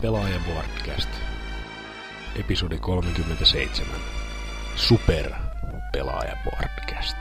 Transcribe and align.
Pelaaja 0.00 0.40
Podcast. 0.54 1.08
Episodi 2.40 2.78
37. 2.78 3.86
Super 4.76 5.30
Pelaaja 5.92 6.36
Podcast. 6.44 7.16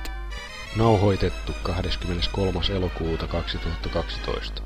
Nauhoitettu 0.76 1.54
23. 1.64 2.76
elokuuta 2.76 3.28
2012. 3.28 4.64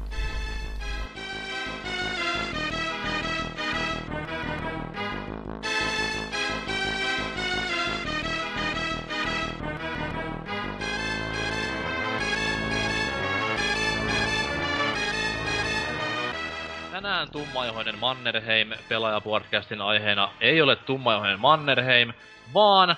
Tummaihoinen 17.42 18.00
Mannerheim 18.00 18.70
pelaajapodcastin 18.90 19.82
aiheena 19.82 20.30
ei 20.42 20.62
ole 20.62 20.76
Tummaihoinen 20.76 21.40
Mannerheim, 21.40 22.14
vaan 22.54 22.96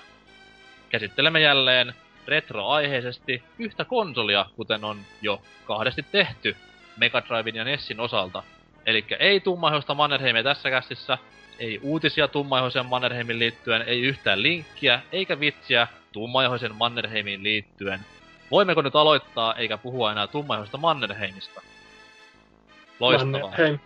käsittelemme 0.88 1.40
jälleen 1.40 1.94
retroaiheisesti 2.26 3.42
yhtä 3.58 3.84
konsolia, 3.84 4.46
kuten 4.56 4.84
on 4.84 4.98
jo 5.22 5.42
kahdesti 5.66 6.04
tehty 6.12 6.56
Mega 6.96 7.22
Driven 7.28 7.54
ja 7.54 7.64
Nessin 7.64 8.00
osalta. 8.00 8.42
Eli 8.86 9.04
ei 9.18 9.40
tummaihoista 9.40 9.94
Mannerheimia 9.94 10.42
tässä 10.42 10.70
kästissä, 10.70 11.18
ei 11.58 11.80
uutisia 11.82 12.28
tummaihoisen 12.28 12.86
Mannerheimin 12.86 13.38
liittyen, 13.38 13.82
ei 13.82 14.02
yhtään 14.02 14.42
linkkiä, 14.42 15.00
eikä 15.12 15.40
vitsiä 15.40 15.88
tummaihoisen 16.12 16.74
Mannerheimiin 16.74 17.42
liittyen. 17.42 18.00
Voimmeko 18.50 18.82
nyt 18.82 18.96
aloittaa, 18.96 19.54
eikä 19.54 19.78
puhua 19.78 20.12
enää 20.12 20.26
tummaihoista 20.26 20.78
Mannerheimista? 20.78 21.62
Loistavaa. 23.00 23.40
Mannerheim. 23.40 23.78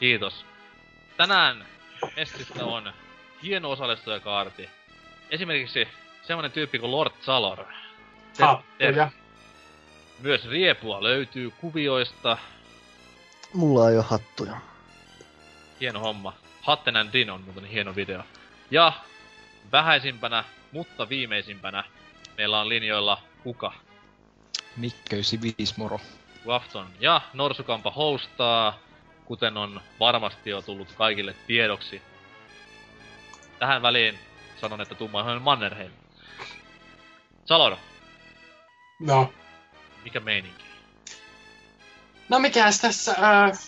Kiitos. 0.00 0.44
Tänään 1.16 1.66
Messissä 2.16 2.64
on 2.64 2.92
hieno 3.42 3.70
osallistujakaarti. 3.70 4.68
Esimerkiksi 5.30 5.88
semmonen 6.22 6.52
tyyppi 6.52 6.78
kuin 6.78 6.92
Lord 6.92 7.12
Salor. 7.20 7.64
Hattuja. 8.40 9.10
Myös 10.18 10.48
riepua 10.48 11.02
löytyy 11.02 11.50
kuvioista. 11.50 12.38
Mulla 13.54 13.90
ei 13.90 13.96
ole 13.96 14.04
hattuja. 14.04 14.56
Hieno 15.80 16.00
homma. 16.00 16.32
Hatten 16.62 16.96
and 16.96 17.12
Din 17.12 17.30
on 17.30 17.40
muuten 17.40 17.64
hieno 17.64 17.96
video. 17.96 18.22
Ja 18.70 18.92
vähäisimpänä, 19.72 20.44
mutta 20.72 21.08
viimeisimpänä, 21.08 21.84
meillä 22.36 22.60
on 22.60 22.68
linjoilla 22.68 23.22
Kuka, 23.42 23.72
Mikköisi 24.76 25.40
viismoro. 25.40 26.00
Wafton 26.46 26.86
ja 27.00 27.20
Norsukampa 27.34 27.90
hostaa, 27.90 28.78
kuten 29.28 29.56
on 29.56 29.80
varmasti 30.00 30.50
jo 30.50 30.62
tullut 30.62 30.92
kaikille 30.92 31.34
tiedoksi. 31.46 32.02
Tähän 33.58 33.82
väliin 33.82 34.18
sanon, 34.60 34.80
että 34.80 34.94
tumma 34.94 35.38
Mannerheim. 35.40 35.90
Salor, 37.44 37.76
No. 39.00 39.32
mikä 40.04 40.20
meininki? 40.20 40.64
No 42.28 42.38
mikäs 42.38 42.80
tässä 42.80 43.12
äh, 43.12 43.58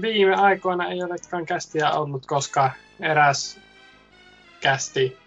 viime 0.00 0.34
aikoina 0.34 0.88
ei 0.88 1.02
olekaan 1.02 1.46
kästiä 1.46 1.90
ollut, 1.90 2.26
koska 2.26 2.70
eräs 3.00 3.60
kästi 4.60 5.18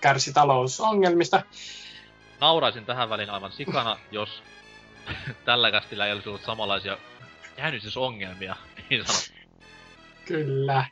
kärsi 0.00 0.32
talousongelmista. 0.32 1.42
Nauraisin 2.40 2.86
tähän 2.86 3.10
väliin 3.10 3.30
aivan 3.30 3.52
sikana, 3.52 3.98
jos 4.10 4.42
tällä 5.44 5.70
kästillä 5.70 6.06
ei 6.06 6.12
olisi 6.12 6.28
ollut 6.28 6.44
samanlaisia 6.44 6.98
jännitysongelmia, 7.58 8.56
niin 8.90 9.04
sanottu. 9.06 9.30
Kyllä. 10.24 10.84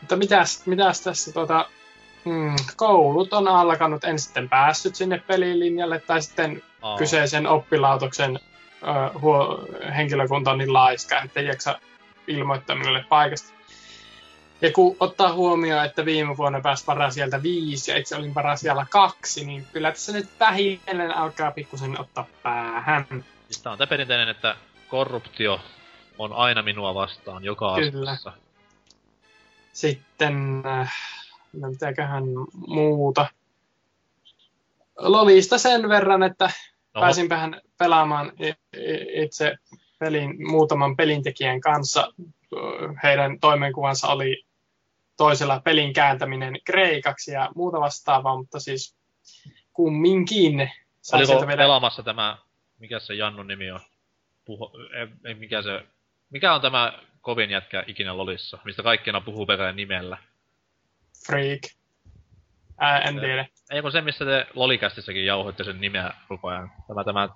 Mutta 0.00 0.16
mitäs, 0.16 0.66
mitäs 0.66 1.00
tässä 1.00 1.32
tota, 1.32 1.68
mm, 2.24 2.56
koulut 2.76 3.32
on 3.32 3.48
alkanut, 3.48 4.04
en 4.04 4.18
sitten 4.18 4.48
päässyt 4.48 4.94
sinne 4.94 5.22
pelilinjalle 5.26 6.00
tai 6.00 6.22
sitten 6.22 6.62
Aa, 6.82 6.98
kyseisen 6.98 7.46
oppilautoksen 7.46 8.40
ö, 8.82 9.18
huo, 9.18 9.68
henkilökunta 9.96 10.50
on 10.50 10.58
niin 10.58 10.72
laiska, 10.72 11.22
että 11.22 11.40
ei 11.40 11.46
jaksa 11.46 11.78
ilmoittaa 12.26 12.76
minulle 12.76 13.04
paikasta. 13.08 13.52
Ja 14.60 14.72
kun 14.72 14.96
ottaa 15.00 15.32
huomioon, 15.32 15.84
että 15.84 16.04
viime 16.04 16.36
vuonna 16.36 16.60
pääsi 16.60 16.84
paras 16.84 17.14
sieltä 17.14 17.42
viisi 17.42 17.90
ja 17.90 17.96
itse 17.96 18.16
olin 18.16 18.34
paras 18.34 18.60
siellä 18.60 18.86
kaksi, 18.90 19.44
niin 19.44 19.66
kyllä 19.72 19.90
tässä 19.90 20.12
nyt 20.12 20.28
vähitellen 20.40 21.16
alkaa 21.16 21.50
pikkusen 21.50 22.00
ottaa 22.00 22.26
päähän. 22.42 23.06
Siis 23.46 23.62
tää 23.62 23.72
on 23.72 23.78
tää 23.78 23.86
perinteinen, 23.86 24.28
että 24.28 24.56
korruptio 24.88 25.60
on 26.22 26.32
aina 26.32 26.62
minua 26.62 26.94
vastaan, 26.94 27.44
joka 27.44 27.74
Kyllä. 27.74 28.10
asiassa. 28.10 28.32
Sitten, 29.72 30.62
äh, 30.66 30.94
no 31.52 31.70
mitäköhän 31.70 32.24
muuta. 32.66 33.26
Lolista 34.98 35.58
sen 35.58 35.88
verran, 35.88 36.22
että 36.22 36.50
No, 36.94 37.00
pääsinpähän 37.00 37.60
pelaamaan 37.78 38.32
itse 39.14 39.56
pelin, 39.98 40.50
muutaman 40.50 40.96
pelintekijän 40.96 41.60
kanssa. 41.60 42.12
Heidän 43.02 43.40
toimenkuvansa 43.40 44.08
oli 44.08 44.44
toisella 45.16 45.60
pelin 45.60 45.92
kääntäminen 45.92 46.58
kreikaksi 46.64 47.32
ja 47.32 47.50
muuta 47.54 47.80
vastaavaa, 47.80 48.36
mutta 48.36 48.60
siis 48.60 48.96
kumminkin 49.72 50.70
oliko 51.12 51.46
vielä 51.46 51.56
pelaamassa 51.56 52.02
tämä, 52.02 52.38
mikä 52.78 52.98
se 52.98 53.14
Jannun 53.14 53.46
nimi 53.46 53.70
on? 53.70 53.80
Puho, 54.44 54.72
ei, 54.94 55.08
ei, 55.24 55.34
mikä 55.34 55.62
se, 55.62 55.86
mikä 56.32 56.54
on 56.54 56.60
tämä 56.60 56.92
kovin 57.20 57.50
jätkä 57.50 57.84
ikinä 57.86 58.16
Lolissa, 58.16 58.58
mistä 58.64 58.82
kaikki 58.82 59.10
aina 59.10 59.20
puhuu 59.20 59.46
pelkällä 59.46 59.72
nimellä? 59.72 60.18
freak. 61.26 61.60
Ää, 62.78 62.98
en 63.00 63.20
tiedä. 63.20 63.46
Ei 63.70 63.82
kun 63.82 63.92
se, 63.92 64.00
missä 64.00 64.24
te 64.24 64.46
Lolikästissäkin 64.54 65.26
jauhoitte 65.26 65.64
sen 65.64 65.80
nimeä 65.80 66.10
koko 66.28 66.48
ajan. 66.48 66.72
Tämä, 66.88 67.04
tämä, 67.04 67.28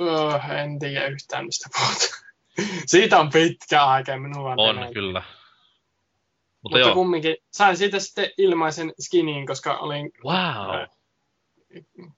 Öö, 0.00 0.54
en 0.62 0.78
tiedä 0.78 1.06
yhtään 1.06 1.44
mistä 1.46 1.68
puhutaan. 1.78 2.24
Siitä 2.86 3.18
on 3.20 3.30
pitkä 3.30 3.84
aika, 3.84 4.16
minulla 4.16 4.50
on 4.50 4.60
on 4.60 4.76
enää. 4.78 4.92
kyllä. 4.92 5.20
Mutta, 5.20 5.38
Mutta 6.62 6.78
joo, 6.78 6.94
kumminkin 6.94 7.36
sain 7.50 7.76
siitä 7.76 7.98
sitten 7.98 8.30
ilmaisen 8.38 8.92
skinin, 9.00 9.46
koska 9.46 9.78
olin 9.78 10.10
wow. 10.24 10.86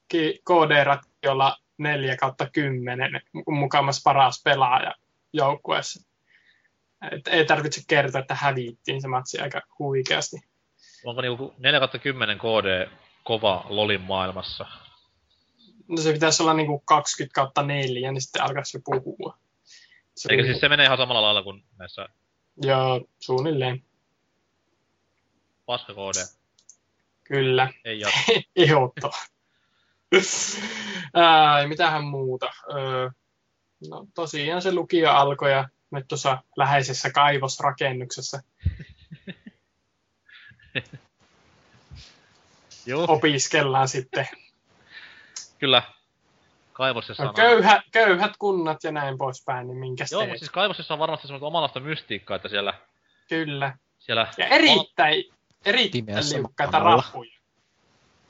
ki- 0.09 0.41
KD-ratiolla 0.44 1.56
4 1.78 2.17
kautta 2.17 2.50
10 2.53 3.21
mukamas 3.49 4.03
paras 4.05 4.43
pelaaja 4.44 4.94
joukkueessa. 5.36 6.08
Et 7.12 7.28
ei 7.28 7.44
tarvitse 7.44 7.80
kertoa, 7.88 8.20
että 8.20 8.34
hävittiin 8.34 9.02
se 9.02 9.08
matsi 9.08 9.38
aika 9.41 9.62
huikeasti. 9.78 10.36
Onko 11.04 11.20
niinku 11.20 11.54
4 11.58 11.80
10 12.02 12.38
KD 12.38 12.88
kova 13.24 13.66
Lolin 13.69 14.00
maailmassa? 14.00 14.66
No 15.88 15.96
se 15.96 16.12
pitäisi 16.12 16.42
olla 16.42 16.54
niinku 16.54 16.78
20 16.78 17.34
kautta 17.34 17.62
4, 17.62 18.12
niin 18.12 18.22
sitten 18.22 18.42
alkaisi 18.42 18.76
jo 18.76 18.80
puhua. 18.84 19.38
Se 20.16 20.28
Eikä 20.30 20.44
siis 20.44 20.60
se 20.60 20.69
menee 20.69 20.86
ihan 20.86 20.98
samalla 20.98 21.22
lailla 21.22 21.42
kuin 21.42 21.64
näissä 21.78 22.08
Joo, 22.62 23.06
suunnilleen. 23.19 23.82
paska 25.66 25.92
KD. 25.92 26.36
Kyllä. 27.25 27.72
Ei 27.84 28.00
jatka. 28.00 28.19
Ehdottomasti. 28.56 29.36
Ää, 31.14 31.66
mitähän 31.69 32.04
muuta? 32.04 32.52
Öö, 32.75 33.10
no 33.91 34.06
tosiaan 34.14 34.62
se 34.62 34.72
lukio 34.75 35.10
alkoi 35.10 35.53
ja 35.53 35.69
nyt 35.91 36.09
tuossa 36.09 36.42
läheisessä 36.56 37.10
kaivosrakennuksessa 37.10 38.41
Joo, 42.87 43.04
opiskellaan 43.09 43.88
sitten. 43.88 44.28
kyllä. 45.59 45.82
Kaivosessa 46.72 47.22
No, 47.22 47.28
on... 47.28 47.34
köyhä, 47.34 47.82
köyhät 47.92 48.32
kunnat 48.38 48.84
ja 48.84 48.92
näin 48.92 49.19
poispäin, 49.19 49.66
niin 49.66 49.78
minkäs 49.78 50.12
Joo, 50.12 50.20
teet? 50.20 50.31
mutta 50.31 50.38
siis 50.38 50.50
kaivosessa 50.50 50.94
on 50.94 51.00
varmasti 51.00 51.26
semmoista 51.26 51.47
omanlaista 51.47 51.81
mystiikkaa, 51.81 52.37
että 52.37 52.48
siellä... 52.48 52.75
Kyllä. 53.28 53.78
siellä 53.99 54.28
Ja 54.38 54.46
erittäin, 54.46 55.25
erittäin 55.64 56.25
liukkaita 56.34 56.78
rappuja. 56.78 57.31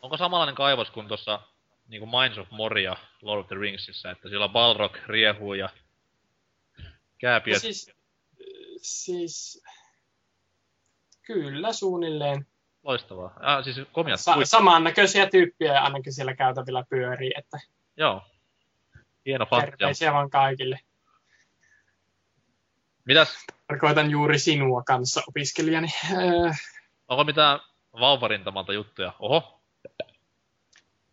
onko 0.02 0.16
samanlainen 0.16 0.54
kaivos 0.54 0.90
kuin 0.90 1.08
tuossa 1.08 1.40
niinku 1.88 2.06
Minds 2.06 2.38
of 2.38 2.50
Moria 2.50 2.96
Lord 3.22 3.40
of 3.40 3.46
the 3.46 3.56
Ringsissa, 3.56 4.10
että 4.10 4.28
siellä 4.28 4.48
Balrog 4.48 4.96
riehuu 5.06 5.54
ja 5.54 5.68
kääpiöt. 7.18 7.54
Ja 7.54 7.60
siis, 7.60 7.90
siis, 8.76 9.62
kyllä 11.22 11.72
suunnilleen. 11.72 12.46
Loistavaa. 12.82 13.32
Ah, 13.40 13.64
siis 13.64 13.76
komiat 13.92 14.20
Sa- 14.20 14.44
samannäköisiä 14.44 15.30
tyyppejä 15.30 15.80
ainakin 15.82 16.12
siellä 16.12 16.34
käytävillä 16.36 16.84
pyörii, 16.90 17.32
että 17.36 17.58
Joo. 17.96 18.22
Hieno 19.26 19.46
fakti. 19.46 19.70
terveisiä 19.70 20.12
vaan 20.12 20.30
kaikille. 20.30 20.80
Mitäs, 23.04 23.46
Tarkoitan 23.68 24.10
juuri 24.10 24.38
sinua 24.38 24.82
kanssa 24.82 25.22
opiskelijani. 25.28 25.88
Öö, 26.12 26.50
onko 27.08 27.24
mitään 27.24 27.60
vauvarintamalta 27.92 28.72
juttuja? 28.72 29.12
Oho, 29.18 29.55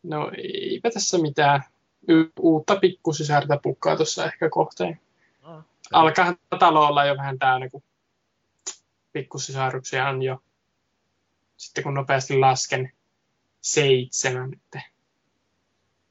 No 0.04 0.32
eipä 0.38 0.90
tässä 0.90 1.18
mitään 1.18 1.64
y- 2.08 2.32
uutta 2.40 2.76
pikkusisärtä 2.76 3.60
pukkaa 3.64 3.96
tuossa 3.96 4.26
ehkä 4.26 4.50
kohteen. 4.50 5.00
No, 5.44 5.64
Alkaa 5.92 6.36
talo 6.60 6.88
olla 6.88 7.06
jo 7.06 7.18
vähän 7.18 7.40
täynnä, 7.40 7.70
kun 7.70 7.84
pikkusisaruksia 9.14 10.10
on 10.10 10.22
jo, 10.22 10.44
sitten 11.58 11.84
kun 11.84 11.94
nopeasti 11.94 12.38
lasken, 12.38 12.92
seitsemän. 13.62 14.54
Että 14.54 14.82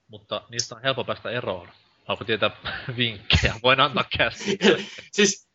Mutta 0.09 0.43
niistä 0.51 0.75
on 0.75 0.83
helppo 0.83 1.05
päästä 1.05 1.31
eroon. 1.31 1.69
Haluatko 2.05 2.25
tietää 2.25 2.51
vinkkejä? 2.97 3.55
Voin 3.63 3.81
antaa 3.81 4.05
käsi. 4.19 4.59
siis 5.13 5.49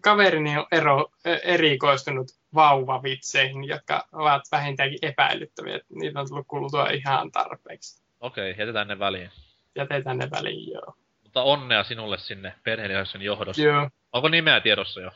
kaverini 0.00 0.58
on 0.58 0.66
ero, 0.72 1.10
erikoistunut 1.42 2.26
vauvavitseihin, 2.54 3.64
jotka 3.64 4.08
ovat 4.12 4.42
vähintäänkin 4.52 4.98
epäilyttäviä. 5.02 5.80
Niitä 5.88 6.20
on 6.20 6.28
tullut 6.28 6.46
kuultua 6.46 6.88
ihan 6.88 7.32
tarpeeksi. 7.32 8.02
Okei, 8.20 8.54
jätetään 8.58 8.88
ne 8.88 8.98
väliin. 8.98 9.30
Jätetään 9.76 10.18
ne 10.18 10.30
väliin, 10.30 10.72
joo. 10.72 10.94
Mutta 11.22 11.42
onnea 11.42 11.84
sinulle 11.84 12.18
sinne 12.18 12.54
perheenlihaisen 12.64 13.22
johdossa. 13.22 13.62
Joo, 13.62 13.90
Onko 14.12 14.28
nimeä 14.28 14.60
tiedossa 14.60 15.00
jo? 15.00 15.10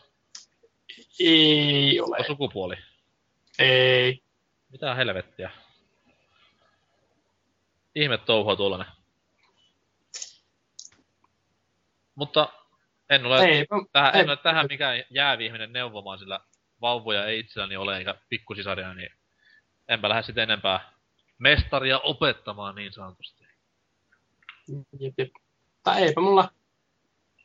ei 1.20 2.00
ole. 2.00 2.16
Onko 2.16 2.26
sukupuoli? 2.26 2.76
Ei. 3.58 4.22
Mitä 4.72 4.94
helvettiä? 4.94 5.50
Ihme 7.94 8.18
touhua 8.18 8.56
tuollainen. 8.56 8.86
Mutta 12.14 12.52
en 13.10 13.26
ole, 13.26 13.44
Ei, 13.44 13.66
tähän, 13.92 14.14
ei. 14.14 14.20
en 14.20 14.28
ole 14.28 14.36
tähän 14.36 14.66
mikään 14.70 15.04
jäävi 15.10 15.46
ihminen 15.46 15.72
neuvomaan, 15.72 16.18
sillä 16.18 16.40
vauvoja 16.80 17.24
ei 17.24 17.38
itselläni 17.38 17.76
ole 17.76 17.98
eikä 17.98 18.14
pikkusisaria, 18.28 18.94
niin 18.94 19.10
enpä 19.88 20.08
lähde 20.08 20.22
sitten 20.22 20.42
enempää 20.42 20.92
mestaria 21.38 21.98
opettamaan 21.98 22.74
niin 22.74 22.92
sanotusti. 22.92 23.44
Jep, 24.98 25.14
jep. 25.18 25.30
Tai 25.82 26.02
eipä 26.02 26.20
mulla 26.20 26.48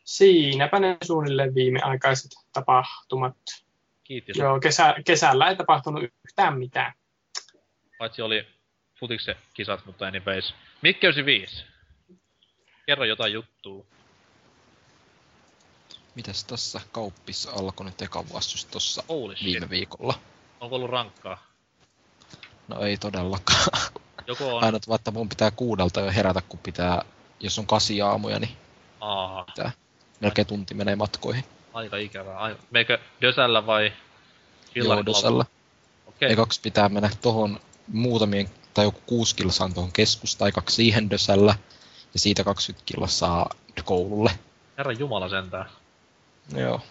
siinäpä 0.04 0.80
ne 0.80 0.98
suunnilleen 1.04 1.56
viimeaikaiset 1.56 2.31
tapahtumat. 2.54 3.38
Kiitti 4.04 4.31
Joo, 4.36 4.60
kesä, 4.60 4.95
kesällä 5.06 5.50
ei 5.50 5.56
tapahtunut 5.56 6.04
yhtään 6.04 6.57
mitään. 6.57 6.94
Paitsi 7.98 8.21
oli 8.21 8.48
futiksen 9.00 9.36
kisat, 9.54 9.86
mutta 9.86 10.07
anyways. 10.07 10.56
Mikke 10.81 11.07
95. 11.07 11.65
Kerro 12.86 13.06
jotain 13.06 13.33
juttua. 13.33 13.86
Mitäs 16.15 16.44
tässä 16.44 16.81
kauppissa 16.92 17.51
alkoi 17.51 17.86
nyt 17.86 18.01
eka 18.01 18.24
vastus 18.33 18.65
tossa 18.65 19.04
Holy 19.10 19.36
shit. 19.36 19.45
viime 19.45 19.69
viikolla? 19.69 20.13
Onko 20.60 20.75
ollut 20.75 20.89
rankkaa? 20.89 21.44
No 22.68 22.81
ei 22.81 22.98
todellakaan. 22.98 23.65
Joku 24.27 24.44
on... 24.56 24.63
Aina 24.63 24.80
että 24.95 25.12
mun 25.12 25.30
pitää 25.30 25.51
kuudelta 25.51 26.00
jo 26.01 26.12
herätä, 26.12 26.42
kun 26.50 26.60
pitää, 26.60 27.01
jos 27.39 27.60
on 27.60 27.68
kasi 27.68 28.01
aamuja, 28.01 28.39
niin 28.39 28.57
Aa, 29.01 29.45
melkein 30.19 30.48
tunti 30.48 30.74
menee 30.74 30.95
matkoihin. 30.95 31.44
aika 31.74 31.98
ikävää. 31.98 32.38
Ai, 32.38 32.56
meikö 32.71 33.00
Dösällä 33.21 33.65
vai 33.65 33.94
Joudosella. 34.75 35.45
Okei. 36.07 36.31
Ekaksi 36.31 36.62
pitää 36.62 36.89
mennä 36.89 37.10
tohon 37.21 37.60
muutamien, 37.88 38.50
tai 38.74 38.86
joku 38.86 39.00
kuusi 39.06 39.36
kilsaa 39.36 39.69
tuohon 39.74 39.92
keskustaan, 39.92 40.51
kaksi 40.54 40.75
siihen 40.75 41.10
Dösällä, 41.10 41.56
ja 42.13 42.19
siitä 42.19 42.44
20 42.44 42.86
kilsaa 42.86 43.50
koululle. 43.83 44.31
Herran 44.77 45.00
Jumala 45.00 45.30
sentään. 45.30 45.69
Joo. 46.56 46.81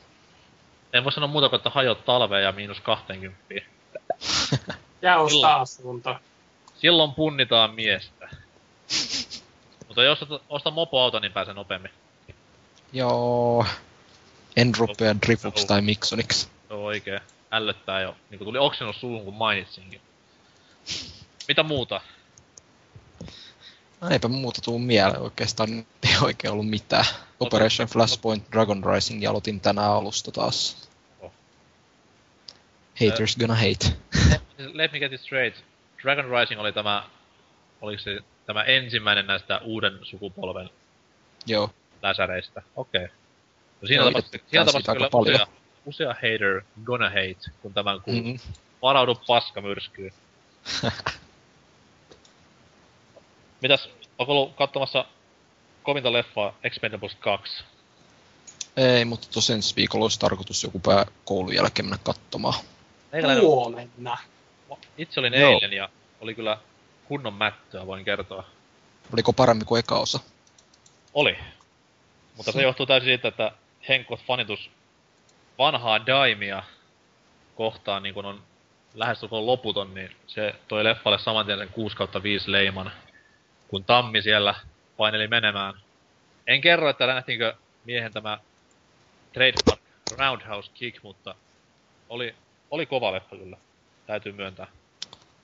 En 0.93 1.05
voi 1.05 1.13
sanoa 1.13 1.29
muuta 1.29 1.49
kuin, 1.49 1.57
että 1.57 1.71
hajot 1.71 2.05
talveen 2.05 2.45
ja 2.45 2.53
miinus 2.53 2.81
20. 2.81 3.39
Ja 5.03 5.19
ostaa 5.19 5.31
Silloin. 5.31 5.63
asunto. 5.63 6.17
Silloin 6.79 7.15
punnitaan 7.15 7.75
miestä. 7.75 8.29
Mutta 9.89 10.03
jos 10.03 10.25
osta 10.49 10.71
mopoauto, 10.71 11.19
niin 11.19 11.33
pääsee 11.33 11.55
nopeammin. 11.55 11.91
Joo. 12.93 13.67
En 14.57 14.73
rupea 14.79 15.17
drifuks 15.27 15.65
tai 15.65 15.83
miksoniksi. 15.83 16.49
Se 16.69 16.75
on 16.75 16.81
oikee. 16.81 17.21
Ällöttää 17.53 18.01
jo. 18.01 18.17
Niin 18.31 18.39
kuin 18.39 18.47
tuli 18.47 18.59
oksennus 18.59 19.01
suuhun, 19.01 19.25
kun 19.25 19.35
mainitsinkin. 19.35 20.01
Mitä 21.49 21.63
muuta? 21.63 22.01
No 24.01 24.09
eipä 24.11 24.29
muuta 24.29 24.61
tuu 24.61 24.79
mieleen 24.79 25.23
oikeastaan, 25.23 25.71
ei 26.03 26.17
oikein 26.23 26.53
ollut 26.53 26.69
mitään. 26.71 27.05
Operation 27.47 27.89
Flashpoint 27.89 28.53
Dragon 28.53 28.83
Rising 28.85 29.23
ja 29.23 29.31
aloitin 29.31 29.61
tänään 29.61 29.91
alusta 29.91 30.31
taas. 30.31 30.89
Oho. 31.21 31.33
Haters 33.01 33.37
gonna 33.37 33.55
hate. 33.55 33.97
Let 34.73 34.93
me 34.93 34.99
get 34.99 35.13
it 35.13 35.21
straight. 35.21 35.65
Dragon 36.03 36.25
Rising 36.25 36.61
oli 36.61 36.73
tämä... 36.73 37.09
Oliko 37.81 38.03
se 38.03 38.19
tämä 38.47 38.63
ensimmäinen 38.63 39.27
näistä 39.27 39.59
uuden 39.59 39.99
sukupolven 40.03 40.71
Joo. 41.47 41.71
läsäreistä? 42.03 42.63
Okei. 42.77 43.05
Okay. 43.05 43.17
No 43.83 43.89
siinä 43.89 44.05
itse 44.19 44.41
siinä 44.47 44.65
siitä 44.65 44.93
kyllä 44.93 45.09
paljon. 45.11 45.35
usea, 45.35 45.47
usea 45.87 46.15
hater 46.15 46.63
gonna 46.85 47.09
hate, 47.09 47.51
kun 47.63 47.75
tämän 47.75 48.01
kuuluu. 48.01 48.23
Mm. 48.23 48.39
Varaudu 48.83 49.15
paskamyrskyyn. 49.27 50.13
Mitäs, 53.63 53.91
onko 54.19 54.33
ollut 54.33 54.55
katsomassa 54.57 55.05
kovinta 55.83 56.13
leffaa 56.13 56.55
Expendables 56.65 57.15
2? 57.15 57.65
Ei, 58.77 59.05
mutta 59.05 59.29
tosiaan 59.31 59.57
ensi 59.57 59.77
viikolla 59.77 60.05
olisi 60.05 60.21
tarkoitus 60.21 60.63
joku 60.63 60.79
pää 60.79 61.07
koulun 61.25 61.55
jälkeen 61.55 61.87
mennä 61.87 61.99
katsomaan. 62.05 62.65
Meikäläinen, 63.13 63.45
Huomenna. 63.45 64.19
itse 64.99 65.21
olin 65.21 65.35
Joo. 65.35 65.53
eilen 65.53 65.73
ja 65.73 65.89
oli 66.21 66.35
kyllä 66.35 66.59
kunnon 67.05 67.35
mättöä, 67.35 67.87
voin 67.87 68.05
kertoa. 68.05 68.45
Oliko 69.13 69.33
paremmin 69.33 69.67
kuin 69.67 69.79
eka 69.79 69.99
osa? 69.99 70.21
Oli. 71.15 71.39
Mutta 72.37 72.53
se 72.53 72.63
johtuu 72.63 72.87
täysin 72.87 73.09
siitä, 73.09 73.29
että 73.29 73.53
Henkot 73.89 74.21
fanitus 74.21 74.71
vanhaa 75.59 76.07
Daimia 76.07 76.63
kohtaan 77.55 78.03
niin 78.03 78.15
kun 78.15 78.25
on 78.25 78.43
lähestulkoon 78.95 79.47
loputon, 79.47 79.95
niin 79.95 80.17
se 80.27 80.55
toi 80.69 80.85
leffalle 80.85 81.19
saman 81.19 81.47
tien 81.47 81.59
sen 81.59 81.69
6 81.69 81.97
kautta 81.97 82.23
5 82.23 82.53
leiman, 82.53 82.93
kun 83.69 83.85
Tammi 83.85 84.23
siellä 84.23 84.55
paineli 84.97 85.29
menemään. 85.29 85.75
En 86.47 86.61
kerro, 86.61 86.89
että 86.91 87.07
nähtiinkö 87.07 87.55
miehen 87.85 88.13
tämä 88.13 88.39
trademark 89.33 89.81
roundhouse 90.19 90.71
kick, 90.75 91.03
mutta 91.03 91.35
oli, 92.09 92.35
oli 92.71 92.87
kova 92.87 93.13
leffa 93.13 93.37
kyllä. 93.37 93.57
Täytyy 94.07 94.33
myöntää. 94.33 94.67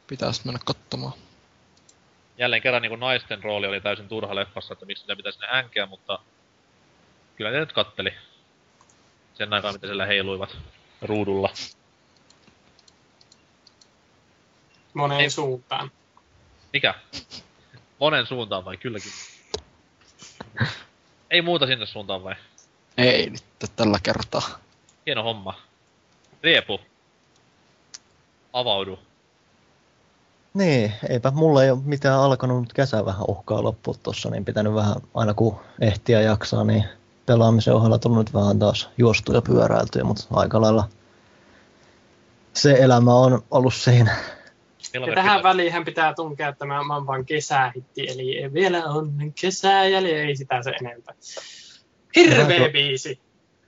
Pitäisi 0.07 0.43
mennä 0.45 0.61
katsomaan. 0.65 1.13
jälleen 2.39 2.63
kerran 2.63 2.83
niin 2.83 3.01
naisten 3.01 3.43
rooli 3.43 3.67
oli 3.67 3.81
täysin 3.81 4.09
turha 4.09 4.35
leffassa, 4.35 4.73
että 4.73 4.87
miksi 4.87 5.05
ne 5.09 5.17
pitäisi 5.17 5.41
ne 5.41 5.47
hänkeä, 5.47 5.87
mutta 5.87 6.19
kyllä 7.37 7.51
ne 7.51 7.59
nyt 7.61 7.73
katteli 7.73 8.15
sen 9.35 9.53
aikaa, 9.53 9.73
mitä 9.73 9.87
siellä 9.87 10.07
heiluivat 10.07 10.57
ruudulla. 11.03 11.53
Moneen 14.95 15.21
Ei. 15.21 15.31
suuntaan. 15.31 15.91
Mikä? 16.73 16.95
Monen 18.01 18.27
suuntaan 18.27 18.65
vai? 18.65 18.77
Kylläkin. 18.77 19.13
Ei 21.31 21.43
muuta 21.43 21.67
sinne 21.67 21.87
suuntaan 21.87 22.25
vai? 22.25 22.35
Ei 22.99 23.31
nyt 23.31 23.45
tällä 23.77 23.99
kertaa. 24.03 24.43
Hieno 25.07 25.23
homma. 25.23 25.55
Riepu. 26.43 26.81
Avaudu. 28.53 28.99
Niin, 30.55 30.93
eipä 31.09 31.31
mulla 31.31 31.65
ei 31.65 31.71
ole 31.71 31.81
mitään 31.85 32.21
alkanut, 32.21 32.59
mutta 32.59 32.75
kesä 32.75 33.05
vähän 33.05 33.25
uhkaa 33.29 33.63
loppua 33.63 33.95
tossa, 34.03 34.31
niin 34.31 34.45
pitänyt 34.45 34.75
vähän 34.75 34.95
aina 35.15 35.35
kun 35.35 35.61
ehtiä 35.81 36.21
jaksaa, 36.21 36.65
niin 36.65 36.85
pelaamisen 37.27 37.75
ohella 37.75 37.99
tullut 37.99 38.19
nyt 38.19 38.35
vähän 38.35 38.59
taas 38.59 38.89
juostu 38.99 39.33
ja 39.33 39.43
pyöräiltyä, 39.43 40.05
mutta 40.05 40.25
aika 40.31 40.61
lailla 40.61 40.89
se 42.55 42.77
elämä 42.81 43.15
on 43.15 43.43
ollut 43.51 43.75
siinä. 43.75 44.17
Milloin 44.93 45.11
Ja 45.11 45.15
tähän 45.15 45.39
pitää- 45.39 45.51
väliin 45.53 45.73
hän 45.73 45.85
pitää 45.85 46.15
tunkea 46.15 46.55
Mamban 46.85 47.25
kesähitti, 47.27 48.07
eli 48.09 48.53
vielä 48.53 48.85
on 48.85 49.33
kesää 49.41 49.87
jäljellä, 49.89 50.23
ei 50.23 50.37
sitä 50.37 50.63
se 50.63 50.71
enempää. 50.71 51.15
Hirveä 52.17 52.61
Mä- 52.61 52.69
biisi. 52.73 53.21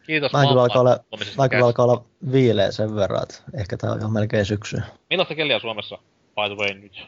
Kiitos 0.07 0.33
Mä 0.33 0.47
kyllä 0.47 0.63
alkaa 0.63 0.81
olla, 0.81 0.99
mä 1.39 1.49
kyllä 1.49 1.67
alkaa 1.67 1.85
olla 1.85 2.05
viileä 2.33 2.71
sen 2.73 2.95
verran, 2.95 3.23
että 3.23 3.35
ehkä 3.55 3.77
tää 3.77 3.93
on 3.93 4.01
jo 4.01 4.09
melkein 4.09 4.47
syksy. 4.47 4.77
Millaista 5.11 5.35
keliä 5.35 5.59
Suomessa, 5.59 5.99
by 6.35 6.55
the 6.55 6.65
way, 6.65 6.75
nyt? 6.75 7.03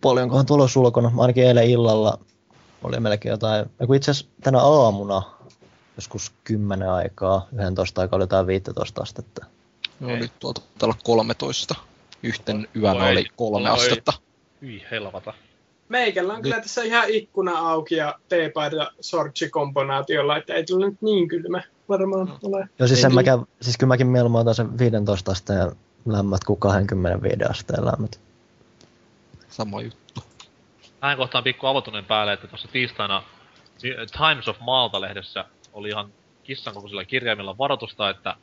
Paljonkohan 0.00 0.46
tuolla 0.46 0.62
olisi 0.64 0.78
ulkona, 0.78 1.12
ainakin 1.18 1.44
eilen 1.46 1.70
illalla 1.70 2.18
oli 2.82 3.00
melkein 3.00 3.30
jotain, 3.30 3.66
itse 3.96 4.10
asiassa 4.10 4.30
tänä 4.42 4.58
aamuna, 4.58 5.22
joskus 5.96 6.32
10 6.44 6.90
aikaa, 6.90 7.46
11 7.68 8.00
aikaa 8.00 8.16
oli 8.16 8.22
jotain 8.22 8.46
15 8.46 9.02
astetta. 9.02 9.46
No 10.00 10.06
Okei. 10.08 10.20
nyt 10.20 10.32
tuolta 10.40 10.60
olla 10.82 10.94
13. 11.04 11.74
Yhten 12.24 12.68
yönä 12.76 13.04
Oi, 13.04 13.12
oli 13.12 13.26
kolme 13.36 13.70
oi. 13.70 13.76
astetta. 13.76 14.12
Hyi 14.62 14.82
helvata. 14.90 15.34
Meikällä 15.88 16.32
on 16.34 16.42
kyllä 16.42 16.60
tässä 16.60 16.82
ihan 16.82 17.04
ikkuna 17.08 17.58
auki 17.58 17.94
ja 17.94 18.14
teepaita 18.28 18.92
sortsi-komponaatiolla, 19.00 20.36
että 20.36 20.54
ei 20.54 20.64
tule 20.64 20.86
nyt 20.86 21.02
niin 21.02 21.28
kylmä 21.28 21.62
varmaan 21.88 22.26
No. 22.26 22.38
ole. 22.42 22.68
Joo, 22.78 22.88
siis, 22.88 23.00
sen 23.00 23.10
kyllä. 23.10 23.20
mäkään, 23.20 23.44
siis 23.60 23.76
kyllä 23.78 23.88
mäkin 23.88 24.06
mieluummin 24.06 24.40
otan 24.40 24.54
sen 24.54 24.78
15 24.78 25.32
asteen 25.32 25.72
lämmöt 26.06 26.44
kuin 26.44 26.60
25 26.60 27.44
asteen 27.50 27.84
lämmöt. 27.84 28.20
Sama 29.48 29.82
juttu. 29.82 30.20
Tähän 31.00 31.16
kohtaan 31.16 31.44
pikku 31.44 31.66
avotunnin 31.66 32.04
päälle, 32.04 32.32
että 32.32 32.46
tuossa 32.46 32.68
tiistaina 32.72 33.22
Times 34.18 34.48
of 34.48 34.56
Malta-lehdessä 34.60 35.44
oli 35.72 35.88
ihan 35.88 36.10
kissan 36.44 36.74
kokoisilla 36.74 37.04
kirjaimilla 37.04 37.58
varoitusta, 37.58 38.10
että 38.10 38.34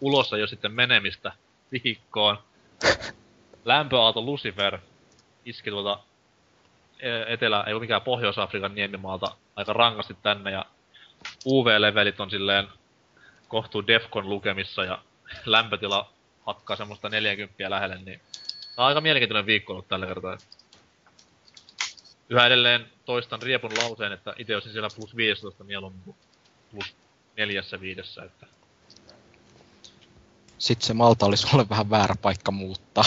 ulos 0.00 0.32
jo 0.32 0.46
sitten 0.46 0.72
menemistä 0.72 1.32
viikkoon. 1.72 2.38
Lämpöaalto 3.64 4.22
Lucifer 4.22 4.78
iski 5.44 5.70
tuolta 5.70 6.00
e- 7.00 7.32
etelä, 7.32 7.64
ei 7.66 7.72
ole 7.72 7.80
mikään 7.80 8.02
Pohjois-Afrikan 8.02 8.74
niemimaalta 8.74 9.36
aika 9.56 9.72
rankasti 9.72 10.16
tänne 10.22 10.50
ja 10.50 10.64
UV-levelit 11.46 12.20
on 12.20 12.30
silleen 12.30 12.68
kohtuu 13.48 13.86
Defcon 13.86 14.28
lukemissa 14.28 14.84
ja 14.84 14.98
lämpötila 15.44 16.12
hakkaa 16.46 16.76
semmoista 16.76 17.08
40 17.08 17.70
lähelle, 17.70 17.98
niin 17.98 18.20
Tämä 18.76 18.84
on 18.84 18.88
aika 18.88 19.00
mielenkiintoinen 19.00 19.46
viikko 19.46 19.72
ollut 19.72 19.88
tällä 19.88 20.06
kertaa. 20.06 20.38
Yhä 22.28 22.46
edelleen 22.46 22.86
toistan 23.04 23.42
riepun 23.42 23.70
lauseen, 23.76 24.12
että 24.12 24.34
itse 24.38 24.54
olisin 24.54 24.72
siellä 24.72 24.90
plus 24.96 25.16
15 25.16 25.64
mieluummin 25.64 26.02
kuin 26.02 26.16
plus 26.70 26.96
neljässä 27.36 27.80
viidessä, 27.80 28.22
että 28.24 28.46
Sitten 30.58 30.86
se 30.86 30.94
Malta 30.94 31.26
olisi 31.26 31.48
sulle 31.48 31.68
vähän 31.68 31.90
väärä 31.90 32.14
paikka 32.22 32.52
muuttaa. 32.52 33.04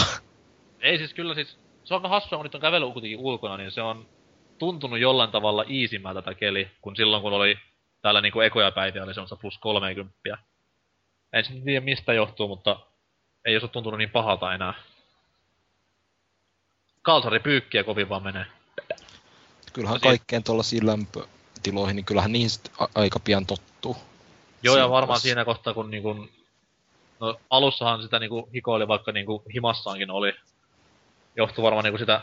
Ei 0.80 0.98
siis 0.98 1.14
kyllä 1.14 1.34
siis, 1.34 1.58
se 1.84 1.94
on 1.94 1.98
aika 2.00 2.08
hassua, 2.08 2.38
kun 2.38 2.44
nyt 2.44 2.54
on 2.54 2.60
kävellyt 2.60 2.92
kuitenkin 2.92 3.18
ulkona, 3.18 3.56
niin 3.56 3.70
se 3.70 3.82
on 3.82 4.06
tuntunut 4.58 4.98
jollain 4.98 5.30
tavalla 5.30 5.64
iisimmältä 5.68 6.22
tätä 6.22 6.34
keli, 6.34 6.70
kun 6.82 6.96
silloin 6.96 7.22
kun 7.22 7.32
oli 7.32 7.58
täällä 8.02 8.20
niinku 8.20 8.40
ekoja 8.40 8.70
päiviä 8.70 9.04
oli 9.04 9.14
semmoista 9.14 9.36
plus 9.36 9.58
30. 9.58 10.14
En 11.32 11.44
sitten 11.44 11.64
tiedä 11.64 11.84
mistä 11.84 12.12
johtuu, 12.12 12.48
mutta 12.48 12.80
ei 13.44 13.56
ole 13.56 13.68
tuntunut 13.68 13.98
niin 13.98 14.10
pahalta 14.10 14.54
enää. 14.54 14.74
Kalsari 17.02 17.40
pyykkiä 17.40 17.84
kovin 17.84 18.08
vaan 18.08 18.22
menee. 18.22 18.46
Kyllähän 19.72 20.00
siis- 20.00 20.02
kaikkeen 20.10 20.44
tuollaisiin 20.44 20.86
lämpötiloihin, 20.86 21.96
niin 21.96 22.04
kyllähän 22.04 22.32
niin 22.32 22.50
sit 22.50 22.70
a- 22.78 22.88
aika 22.94 23.20
pian 23.20 23.46
tottuu. 23.46 23.96
Joo, 24.62 24.76
ja 24.76 24.82
Siinä 24.82 24.90
varmaan 24.90 25.08
vaiheessa. 25.08 25.22
siinä 25.22 25.44
kohtaa, 25.44 25.74
kun 25.74 25.90
niinku... 25.90 26.28
No, 27.20 27.40
alussahan 27.50 28.02
sitä 28.02 28.18
niinku 28.18 28.48
hikoili, 28.54 28.88
vaikka 28.88 29.12
niinku 29.12 29.42
himassaankin 29.54 30.10
oli. 30.10 30.32
Johtui 31.36 31.62
varmaan 31.62 31.84
niinku 31.84 31.98
sitä 31.98 32.20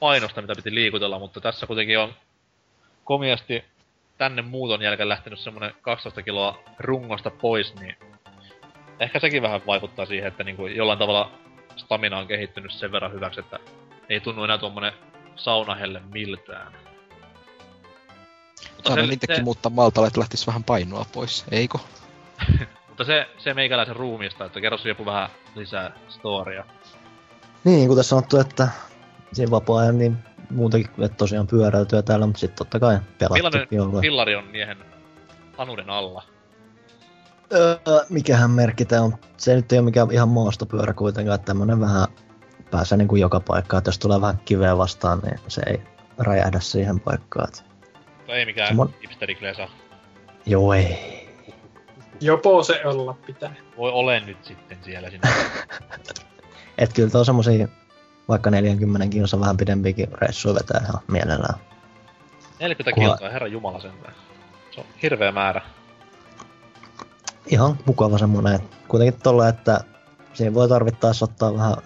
painosta, 0.00 0.42
mitä 0.42 0.54
piti 0.56 0.74
liikutella, 0.74 1.18
mutta 1.18 1.40
tässä 1.40 1.66
kuitenkin 1.66 1.98
on 1.98 2.14
komiasti 3.04 3.64
tänne 4.18 4.42
muuton 4.42 4.82
jälkeen 4.82 5.08
lähtenyt 5.08 5.38
semmonen 5.38 5.74
12 5.82 6.22
kiloa 6.22 6.58
rungosta 6.78 7.30
pois, 7.30 7.74
niin 7.74 7.96
ehkä 9.00 9.20
sekin 9.20 9.42
vähän 9.42 9.66
vaikuttaa 9.66 10.06
siihen, 10.06 10.28
että 10.28 10.44
niinku 10.44 10.66
jollain 10.66 10.98
tavalla 10.98 11.30
stamina 11.76 12.18
on 12.18 12.26
kehittynyt 12.26 12.72
sen 12.72 12.92
verran 12.92 13.12
hyväksi, 13.12 13.40
että 13.40 13.58
ei 14.08 14.20
tunnu 14.20 14.44
enää 14.44 14.58
tuommoinen 14.58 14.92
saunahelle 15.36 16.00
miltään. 16.12 16.72
Mutta 18.76 18.88
Saadaan 18.88 19.08
se- 19.08 19.34
se- 19.36 19.42
muuttaa 19.42 19.70
Maltalle, 19.70 20.06
että 20.06 20.20
lähtisi 20.20 20.46
vähän 20.46 20.64
painoa 20.64 21.06
pois, 21.12 21.44
eikö? 21.50 21.78
Mutta 22.88 23.04
se, 23.04 23.28
se 23.38 23.54
meikäläisen 23.54 23.96
ruumiista, 23.96 24.44
että 24.44 24.60
kerro 24.60 24.78
joku 24.84 25.06
vähän 25.06 25.30
lisää 25.54 25.92
storia. 26.08 26.64
Niin, 27.64 27.88
kuten 27.88 28.04
sanottu, 28.04 28.38
että 28.40 28.68
siinä 29.32 29.50
vapaa-ajan 29.50 29.98
niin 29.98 30.16
muutenkin, 30.50 30.90
että 31.04 31.16
tosiaan 31.16 31.46
pyöräytyä 31.46 32.02
täällä, 32.02 32.26
mutta 32.26 32.40
sitten 32.40 32.58
totta 32.58 32.80
kai 32.80 32.98
pelattukin 33.18 33.66
Millainen 33.70 34.00
pillari 34.00 34.36
on 34.36 34.44
miehen 34.44 34.78
hanuuden 35.56 35.90
alla? 35.90 36.22
Öö, 37.52 37.76
mikähän 38.08 38.50
merkki 38.50 38.84
tää 38.84 39.02
on? 39.02 39.14
Se 39.36 39.54
nyt 39.54 39.72
ei 39.72 39.78
ole 39.78 39.84
mikään 39.84 40.10
ihan 40.10 40.28
maastopyörä 40.28 40.92
kuitenkaan, 40.92 41.34
että 41.34 41.46
tämmönen 41.46 41.80
vähän 41.80 42.06
pääsee 42.70 42.98
niin 42.98 43.08
kuin 43.08 43.20
joka 43.20 43.40
paikkaan, 43.40 43.78
että 43.78 43.88
jos 43.88 43.98
tulee 43.98 44.20
vähän 44.20 44.40
kiveä 44.44 44.78
vastaan, 44.78 45.18
niin 45.18 45.40
se 45.48 45.62
ei 45.66 45.82
räjähdä 46.18 46.60
siihen 46.60 47.00
paikkaan. 47.00 47.48
Et, 47.48 47.64
Tai 48.26 48.38
ei 48.38 48.46
mikään 48.46 48.76
Semmo- 48.76 48.90
hipsteriklesa. 49.02 49.68
joo 50.46 50.72
ei. 50.74 51.20
Jopo 52.20 52.62
se 52.62 52.80
olla 52.84 53.14
pitää. 53.26 53.54
Voi 53.76 53.90
ole 53.90 54.20
nyt 54.20 54.44
sitten 54.44 54.78
siellä 54.82 55.10
sinne. 55.10 55.28
Et 56.80 56.92
kyllä 56.92 57.10
tuo 57.10 57.24
semmosia 57.24 57.68
vaikka 58.28 58.50
40 58.50 59.08
kilsa 59.08 59.40
vähän 59.40 59.56
pidempiäkin 59.56 60.08
reissuja 60.12 60.54
vetää 60.54 60.80
ihan 60.82 61.02
mielellään. 61.08 61.60
40 62.60 62.90
Kunhan- 62.90 63.10
kilsaa, 63.10 63.30
herra 63.30 63.46
jumala 63.46 63.80
sentään. 63.80 64.14
Se 64.70 64.80
on 64.80 64.86
hirveä 65.02 65.32
määrä. 65.32 65.62
Ihan 67.46 67.78
mukava 67.86 68.18
semmonen, 68.18 68.54
että 68.54 68.76
kuitenkin 68.88 69.20
tolla, 69.22 69.48
että 69.48 69.80
siinä 70.32 70.54
voi 70.54 70.68
tarvittaessa 70.68 71.24
ottaa 71.24 71.54
vähän 71.54 71.76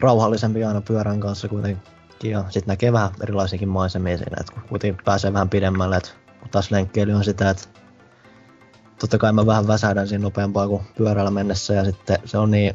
rauhallisempi 0.00 0.64
aina 0.64 0.80
pyörän 0.80 1.20
kanssa 1.20 1.48
kuitenkin. 1.48 1.82
Ja 2.22 2.44
sit 2.48 2.66
näkee 2.66 2.92
vähän 2.92 3.10
erilaisiakin 3.22 3.68
maisemia 3.68 4.18
siinä, 4.18 4.36
että 4.40 4.52
kun 4.52 4.62
kuitenkin 4.68 5.04
pääsee 5.04 5.32
vähän 5.32 5.48
pidemmälle, 5.48 5.96
että 5.96 6.10
kun 6.40 6.48
taas 6.48 6.70
lenkkeily 6.70 7.12
on 7.12 7.24
sitä, 7.24 7.50
että 7.50 7.68
totta 9.00 9.18
kai 9.18 9.32
mä 9.32 9.46
vähän 9.46 9.66
väsähdän 9.66 10.08
siinä 10.08 10.22
nopeampaa 10.22 10.68
kuin 10.68 10.82
pyörällä 10.96 11.30
mennessä 11.30 11.74
ja 11.74 11.84
sitten 11.84 12.18
se 12.24 12.38
on 12.38 12.50
niin 12.50 12.74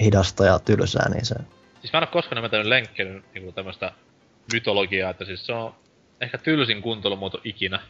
hidasta 0.00 0.44
ja 0.44 0.58
tylsää, 0.58 1.08
niin 1.08 1.26
se 1.26 1.34
Siis 1.80 1.92
mä 1.92 1.98
en 1.98 2.04
oo 2.04 2.12
koskaan 2.12 2.38
ymmärtänyt 2.38 2.66
lenkkeilyn 2.66 3.24
niinku 3.34 3.52
tämmöstä 3.52 3.92
mytologiaa, 4.52 5.10
että 5.10 5.24
siis 5.24 5.46
se 5.46 5.52
on 5.52 5.74
ehkä 6.20 6.38
tylsin 6.38 6.82
kuntoilumuoto 6.82 7.40
ikinä. 7.44 7.80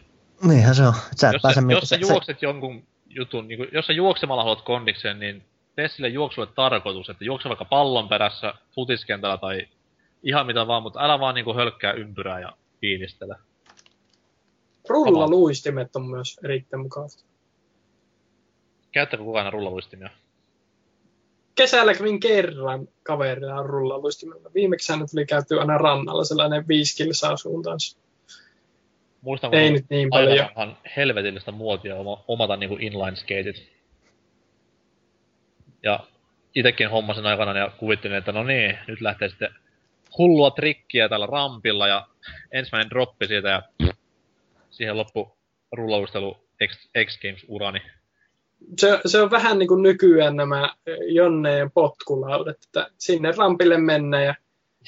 Niinhän 0.42 0.74
se 0.74 0.82
on. 0.82 0.94
Sä 1.16 1.28
et 1.28 1.32
Jos 1.32 1.42
pääse 1.42 1.60
sä, 1.60 1.66
jos 1.70 1.80
sä 1.80 1.96
se- 1.96 2.06
se- 2.06 2.12
juokset 2.12 2.42
jonkun 2.42 2.86
jutun, 3.08 3.48
niinku, 3.48 3.66
jos 3.72 3.86
sä 3.86 3.92
juoksemalla 3.92 4.42
haluat 4.42 4.62
kondikseen, 4.62 5.18
niin 5.18 5.44
tee 5.76 5.88
sille 5.88 6.08
juoksulle 6.08 6.48
tarkoitus, 6.54 7.10
että 7.10 7.24
juokse 7.24 7.48
vaikka 7.48 7.64
pallon 7.64 8.08
perässä 8.08 8.54
futiskentällä 8.74 9.38
tai 9.38 9.68
ihan 10.22 10.46
mitä 10.46 10.66
vaan, 10.66 10.82
mutta 10.82 11.04
älä 11.04 11.20
vaan 11.20 11.34
niinku 11.34 11.54
hölkkää 11.54 11.92
ympyrää 11.92 12.40
ja 12.40 12.52
fiilistele. 12.80 13.36
Rullaluistimet 14.88 15.96
on 15.96 16.06
myös 16.06 16.40
erittäin 16.44 16.82
mukavasti. 16.82 17.24
Käyttääkö 18.92 19.24
kukaan 19.24 19.46
aina 19.46 19.50
rullaluistimia? 19.50 20.10
Kesällä 21.58 21.94
kävin 21.94 22.20
kerran 22.20 22.88
kaverilla 23.02 23.62
rullaluistimella. 23.62 24.50
Viimeksi 24.54 24.92
hän 24.92 25.06
tuli 25.10 25.26
käyty 25.26 25.60
aina 25.60 25.78
rannalla 25.78 26.24
sellainen 26.24 26.68
viisi 26.68 26.96
kilsaa 26.96 27.36
suuntaansa. 27.36 27.98
Muistan, 29.20 29.54
Ei 29.54 29.70
nyt 29.70 29.84
niin 29.90 30.10
paljon. 30.10 30.48
vanhan 30.56 30.76
helvetillistä 30.96 31.52
muotia 31.52 31.96
oma, 31.96 32.24
omata 32.28 32.56
niinku 32.56 32.76
inline 32.80 33.16
skateit. 33.16 33.72
Ja 35.82 36.00
itekin 36.54 36.90
hommasin 36.90 37.26
aikanaan 37.26 37.56
ja 37.56 37.70
kuvittelin, 37.78 38.16
että 38.16 38.32
no 38.32 38.44
niin, 38.44 38.78
nyt 38.88 39.00
lähtee 39.00 39.28
sitten 39.28 39.54
hullua 40.18 40.50
trikkiä 40.50 41.08
tällä 41.08 41.26
rampilla 41.26 41.88
ja 41.88 42.06
ensimmäinen 42.52 42.90
droppi 42.90 43.26
siitä 43.26 43.48
ja 43.48 43.62
siihen 44.70 44.96
loppu 44.96 45.38
rullaustelu 45.72 46.48
X, 46.66 46.88
X 47.06 47.20
Games 47.20 47.44
urani. 47.48 47.80
Se, 48.80 49.00
se 49.06 49.20
on 49.22 49.30
vähän 49.30 49.58
niin 49.58 49.68
kuin 49.68 49.82
nykyään 49.82 50.36
nämä 50.36 50.74
Jonneen 51.08 51.70
potkulaudat, 51.70 52.56
että 52.66 52.90
sinne 52.98 53.32
rampille 53.36 53.78
mennään 53.78 54.24
ja 54.24 54.34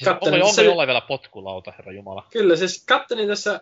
onko, 0.09 0.19
Kattelin, 0.19 0.43
onko 0.43 0.55
se- 0.55 0.63
jollain 0.63 0.87
vielä 0.87 1.01
potkulauta, 1.01 1.73
herra 1.77 1.91
jumala? 1.91 2.27
Kyllä, 2.31 2.55
siis 2.55 2.85
kattelin 2.87 3.27
tässä, 3.27 3.61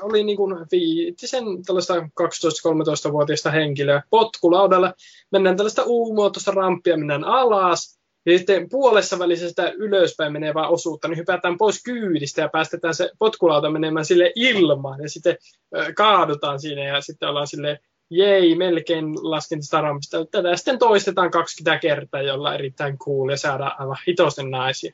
oli 0.00 0.24
niin 0.24 0.36
kuin 0.36 0.56
viitisen 0.72 1.44
tällaista 1.66 1.94
12-13-vuotiaista 1.94 3.50
henkilöä 3.50 4.02
potkulaudalla. 4.10 4.94
Mennään 5.32 5.56
tällaista 5.56 5.82
U-muotoista 5.86 6.50
ramppia, 6.50 6.96
mennään 6.96 7.24
alas. 7.24 7.98
Ja 8.26 8.38
sitten 8.38 8.68
puolessa 8.68 9.18
välissä 9.18 9.48
sitä 9.48 9.70
ylöspäin 9.70 10.32
menevää 10.32 10.68
osuutta, 10.68 11.08
niin 11.08 11.18
hypätään 11.18 11.58
pois 11.58 11.82
kyydistä 11.82 12.40
ja 12.40 12.48
päästetään 12.48 12.94
se 12.94 13.10
potkulauta 13.18 13.70
menemään 13.70 14.04
sille 14.04 14.32
ilmaan. 14.34 15.02
Ja 15.02 15.08
sitten 15.08 15.36
ö, 15.76 15.92
kaadutaan 15.96 16.60
siinä 16.60 16.84
ja 16.84 17.00
sitten 17.00 17.28
ollaan 17.28 17.46
sille 17.46 17.78
jei, 18.10 18.54
melkein 18.54 19.30
lasken 19.30 19.62
sitä 19.62 19.80
rampista. 19.80 20.24
Tätä 20.24 20.56
sitten 20.56 20.78
toistetaan 20.78 21.30
20 21.30 21.80
kertaa, 21.80 22.22
jolla 22.22 22.54
erittäin 22.54 22.98
cool 22.98 23.28
ja 23.28 23.36
saadaan 23.36 23.72
aivan 23.78 23.96
hitosten 24.08 24.50
naisia. 24.50 24.92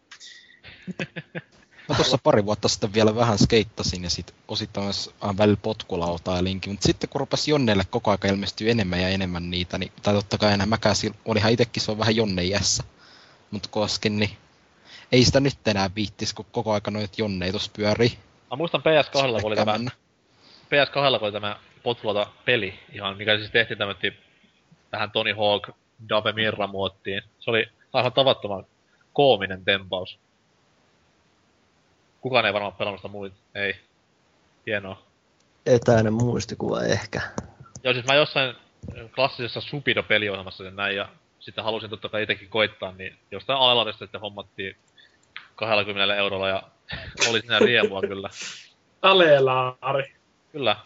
Mä 1.89 1.95
tuossa 1.97 2.19
pari 2.23 2.47
vuotta 2.47 2.69
sitten 2.69 2.95
vielä 2.95 3.15
vähän 3.15 3.39
skeittasin 3.39 4.05
ja 4.05 4.11
sit 4.11 4.35
osittain 4.49 4.85
myös 4.85 5.11
aina 5.21 5.39
välillä 5.39 5.59
potkulautaa 5.63 6.37
ja 6.37 6.45
linkin, 6.45 6.73
mutta 6.73 6.87
sitten 6.87 7.11
kun 7.11 7.21
rupesi 7.21 7.51
Jonneille 7.51 7.85
koko 7.91 8.11
ajan 8.11 8.35
ilmestyy 8.35 8.71
enemmän 8.71 9.01
ja 9.01 9.09
enemmän 9.09 9.51
niitä, 9.51 9.79
niin, 9.79 9.93
tai 10.03 10.15
totta 10.15 10.39
kai 10.39 10.53
enää 10.53 10.67
mäkään 10.67 10.97
olihan 11.25 11.53
itekin 11.53 11.83
se 11.83 11.91
on 11.91 11.99
vähän 11.99 12.17
Jonne 12.17 12.45
iässä, 12.45 12.85
mutta 13.51 13.69
koskin, 13.73 14.19
niin 14.19 14.31
ei 15.13 15.25
sitä 15.25 15.41
nyt 15.41 15.69
enää 15.69 15.91
viittis, 15.97 16.35
kun 16.35 16.47
koko 16.53 16.73
aika 16.73 16.91
noit 16.91 17.19
Jonne 17.19 17.51
tuossa 17.51 17.71
pyörii. 17.77 18.19
Mä 18.51 18.57
muistan 18.57 18.81
PS2 18.81 19.11
kun 19.13 19.45
oli 19.45 19.57
tämä 19.57 19.73
mennä. 19.73 19.91
PS2 20.65 20.93
kun 20.93 21.27
oli 21.27 21.33
tämä 21.33 21.57
potkulauta 21.83 22.31
peli, 22.45 22.79
ihan, 22.93 23.17
mikä 23.17 23.37
siis 23.37 23.51
tehtiin 23.51 23.79
tämmötti 23.79 24.13
vähän 24.93 25.11
Tony 25.11 25.33
Hawk 25.33 25.69
Dave 26.09 26.33
Mirra 26.33 26.67
muottiin. 26.67 27.23
Se 27.39 27.51
oli 27.51 27.69
aivan 27.93 28.13
tavattoman 28.13 28.67
koominen 29.13 29.65
tempaus. 29.65 30.19
Kukaan 32.21 32.47
ei 32.47 32.53
varmaan 32.53 32.73
pelannut 32.73 33.01
sitä 33.01 33.09
muita. 33.09 33.37
Ei. 33.55 33.75
Hienoa. 34.67 35.03
etäinen 35.67 36.13
muistikuva 36.13 36.83
ehkä. 36.83 37.21
Joo, 37.85 37.93
siis 37.93 38.07
mä 38.07 38.15
jossain 38.15 38.57
klassisessa 39.15 39.61
Supido-peliohjelmassa 39.61 40.65
sen 40.65 40.77
näin, 40.77 40.97
ja 40.97 41.09
sitten 41.41 41.65
halusin 41.65 41.91
totta 41.91 42.09
kai 42.09 42.23
itsekin 42.23 42.49
koittaa, 42.49 42.93
niin 42.93 43.17
jostain 43.31 43.59
Ailarista 43.59 44.05
sitten 44.05 44.21
hommattiin 44.21 44.77
20 45.55 46.17
eurolla, 46.17 46.49
ja 46.49 46.63
oli 47.31 47.41
siinä 47.41 47.59
riemua 47.59 48.01
kyllä. 48.01 48.31
Alelaari. 49.03 50.15
Kyllä. 50.53 50.77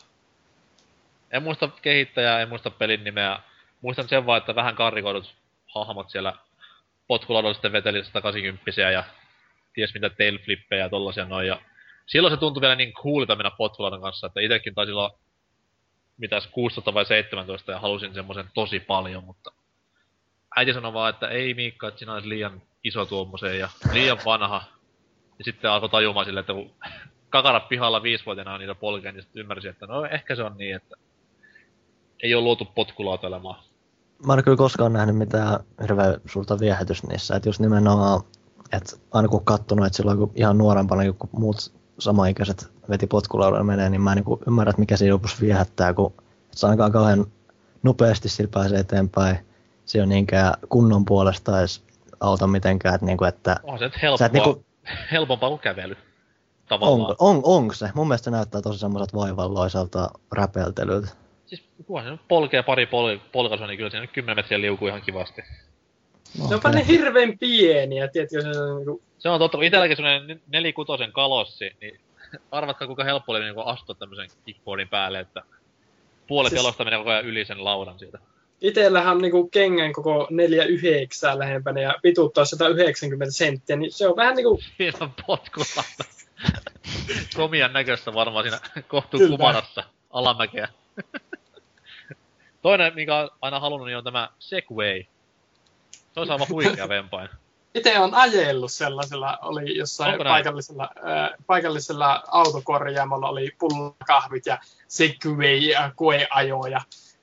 En 1.31 1.43
muista 1.43 1.69
kehittäjää, 1.83 2.41
en 2.41 2.49
muista 2.49 2.71
pelin 2.71 3.05
nimeä. 3.05 3.39
muistan 3.81 4.09
sen 4.09 4.27
vaan, 4.27 4.39
että 4.39 4.55
vähän 4.55 4.75
karrikoidut 4.75 5.35
hahmot 5.75 6.11
siellä 6.11 6.33
potkulaudalla 7.07 7.55
sitten 7.55 7.73
veteli 7.73 8.05
180 8.05 8.71
ja 8.93 9.05
ties 9.73 9.95
mitä 9.95 10.11
tailflippejä 10.11 10.85
ja 10.85 10.89
tollasia 10.89 11.25
noin. 11.25 11.47
Ja 11.47 11.61
silloin 12.07 12.35
se 12.35 12.41
tuntui 12.41 12.61
vielä 12.61 12.75
niin 12.75 12.93
coolilta 12.93 13.37
mennä 13.37 13.51
potkulaudan 13.51 14.01
kanssa, 14.01 14.27
että 14.27 14.41
itekin 14.41 14.75
taisi 14.75 14.93
olla 14.93 15.19
mitäs 16.17 16.47
16 16.47 16.95
vai 16.95 17.07
17 17.07 17.73
ja 17.73 17.81
halusin 17.81 18.15
semmoisen 18.15 18.51
tosi 18.55 18.81
paljon, 18.81 19.25
mutta 19.25 19.53
äiti 20.57 20.73
sanoi 20.73 20.93
vaan, 20.93 21.11
että 21.11 21.29
ei 21.29 21.55
Miikka, 21.55 21.89
että 21.89 21.99
sinä 21.99 22.13
olisi 22.13 22.29
liian 22.29 22.63
iso 22.85 23.07
tuommoiseen 23.07 23.59
ja 23.59 23.69
liian 23.93 24.19
vanha. 24.25 24.63
Ja 25.39 25.45
sitten 25.45 25.71
alkoi 25.71 25.89
tajumaan 25.89 26.27
sille, 26.27 26.41
että 26.41 26.53
kun 26.53 26.75
kakara 27.29 27.61
pihalla 27.61 28.03
viisivuotiaana 28.03 28.55
on 28.55 28.61
niitä 28.61 28.75
polkea, 28.75 29.13
niin 29.13 29.23
sitten 29.23 29.41
ymmärsin, 29.41 29.71
että 29.71 29.87
no 29.87 30.05
ehkä 30.05 30.35
se 30.35 30.43
on 30.43 30.59
niin, 30.59 30.77
että 30.77 30.97
ei 32.23 32.35
ole 32.35 32.43
luotu 32.43 32.65
potkulautelemaan. 32.75 33.63
Mä 34.27 34.35
en 34.35 34.45
kyllä 34.45 34.57
koskaan 34.57 34.93
nähnyt 34.93 35.17
mitään 35.17 35.61
hirveän 35.83 36.21
suurta 36.27 36.59
viehätystä 36.61 37.07
niissä, 37.07 37.37
että 37.37 37.49
just 37.49 37.61
nimenomaan, 37.61 38.21
että 38.73 38.97
aina 39.13 39.29
kun 39.29 39.45
kattonut, 39.45 39.87
että 39.87 39.97
silloin 39.97 40.19
kun 40.19 40.33
ihan 40.35 40.59
nuorempana, 40.59 41.13
kun 41.13 41.29
muut 41.33 41.73
samaikäiset 41.99 42.71
veti 42.89 43.07
potkulaudalla 43.07 43.65
menee, 43.65 43.91
niin 43.91 44.01
mä 44.01 44.13
en 44.13 44.17
niin 44.17 44.39
ymmärrä, 44.47 44.71
että 44.71 44.81
mikä 44.81 44.97
siinä 44.97 45.15
lopussa 45.15 45.37
viehättää, 45.41 45.95
kun 45.95 46.13
se 46.51 46.67
ainakaan 46.67 46.93
kauhean 46.93 47.27
nopeasti 47.83 48.29
sillä 48.29 48.51
pääsee 48.55 48.79
eteenpäin. 48.79 49.39
Se 49.85 50.03
on 50.03 50.09
niinkään 50.09 50.55
kunnon 50.69 51.05
puolesta 51.05 51.61
edes 51.61 51.83
auta 52.21 52.47
mitenkään, 52.47 52.95
että, 52.95 53.07
niin 53.07 53.19
kuin, 53.19 53.29
että 53.29 53.57
on 53.63 53.79
se 53.79 53.85
nyt 53.85 54.03
helpompaa, 54.03 54.29
niin 54.33 54.43
kuin, 54.43 54.65
helpompaa 55.13 55.49
kuin 55.49 55.61
kävely. 55.61 55.97
Tavallaan. 56.69 57.17
On, 57.19 57.37
on, 57.37 57.41
onko 57.45 57.75
se? 57.75 57.91
Mun 57.95 58.09
mielestä 58.09 58.25
se 58.25 58.31
näyttää 58.31 58.63
tosi 58.63 58.79
semmoiselta 58.79 59.17
vaivalloiselta 59.17 60.11
räpeltelyltä. 60.33 61.09
Siis 61.47 61.63
kunhan 61.87 62.05
se 62.05 62.11
nyt 62.11 62.21
polkee 62.29 62.63
pari 62.63 62.87
pol- 62.87 63.19
polkaisua, 63.33 63.67
niin 63.67 63.77
kyllä 63.77 63.91
siinä 63.91 64.01
nyt 64.01 64.13
10 64.13 64.37
metriä 64.37 64.61
liukuu 64.61 64.89
ihan 64.89 65.03
kivasti. 65.03 65.43
No, 66.39 66.49
ne 66.49 66.61
on 66.65 66.75
ne 66.75 66.87
hirveän 66.87 67.39
pieniä, 67.39 68.09
tiedätkö, 68.09 68.43
se 68.43 68.49
on 68.49 68.77
niinku... 68.77 69.03
Se 69.19 69.29
on 69.29 69.39
totta, 69.39 69.59
kun 69.59 69.65
itselläkin 69.65 69.97
semmonen 69.97 70.41
nelikutosen 70.47 71.13
kalossi, 71.13 71.71
niin 71.81 72.01
arvatkaa 72.51 72.87
kuinka 72.87 73.05
helppo 73.05 73.33
oli 73.33 73.41
niinku 73.41 73.61
astua 73.61 73.95
tämmösen 73.95 74.29
kickboardin 74.47 74.89
päälle, 74.89 75.21
että 75.21 75.43
puolet 76.27 76.51
siis... 76.51 76.63
jalosta 76.63 76.85
menee 76.85 76.99
koko 76.99 77.11
ajan 77.11 77.25
yli 77.25 77.45
sen 77.45 77.65
laudan 77.65 77.99
siitä. 77.99 78.19
Itellähän 78.61 79.17
on 79.17 79.23
niinku 79.23 79.49
kengän 79.49 79.93
koko 79.93 80.29
4,9 81.33 81.39
lähempänä 81.39 81.81
ja 81.81 81.95
pituutta 82.03 82.41
on 82.41 82.47
190 82.47 83.33
senttiä, 83.33 83.77
niin 83.77 83.93
se 83.93 84.09
on 84.09 84.17
vähän 84.17 84.37
niinku... 84.37 84.61
Siinä 84.77 84.99
on 85.01 85.13
potkulla. 85.27 85.85
Komian 87.37 87.73
näköistä 87.73 88.15
varmaan 88.15 88.45
siinä 88.45 88.83
kohtuu 88.89 89.21
kumarassa 89.29 89.85
alamäkeä. 90.11 90.69
Toinen, 92.67 92.95
mikä 92.95 93.17
on 93.17 93.31
aina 93.43 93.61
halunnut, 93.61 93.87
niin 93.87 93.97
on 93.97 94.05
tämä 94.05 94.29
Segway. 94.39 95.05
Se 96.15 96.21
on 96.21 96.31
aivan 96.31 96.49
huikea 96.49 96.89
vempain. 96.99 97.29
Itse 97.75 97.99
on 97.99 98.15
ajellut 98.15 98.73
sellaisella, 98.73 99.39
oli 99.43 99.77
jossain 99.77 100.19
paikallisella, 100.19 100.91
äh, 100.97 101.31
paikallisella 101.47 102.25
autokorjaamolla 102.29 103.29
oli 103.29 103.51
pullakahvit 103.59 104.47
ja 104.47 104.59
Segway 104.89 105.57
ja 105.57 105.93
koeajoja. 105.97 106.81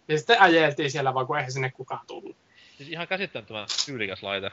Ja 0.08 0.18
sitten 0.18 0.42
ajeltiin 0.42 0.92
siellä 0.92 1.14
vaan, 1.14 1.28
kun 1.28 1.38
eihän 1.38 1.52
sinne 1.52 1.72
kukaan 1.72 2.08
tullut. 2.08 2.36
Siis 2.78 2.90
ihan 2.90 3.08
käsittämättömän 3.08 3.68
tyylikäs 3.86 4.24
laite. 4.24 4.52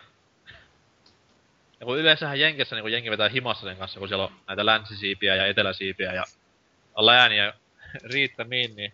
Ja 1.81 1.87
kun 1.87 1.99
yleensähän 1.99 2.41
Jenkessä 2.41 2.77
niin 2.77 2.83
kun 2.83 2.93
jengi 2.93 3.11
vetää 3.11 3.29
himassa 3.29 3.67
sen 3.67 3.77
kanssa, 3.77 3.99
kun 3.99 4.09
siellä 4.09 4.25
on 4.25 4.33
näitä 4.47 4.67
länsisiipiä 4.67 5.37
ja 5.37 5.47
eteläsiipiä 5.47 6.13
ja 6.13 6.25
lääniä 6.97 7.53
riittämiin, 8.13 8.77
niin 8.77 8.93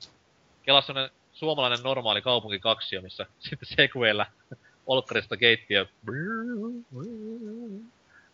kelassa 0.62 0.94
suomalainen 1.36 1.82
normaali 1.82 2.22
kaupunkikaksio, 2.22 3.02
missä 3.02 3.26
sitten 3.38 3.68
Segwayllä 3.76 4.26
olkkarista 4.86 5.36
keittiö 5.36 5.86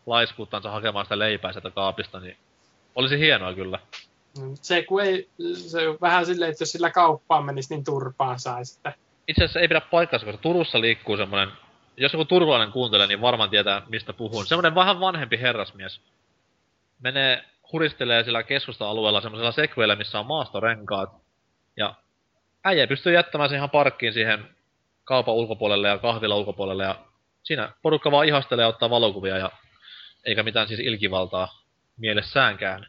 laiskuuttansa 0.07 0.71
hakemaan 0.71 1.05
sitä 1.05 1.19
leipää 1.19 1.53
sieltä 1.53 1.71
kaapista, 1.71 2.21
niin 2.21 2.37
olisi 2.95 3.19
hienoa 3.19 3.55
kyllä. 3.55 3.79
Se, 4.55 4.83
kun 4.83 5.03
ei, 5.03 5.29
se 5.55 5.89
on 5.89 5.99
vähän 6.01 6.27
silleen, 6.27 6.51
että 6.51 6.63
jos 6.63 6.73
sillä 6.73 6.91
kauppaan 6.91 7.45
menisi, 7.45 7.75
niin 7.75 7.85
turpaan 7.85 8.41
saisi. 8.41 8.81
Itse 9.29 9.45
asiassa 9.45 9.61
ei 9.61 9.69
pidä 9.69 9.81
paikkaansa, 9.81 10.27
koska 10.27 10.43
Turussa 10.43 10.81
liikkuu 10.81 11.17
semmoinen, 11.17 11.49
jos 11.97 12.13
joku 12.13 12.25
turvalainen 12.25 12.73
kuuntelee, 12.73 13.07
niin 13.07 13.21
varmaan 13.21 13.51
tietää, 13.51 13.83
mistä 13.89 14.13
puhun. 14.13 14.47
Semmoinen 14.47 14.75
vähän 14.75 15.01
vanhempi 15.01 15.41
herrasmies. 15.41 16.01
Menee, 17.01 17.45
huristelee 17.73 18.25
sillä 18.25 18.43
keskusta-alueella 18.43 19.21
semmoisella 19.21 19.53
sekveillä, 19.53 19.97
missä 19.97 20.21
on 20.21 20.27
maastorenkaat. 20.27 21.11
Ja 21.77 21.95
äijä 22.65 22.87
pystyy 22.87 23.15
jättämään 23.15 23.51
sen 23.51 23.57
ihan 23.57 23.71
parkkiin 23.71 24.13
siihen 24.13 24.57
kaupan 25.05 25.35
ulkopuolelle 25.35 25.89
ja 25.89 25.99
kahvila 25.99 26.37
ulkopuolelle 26.37 26.85
ja 26.85 27.05
siinä 27.43 27.73
porukka 27.83 28.11
vaan 28.11 28.27
ihastelee 28.27 28.63
ja 28.63 28.69
ottaa 28.69 28.91
valokuvia 28.91 29.39
ja 29.39 29.51
eikä 30.25 30.43
mitään 30.43 30.69
siis 30.69 30.81
ilkivaltaa 30.81 31.63
mielessäänkään. 31.97 32.87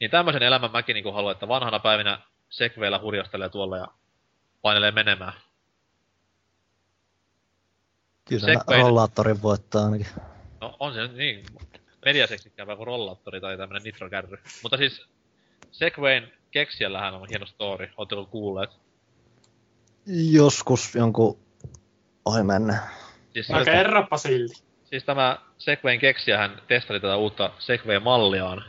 Niin 0.00 0.10
tämmöisen 0.10 0.42
elämän 0.42 0.72
mäkin 0.72 0.94
niin 0.94 1.14
haluan, 1.14 1.32
että 1.32 1.48
vanhana 1.48 1.78
päivinä 1.78 2.20
sekveillä 2.50 2.98
hurjastelee 2.98 3.48
tuolla 3.48 3.76
ja 3.78 3.86
painelee 4.62 4.90
menemään. 4.90 5.34
Kyllä 8.28 8.46
Segway... 8.46 8.80
rollaattorin 8.80 9.42
voittaa 9.42 9.84
ainakin. 9.84 10.06
No 10.60 10.76
on 10.80 10.94
se 10.94 11.06
niin 11.06 11.44
mediaseksikkäämpää 12.04 12.76
kuin 12.76 12.86
rollaattori 12.86 13.40
tai 13.40 13.56
tämmönen 13.56 13.82
nitrokärry. 13.82 14.38
Mutta 14.62 14.76
siis 14.76 15.06
Segwayn 15.70 16.32
keksijällähän 16.54 17.14
on 17.14 17.28
hieno 17.28 17.46
story. 17.46 17.88
Oletteko 17.96 18.26
kuulleet? 18.26 18.70
Joskus 20.30 20.94
jonkun 20.94 21.38
ohi 22.24 22.42
mennä. 22.42 22.78
Siis 23.32 23.48
no 23.48 23.64
kerropa 23.64 24.18
silti. 24.18 24.62
Siis 24.84 25.04
tämä 25.04 25.38
Segwayn 25.58 26.00
keksijähän 26.00 26.62
testasi 26.68 27.00
tätä 27.00 27.16
uutta 27.16 27.50
Segway-malliaan. 27.58 28.64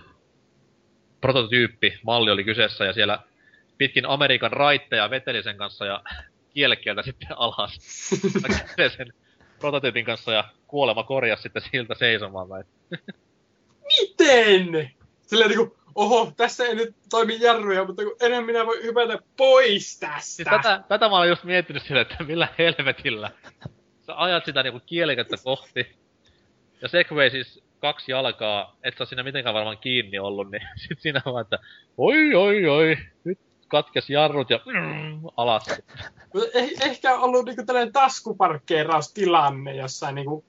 Prototyyppi, 1.22 2.00
malli 2.04 2.32
oli 2.32 2.44
kyseessä 2.44 2.86
ja 2.86 2.94
siellä 2.94 3.20
pitkin 3.78 4.06
Amerikan 4.06 4.52
raitteja 4.52 5.10
veteli 5.10 5.44
sen 5.44 5.58
kanssa 5.58 5.86
ja 5.86 6.04
kielekieltä 6.54 7.04
sitten 7.04 7.28
alas. 7.38 7.80
sen 8.98 9.14
prototyypin 9.60 10.06
kanssa 10.06 10.32
ja 10.32 10.44
kuolema 10.68 11.04
korjasi 11.04 11.44
sitten 11.44 11.62
siltä 11.72 11.96
seisomaan 11.96 12.50
vai? 12.50 12.64
Miten? 14.00 14.92
Silleen 15.26 15.50
niinku, 15.50 15.78
oho, 15.96 16.32
tässä 16.38 16.66
ei 16.66 16.76
nyt 16.76 16.96
toimi 17.10 17.38
jarruja, 17.42 17.86
mutta 17.86 18.04
kun 18.04 18.16
enää 18.22 18.42
minä 18.42 18.66
voi 18.66 18.84
hypätä 18.84 19.20
pois 19.38 20.00
tästä. 20.00 20.20
Siis 20.22 20.48
tätä, 20.50 20.84
tätä 20.88 21.10
mä 21.10 21.18
olen 21.18 21.30
just 21.30 21.44
miettinyt 21.44 21.84
sille, 21.84 22.02
että 22.02 22.24
millä 22.24 22.48
helvetillä. 22.58 23.32
Sä 24.06 24.14
ajat 24.16 24.46
sitä 24.46 24.64
niinku 24.64 24.82
kielikettä 24.86 25.38
kohti. 25.44 25.96
Ja 26.82 26.88
Segway 26.88 27.30
siis 27.30 27.64
kaksi 27.80 28.12
jalkaa, 28.12 28.76
et 28.84 28.98
sä 28.98 29.06
siinä 29.06 29.24
mitenkään 29.24 29.56
varmaan 29.56 29.78
kiinni 29.78 30.20
ollut, 30.20 30.52
niin 30.52 30.64
sit 30.88 31.00
siinä 31.00 31.22
vaan, 31.26 31.42
että 31.42 31.60
oi 31.98 32.36
oi 32.36 32.68
oi, 32.68 32.98
nyt 33.24 33.40
katkes 33.68 34.10
jarrut 34.10 34.50
ja 34.50 34.60
mm, 34.66 35.22
alas. 35.38 35.68
Eh, 36.54 36.70
ehkä 36.82 37.16
on 37.16 37.24
ollut 37.24 37.46
niinku 37.46 37.66
tällainen 37.66 37.94
taskuparkkeeraustilanne 37.94 39.76
jossain 39.76 40.16
niinku 40.16 40.46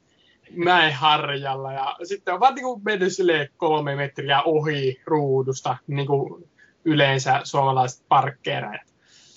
harjalla 0.93 1.73
ja 1.73 1.97
sitten 2.03 2.35
on 2.35 2.41
vaan 2.41 2.55
niinku 2.55 2.81
mennyt 2.85 3.13
sille 3.13 3.51
kolme 3.57 3.97
metriä 3.97 4.43
ohi 4.43 5.01
ruudusta, 5.05 5.77
niinku 5.87 6.49
yleensä 6.85 7.41
suomalaiset 7.45 8.05
parkkeerajat. 8.09 8.87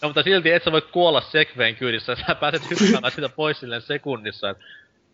No 0.02 0.10
mutta 0.10 0.24
silti 0.24 0.52
et 0.52 0.64
sä 0.64 0.72
voi 0.72 0.82
kuolla 0.82 1.22
Segwayn 1.22 1.76
kyydissä, 1.76 2.16
sä 2.16 2.36
pääset 2.36 2.62
hyppäämään 2.70 3.12
sitä 3.12 3.30
pois 3.30 3.60
silleen 3.60 3.82
sekunnissa. 3.82 4.50
Et 4.50 4.58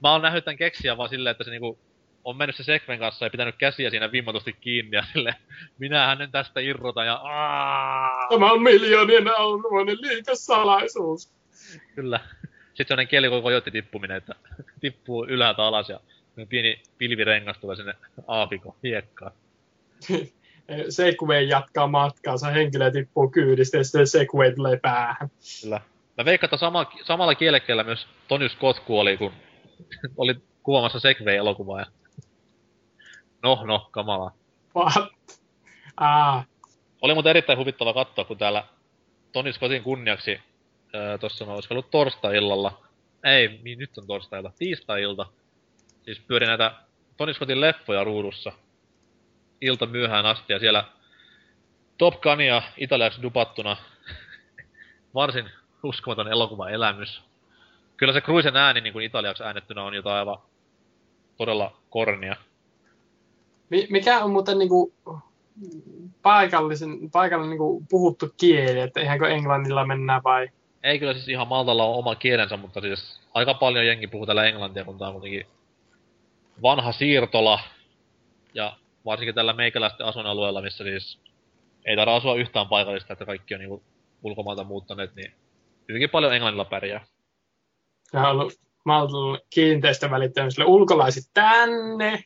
mä 0.02 0.12
oon 0.12 0.22
nähnyt 0.22 0.46
tän 0.46 0.58
keksiä 0.58 0.98
vaan 0.98 1.10
silleen, 1.10 1.32
että 1.32 1.44
se 1.44 1.52
niinku 1.52 1.80
on 2.24 2.38
mennyt 2.38 2.56
se 2.56 2.64
Segwayn 2.64 3.00
kanssa 3.00 3.26
ja 3.26 3.30
pitänyt 3.30 3.56
käsiä 3.58 3.90
siinä 3.90 4.12
vimmatusti 4.12 4.54
kiinni 4.54 4.98
ja 4.98 5.04
sille 5.14 5.36
minä 5.78 6.08
hänen 6.08 6.32
tästä 6.32 6.60
irrota 6.60 7.04
ja 7.04 7.14
aah! 7.14 8.30
Tämä 8.30 8.52
on 8.52 8.62
miljoonien 8.62 9.28
alkuinen 9.38 9.98
liikesalaisuus. 10.02 11.34
Kyllä. 11.96 12.20
Sitten 12.76 12.88
sellainen 12.88 13.08
kieli 13.08 13.30
koko 13.30 13.52
jotti 13.52 13.72
tippuminen, 13.72 14.18
että 14.18 14.36
tippuu 14.82 15.26
ylhäältä 15.26 15.64
alas 15.64 15.90
ja 15.90 16.00
pieni 16.50 16.82
pilvirengas 16.98 17.58
tulee 17.58 17.76
sinne 17.76 17.94
aapiko 18.28 18.76
hiekkaan. 18.84 19.32
Segway 20.90 21.44
jatkaa 21.44 21.88
matkaansa, 21.88 22.48
henkilö 22.48 22.92
tippuu 22.92 23.30
kyydistä 23.30 23.78
ja 23.78 23.84
sitten 23.84 24.08
Segway 24.08 24.56
tulee 24.56 24.78
päähän. 24.78 25.30
Kyllä. 25.62 25.82
Mä 26.18 26.26
veikkaan, 26.26 26.48
että 26.48 26.58
sama, 26.58 26.92
samalla 27.04 27.36
kielekkeellä 27.36 27.84
myös 27.84 28.08
Tony 28.28 28.50
Scott 28.50 28.80
kuoli, 28.80 29.18
kun 29.18 29.32
oli 30.18 30.36
kuvaamassa 30.64 31.00
Segway-elokuvaa. 31.00 31.80
Ja... 31.80 31.86
No, 33.44 33.64
no, 33.66 33.88
kamala. 33.92 34.32
What? 34.76 35.12
Ah. 35.98 36.48
Oli 37.02 37.14
muuten 37.14 37.30
erittäin 37.30 37.60
huvittava 37.60 37.94
katsoa, 37.94 38.26
kun 38.26 38.38
täällä 38.38 38.64
Tony 39.32 39.54
Scottin 39.54 39.84
kunniaksi 39.84 40.40
tossa 41.20 41.46
mä 41.46 41.54
olisiko 41.54 41.74
ollut 41.74 41.92
torstai-illalla. 41.92 42.82
Ei, 43.24 43.60
niin 43.64 43.80
nyt 43.80 43.98
on 43.98 44.08
torstai-ilta. 44.08 44.52
Tiistai-ilta. 44.58 45.26
Siis 46.06 46.20
pyöri 46.20 46.48
näitä 46.48 46.72
Tony 47.18 47.34
Scottin 47.34 47.62
leffoja 47.62 48.04
ruudussa. 48.04 48.52
Ilta 49.62 49.86
myöhään 49.86 50.26
asti 50.26 50.54
ja 50.54 50.60
siellä 50.60 50.86
Top 51.98 52.22
Gunia 52.22 52.62
italiaksi 52.78 53.22
dupattuna 53.22 53.78
varsin 55.14 55.50
uskomaton 55.84 56.28
elokuva 56.28 56.70
elämys. 56.70 57.22
Kyllä 57.98 58.14
se 58.14 58.22
Cruisen 58.22 58.56
ääni 58.56 58.82
niin 58.82 58.94
kuin 58.94 59.06
italiaksi 59.06 59.44
äänettynä 59.44 59.84
on 59.84 59.94
jotain 59.94 60.18
aivan 60.18 60.38
todella 61.38 61.78
kornia. 61.90 62.36
Mi- 63.70 63.88
mikä 63.90 64.24
on 64.24 64.32
muuten 64.32 64.58
niinku 64.58 64.94
paikallisen, 66.22 67.12
paikallinen 67.12 67.50
niinku 67.50 67.84
puhuttu 67.90 68.34
kieli, 68.38 68.80
että 68.80 69.02
ihanko 69.02 69.26
englannilla 69.26 69.86
mennään 69.86 70.24
vai? 70.24 70.50
Ei 70.86 71.00
kyllä 71.00 71.14
siis 71.14 71.30
ihan 71.30 71.48
Maltalla 71.48 71.84
ole 71.84 71.98
oma 71.98 72.16
kielensä, 72.16 72.58
mutta 72.58 72.82
siis 72.82 73.22
aika 73.34 73.54
paljon 73.54 73.86
jengi 73.88 74.08
puhuu 74.08 74.26
täällä 74.26 74.46
englantia, 74.46 74.86
kun 74.86 74.98
tää 74.98 75.08
on 75.08 75.14
kuitenkin 75.14 75.48
vanha 76.62 76.92
siirtola. 76.92 77.60
Ja 78.54 78.78
varsinkin 79.06 79.36
tällä 79.36 79.54
meikäläisten 79.54 80.06
asuinalueella, 80.06 80.62
missä 80.62 80.84
siis 80.84 81.20
ei 81.86 81.96
tarvitse 81.96 82.18
asua 82.18 82.36
yhtään 82.36 82.68
paikallista, 82.68 83.14
että 83.14 83.26
kaikki 83.26 83.54
on 83.54 83.60
niinku 83.60 83.84
ulkomailta 84.24 84.64
muuttaneet, 84.64 85.16
niin 85.16 85.34
hyvinkin 85.90 86.10
paljon 86.10 86.34
englannilla 86.34 86.66
pärjää. 86.66 87.06
Se 88.12 88.18
on 88.18 88.26
ollut 88.26 88.54
Maltalla 88.86 89.40
kiinteistövälittämiselle 89.50 90.66
ulkolaiset 90.66 91.24
tänne. 91.34 92.24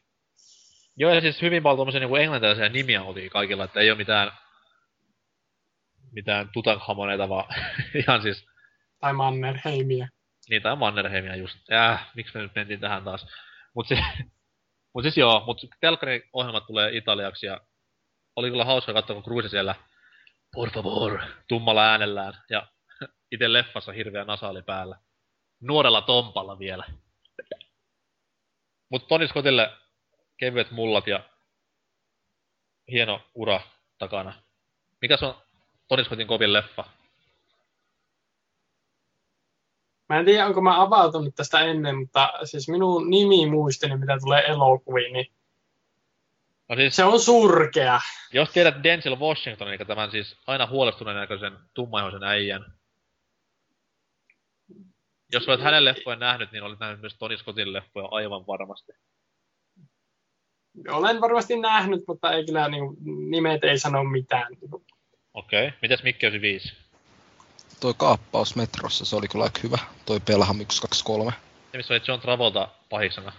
Joo, 0.98 1.14
ja 1.14 1.22
siis 1.22 1.42
hyvin 1.42 1.64
paljon 1.64 1.78
tommosia 1.78 2.00
niinku 2.00 2.16
englantilaisia 2.16 2.70
nimiä 2.70 3.04
oli 3.04 3.30
kaikilla, 3.30 3.64
että 3.64 3.80
ei 3.80 3.92
ole 3.92 3.98
mitään 3.98 4.32
mitään 6.12 6.50
Tutankhamoneita, 6.54 7.30
vaan 7.30 7.56
ihan 8.08 8.22
siis 8.22 8.46
Tai 9.00 9.14
Mannerheimia. 9.14 10.08
Niin, 10.50 10.62
tai 10.62 10.76
Mannerheimia 10.76 11.36
just. 11.36 11.72
Äh, 11.72 12.08
miksi 12.16 12.38
me 12.38 12.42
nyt 12.42 12.56
mentiin 12.56 12.80
tähän 12.80 13.04
taas. 13.04 13.28
Mut 13.76 13.88
siis, 13.88 14.00
mut 14.94 15.04
siis 15.04 15.18
joo, 15.18 15.44
mut 15.46 15.62
telkkariohjelmat 15.82 16.68
tulee 16.68 16.98
italiaksi 16.98 17.46
ja 17.46 17.62
oli 18.36 18.50
kyllä 18.50 18.66
hauska 18.66 18.94
katsoa, 18.94 19.14
kun 19.14 19.24
Cruise 19.24 19.50
siellä 19.50 19.76
por 20.56 20.72
favor, 20.72 21.20
tummalla 21.48 21.92
äänellään 21.92 22.34
ja 22.50 22.68
itse 23.32 23.54
leffassa 23.54 23.92
hirveä 23.92 24.24
nasaali 24.24 24.62
päällä. 24.62 25.00
Nuorella 25.62 26.02
tompalla 26.02 26.60
vielä. 26.60 26.84
Mut 28.90 29.08
Tony 29.08 29.28
Scottille 29.28 29.72
kevyet 30.38 30.72
mullat 30.72 31.08
ja 31.08 31.24
hieno 32.92 33.22
ura 33.36 33.62
takana. 33.98 34.34
Mikäs 35.02 35.24
on 35.24 35.42
Tony 35.90 36.04
Scottin 36.04 36.28
kovin 36.28 36.54
leffa? 36.54 36.86
Mä 40.10 40.20
en 40.20 40.26
tiedä, 40.26 40.46
onko 40.46 40.62
mä 40.62 40.82
avautunut 40.82 41.36
tästä 41.36 41.60
ennen, 41.60 41.98
mutta 41.98 42.34
siis 42.44 42.70
minun 42.70 43.10
nimi 43.10 43.50
muistini, 43.50 43.98
mitä 43.98 44.18
tulee 44.22 44.44
elokuviin, 44.46 45.14
niin 45.14 45.32
No 46.70 46.76
siis, 46.76 46.96
se 46.96 47.04
on 47.04 47.20
surkea. 47.20 48.00
jos 48.34 48.50
tiedät 48.50 48.84
Denzel 48.84 49.20
Washington, 49.20 49.68
eli 49.68 49.78
tämän 49.78 50.12
siis 50.12 50.38
aina 50.48 50.68
huolestuneen 50.68 51.18
näköisen 51.18 51.58
tummaihoisen 51.74 52.24
äijän. 52.24 52.74
Jos 55.32 55.48
olet 55.48 55.62
hänen 55.62 55.86
leffojen 55.86 56.20
nähnyt, 56.20 56.52
niin 56.52 56.64
olet 56.64 56.80
nähnyt 56.80 57.02
myös 57.02 57.16
Tony 57.18 57.38
Scottin 57.38 57.74
leffoja 57.74 58.08
aivan 58.12 58.48
varmasti. 58.48 58.92
Olen 60.90 61.22
varmasti 61.22 61.60
nähnyt, 61.60 62.04
mutta 62.08 62.32
ei 62.32 62.46
kyllä 62.46 62.70
niin, 62.70 62.84
nimet 63.30 63.64
ei 63.64 63.80
sano 63.80 64.04
mitään. 64.04 64.48
Okei. 65.34 65.68
Okay. 65.68 65.78
Mites 65.82 66.04
Mikki 66.04 66.26
95? 66.26 66.76
Toi 67.80 67.94
kaappaus 67.98 68.56
metrossa, 68.56 69.06
se 69.06 69.16
oli 69.16 69.28
kyllä 69.28 69.44
aika 69.44 69.60
hyvä. 69.64 69.78
Toi 70.06 70.20
Pelham 70.20 70.58
123. 70.58 71.32
Se, 71.72 71.78
missä 71.78 71.94
oli 71.94 72.02
John 72.08 72.22
Travolta 72.22 72.70
pahiksena. 72.90 73.32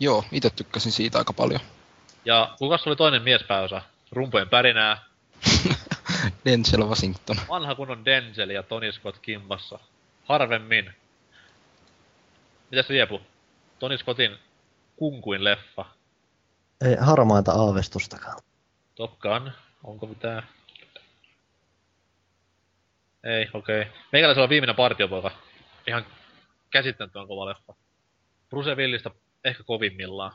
Joo, 0.00 0.24
itse 0.32 0.50
tykkäsin 0.50 0.92
siitä 0.92 1.18
aika 1.18 1.32
paljon. 1.32 1.60
Ja 2.24 2.54
kukas 2.58 2.86
oli 2.86 2.96
toinen 2.96 3.22
miespääosa? 3.22 3.82
Rumpojen 4.12 4.48
pärinää. 4.48 5.04
Denzel 6.44 6.88
Washington. 6.88 7.36
Vanha 7.48 7.74
kunnon 7.74 8.04
Denzel 8.04 8.50
ja 8.50 8.62
Tony 8.62 8.92
Scott 8.92 9.18
kimpassa. 9.18 9.78
Harvemmin. 10.24 10.94
Mitäs 12.70 12.88
Riepu? 12.88 13.20
Tony 13.78 13.98
Scottin 13.98 14.38
kunkuin 14.96 15.44
leffa. 15.44 15.84
Ei 16.84 16.96
harmaita 17.00 17.52
aavistustakaan. 17.52 18.38
Top 18.94 19.18
Gun. 19.18 19.52
Onko 19.84 20.06
mitään? 20.06 20.48
Ei, 23.24 23.48
okei. 23.54 23.80
Okay. 23.80 23.92
Meikäläisellä 24.12 24.44
on 24.44 24.50
viimeinen 24.50 24.76
partiopoika. 24.76 25.30
Ihan 25.86 26.06
käsittämättömän 26.70 27.28
kova 27.28 27.46
leffa. 27.46 27.74
Bruce 28.50 28.74
Willistä 28.74 29.10
ehkä 29.44 29.62
kovimmillaan. 29.62 30.32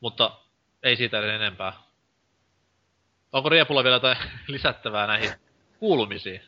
Mutta 0.00 0.38
ei 0.82 0.96
siitä 0.96 1.18
edes 1.18 1.34
enempää. 1.34 1.72
Onko 3.32 3.48
Riepulla 3.48 3.84
vielä 3.84 3.96
jotain 3.96 4.16
lisättävää 4.48 5.06
näihin 5.06 5.30
kuulumisiin? 5.78 6.40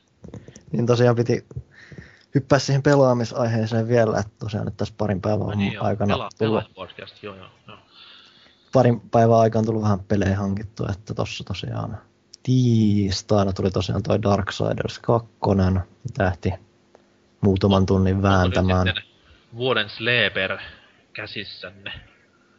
Niin 0.72 0.87
tosiaan 0.87 1.16
piti 1.16 1.46
hyppää 2.35 2.59
siihen 2.59 2.83
pelaamisaiheeseen 2.83 3.88
vielä, 3.88 4.18
että 4.18 4.33
tosiaan 4.38 4.66
nyt 4.66 4.76
tässä 4.76 4.94
parin 4.98 5.20
päivän 5.20 5.48
Ai 5.48 5.57
niin, 5.57 5.72
joo. 5.72 5.85
aikana 5.85 6.14
Pela, 6.14 6.29
tullut, 6.38 6.38
Pelaaja 6.38 6.74
podcast, 6.74 7.22
joo, 7.22 7.35
joo, 7.35 7.48
joo. 7.68 7.79
parin 8.72 9.00
päivän 9.00 9.38
aikaan 9.38 9.64
tullut 9.64 9.83
vähän 9.83 10.00
pelejä 10.00 10.37
hankittua, 10.37 10.88
että 10.92 11.14
tossa 11.14 11.44
tosiaan 11.44 11.98
tiistaina 12.46 13.52
tuli 13.52 13.70
tosiaan 13.70 14.02
toi 14.02 14.22
Darksiders 14.22 14.98
2, 14.98 15.28
tähti 16.16 16.52
muutaman 17.40 17.87
tunnin 17.87 18.22
vääntämään. 18.22 18.94
vuoden 19.56 19.88
sleeper 19.88 20.59
käsissänne? 21.12 21.92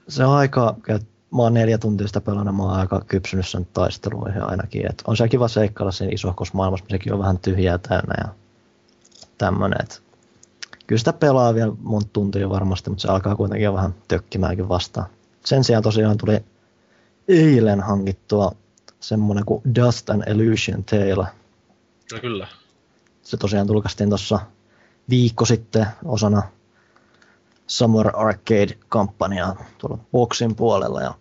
Se 0.08 0.26
on 0.26 0.36
aika, 0.36 0.76
mä 1.32 1.41
oon 1.41 1.54
neljä 1.54 1.78
tuntia 1.78 2.08
sitä 2.08 2.21
pelannut, 2.21 2.56
mä 2.56 2.63
oon 2.63 2.80
aika 2.80 3.02
kypsynyt 3.08 3.47
sen 3.47 3.67
taisteluihin 3.73 4.43
ainakin. 4.43 4.89
Et 4.89 5.04
on 5.08 5.17
se 5.17 5.28
kiva 5.28 5.47
seikkailla 5.47 5.91
siinä 5.91 6.13
isohkos 6.13 6.54
maailmassa, 6.54 6.84
mutta 6.84 6.93
sekin 6.93 7.13
on 7.13 7.19
vähän 7.19 7.39
tyhjää 7.39 7.78
täynnä 7.78 8.15
ja 8.17 8.28
tämmönen. 9.38 9.82
Et 9.82 10.04
kyllä 10.88 11.00
sitä 11.00 11.13
pelaa 11.13 11.54
vielä 11.54 11.73
monta 11.82 12.10
tuntia 12.13 12.50
varmasti, 12.50 12.89
mutta 12.89 13.02
se 13.02 13.08
alkaa 13.08 13.36
kuitenkin 13.36 13.73
vähän 13.73 13.95
tökkimäänkin 14.08 14.69
vastaan. 14.69 15.08
Sen 15.45 15.63
sijaan 15.63 15.84
tosiaan 15.84 16.17
tuli 16.17 16.39
eilen 17.28 17.82
hankittua 17.82 18.52
semmonen 18.99 19.45
kuin 19.45 19.62
Dust 19.75 20.10
and 20.10 20.23
Illusion 20.27 20.83
Tale. 20.83 21.27
Kyllä, 22.10 22.21
kyllä. 22.21 22.47
Se 23.21 23.38
tosiaan 23.38 23.67
julkaistiin 23.67 24.10
tuossa 24.10 24.39
viikko 25.10 25.45
sitten 25.45 25.86
osana 26.05 26.43
Summer 27.67 28.12
Arcade-kampanjaa 28.15 29.55
tuolla 29.77 29.97
Boxin 30.12 30.55
puolella. 30.55 31.01
Ja 31.01 31.13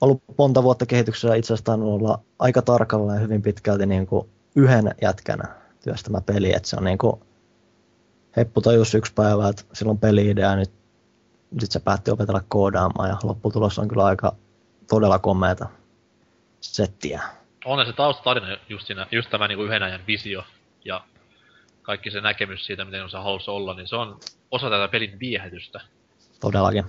ollut 0.00 0.22
monta 0.38 0.62
vuotta 0.62 0.86
kehityksessä 0.86 1.34
itse 1.34 1.54
asiassa 1.54 1.72
olla 1.72 2.20
aika 2.38 2.62
tarkalla 2.62 3.14
ja 3.14 3.20
hyvin 3.20 3.42
pitkälti 3.42 3.86
niin 3.86 4.06
kuin 4.06 4.28
yhden 4.56 4.94
jätkänä 5.02 5.44
työstämä 5.84 6.20
peli. 6.20 6.52
Että 6.54 6.68
se 6.68 6.76
on 6.76 6.84
niin 6.84 6.98
kuin 6.98 7.20
Heppu 8.36 8.60
tajus 8.60 8.94
yksi 8.94 9.12
päivä, 9.14 9.48
että 9.48 9.62
sillä 9.72 9.90
on 9.90 9.98
peli-idea 9.98 10.50
ja 10.50 10.56
nyt 10.56 10.70
sit 11.60 11.72
se 11.72 11.80
päätti 11.80 12.10
opetella 12.10 12.42
koodaamaan 12.48 13.08
ja 13.08 13.16
lopputulos 13.22 13.78
on 13.78 13.88
kyllä 13.88 14.04
aika 14.04 14.36
todella 14.88 15.18
komeata 15.18 15.68
settiä. 16.60 17.22
On 17.64 17.86
se 17.86 17.92
taustatarina 17.92 18.56
just, 18.68 18.86
siinä, 18.86 19.06
just 19.12 19.30
tämä 19.30 19.48
niin 19.48 19.60
yhden 19.60 19.82
ajan 19.82 20.06
visio 20.06 20.44
ja 20.84 21.04
kaikki 21.82 22.10
se 22.10 22.20
näkemys 22.20 22.66
siitä, 22.66 22.84
miten 22.84 23.02
on 23.02 23.10
se 23.10 23.18
halussa 23.18 23.52
olla, 23.52 23.74
niin 23.74 23.88
se 23.88 23.96
on 23.96 24.20
osa 24.50 24.70
tätä 24.70 24.88
pelin 24.88 25.20
viehätystä. 25.20 25.80
Todellakin. 26.40 26.84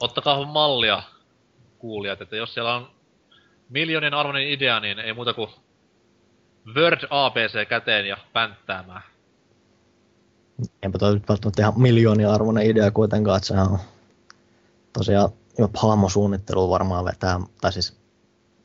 Ottakaa 0.00 0.44
mallia, 0.44 1.02
kuulijat, 1.78 2.20
että 2.20 2.36
jos 2.36 2.54
siellä 2.54 2.74
on 2.74 2.90
miljoonien 3.68 4.14
arvoinen 4.14 4.48
idea, 4.48 4.80
niin 4.80 4.98
ei 4.98 5.12
muuta 5.12 5.34
kuin 5.34 5.50
Word 6.74 7.00
ABC 7.10 7.68
käteen 7.68 8.06
ja 8.06 8.16
pänttäämään. 8.32 9.02
Enpä 10.82 10.98
toi 10.98 11.14
nyt 11.14 11.28
välttämättä 11.28 11.62
ihan 11.62 11.80
miljoonia 11.80 12.32
arvoinen 12.32 12.66
idea 12.66 12.90
kuitenkaan, 12.90 13.36
että 13.36 13.46
sehän 13.46 13.68
on 13.68 13.78
tosiaan 14.92 15.30
hahmosuunnittelu 15.76 16.70
varmaan 16.70 17.04
vetää, 17.04 17.40
tai 17.60 17.72
siis 17.72 17.99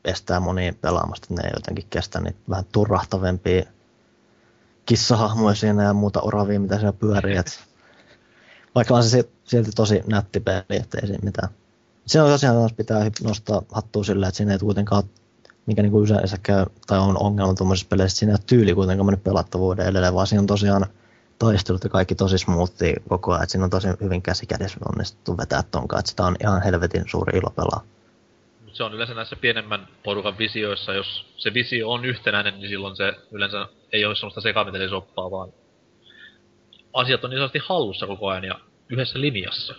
estää 0.06 0.40
monia 0.40 0.74
pelaamasta, 0.82 1.28
ne 1.30 1.42
ei 1.44 1.52
jotenkin 1.54 1.86
kestä 1.90 2.20
niitä 2.20 2.40
vähän 2.50 2.66
turrahtavempia 2.72 3.64
kissahahmoja 4.86 5.56
siinä 5.56 5.84
ja 5.84 5.94
muuta 5.94 6.22
oravia, 6.22 6.60
mitä 6.60 6.76
siellä 6.76 6.94
pyörii. 6.94 7.36
Et 7.36 7.60
vaikka 8.76 8.96
on 8.96 9.04
se 9.04 9.10
si- 9.10 9.30
silti 9.44 9.72
tosi 9.72 10.02
nätti 10.08 10.40
peli, 10.40 10.64
että 10.70 10.98
ei 11.02 11.08
siinä 11.08 11.24
mitään. 11.26 11.50
Se 12.06 12.22
on 12.22 12.30
tosiaan 12.30 12.70
pitää 12.78 13.12
nostaa 13.24 13.62
hattua 13.72 14.04
sillä, 14.04 14.28
että 14.28 14.38
siinä 14.38 14.54
ei 14.54 14.60
kuitenkaan 14.60 15.04
mikä 15.66 15.82
niinku 15.82 16.04
yleensä 16.04 16.38
käy, 16.44 16.66
tai 16.88 17.00
on 17.00 17.22
ongelma 17.24 17.54
tuommoisissa 17.54 17.88
peleissä, 17.90 18.18
siinä 18.18 18.32
ei 18.32 18.36
ole 18.36 18.44
tyyli 18.46 18.74
kuitenkaan 18.74 19.06
mennyt 19.06 19.24
pelattavuuden 19.24 19.88
edelleen, 19.88 20.14
vaan 20.14 20.28
siinä 20.28 20.42
on 20.42 20.48
tosiaan 20.48 20.86
taistelut 21.40 21.84
ja 21.84 21.90
kaikki 21.90 22.16
tosi 22.16 22.38
smoothia 22.38 22.96
koko 23.10 23.32
ajan, 23.32 23.44
että 23.44 23.52
siinä 23.52 23.64
on 23.64 23.70
tosi 23.70 23.88
hyvin 24.02 24.22
käsikädessä 24.22 24.78
onnistuttu 24.94 25.38
vetää 25.38 25.64
tonkaan, 25.64 26.00
että 26.00 26.10
sitä 26.10 26.26
on 26.26 26.36
ihan 26.42 26.62
helvetin 26.62 27.04
suuri 27.08 27.38
ilo 27.38 27.50
pelaa. 27.50 27.84
Se 28.76 28.84
on 28.84 28.94
yleensä 28.94 29.14
näissä 29.14 29.36
pienemmän 29.36 29.88
porukan 30.04 30.38
visioissa, 30.38 30.94
jos 30.94 31.26
se 31.38 31.54
visio 31.54 31.92
on 31.92 32.06
yhtenäinen, 32.06 32.60
niin 32.60 32.70
silloin 32.70 32.96
se 32.96 33.14
yleensä 33.32 33.68
ei 33.92 34.06
ole 34.06 34.16
semmoista 34.16 34.42
sekametelisoppaa, 34.42 35.32
vaan 35.32 35.54
asiat 36.94 37.24
on 37.24 37.30
niin 37.30 37.38
sanotusti 37.38 37.60
hallussa 37.68 38.08
koko 38.08 38.28
ajan 38.28 38.44
ja 38.44 38.60
yhdessä 38.90 39.22
linjassa. 39.22 39.76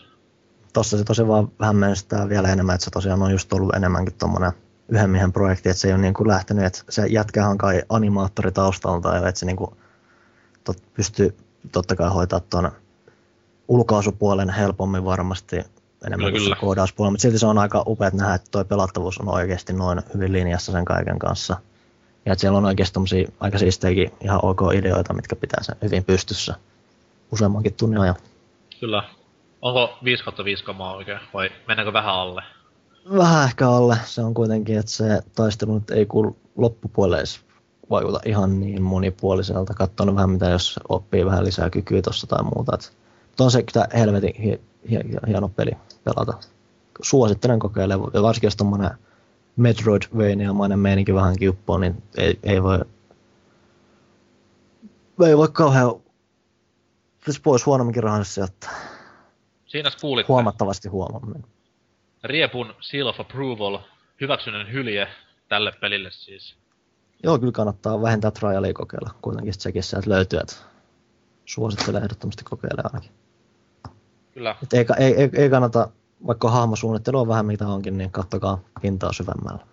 Tossa 0.72 0.98
se 0.98 1.04
tosi 1.04 1.28
vaan 1.28 1.48
vähän 1.60 1.76
menestää 1.76 2.28
vielä 2.28 2.52
enemmän, 2.52 2.74
että 2.74 2.84
se 2.84 2.90
tosiaan 2.90 3.22
on 3.22 3.30
just 3.30 3.52
ollut 3.52 3.74
enemmänkin 3.74 4.14
tommonen 4.14 4.52
yhden 4.88 5.10
miehen 5.10 5.32
projekti, 5.32 5.68
että 5.68 5.80
se 5.80 5.88
ei 5.88 5.94
ole 5.94 6.02
niin 6.02 6.14
kuin 6.14 6.28
lähtenyt, 6.28 6.64
että 6.64 6.82
se 6.88 7.06
jätkähän 7.06 7.58
kai 7.58 7.82
animaattori 7.88 8.52
taustalta, 8.52 9.16
ja 9.16 9.28
että 9.28 9.38
se 9.38 9.46
niin 9.46 9.56
kuin, 9.56 9.70
tot, 10.64 10.76
pystyy 10.94 11.36
totta 11.72 11.96
kai 11.96 12.10
hoitaa 12.10 12.40
tuon 12.40 12.72
ulkoasupuolen 13.68 14.50
helpommin 14.50 15.04
varmasti 15.04 15.56
enemmän 16.06 16.18
Kyllä, 16.18 16.30
kuin 16.30 16.42
kyllä. 16.42 16.56
se 16.56 16.60
koodauspuoli, 16.60 17.10
mutta 17.10 17.22
silti 17.22 17.38
se 17.38 17.46
on 17.46 17.58
aika 17.58 17.84
upea 17.86 18.10
nähdä, 18.12 18.34
että 18.34 18.48
tuo 18.50 18.64
pelattavuus 18.64 19.18
on 19.18 19.28
oikeasti 19.28 19.72
noin 19.72 20.02
hyvin 20.14 20.32
linjassa 20.32 20.72
sen 20.72 20.84
kaiken 20.84 21.18
kanssa. 21.18 21.56
Ja 22.26 22.32
että 22.32 22.40
siellä 22.40 22.58
on 22.58 22.64
oikeasti 22.64 22.94
tommosia 22.94 23.28
aika 23.40 23.58
siisteikin 23.58 24.12
ihan 24.20 24.40
ok 24.42 24.60
ideoita, 24.74 25.14
mitkä 25.14 25.36
pitää 25.36 25.62
sen 25.62 25.76
hyvin 25.82 26.04
pystyssä 26.04 26.54
useammankin 27.32 27.74
tunnin 27.74 28.00
ajan. 28.00 28.16
Kyllä. 28.80 29.02
Onko 29.62 29.98
5 30.04 30.24
kautta 30.24 30.44
5 30.44 30.64
kamaa 30.64 30.94
oikein, 30.96 31.20
vai 31.34 31.50
mennäänkö 31.68 31.92
vähän 31.92 32.14
alle? 32.14 32.42
Vähän 33.18 33.44
ehkä 33.44 33.70
alle. 33.70 33.96
Se 34.04 34.22
on 34.22 34.34
kuitenkin, 34.34 34.78
että 34.78 34.92
se 34.92 35.22
taistelu 35.34 35.74
nyt 35.74 35.90
ei 35.90 36.06
kuulu 36.06 36.36
loppupuolelle 36.56 37.24
vaikuta 37.90 38.20
ihan 38.24 38.60
niin 38.60 38.82
monipuoliselta. 38.82 39.74
Katson 39.74 40.16
vähän 40.16 40.30
mitä, 40.30 40.48
jos 40.48 40.80
oppii 40.88 41.26
vähän 41.26 41.44
lisää 41.44 41.70
kykyä 41.70 42.02
tuossa 42.02 42.26
tai 42.26 42.42
muuta. 42.42 42.74
Et, 42.74 42.92
mutta 43.26 43.44
on 43.44 43.50
se 43.50 43.62
kyllä 43.62 43.86
helvetin 43.94 44.34
hi- 44.42 44.60
hi- 44.90 45.26
hieno 45.26 45.48
peli 45.48 45.70
pelata. 46.06 46.48
Suosittelen 47.02 47.58
kokeilemaan, 47.58 48.22
varsinkin 48.22 48.46
jos 48.46 48.56
tommonen 48.56 48.90
Metroidvania-mainen 49.56 50.78
meininki 50.78 51.14
vähän 51.14 51.36
kiuppoo, 51.38 51.78
niin 51.78 52.02
ei, 52.16 52.38
ei 52.42 52.62
voi 52.62 52.78
ei 55.24 55.36
voi 55.36 55.48
kauhean 55.52 55.94
siis 57.24 57.40
pois 57.40 57.66
huonomminkin 57.66 58.02
rahallisesti 58.02 58.34
sijoittaa. 58.34 58.70
Siinä 59.66 59.90
kuulitte 60.00 60.32
Huomattavasti 60.32 60.88
huomammin. 60.88 61.44
Riepun 62.24 62.74
Seal 62.80 63.06
of 63.06 63.20
Approval, 63.20 63.78
hyväksynnän 64.20 64.72
hylje 64.72 65.08
tälle 65.48 65.72
pelille 65.80 66.10
siis. 66.10 66.56
Joo, 67.22 67.38
kyllä 67.38 67.52
kannattaa 67.52 68.02
vähentää 68.02 68.30
trialia 68.30 68.74
kokeilla. 68.74 69.14
Kuitenkin 69.22 69.54
sekin 69.54 69.82
sieltä 69.82 70.10
löytyy, 70.10 70.38
että 70.38 70.56
suosittelen 71.44 72.02
ehdottomasti 72.02 72.44
kokeile 72.44 72.82
ainakin. 72.84 73.10
Kyllä, 74.36 74.56
Et 74.62 74.72
ei, 74.98 75.14
ei, 75.14 75.30
ei, 75.32 75.50
kannata, 75.50 75.88
vaikka 76.26 76.50
hahmosuunnittelu 76.50 77.20
on 77.20 77.28
vähän 77.28 77.46
mitä 77.46 77.66
onkin, 77.68 77.98
niin 77.98 78.10
kattokaa 78.10 78.60
pintaa 78.82 79.12
syvemmällä. 79.12 79.66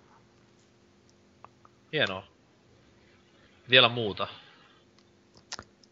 hienoa. 1.92 2.22
Vielä 3.70 3.88
muuta. 3.88 4.26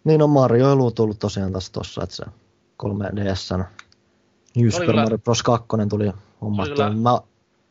Niin 0.05 0.23
on 0.23 0.31
Mario 0.31 0.71
tullut 0.91 1.19
tosiaan 1.19 1.53
tässä 1.53 1.73
tossa, 1.73 2.03
että 2.03 2.17
se 2.17 2.25
3DSn 2.83 3.65
New 4.57 4.65
oli 4.65 4.71
Super 4.71 4.87
kyllä- 4.87 5.03
Mario 5.03 5.19
Bros. 5.19 5.43
2 5.43 5.67
tuli 5.89 6.13
hommattua. 6.41 6.91
Mä, 6.91 7.21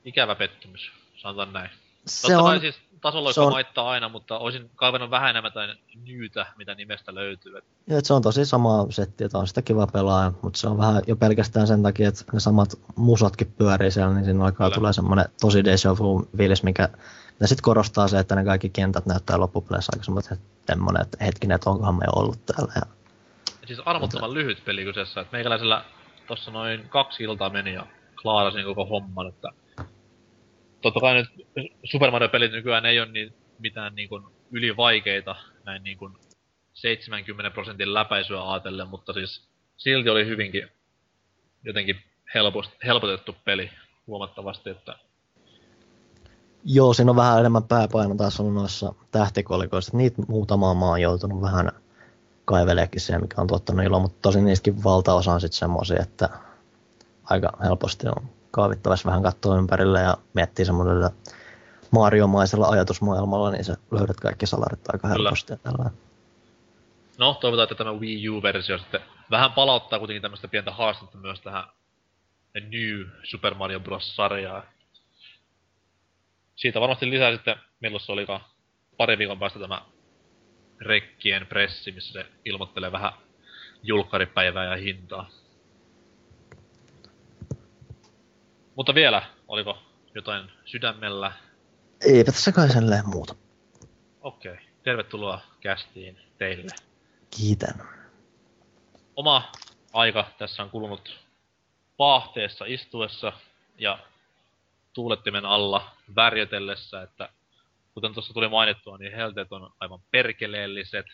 Ikävä 0.05 0.35
pettymys, 0.35 0.91
sanotaan 1.15 1.53
näin. 1.53 1.69
se 2.07 2.21
Totta 2.27 2.37
on, 2.39 2.43
kai 2.45 2.59
siis 2.59 2.75
tasolla 3.01 3.31
on- 3.37 3.51
maittaa 3.51 3.89
aina, 3.89 4.09
mutta 4.09 4.37
olisin 4.39 4.71
kaivannut 4.75 5.09
vähän 5.11 5.29
enemmän 5.29 5.51
tai 5.51 5.75
nyytä, 6.05 6.45
mitä 6.57 6.75
nimestä 6.75 7.15
löytyy. 7.15 7.61
Ja 7.87 7.97
et 7.97 8.05
se 8.05 8.13
on 8.13 8.21
tosi 8.21 8.45
sama 8.45 8.85
setti, 8.89 9.23
että 9.23 9.37
on 9.37 9.47
sitä 9.47 9.61
kiva 9.61 9.87
pelaa, 9.87 10.33
mutta 10.41 10.59
se 10.59 10.67
on 10.67 10.77
vähän 10.77 11.01
jo 11.07 11.15
pelkästään 11.15 11.67
sen 11.67 11.83
takia, 11.83 12.07
että 12.07 12.23
ne 12.33 12.39
samat 12.39 12.79
musatkin 12.95 13.53
pyörii 13.57 13.91
siellä, 13.91 14.13
niin 14.13 14.25
siinä 14.25 14.45
alkaa 14.45 14.67
Kyllä. 14.67 14.75
tulee 14.75 14.93
semmoinen 14.93 15.25
tosi 15.41 15.65
deja 15.65 15.97
vu 15.99 16.29
fiilis, 16.37 16.63
mikä 16.63 16.89
ja 17.39 17.47
sitten 17.47 17.63
korostaa 17.63 18.07
se, 18.07 18.19
että 18.19 18.35
ne 18.35 18.43
kaikki 18.43 18.69
kentät 18.69 19.05
näyttää 19.05 19.39
loppupeleissä 19.39 19.91
aika 19.95 20.03
semmoinen, 20.03 20.33
että 20.33 21.01
että 21.01 21.25
hetkinen, 21.25 21.55
että 21.55 21.69
onkohan 21.69 21.95
me 21.95 22.05
ollut 22.15 22.45
täällä. 22.45 22.71
Ja 22.75 22.81
Ja 23.61 23.67
siis 23.67 23.79
armottoman 23.85 24.33
lyhyt 24.33 24.65
peli 24.65 24.83
kyseessä, 24.83 25.21
että 25.21 25.31
meikäläisellä 25.31 25.85
tossa 26.27 26.51
noin 26.51 26.89
kaksi 26.89 27.23
iltaa 27.23 27.49
meni 27.49 27.73
ja 27.73 27.85
klaarasin 28.21 28.65
koko 28.65 28.85
homman, 28.85 29.27
että 29.27 29.49
totta 30.81 30.99
kai 30.99 31.13
nyt 31.13 31.47
Super 31.83 32.11
Mario-pelit 32.11 32.51
nykyään 32.51 32.85
ei 32.85 32.99
ole 32.99 33.11
niin, 33.11 33.33
mitään 33.59 33.95
niin 33.95 34.09
kuin 34.09 34.23
ylivaikeita 34.51 35.35
näin 35.65 35.83
niin 35.83 35.97
kuin 35.97 36.13
70 36.73 37.51
prosentin 37.51 37.93
läpäisyä 37.93 38.51
ajatellen, 38.51 38.87
mutta 38.87 39.13
siis 39.13 39.47
silti 39.77 40.09
oli 40.09 40.25
hyvinkin 40.25 40.67
jotenkin 41.63 41.95
helpost, 42.33 42.71
helpotettu 42.85 43.35
peli 43.45 43.69
huomattavasti, 44.07 44.69
että 44.69 44.95
Joo, 46.65 46.93
siinä 46.93 47.09
on 47.11 47.15
vähän 47.15 47.39
enemmän 47.39 47.63
pääpaino 47.63 48.15
taas 48.15 48.39
ollut 48.39 48.53
noissa 48.53 48.93
tähtikolikoissa. 49.11 49.97
Niitä 49.97 50.21
muutamaa 50.27 50.73
maa 50.73 50.91
on 50.91 51.01
joutunut 51.01 51.41
vähän 51.41 51.71
kaiveleekin 52.45 53.01
siihen, 53.01 53.21
mikä 53.21 53.41
on 53.41 53.47
tuottanut 53.47 53.85
iloa, 53.85 53.99
mutta 53.99 54.17
tosin 54.21 54.45
niistäkin 54.45 54.83
valtaosa 54.83 55.33
on 55.33 55.41
sitten 55.41 55.59
semmoisia, 55.59 56.01
että 56.01 56.29
aika 57.23 57.57
helposti 57.63 58.07
on 58.07 58.29
kaavittavassa 58.51 59.09
vähän 59.09 59.23
katsoa 59.23 59.57
ympärille 59.57 60.01
ja 60.01 60.17
miettii 60.33 60.65
semmoisella 60.65 61.09
Mario-maisella 61.91 62.67
ajatusmaailmalla, 62.67 63.51
niin 63.51 63.63
sä 63.63 63.77
löydät 63.91 64.19
kaikki 64.19 64.45
salarit 64.45 64.89
aika 64.93 65.07
helposti. 65.07 65.53
No, 67.17 67.33
toivotaan, 67.33 67.63
että 67.63 67.75
tämä 67.75 67.93
Wii 67.93 68.29
U-versio 68.29 68.77
sitten 68.77 69.01
vähän 69.31 69.51
palauttaa 69.51 69.99
kuitenkin 69.99 70.21
tämmöistä 70.21 70.47
pientä 70.47 70.71
haastetta 70.71 71.17
myös 71.17 71.41
tähän 71.41 71.63
New 72.53 73.07
Super 73.23 73.55
Mario 73.55 73.79
Bros. 73.79 74.15
sarjaan. 74.15 74.63
Siitä 76.55 76.81
varmasti 76.81 77.09
lisää 77.09 77.31
sitten, 77.31 77.55
milloin 77.79 78.03
se 78.03 78.11
olikaan 78.11 78.41
pari 78.97 79.17
viikon 79.17 79.39
päästä 79.39 79.59
tämä 79.59 79.81
rekkien 80.81 81.47
pressi, 81.47 81.91
missä 81.91 82.13
se 82.13 82.25
ilmoittelee 82.45 82.91
vähän 82.91 83.13
julkkaripäivää 83.83 84.65
ja 84.65 84.75
hintaa. 84.75 85.29
Mutta 88.75 88.95
vielä, 88.95 89.21
oliko 89.47 89.77
jotain 90.15 90.51
sydämellä? 90.65 91.31
Eipä 92.01 92.31
tässä 92.31 92.51
kai 92.51 92.69
selleen 92.69 93.09
muuta. 93.09 93.35
Okei, 94.21 94.57
tervetuloa 94.83 95.41
kästiin 95.59 96.19
teille. 96.37 96.75
Kiitän. 97.37 97.89
oma 99.15 99.51
aika 99.93 100.25
tässä 100.37 100.63
on 100.63 100.69
kulunut 100.69 101.19
paahteessa 101.97 102.65
istuessa 102.67 103.33
ja 103.77 103.99
tuulettimen 104.93 105.45
alla 105.45 105.95
värjötellessä, 106.15 107.01
että 107.01 107.29
kuten 107.93 108.13
tuossa 108.13 108.33
tuli 108.33 108.47
mainittua, 108.47 108.97
niin 108.97 109.15
helteet 109.15 109.51
on 109.51 109.73
aivan 109.79 109.99
perkeleelliset. 110.11 111.05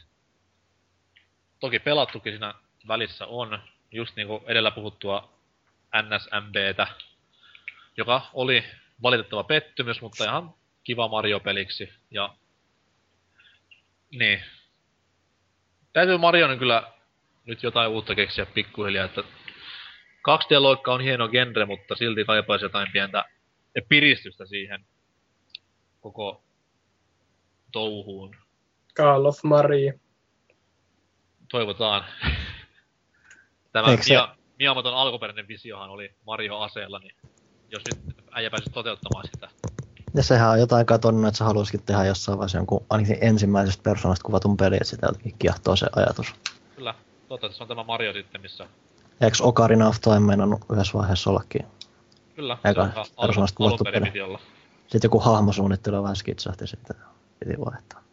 Toki 1.60 1.80
pelattukin 1.80 2.34
siinä 2.34 2.54
välissä 2.88 3.26
on, 3.26 3.60
just 3.92 4.16
niin 4.16 4.28
kuin 4.28 4.44
edellä 4.46 4.72
puhuttua 4.72 5.34
NSMBtä, 6.02 6.88
joka 7.98 8.22
oli 8.34 8.64
valitettava 9.02 9.44
pettymys, 9.44 10.02
mutta 10.02 10.24
ihan 10.24 10.54
kiva 10.84 11.08
Mario-peliksi. 11.08 11.94
Ja 12.12 12.36
niin. 14.12 14.44
Täytyy 15.94 16.18
Marionin 16.18 16.60
kyllä 16.60 16.92
nyt 17.46 17.64
jotain 17.64 17.90
uutta 17.90 18.16
keksiä 18.16 18.46
pikkuhiljaa, 18.46 19.06
että 19.06 19.22
2D-loikka 20.30 20.94
on 20.94 21.02
hieno 21.02 21.28
genre, 21.28 21.66
mutta 21.66 21.96
silti 21.96 22.26
kaipaisi 22.26 22.66
jotain 22.66 22.88
pientä 22.92 23.26
piristystä 23.90 24.46
siihen 24.46 24.86
koko 26.00 26.44
touhuun. 27.72 28.36
Call 28.96 29.26
of 29.26 29.44
Marie. 29.44 30.00
Toivotaan. 31.52 32.06
Tämä 33.72 33.92
Eikö 33.92 34.04
se- 34.04 34.14
Mia, 34.14 34.36
Miamoton 34.60 34.94
alkuperäinen 34.94 35.48
visiohan 35.48 35.90
oli 35.90 36.16
Mario 36.26 36.60
aseella, 36.60 37.00
niin 37.00 37.16
jos 37.72 37.84
nyt 37.92 38.16
äijä 38.32 38.50
pääsisi 38.50 38.70
toteuttamaan 38.70 39.26
sitä. 39.36 39.50
Ja 40.16 40.24
sehän 40.24 40.50
on 40.50 40.60
jotain 40.60 40.86
katonnut, 40.86 41.28
että 41.28 41.38
sä 41.38 41.46
haluaisikin 41.46 41.84
tehdä 41.84 42.06
jossain 42.06 42.38
vaiheessa 42.38 42.58
jonkun 42.58 42.86
ainakin 42.90 43.18
ensimmäisestä 43.22 43.84
persoonasta 43.84 44.24
kuvatun 44.24 44.58
peli, 44.58 44.76
että 44.76 44.86
sitä 44.88 45.08
jotenkin 45.08 45.36
kiehtoo 45.40 45.76
se 45.76 45.88
ajatus. 45.96 46.36
Kyllä, 46.76 46.94
toivottavasti 47.28 47.58
se 47.58 47.64
on 47.64 47.68
tämä 47.68 47.84
Mario 47.84 48.14
sitten, 48.14 48.42
missä 48.42 48.68
Eikö 49.22 49.38
Ocarina 49.42 49.88
of 49.88 50.02
Time 50.02 50.20
meinannut 50.20 50.62
yhdessä 50.74 50.98
vaiheessa 50.98 51.30
ollakin? 51.30 51.66
kyllä, 52.36 52.58
Eikä 52.66 52.90
se 52.94 53.00
on 53.00 53.06
persoonasta 53.28 53.58
kuvattu 53.58 53.84
peli. 53.84 54.22
olla. 54.22 54.40
Sitten 54.82 55.02
joku 55.04 55.20
hahmosuunnittelu 55.20 56.04
vähän 56.04 56.16
skitsahti 56.16 56.68
sitten. 56.68 56.96
Piti 57.40 57.54
vaihtaa. 57.66 58.04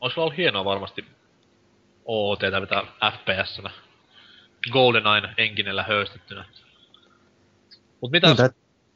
Olisi 0.00 0.20
ollut 0.20 0.36
hienoa 0.36 0.64
varmasti 0.64 1.04
OOTtä 2.04 2.60
mitä 2.60 2.82
FPS-nä. 3.12 3.70
GoldenEye 4.72 5.34
enkinellä 5.38 5.82
höystettynä. 5.82 6.44
Mut 8.00 8.10
mitä, 8.10 8.34
tai- 8.34 8.50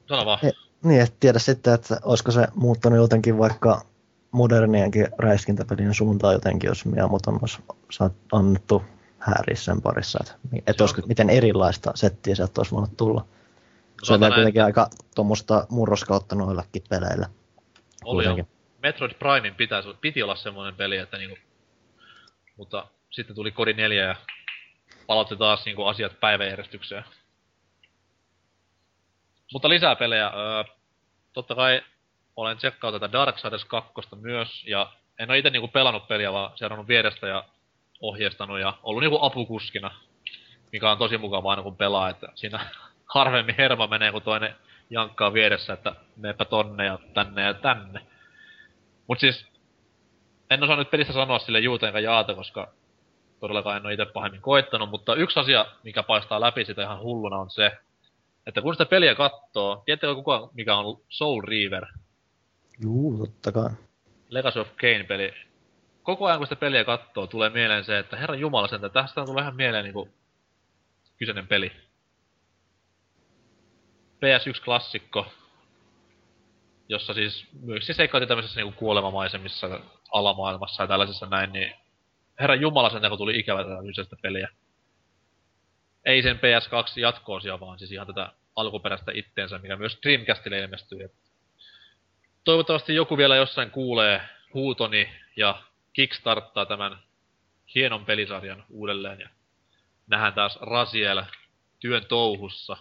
sano 0.08 0.24
vaan. 0.24 0.38
E- 0.46 0.64
Niin, 0.84 1.00
et 1.00 1.20
tiedä 1.20 1.38
sitten, 1.38 1.74
että 1.74 2.00
olisiko 2.02 2.30
se 2.30 2.46
muuttanut 2.54 2.98
jotenkin 2.98 3.38
vaikka 3.38 3.82
modernienkin 4.30 5.08
räiskintäpelien 5.18 5.94
suuntaan 5.94 6.34
jotenkin, 6.34 6.68
jos 6.68 6.84
Miyamoton 6.84 7.38
olisi 7.42 7.62
annettu 8.32 8.82
hääriä 9.18 9.56
sen 9.56 9.82
parissa. 9.82 10.18
Että, 10.22 10.34
et 10.66 10.80
olisiko, 10.80 11.02
miten 11.06 11.30
erilaista 11.30 11.92
settiä 11.94 12.34
sieltä 12.34 12.60
olisi 12.60 12.72
voinut 12.72 12.96
tulla. 12.96 13.26
Se 14.02 14.12
on 14.12 14.20
kuitenkin 14.20 14.64
aika 14.64 14.88
tuommoista 15.14 15.66
murroskautta 15.70 16.34
noillekin 16.34 16.82
peleillä. 16.88 17.26
oli 18.04 18.24
jo. 18.24 18.36
Metroid 18.82 19.12
Primein 19.14 19.54
pitäisi, 19.54 19.88
piti 20.00 20.22
olla 20.22 20.36
semmoinen 20.36 20.74
peli, 20.74 20.96
että 20.96 21.18
niinku... 21.18 21.36
Mutta 22.56 22.86
sitten 23.10 23.36
tuli 23.36 23.50
Kodi 23.50 23.72
4 23.72 24.04
ja 24.04 24.16
palautti 25.06 25.36
taas 25.36 25.64
niinku 25.64 25.84
asiat 25.84 26.20
päiväjärjestykseen. 26.20 27.04
Mutta 29.54 29.68
lisää 29.68 29.96
pelejä. 29.96 30.26
Öö, 30.26 30.64
totta 31.32 31.54
kai 31.54 31.82
olen 32.36 32.56
tsekkaut 32.56 32.94
tätä 32.94 33.12
Darksiders 33.12 33.64
2 33.64 33.92
myös, 34.16 34.64
ja 34.66 34.92
en 35.18 35.30
ole 35.30 35.38
itse 35.38 35.50
niinku 35.50 35.68
pelannut 35.68 36.08
peliä, 36.08 36.32
vaan 36.32 36.52
seurannut 36.54 36.88
vierestä 36.88 37.26
ja 37.26 37.44
ohjeistanut 38.00 38.60
ja 38.60 38.72
ollut 38.82 39.00
niinku 39.00 39.18
apukuskina, 39.20 39.90
mikä 40.72 40.90
on 40.90 40.98
tosi 40.98 41.18
mukavaa 41.18 41.50
aina 41.50 41.62
kun 41.62 41.76
pelaa, 41.76 42.08
että 42.08 42.28
siinä 42.34 42.66
harvemmin 43.14 43.54
herma 43.58 43.86
menee, 43.86 44.12
kun 44.12 44.22
toinen 44.22 44.56
jankkaa 44.90 45.32
vieressä, 45.32 45.72
että 45.72 45.94
meepä 46.16 46.44
tonne 46.44 46.84
ja 46.84 46.98
tänne 47.14 47.42
ja 47.42 47.54
tänne. 47.54 48.00
Mut 49.06 49.20
siis, 49.20 49.46
en 50.50 50.62
osaa 50.62 50.76
nyt 50.76 50.90
pelistä 50.90 51.12
sanoa 51.12 51.38
sille 51.38 51.58
juuteen 51.58 52.02
jaata, 52.02 52.34
koska 52.34 52.68
todellakaan 53.40 53.76
en 53.76 53.86
ole 53.86 53.92
itse 53.92 54.06
pahemmin 54.06 54.40
koittanut, 54.40 54.90
mutta 54.90 55.14
yksi 55.14 55.40
asia, 55.40 55.66
mikä 55.82 56.02
paistaa 56.02 56.40
läpi 56.40 56.64
sitä 56.64 56.82
ihan 56.82 57.00
hulluna 57.00 57.36
on 57.36 57.50
se, 57.50 57.78
että 58.46 58.62
kun 58.62 58.74
sitä 58.74 58.86
peliä 58.86 59.14
katsoo, 59.14 59.82
tiedättekö 59.86 60.14
kuka, 60.14 60.50
mikä 60.54 60.76
on 60.76 61.00
Soul 61.08 61.42
Reaver? 61.42 61.86
Juu, 62.82 63.18
totta 63.18 63.52
kai. 63.52 63.70
Legacy 64.28 64.60
of 64.60 64.68
Kane-peli. 64.80 65.34
Koko 66.02 66.26
ajan 66.26 66.38
kun 66.38 66.46
sitä 66.46 66.56
peliä 66.56 66.84
katsoo, 66.84 67.26
tulee 67.26 67.50
mieleen 67.50 67.84
se, 67.84 67.98
että 67.98 68.16
herran 68.16 68.40
jumala 68.40 68.68
sen, 68.68 68.80
tästä 68.92 69.24
tulee 69.24 69.42
ihan 69.42 69.56
mieleen 69.56 69.84
niinku 69.84 70.08
kyseinen 71.16 71.46
peli. 71.46 71.72
PS1-klassikko, 74.24 75.26
jossa 76.88 77.14
siis 77.14 77.46
myös 77.62 77.86
siis 77.86 77.96
seikkailtiin 77.96 78.28
tämmöisessä 78.28 78.60
niinku 78.60 78.78
kuolemamaisemissa 78.78 79.80
alamaailmassa 80.12 80.82
ja 80.82 80.86
tällaisessa 80.86 81.26
näin, 81.26 81.52
niin 81.52 81.74
herran 82.40 82.60
jumala 82.60 82.90
sen 82.90 83.08
kun 83.08 83.18
tuli 83.18 83.38
ikävä 83.38 83.64
tätä 83.64 83.82
kyseistä 83.86 84.16
peliä. 84.22 84.48
Ei 86.04 86.22
sen 86.22 86.36
PS2 86.36 87.00
jatkoosia, 87.00 87.60
vaan 87.60 87.78
siis 87.78 87.92
ihan 87.92 88.06
tätä 88.06 88.32
alkuperäistä 88.56 89.12
itteensä, 89.14 89.58
mikä 89.58 89.76
myös 89.76 89.98
Dreamcastille 90.02 90.58
ilmestyy. 90.58 91.10
Toivottavasti 92.44 92.94
joku 92.94 93.16
vielä 93.16 93.36
jossain 93.36 93.70
kuulee 93.70 94.20
huutoni 94.54 95.12
ja 95.36 95.62
kickstarttaa 95.92 96.66
tämän 96.66 96.98
hienon 97.74 98.04
pelisarjan 98.04 98.64
uudelleen 98.70 99.20
ja 99.20 99.28
nähdään 100.06 100.34
taas 100.34 100.58
Rasiel 100.60 101.22
työn 101.80 102.06
touhussa. 102.06 102.76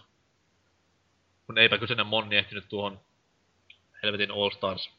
Kun 1.46 1.58
eipä 1.58 1.78
kyseinen 1.78 2.06
Monni 2.06 2.36
ehtinyt 2.36 2.68
tuohon 2.68 3.00
helvetin 4.02 4.30
All 4.30 4.50
Stars 4.50 4.90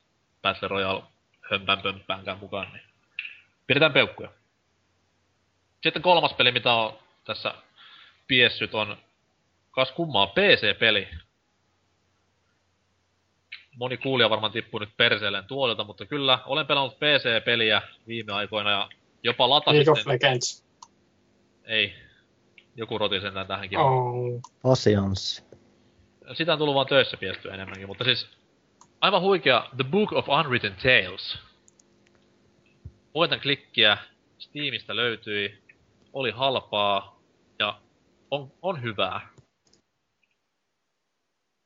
Battle 0.41 0.67
Royale 0.67 1.03
hömpän 1.51 1.81
pömppäänkään 1.81 2.39
mukaan, 2.39 2.73
niin 2.73 2.83
pidetään 3.67 3.93
peukkuja. 3.93 4.31
Sitten 5.83 6.01
kolmas 6.01 6.33
peli, 6.33 6.51
mitä 6.51 6.73
on 6.73 6.99
tässä 7.25 7.53
piessyt, 8.27 8.75
on 8.75 8.97
kas 9.71 9.91
kummaa 9.91 10.27
PC-peli. 10.27 11.07
Moni 13.77 13.97
kuulija 13.97 14.29
varmaan 14.29 14.51
tippuu 14.51 14.79
nyt 14.79 14.97
perseelleen 14.97 15.45
tuolilta, 15.45 15.83
mutta 15.83 16.05
kyllä 16.05 16.39
olen 16.45 16.67
pelannut 16.67 16.99
PC-peliä 16.99 17.81
viime 18.07 18.33
aikoina 18.33 18.71
ja 18.71 18.89
jopa 19.23 19.49
latasin... 19.49 19.75
League 19.75 19.91
of 19.91 20.07
Legends. 20.07 20.65
Ei. 21.63 21.93
Joku 22.75 22.97
roti 22.97 23.21
sentään 23.21 23.47
tähänkin. 23.47 23.79
Oh. 23.79 24.41
Asianssi. 24.63 25.43
Sitä 26.33 26.53
on 26.53 26.59
tullut 26.59 26.75
vaan 26.75 26.87
töissä 26.87 27.17
piesty 27.17 27.49
enemmänkin, 27.49 27.87
mutta 27.87 28.03
siis 28.03 28.27
aivan 29.01 29.21
huikea 29.21 29.69
The 29.75 29.83
Book 29.83 30.13
of 30.13 30.29
Unwritten 30.29 30.75
Tales. 30.75 31.39
Voitan 33.13 33.39
klikkiä, 33.39 33.97
Steamista 34.37 34.95
löytyi, 34.95 35.63
oli 36.13 36.31
halpaa 36.31 37.19
ja 37.59 37.79
on, 38.31 38.51
on 38.61 38.81
hyvää. 38.81 39.29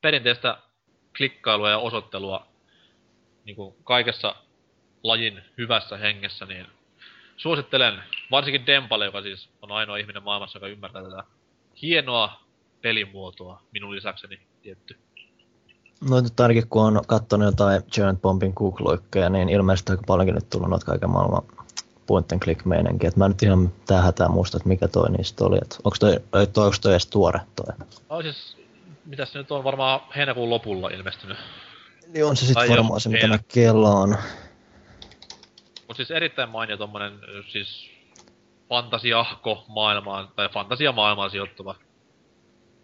Perinteistä 0.02 0.58
klikkailua 1.17 1.69
ja 1.69 1.78
osoittelua 1.78 2.48
niin 3.45 3.56
kuin 3.56 3.76
kaikessa 3.84 4.36
lajin 5.04 5.41
hyvässä 5.58 5.98
hengessä, 5.98 6.45
niin 6.45 6.67
suosittelen, 7.38 8.04
varsinkin 8.32 8.65
Dempalle, 8.65 9.06
joka 9.06 9.22
siis 9.22 9.50
on 9.62 9.72
ainoa 9.72 9.98
ihminen 9.98 10.24
maailmassa, 10.24 10.58
joka 10.58 10.67
ymmärtää 10.67 11.04
tätä 11.04 11.24
hienoa 11.82 12.43
pelimuotoa, 12.82 13.63
minun 13.72 13.95
lisäkseni 13.95 14.39
tietty. 14.62 14.98
No 16.10 16.22
nyt 16.22 16.39
ainakin 16.39 16.69
kun 16.69 16.84
on 16.84 17.02
katsonut 17.08 17.45
jotain 17.45 17.82
Giant 17.91 18.22
Bombin 18.22 18.54
googloikkeja, 18.56 19.30
niin 19.30 19.50
ilmeisesti 19.50 19.91
aika 19.91 20.04
paljonkin 20.08 20.36
nyt 20.36 20.50
tullut 20.50 20.69
noita 20.69 20.86
kaiken 20.86 21.10
maailman 21.10 21.43
point 22.10 22.32
and 22.32 22.41
click 22.41 22.65
meininki. 22.65 23.08
Et 23.08 23.15
mä 23.15 23.28
nyt 23.28 23.43
ihan 23.43 23.72
tää 23.86 24.02
hätää 24.02 24.28
muista, 24.28 24.58
että 24.58 24.69
mikä 24.69 24.88
toi 24.88 25.12
niistä 25.12 25.45
oli. 25.45 25.58
Et 25.58 25.78
onks 25.84 26.00
toi, 26.00 26.19
toi, 26.54 26.65
onks 26.65 26.80
toi 26.80 26.91
edes 26.91 27.08
tuore 27.08 27.39
toi? 27.56 27.88
No 28.10 28.22
siis, 28.22 28.58
mitäs 29.06 29.32
se 29.32 29.38
nyt 29.39 29.52
on 29.52 29.63
varmaan 29.63 30.00
heinäkuun 30.15 30.50
lopulla 30.50 30.89
ilmestynyt. 30.89 31.38
Niin 32.08 32.26
on 32.26 32.38
se 32.38 32.45
sitten 32.45 32.69
varmaan 32.69 33.02
se, 33.02 33.10
mitä 33.10 33.28
mä 33.28 33.39
kelaan. 33.54 34.17
Mut 35.88 35.98
siis 35.98 36.12
erittäin 36.12 36.50
mainio 36.50 36.78
tommonen 36.78 37.13
siis 37.48 37.89
fantasiahko 38.69 39.65
maailmaan, 39.67 40.28
tai 40.36 40.50
fantasiamaailmaan 40.50 41.32
sijoittuva. 41.32 41.76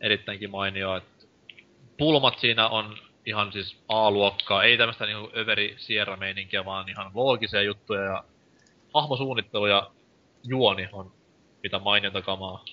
Erittäinkin 0.02 0.52
mainio, 0.52 0.96
että 0.96 1.26
pulmat 1.98 2.40
siinä 2.40 2.70
on 2.70 2.98
ihan 3.26 3.52
siis 3.52 3.78
A-luokkaa, 3.88 4.64
ei 4.64 4.78
tämmöstä 4.78 5.06
niinku 5.06 5.32
överi 5.36 5.76
sierra 5.78 6.18
meininkiä, 6.18 6.66
vaan 6.66 6.90
ihan 6.90 7.12
loogisia 7.14 7.62
juttuja 7.62 8.02
ja 8.02 8.24
hahmosuunnittelu 8.96 9.68
ja 9.68 9.92
juoni 10.44 10.90
on 10.92 11.14
mitä 11.64 11.80
mainionta 11.80 12.22
kamaa. 12.22 12.66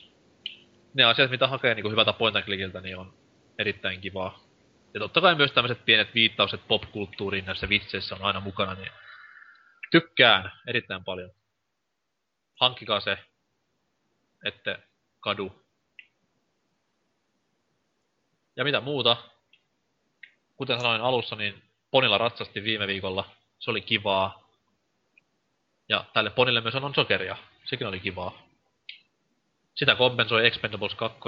Ne 0.94 1.04
asiat, 1.04 1.30
mitä 1.30 1.46
hakee 1.46 1.74
niinku 1.74 1.90
hyvältä 1.90 2.12
point 2.12 2.36
and 2.36 2.44
clickiltä, 2.44 2.80
niin 2.80 2.98
on 2.98 3.14
erittäin 3.58 4.00
kivaa. 4.00 4.40
Ja 4.94 5.00
totta 5.00 5.20
kai 5.20 5.34
myös 5.34 5.52
tämmöiset 5.52 5.84
pienet 5.84 6.14
viittaukset 6.14 6.60
popkulttuuriin 6.68 7.44
näissä 7.44 7.68
vitseissä 7.68 8.14
on 8.14 8.22
aina 8.22 8.40
mukana, 8.40 8.74
niin 8.74 8.92
tykkään 9.90 10.52
erittäin 10.66 11.04
paljon. 11.04 11.30
Hankkikaa 12.60 13.00
se, 13.00 13.18
ette 14.44 14.78
kadu. 15.20 15.62
Ja 18.56 18.64
mitä 18.64 18.80
muuta? 18.80 19.16
Kuten 20.56 20.80
sanoin 20.80 21.00
alussa, 21.00 21.36
niin 21.36 21.62
Ponilla 21.90 22.18
ratsasti 22.18 22.64
viime 22.64 22.86
viikolla. 22.86 23.30
Se 23.58 23.70
oli 23.70 23.80
kivaa. 23.80 24.41
Ja 25.92 26.04
tälle 26.12 26.30
Ponille 26.30 26.60
myös 26.60 26.74
on 26.74 26.94
sokeria. 26.94 27.36
Sekin 27.64 27.86
oli 27.86 28.00
kivaa. 28.00 28.42
Sitä 29.74 29.94
kompensoi 29.94 30.46
Expendables 30.46 30.94
2, 30.94 31.18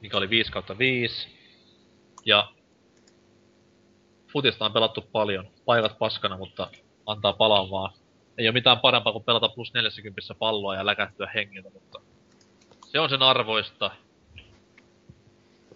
mikä 0.00 0.16
oli 0.16 0.30
5 0.30 0.52
kautta 0.52 0.78
5. 0.78 1.28
Ja 2.24 2.52
futista 4.32 4.64
on 4.64 4.72
pelattu 4.72 5.00
paljon. 5.00 5.48
Paikat 5.64 5.98
paskana, 5.98 6.36
mutta 6.36 6.70
antaa 7.06 7.32
palaa 7.32 7.70
vaan. 7.70 7.92
Ei 8.38 8.46
ole 8.46 8.52
mitään 8.52 8.80
parempaa 8.80 9.12
kuin 9.12 9.24
pelata 9.24 9.48
plus 9.48 9.74
40 9.74 10.34
palloa 10.38 10.74
ja 10.74 10.86
läkähtyä 10.86 11.30
hengiltä, 11.34 11.70
mutta 11.70 12.00
se 12.84 13.00
on 13.00 13.10
sen 13.10 13.22
arvoista. 13.22 13.90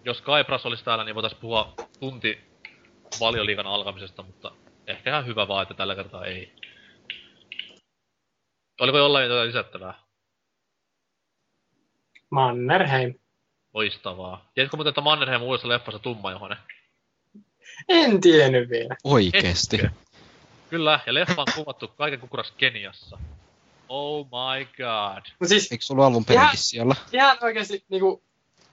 Jos 0.05 0.21
Kaipras 0.21 0.65
olisi 0.65 0.83
täällä, 0.83 1.03
niin 1.03 1.15
voitaisiin 1.15 1.41
puhua 1.41 1.73
tunti 1.99 2.39
valioliigan 3.19 3.67
alkamisesta, 3.67 4.23
mutta 4.23 4.51
ehkä 4.87 5.09
ihan 5.09 5.25
hyvä 5.25 5.47
vaan, 5.47 5.63
että 5.63 5.73
tällä 5.73 5.95
kertaa 5.95 6.25
ei. 6.25 6.56
Oliko 8.81 8.97
jollain 8.97 9.29
jotain 9.29 9.47
lisättävää? 9.47 9.93
Mannerheim. 12.29 13.13
Loistavaa. 13.73 14.49
Tiedätkö 14.53 14.77
muuten, 14.77 14.89
että 14.89 15.01
Mannerheim 15.01 15.41
on 15.41 15.47
uudessa 15.47 15.67
leffassa 15.67 15.99
tummajohonen? 15.99 16.57
En 17.89 18.21
tiennyt 18.21 18.69
vielä. 18.69 18.95
Oikeesti. 19.03 19.75
Etkö? 19.75 19.89
Kyllä, 20.69 20.99
ja 21.05 21.13
leffa 21.13 21.41
on 21.41 21.47
kuvattu 21.55 21.87
kaiken 21.87 22.19
kukkuraksi 22.19 22.53
Keniassa. 22.57 23.17
Oh 23.89 24.25
my 24.25 24.65
god. 24.65 25.23
No 25.39 25.47
siis 25.47 25.71
Eikö 25.71 25.85
se 25.85 25.93
ollut 25.93 26.05
alun 26.05 26.25
perinkin 26.25 26.59
siellä? 26.59 26.95
ihan 27.11 27.37
oikeasti 27.41 27.85
niinku, 27.89 28.23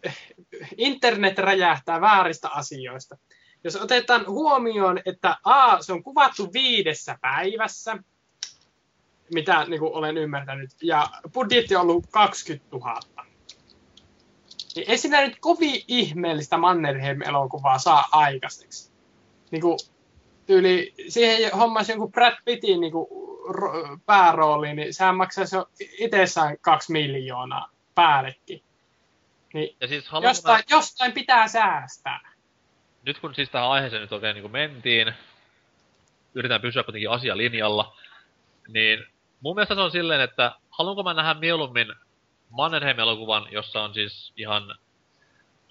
internet 0.77 1.39
räjähtää 1.39 2.01
vääristä 2.01 2.49
asioista. 2.49 3.19
Jos 3.65 3.77
otetaan 3.77 4.27
huomioon, 4.27 5.01
että 5.07 5.37
A, 5.45 5.83
se 5.83 5.93
on 5.93 6.03
kuvattu 6.03 6.53
viidessä 6.53 7.19
päivässä, 7.21 7.97
mitä 9.35 9.65
niin 9.65 9.81
kuin 9.81 9.93
olen 9.93 10.17
ymmärtänyt, 10.17 10.71
ja 10.83 11.07
budjetti 11.33 11.77
on 11.77 11.83
ollut 11.83 12.07
20 12.11 12.67
000. 12.73 13.01
Niin 14.77 14.91
ei 14.91 14.99
siinä 14.99 15.21
nyt 15.21 15.37
kovin 15.41 15.83
ihmeellistä 15.89 16.57
Mannerheim-elokuvaa 16.57 17.79
saa 17.79 18.09
aikaiseksi. 18.13 18.93
Niin 19.51 19.63
kuin, 19.63 19.79
tyyli, 20.47 20.95
siihen 21.09 21.53
hommasi 21.53 21.93
jonkun 21.93 22.13
Brad 22.13 22.37
Pittin 22.45 22.81
niin 22.81 22.93
kuin, 22.93 23.09
ro- 23.49 23.99
päärooli, 24.07 24.75
niin 24.75 24.95
sehän 24.95 25.17
maksaisi 25.17 25.57
jo 25.57 25.69
itsessään 25.99 26.57
kaksi 26.61 26.93
miljoonaa 26.93 27.71
päällekin. 27.95 28.63
Niin 29.55 29.77
Ja 29.81 29.89
siis 29.89 30.09
haluan 30.09 30.31
jostain, 30.31 30.65
jostain 30.71 31.13
pitää 31.13 31.49
säästää. 31.49 32.33
nyt 33.07 33.19
kun 33.19 33.35
siis 33.35 33.51
tähän 33.51 33.71
aiheeseen 33.71 34.03
nyt 34.03 34.13
oikein 34.13 34.35
niin 34.37 34.51
mentiin, 34.51 35.13
yritän 36.35 36.61
pysyä 36.61 36.83
kuitenkin 36.83 37.11
asialinjalla, 37.11 37.97
niin 38.69 39.07
mun 39.45 39.55
mielestä 39.55 39.75
se 39.75 39.81
on 39.81 39.91
silleen, 39.91 40.21
että 40.21 40.53
haluanko 40.71 41.03
mä 41.03 41.15
nähdä 41.15 41.35
mieluummin 41.35 41.95
Mannerheim-elokuvan, 42.51 43.49
jossa 43.51 43.83
on 43.83 43.95
siis 43.95 44.33
ihan 44.37 44.75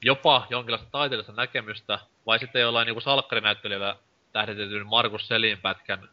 jopa 0.02 0.48
jonkinlaista 0.50 0.88
taiteellista 0.92 1.32
näkemystä, 1.32 2.00
vai 2.26 2.40
sitten 2.40 2.62
jollain 2.62 2.86
niinku 2.86 3.02
salkkarinäyttelijällä 3.02 3.96
tähditetyn 4.32 4.88
Markus 4.88 5.28
Selin 5.28 5.62
pätkän, 5.62 6.10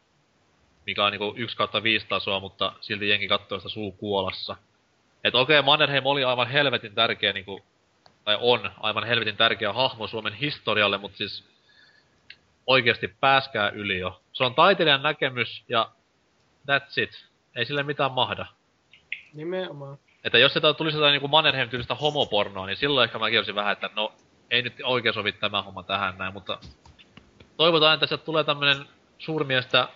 mikä 0.87 1.05
on 1.05 1.13
niinku 1.13 1.35
1 1.37 1.57
kautta 1.57 1.83
5 1.83 2.07
tasoa, 2.09 2.41
mutta 2.41 2.73
silti 2.81 3.09
jengi 3.09 3.29
katsoo 3.29 3.59
sitä 3.59 3.69
suu 3.69 3.93
kuolassa. 3.93 4.57
Et 5.25 5.35
okei, 5.35 5.63
Mannerheim 5.63 6.07
oli 6.07 6.25
aivan 6.25 6.49
helvetin 6.49 6.95
tärkeä 6.95 7.33
niinku, 7.33 7.61
tai 8.25 8.39
on 8.41 8.71
aivan 8.81 9.05
helvetin 9.05 9.37
tärkeä 9.37 9.73
hahmo 9.73 10.07
Suomen 10.07 10.33
historialle, 10.33 10.99
mutta 10.99 11.19
siis 11.19 11.45
oikeasti 12.67 13.09
pääskää 13.09 13.69
yli 13.69 13.99
jo. 13.99 14.23
Se 14.33 14.45
on 14.45 14.55
taiteilijan 14.55 15.03
näkemys 15.03 15.65
ja 15.69 15.91
that's 16.71 17.03
it. 17.03 17.30
Ei 17.57 17.65
sille 17.65 17.83
mitään 17.83 18.13
mahda. 18.13 18.47
Nimenomaan. 19.35 19.99
Että 20.25 20.39
jos 20.39 20.53
sitä 20.53 20.75
tulisi 20.75 20.97
jotain 20.97 21.13
niinku 21.13 21.29
Mannerheim-tyylistä 21.29 21.95
homopornoa, 21.95 22.67
niin 22.67 22.77
silloin 22.77 23.05
ehkä 23.05 23.19
mäkin 23.19 23.39
olisin 23.39 23.55
vähän, 23.55 23.73
että 23.73 23.91
no, 23.97 24.13
ei 24.51 24.63
nyt 24.63 24.75
oikein 24.85 25.15
sovi 25.15 25.33
tämä 25.33 25.63
homma 25.63 25.83
tähän 25.83 26.19
näin, 26.19 26.33
mutta 26.33 26.59
toivotaan, 27.57 27.95
että 27.95 28.07
sieltä 28.07 28.25
tulee 28.25 28.45
tämmönen 28.45 28.87
suurmiestä 29.19 29.89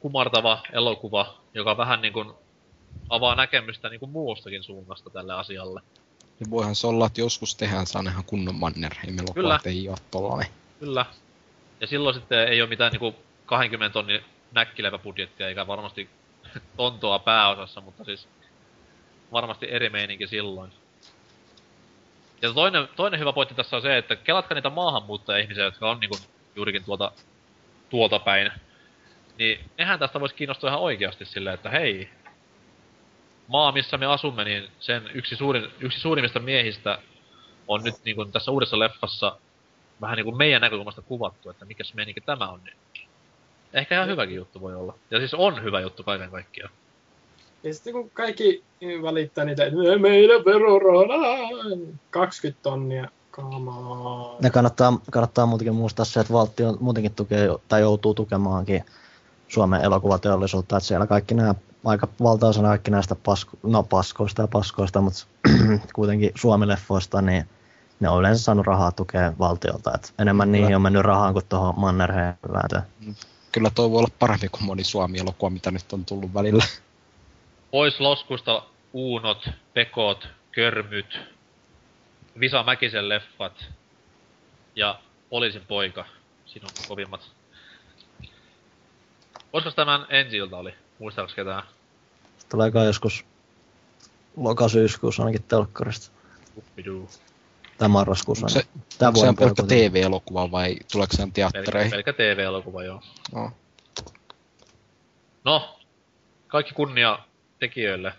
kumartava 0.00 0.58
elokuva, 0.72 1.34
joka 1.54 1.76
vähän 1.76 2.02
niin 2.02 2.12
kuin 2.12 2.32
avaa 3.08 3.34
näkemystä 3.34 3.88
niin 3.88 4.00
kuin 4.00 4.10
muustakin 4.10 4.62
suunnasta 4.62 5.10
tälle 5.10 5.34
asialle. 5.34 5.80
Ja 6.40 6.46
voihan 6.50 6.74
se 6.74 6.86
olla, 6.86 7.06
että 7.06 7.20
joskus 7.20 7.56
tehdään 7.56 7.86
saa 7.86 8.02
ihan 8.02 8.24
kunnon 8.24 8.54
Mannerheim-elokuva, 8.54 9.34
Kyllä. 9.34 9.60
ei 9.64 9.88
ole 9.88 9.96
tollanen. 10.10 10.46
Kyllä. 10.80 11.06
Ja 11.80 11.86
silloin 11.86 12.14
sitten 12.14 12.48
ei 12.48 12.62
ole 12.62 12.68
mitään 12.68 12.92
niinku 12.92 13.14
20 13.46 13.92
tonnin 13.92 14.24
näkkileväbudjettia, 14.52 15.48
eikä 15.48 15.66
varmasti 15.66 16.08
tontoa 16.76 17.18
pääosassa, 17.18 17.80
mutta 17.80 18.04
siis 18.04 18.28
varmasti 19.32 19.66
eri 19.70 19.90
meininki 19.90 20.26
silloin. 20.26 20.72
Ja 22.42 22.52
toinen, 22.52 22.88
toinen 22.96 23.20
hyvä 23.20 23.32
pointti 23.32 23.54
tässä 23.54 23.76
on 23.76 23.82
se, 23.82 23.98
että 23.98 24.16
kelatkaa 24.16 24.54
niitä 24.54 24.70
maahanmuuttajia-ihmisiä, 24.70 25.64
jotka 25.64 25.90
on 25.90 26.00
niinku 26.00 26.16
juurikin 26.56 26.84
tuolta, 26.84 27.12
tuolta 27.90 28.18
päin. 28.18 28.52
Niin 29.38 29.70
nehän 29.78 29.98
tästä 29.98 30.20
voisi 30.20 30.34
kiinnostua 30.34 30.70
ihan 30.70 30.80
oikeasti 30.80 31.24
silleen, 31.24 31.54
että 31.54 31.70
hei, 31.70 32.10
maa 33.48 33.72
missä 33.72 33.98
me 33.98 34.06
asumme, 34.06 34.44
niin 34.44 34.68
sen 34.80 35.10
yksi, 35.14 35.36
suurin, 35.36 35.68
yksi 35.80 36.00
suurimmista 36.00 36.40
miehistä 36.40 36.98
on 37.68 37.84
nyt 37.84 37.94
niin 38.04 38.16
kuin 38.16 38.32
tässä 38.32 38.50
uudessa 38.50 38.78
leffassa 38.78 39.38
vähän 40.00 40.16
niin 40.16 40.24
kuin 40.24 40.36
meidän 40.36 40.60
näkökulmasta 40.60 41.02
kuvattu, 41.02 41.50
että 41.50 41.64
mikäs 41.64 41.94
meininki 41.94 42.20
tämä 42.20 42.48
on. 42.48 42.60
Niin 42.64 42.76
ehkä 43.72 43.94
ihan 43.94 44.08
hyväkin 44.08 44.36
juttu 44.36 44.60
voi 44.60 44.74
olla. 44.74 44.94
Ja 45.10 45.18
siis 45.18 45.34
on 45.34 45.62
hyvä 45.62 45.80
juttu 45.80 46.02
kaiken 46.02 46.30
kaikkiaan. 46.30 46.72
Ja 47.62 47.74
sitten 47.74 47.92
kun 47.92 48.10
kaikki 48.10 48.62
välittää 49.02 49.44
niitä, 49.44 49.64
että 49.64 49.78
meidän 49.98 50.44
verorahaa 50.44 51.48
20 52.10 52.62
tonnia, 52.62 53.08
on. 53.38 54.36
Ja 54.42 54.50
kannattaa, 54.50 55.00
kannattaa 55.10 55.46
muutenkin 55.46 55.74
muistaa 55.74 56.04
se, 56.04 56.20
että 56.20 56.32
valtio 56.32 56.76
muutenkin 56.80 57.14
tukee, 57.14 57.48
tai 57.68 57.80
joutuu 57.80 58.14
tukemaankin 58.14 58.84
Suomen 59.48 59.80
elokuvateollisuutta, 59.80 60.76
että 60.76 60.86
siellä 60.86 61.06
kaikki 61.06 61.34
nämä, 61.34 61.54
aika 61.84 62.08
valtaosana 62.22 62.68
kaikki 62.68 62.90
näistä 62.90 63.14
pasko, 63.14 63.56
no 63.62 63.82
paskoista 63.82 64.42
ja 64.42 64.48
paskoista, 64.48 65.00
mutta 65.00 65.26
kuitenkin 65.94 66.32
Suomi-leffoista, 66.34 67.22
niin 67.22 67.48
ne 68.00 68.08
on 68.08 68.20
yleensä 68.20 68.44
saanut 68.44 68.66
rahaa 68.66 68.92
tukea 68.92 69.32
valtiolta, 69.38 69.92
että 69.94 70.08
enemmän 70.18 70.52
niihin 70.52 70.76
on 70.76 70.82
mennyt 70.82 71.02
rahaa 71.02 71.32
kuin 71.32 71.44
tuohon 71.48 71.74
Mannerheim-vääntöön. 71.76 72.82
Kyllä 73.52 73.70
toi 73.74 73.90
voi 73.90 73.98
olla 73.98 74.14
parempi 74.18 74.48
kuin 74.48 74.64
moni 74.64 74.84
Suomi-elokuva, 74.84 75.50
mitä 75.50 75.70
nyt 75.70 75.92
on 75.92 76.04
tullut 76.04 76.34
välillä. 76.34 76.64
Pois 77.70 78.00
loskusta 78.00 78.62
uunot, 78.92 79.48
pekot, 79.74 80.28
körmyt, 80.52 81.18
Visa 82.40 82.62
Mäkisen 82.62 83.08
leffat 83.08 83.64
ja 84.76 85.00
Poliisin 85.30 85.62
poika. 85.68 86.04
Siinä 86.46 86.66
on 86.66 86.88
kovimmat. 86.88 87.20
Koska 89.52 89.70
tämän 89.70 90.06
ensi 90.08 90.36
ilta 90.36 90.56
oli? 90.56 90.74
Muistaaks 90.98 91.34
ketään? 91.34 91.62
Tulee 92.48 92.70
kai 92.70 92.86
joskus 92.86 93.24
lokasyyskuussa 94.36 95.22
ainakin 95.22 95.42
telkkarista. 95.42 96.10
Uppiduu. 96.56 97.08
Tai 97.80 97.88
marraskuussa. 97.88 98.46
Onko 98.46 98.60
se, 98.60 99.06
onko 99.06 99.18
se 99.20 99.24
ihan 99.26 99.36
pelkkä. 99.36 99.62
TV-elokuva 99.62 100.50
vai 100.50 100.76
tuleeko 100.92 101.16
se 101.16 101.22
ihan 101.22 101.32
Pelkkä, 101.32 101.50
teattereihin? 101.52 101.90
pelkkä 101.90 102.12
TV-elokuva, 102.12 102.82
joo. 102.82 103.02
No. 103.32 103.52
No, 105.44 105.80
kaikki 106.48 106.74
kunnia 106.74 107.18
tekijöille. 107.58 108.14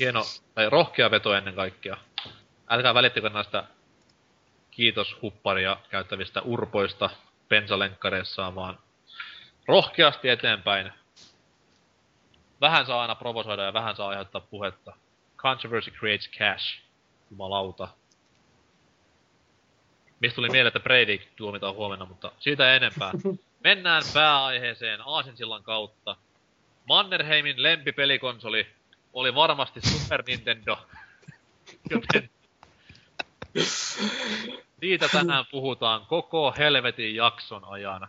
Hieno, 0.00 0.22
tai 0.54 0.70
rohkea 0.70 1.10
veto 1.10 1.34
ennen 1.34 1.54
kaikkea. 1.54 1.96
Älkää 2.68 2.94
välittäkö 2.94 3.30
näistä 3.30 3.64
kiitoshupparia 4.70 5.76
käyttävistä 5.90 6.42
urpoista 6.42 7.10
bensalenkkareissaan, 7.48 8.54
vaan 8.54 8.78
rohkeasti 9.68 10.28
eteenpäin. 10.28 10.92
Vähän 12.60 12.86
saa 12.86 13.00
aina 13.02 13.14
provosoida 13.14 13.62
ja 13.62 13.72
vähän 13.72 13.96
saa 13.96 14.08
aiheuttaa 14.08 14.40
puhetta. 14.40 14.92
Controversy 15.36 15.90
creates 15.90 16.30
cash. 16.38 16.82
Jumalauta. 17.30 17.88
Mistä 20.20 20.34
tuli 20.34 20.48
mieleen, 20.48 20.66
että 20.66 20.80
Breivik 20.80 21.28
tuomitaan 21.36 21.74
huomenna, 21.74 22.06
mutta 22.06 22.32
siitä 22.38 22.74
enempää. 22.74 23.12
Mennään 23.64 24.02
pääaiheeseen 24.14 25.00
Aasinsillan 25.04 25.62
kautta. 25.62 26.16
Mannerheimin 26.88 27.62
lempipelikonsoli 27.62 28.66
oli 29.12 29.34
varmasti 29.34 29.80
Super 29.80 30.22
Nintendo. 30.26 30.78
Joten 31.90 32.30
siitä 34.80 35.08
tänään 35.08 35.44
puhutaan 35.50 36.06
koko 36.06 36.54
helvetin 36.58 37.14
jakson 37.14 37.64
ajan. 37.64 38.08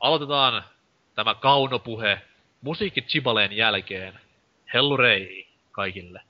Aloitetaan 0.00 0.64
tämä 1.14 1.34
kaunopuhe 1.34 2.20
musiikki 2.60 3.02
Chibaleen 3.02 3.52
jälkeen. 3.52 4.20
Hellurei 4.74 5.48
kaikille. 5.72 6.20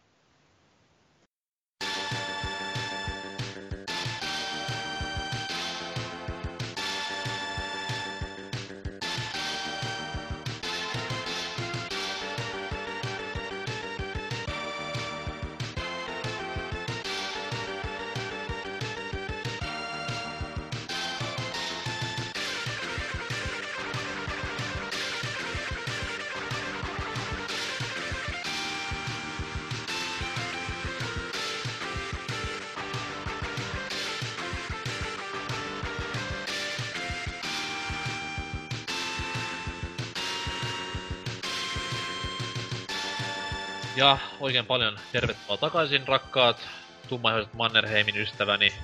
Oikein 44.44 44.66
paljon 44.66 44.98
tervetuloa 45.12 45.56
takaisin 45.56 46.08
rakkaat 46.08 46.68
tummaihoiset 47.08 47.54
Mannerheimin 47.54 48.16
ystäväni. 48.16 48.74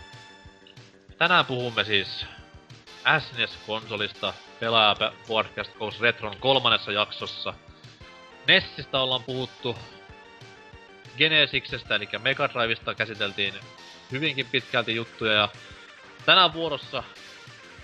Tänään 1.19 1.47
puhumme 1.47 1.85
siis 1.85 2.27
SNES-konsolista 3.19 4.33
Pelaaja 4.61 5.13
Podcast 5.29 5.73
Goes 5.79 6.01
Retron 6.01 6.37
kolmannessa 6.37 6.93
jaksossa. 6.93 7.55
Nessistä 8.49 9.01
ollaan 9.01 9.23
puhuttu, 9.23 9.79
Genesiksestä 11.19 11.95
eli 11.95 12.09
Mega 12.19 12.49
Drivesta 12.49 12.95
käsiteltiin 12.95 13.55
hyvinkin 14.11 14.47
pitkälti 14.47 14.95
juttuja 14.95 15.33
ja 15.33 15.49
tänään 16.27 16.53
vuorossa 16.53 17.03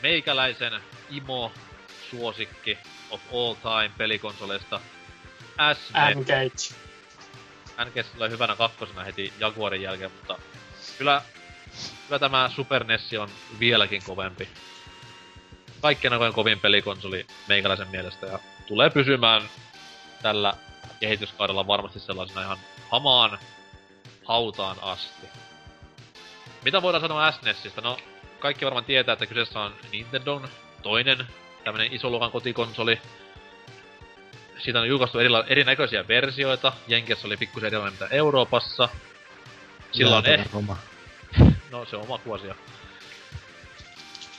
meikäläisen 0.02 0.72
imo 1.10 1.52
suosikki 2.10 2.78
of 3.10 3.20
all 3.32 3.54
time 3.54 3.90
pelikonsoleista 3.98 4.80
SNES. 5.74 6.16
Engage. 6.16 6.85
NGS 7.84 8.06
tulee 8.06 8.30
hyvänä 8.30 8.56
kakkosena 8.56 9.04
heti 9.04 9.32
Jaguarin 9.38 9.82
jälkeen, 9.82 10.10
mutta 10.12 10.38
kyllä, 10.98 11.22
kyllä 12.06 12.18
tämä 12.18 12.50
Super 12.54 12.84
NES 12.84 13.10
on 13.20 13.28
vieläkin 13.58 14.02
kovempi. 14.06 14.48
Kaikkien 15.80 16.12
aikojen 16.12 16.32
kovin 16.32 16.60
pelikonsoli 16.60 17.26
meikäläisen 17.48 17.88
mielestä 17.88 18.26
ja 18.26 18.38
tulee 18.66 18.90
pysymään 18.90 19.42
tällä 20.22 20.54
kehityskaudella 21.00 21.66
varmasti 21.66 22.00
sellaisena 22.00 22.42
ihan 22.42 22.58
hamaan 22.90 23.38
hautaan 24.24 24.76
asti. 24.82 25.26
Mitä 26.64 26.82
voidaan 26.82 27.02
sanoa 27.02 27.32
SNESistä? 27.32 27.80
No, 27.80 27.98
kaikki 28.38 28.64
varmaan 28.64 28.84
tietää, 28.84 29.12
että 29.12 29.26
kyseessä 29.26 29.60
on 29.60 29.74
Nintendon 29.92 30.48
toinen 30.82 31.26
tämmönen 31.64 31.92
isoluokan 31.92 32.30
kotikonsoli, 32.30 33.00
siitä 34.58 34.80
on 34.80 34.88
julkaistu 34.88 35.18
erila- 35.18 35.44
erinäköisiä 35.48 36.08
versioita. 36.08 36.72
Jenkeissä 36.88 37.26
oli 37.26 37.36
pikkusen 37.36 37.66
erilainen 37.66 37.92
mitä 37.92 38.06
Euroopassa. 38.14 38.88
Jäätävä 39.94 40.34
eh... 40.34 40.52
Roma. 40.52 40.76
No 41.70 41.84
se 41.84 41.96
on 41.96 42.02
oma 42.02 42.18
kuosia. 42.18 42.54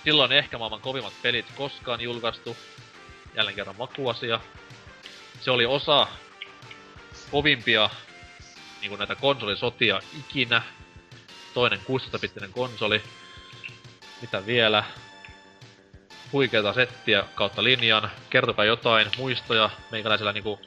silloin 0.04 0.32
ehkä 0.32 0.58
maailman 0.58 0.82
kovimmat 0.82 1.14
pelit 1.22 1.46
koskaan 1.56 2.02
julkaistu. 2.02 2.58
Jälleen 3.36 3.56
kerran 3.56 3.76
makuasia. 3.78 4.40
Se 5.42 5.52
oli 5.52 5.66
osa 5.66 6.08
kovimpia 7.32 7.90
niin 8.82 8.90
kuin 8.90 9.00
näitä 9.00 9.16
konsolisotia 9.16 10.02
ikinä. 10.20 10.62
Toinen 11.54 11.80
16-bittinen 11.80 12.52
konsoli. 12.52 13.02
Mitä 14.22 14.46
vielä? 14.46 14.84
Huikeeta 16.34 16.74
settiä 16.74 17.24
kautta 17.36 17.64
linjan. 17.64 18.12
Kertokaa 18.30 18.66
jotain 18.66 19.08
muistoja. 19.18 19.70
Meikäläisellä 19.92 20.34
niinku... 20.34 20.60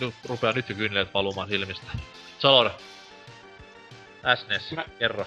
Nyt 0.00 0.14
rupeaa 0.28 0.52
nyt 0.52 0.68
jo 0.68 0.74
kyynileet 0.74 1.14
valumaan 1.14 1.48
silmistä. 1.48 1.86
Salor. 2.38 2.70
SNES, 4.34 4.72
Mä- 4.72 4.84
kerro. 4.98 5.26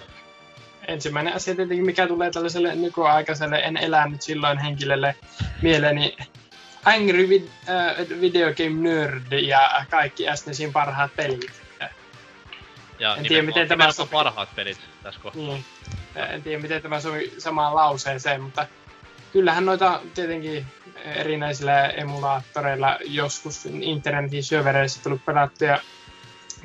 ensimmäinen 0.88 1.34
asia 1.34 1.55
tietenkin, 1.55 1.86
mikä 1.86 2.07
tulee 2.07 2.32
tällaiselle 2.32 2.76
nykyaikaiselle 2.76 3.57
en 3.59 3.78
elänyt 3.78 4.22
silloin 4.22 4.57
henkilölle 4.57 5.15
mieleeni 5.61 6.18
Angry 6.86 7.28
Vid- 7.28 7.70
äh, 7.70 8.22
Video 8.22 8.53
Game 8.53 8.89
Nerd 8.89 9.32
ja 9.41 9.86
kaikki 9.89 10.24
SNESin 10.36 10.74
parhaat 10.74 11.11
pelit. 11.15 11.51
Ja 12.99 13.15
En 13.15 13.24
tiedä, 13.24 13.43
miten 13.43 13.68
tämä 13.68 13.91
sopii. 13.91 14.11
parhaat 14.11 14.55
pelit 14.55 14.78
tässä 15.03 15.20
kohtaa. 15.20 15.43
Niin. 15.43 15.65
En 16.15 16.43
tiedä, 16.43 16.61
miten 16.61 16.82
tämä 16.82 16.99
sovi 16.99 17.34
samaan 17.38 17.76
lauseeseen, 17.76 18.41
mutta 18.41 18.68
kyllähän 19.38 19.66
noita 19.66 20.02
tietenkin 20.14 20.66
erinäisillä 21.06 21.88
emulaattoreilla 21.88 22.98
joskus 23.06 23.66
internetin 23.66 24.44
syövereissä 24.44 25.04
tullut 25.04 25.26
pelattuja. 25.26 25.82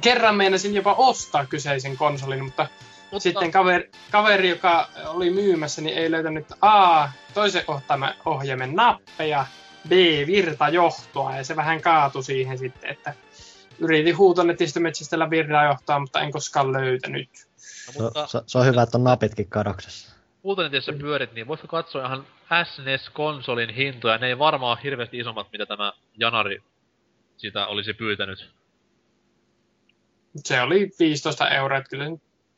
Kerran 0.00 0.36
meinasin 0.36 0.74
jopa 0.74 0.94
ostaa 0.94 1.46
kyseisen 1.46 1.96
konsolin, 1.96 2.44
mutta 2.44 2.66
Mutta 3.10 3.22
sitten 3.22 3.50
kaveri, 3.50 3.90
kaveri, 4.10 4.48
joka 4.48 4.88
oli 5.06 5.30
myymässä, 5.30 5.82
niin 5.82 5.98
ei 5.98 6.10
löytänyt 6.10 6.46
A, 6.60 7.08
toisen 7.34 7.64
ohjaimen, 7.68 8.14
ohjaimen 8.24 8.74
nappeja, 8.74 9.46
B, 9.88 9.90
virtajohtoa, 10.26 11.36
ja 11.36 11.44
se 11.44 11.56
vähän 11.56 11.80
kaatui 11.80 12.24
siihen 12.24 12.58
sitten, 12.58 12.90
että 12.90 13.14
yritin 13.78 14.18
huutonetista 14.18 14.80
metsästellä 14.80 15.30
virtajohtoa, 15.30 15.98
mutta 15.98 16.20
en 16.20 16.32
koskaan 16.32 16.72
löytänyt. 16.72 17.28
no, 17.32 17.92
Se, 17.92 18.02
mutta 18.02 18.26
se, 18.26 18.40
se 18.46 18.58
on 18.58 18.66
hyvä, 18.66 18.82
että 18.82 18.98
on 18.98 19.04
napitkin 19.04 19.48
kadoksessa. 19.48 20.11
Ultanetissä 20.42 20.92
pyörit, 20.92 21.32
niin 21.32 21.46
voitko 21.46 21.66
katsoa 21.66 22.06
ihan 22.06 22.26
SNES-konsolin 22.64 23.70
hintoja? 23.70 24.18
Ne 24.18 24.26
ei 24.26 24.38
varmaan 24.38 24.70
ole 24.76 24.82
hirveästi 24.82 25.18
isommat, 25.18 25.52
mitä 25.52 25.66
tämä 25.66 25.92
Janari 26.18 26.62
sitä 27.36 27.66
olisi 27.66 27.94
pyytänyt. 27.94 28.50
Se 30.36 30.60
oli 30.60 30.90
15 30.98 31.50
euroa, 31.50 31.78
että 31.78 31.90
kyllä 31.90 32.06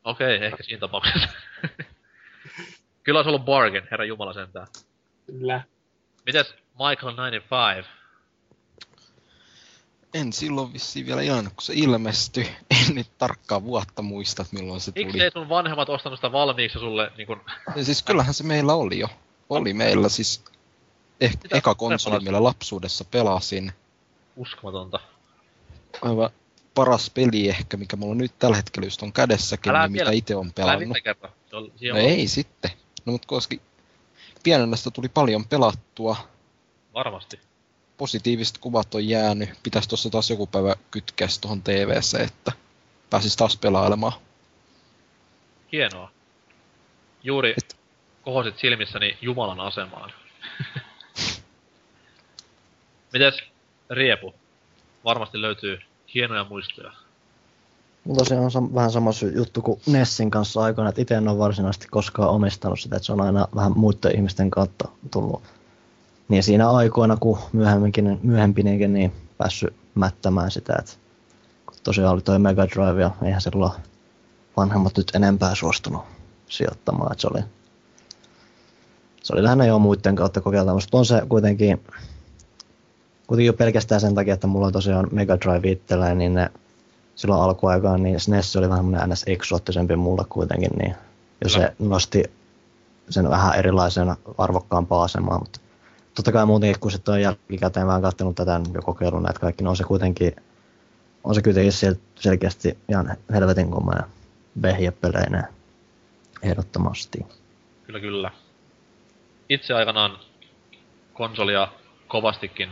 Okei, 0.03 0.45
ehkä 0.45 0.63
siinä 0.63 0.79
tapauksessa. 0.79 1.29
Kyllä 3.03 3.19
olisi 3.19 3.29
ollut 3.29 3.45
bargain, 3.45 3.87
herra 3.91 4.05
Jumala 4.05 4.33
sentään. 4.33 4.67
kyllä. 5.25 5.61
Mites 6.25 6.55
Michael 6.71 7.13
95? 7.13 7.89
En 10.15 10.33
silloin 10.33 10.73
vissiin 10.73 11.05
vielä 11.05 11.21
ilannut, 11.21 11.53
kun 11.53 11.63
se 11.63 11.73
ilmestyi. 11.75 12.43
En 12.87 12.95
nyt 12.95 13.17
tarkkaa 13.17 13.63
vuotta 13.63 14.01
muista, 14.01 14.41
että 14.41 14.55
milloin 14.55 14.81
se 14.81 14.91
tuli. 14.91 15.23
ei 15.23 15.31
sun 15.31 15.49
vanhemmat 15.49 15.89
ostanut 15.89 16.19
sitä 16.19 16.31
valmiiksi 16.31 16.79
sulle 16.79 17.11
niin 17.17 17.27
kun... 17.27 17.41
Ja 17.75 17.83
siis 17.83 18.03
kyllähän 18.03 18.33
se 18.33 18.43
meillä 18.43 18.73
oli 18.73 18.99
jo. 18.99 19.07
Oli 19.49 19.73
meillä 19.73 20.09
siis 20.09 20.43
eh, 21.21 21.37
eka 21.51 21.75
konsoli, 21.75 22.23
millä 22.23 22.43
lapsuudessa 22.43 23.05
pelasin. 23.11 23.71
uskomatonta? 24.35 24.99
Aivan 26.01 26.29
paras 26.75 27.09
peli 27.09 27.49
ehkä, 27.49 27.77
mikä 27.77 27.95
mulla 27.95 28.15
nyt 28.15 28.39
tällä 28.39 28.55
hetkellä 28.55 28.85
just 28.85 29.03
on 29.03 29.13
kädessäkin, 29.13 29.69
Älä 29.69 29.87
niin 29.87 29.91
mitä 29.91 30.11
itse 30.11 30.35
on 30.35 30.45
Älä 30.45 30.53
pelannut. 30.55 30.97
Se 31.49 31.55
on, 31.55 31.63
No 31.63 31.93
on 31.93 31.97
ei 31.97 32.27
sitten. 32.27 32.71
No 33.05 33.11
mut 33.11 33.25
koska 33.25 33.55
pienenä 34.43 34.75
sitä 34.75 34.91
tuli 34.91 35.09
paljon 35.09 35.45
pelattua, 35.45 36.15
varmasti. 36.93 37.39
Positiiviset 37.97 38.57
kuvat 38.57 38.95
on 38.95 39.07
jäänyt. 39.07 39.49
Pitäisi 39.63 39.89
tuossa 39.89 40.09
taas 40.09 40.29
joku 40.29 40.47
päivä 40.47 40.75
kytkeä 40.91 41.27
se 41.27 41.41
tuohon 41.41 41.61
TVC, 41.61 42.13
että 42.21 42.51
pääsis 43.09 43.35
taas 43.35 43.57
pelailemaan. 43.57 44.13
Hienoa. 45.71 46.11
Juuri 47.23 47.53
Et- 47.57 47.75
kohosit 48.21 48.57
silmissäni 48.57 49.17
Jumalan 49.21 49.59
asemaan. 49.59 50.11
Mites 53.13 53.43
Riepu? 53.89 54.33
Varmasti 55.05 55.41
löytyy 55.41 55.79
hienoja 56.13 56.43
muistoja. 56.49 56.91
Mulla 58.03 58.17
tosiaan 58.17 58.43
on 58.43 58.51
sam- 58.51 58.75
vähän 58.75 58.91
sama 58.91 59.11
sy- 59.11 59.33
juttu 59.35 59.61
kuin 59.61 59.81
Nessin 59.87 60.31
kanssa 60.31 60.61
aikoina, 60.61 60.89
että 60.89 61.01
itse 61.01 61.15
en 61.15 61.27
ole 61.27 61.37
varsinaisesti 61.37 61.87
koskaan 61.91 62.29
omistanut 62.29 62.79
sitä, 62.79 62.95
että 62.95 63.05
se 63.05 63.11
on 63.13 63.21
aina 63.21 63.47
vähän 63.55 63.71
muiden 63.75 64.15
ihmisten 64.15 64.49
kautta 64.51 64.89
tullut. 65.11 65.43
Niin 66.27 66.43
siinä 66.43 66.69
aikoina, 66.69 67.17
kun 67.17 67.37
myöhemminkin, 67.53 68.19
myöhempinenkin, 68.23 68.93
niin 68.93 69.11
päässyt 69.37 69.73
mättämään 69.95 70.51
sitä, 70.51 70.75
että 70.79 70.91
kun 71.65 71.75
tosiaan 71.83 72.13
oli 72.13 72.21
toi 72.21 72.39
Mega 72.39 72.67
Drive 72.67 73.01
ja 73.01 73.11
eihän 73.23 73.41
silloin 73.41 73.71
vanhemmat 74.57 74.97
nyt 74.97 75.11
enempää 75.15 75.55
suostunut 75.55 76.01
sijoittamaan, 76.49 77.11
että 77.11 77.21
se 77.21 77.27
oli, 77.33 77.41
se 79.23 79.33
oli 79.33 79.43
lähinnä 79.43 79.65
jo 79.65 79.79
muiden 79.79 80.15
kautta 80.15 80.41
kokeiltavaa, 80.41 80.81
mutta 80.81 80.97
on 80.97 81.05
se 81.05 81.21
kuitenkin, 81.29 81.81
kuitenkin 83.27 83.47
jo 83.47 83.53
pelkästään 83.53 84.01
sen 84.01 84.15
takia, 84.15 84.33
että 84.33 84.47
mulla 84.47 84.67
on 84.67 84.73
tosiaan 84.73 85.07
Mega 85.11 85.37
Drive 85.39 85.71
itselleen, 85.71 86.17
niin 86.17 86.33
ne 86.33 86.49
silloin 87.15 87.41
alkuaikaan, 87.41 88.03
niin 88.03 88.19
SNES 88.19 88.55
oli 88.55 88.69
vähän 88.69 88.83
semmoinen 88.83 89.09
ns. 89.09 89.23
eksoottisempi 89.27 89.95
mulle 89.95 90.25
kuitenkin, 90.29 90.71
niin 90.77 90.95
ja 91.43 91.49
se 91.49 91.73
nosti 91.79 92.23
sen 93.09 93.29
vähän 93.29 93.55
erilaisena 93.55 94.15
arvokkaampaa 94.37 95.03
asemaa, 95.03 95.39
mutta 95.39 95.59
totta 96.15 96.31
kai 96.31 96.45
muutenkin, 96.45 96.79
kun 96.79 96.91
sitten 96.91 97.13
on 97.13 97.21
jälkikäteen 97.21 97.87
vähän 97.87 98.01
katsonut 98.01 98.35
tätä 98.35 98.61
ja 98.73 98.81
kokeillut 98.81 99.23
näitä 99.23 99.39
kaikki, 99.39 99.63
niin 99.63 99.69
on 99.69 99.77
se 99.77 99.83
kuitenkin, 99.83 100.35
on 101.23 101.35
se 101.35 101.41
kuitenkin 101.41 101.73
sel- 101.73 101.99
selkeästi 102.15 102.77
ihan 102.89 103.17
helvetin 103.33 103.71
komea 103.71 104.03
vehjepeleineen 104.61 105.47
ehdottomasti. 106.43 107.25
Kyllä, 107.83 107.99
kyllä. 107.99 108.31
Itse 109.49 109.73
aikanaan 109.73 110.19
konsolia 111.13 111.67
kovastikin 112.07 112.69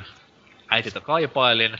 äitiltä 0.67 0.99
kaipailin. 0.99 1.77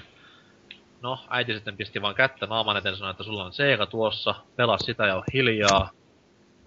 No, 1.01 1.25
äiti 1.29 1.53
sitten 1.53 1.77
pisti 1.77 2.01
vaan 2.01 2.15
kättä 2.15 2.45
naaman 2.45 2.77
eteen 2.77 2.97
sanoi, 2.97 3.11
että 3.11 3.23
sulla 3.23 3.43
on 3.43 3.53
Sega 3.53 3.85
tuossa, 3.85 4.35
pelaa 4.55 4.77
sitä 4.77 5.07
ja 5.07 5.15
on 5.15 5.23
hiljaa. 5.33 5.89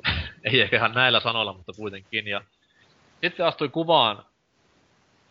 Ei 0.44 0.60
ehkä 0.60 0.76
ihan 0.76 0.92
näillä 0.92 1.20
sanoilla, 1.20 1.52
mutta 1.52 1.72
kuitenkin. 1.76 2.28
Ja 2.28 2.40
sitten 3.22 3.46
astui 3.46 3.68
kuvaan 3.68 4.24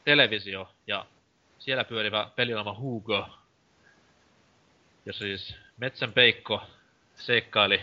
televisio 0.05 0.69
ja 0.87 1.05
siellä 1.59 1.83
pyörivä 1.83 2.29
peliohjelma 2.35 2.79
Hugo, 2.79 3.29
jossa 5.05 5.23
siis 5.23 5.55
Metsän 5.77 6.13
Peikko 6.13 6.63
seikkaili 7.15 7.81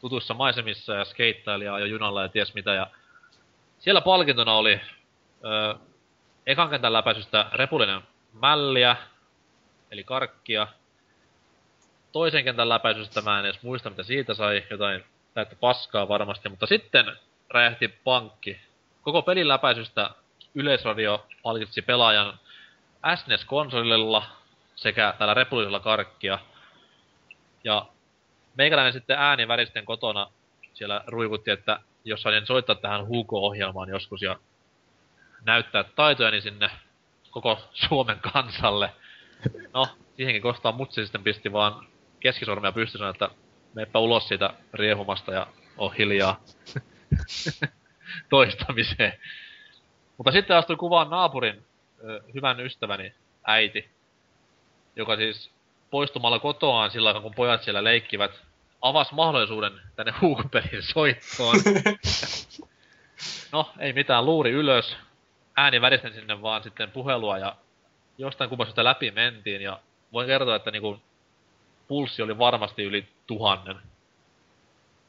tutussa 0.00 0.34
maisemissa 0.34 0.94
ja 0.94 1.04
skeittaili 1.04 1.64
ja 1.64 1.86
junalla 1.86 2.22
ja 2.22 2.28
ties 2.28 2.54
mitä. 2.54 2.74
Ja 2.74 2.86
siellä 3.78 4.00
palkintona 4.00 4.54
oli 4.54 4.80
ö, 5.44 5.78
ekan 6.46 6.70
kentän 6.70 6.92
läpäisystä 6.92 7.46
repullinen 7.52 8.02
mälliä, 8.32 8.96
eli 9.90 10.04
karkkia. 10.04 10.66
Toisen 12.12 12.44
kentän 12.44 12.68
läpäisystä 12.68 13.20
mä 13.22 13.38
en 13.38 13.44
edes 13.44 13.62
muista, 13.62 13.90
mitä 13.90 14.02
siitä 14.02 14.34
sai, 14.34 14.64
jotain 14.70 15.04
täyttä 15.34 15.56
paskaa 15.56 16.08
varmasti, 16.08 16.48
mutta 16.48 16.66
sitten 16.66 17.16
räjähti 17.50 17.88
pankki. 17.88 18.60
Koko 19.02 19.22
pelin 19.22 19.48
läpäisystä 19.48 20.10
Yleisradio 20.54 21.26
palkitsi 21.42 21.82
pelaajan 21.82 22.38
SNES-konsolilla 23.14 24.22
sekä 24.76 25.14
tällä 25.18 25.34
repullisella 25.34 25.80
karkkia. 25.80 26.38
Ja 27.64 27.86
meikäläinen 28.54 28.92
sitten 28.92 29.18
ääni 29.18 29.48
väristen 29.48 29.84
kotona 29.84 30.30
siellä 30.74 31.04
ruikutti, 31.06 31.50
että 31.50 31.80
jos 32.04 32.22
sain 32.22 32.46
soittaa 32.46 32.74
tähän 32.74 33.06
Hugo-ohjelmaan 33.06 33.88
joskus 33.88 34.22
ja 34.22 34.38
näyttää 35.44 35.84
taitojani 35.84 36.40
sinne 36.40 36.70
koko 37.30 37.58
Suomen 37.72 38.18
kansalle. 38.20 38.90
No, 39.74 39.88
siihenkin 40.16 40.42
kostaa 40.42 40.72
mutsi 40.72 41.02
sitten 41.02 41.24
pisti 41.24 41.52
vaan 41.52 41.86
keskisormia 42.20 42.72
pystyssä, 42.72 43.08
että 43.08 43.30
meppä 43.74 43.98
ulos 43.98 44.28
siitä 44.28 44.54
riehumasta 44.74 45.32
ja 45.32 45.46
oo 45.78 45.88
hiljaa 45.88 46.40
toistamiseen. 48.30 49.20
Mutta 50.16 50.32
sitten 50.32 50.56
astui 50.56 50.76
kuvaan 50.76 51.10
naapurin 51.10 51.64
ö, 52.04 52.20
hyvän 52.34 52.60
ystäväni 52.60 53.14
äiti, 53.44 53.90
joka 54.96 55.16
siis 55.16 55.50
poistumalla 55.90 56.38
kotoaan 56.38 56.90
sillä 56.90 57.08
aikaa, 57.08 57.22
kun 57.22 57.34
pojat 57.34 57.62
siellä 57.62 57.84
leikkivät, 57.84 58.42
avasi 58.82 59.14
mahdollisuuden 59.14 59.72
tänne 59.96 60.14
huukupelin 60.20 60.82
soittoon. 60.82 61.56
no, 63.52 63.70
ei 63.78 63.92
mitään, 63.92 64.26
luuri 64.26 64.50
ylös. 64.50 64.96
Ääni 65.56 65.80
väristen 65.80 66.14
sinne 66.14 66.42
vaan 66.42 66.62
sitten 66.62 66.90
puhelua 66.90 67.38
ja 67.38 67.56
jostain 68.18 68.50
kumman 68.50 68.66
sitä 68.66 68.84
läpi 68.84 69.10
mentiin 69.10 69.62
ja 69.62 69.80
voin 70.12 70.26
kertoa, 70.26 70.56
että 70.56 70.70
niinku 70.70 71.00
pulssi 71.88 72.22
oli 72.22 72.38
varmasti 72.38 72.82
yli 72.82 73.08
tuhannen. 73.26 73.76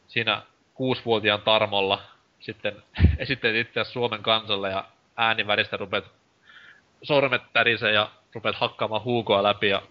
Siinä 0.08 0.42
kuusivuotiaan 0.74 1.42
Tarmolla 1.42 2.02
sitten 2.44 2.84
esittelet 3.18 3.68
itseäsi 3.68 3.92
Suomen 3.92 4.24
kansalle 4.24 4.70
ja 4.70 4.86
ääniväristä 5.18 5.78
rupeat 5.78 6.06
sormet 7.04 7.42
tärisee 7.54 7.92
ja 7.92 8.12
rupeat 8.34 8.56
hakkaamaan 8.56 9.04
huukoa 9.04 9.44
läpi 9.44 9.70
ja 9.70 9.82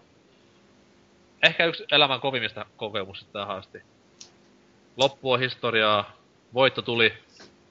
ehkä 1.43 1.65
yksi 1.65 1.85
elämän 1.91 2.19
kovimmista 2.19 2.65
kokemuksista 2.77 3.31
tähän 3.39 3.57
asti. 3.57 3.81
Loppu 4.97 5.31
on 5.31 5.39
historiaa, 5.39 6.11
voitto 6.53 6.81
tuli 6.81 7.13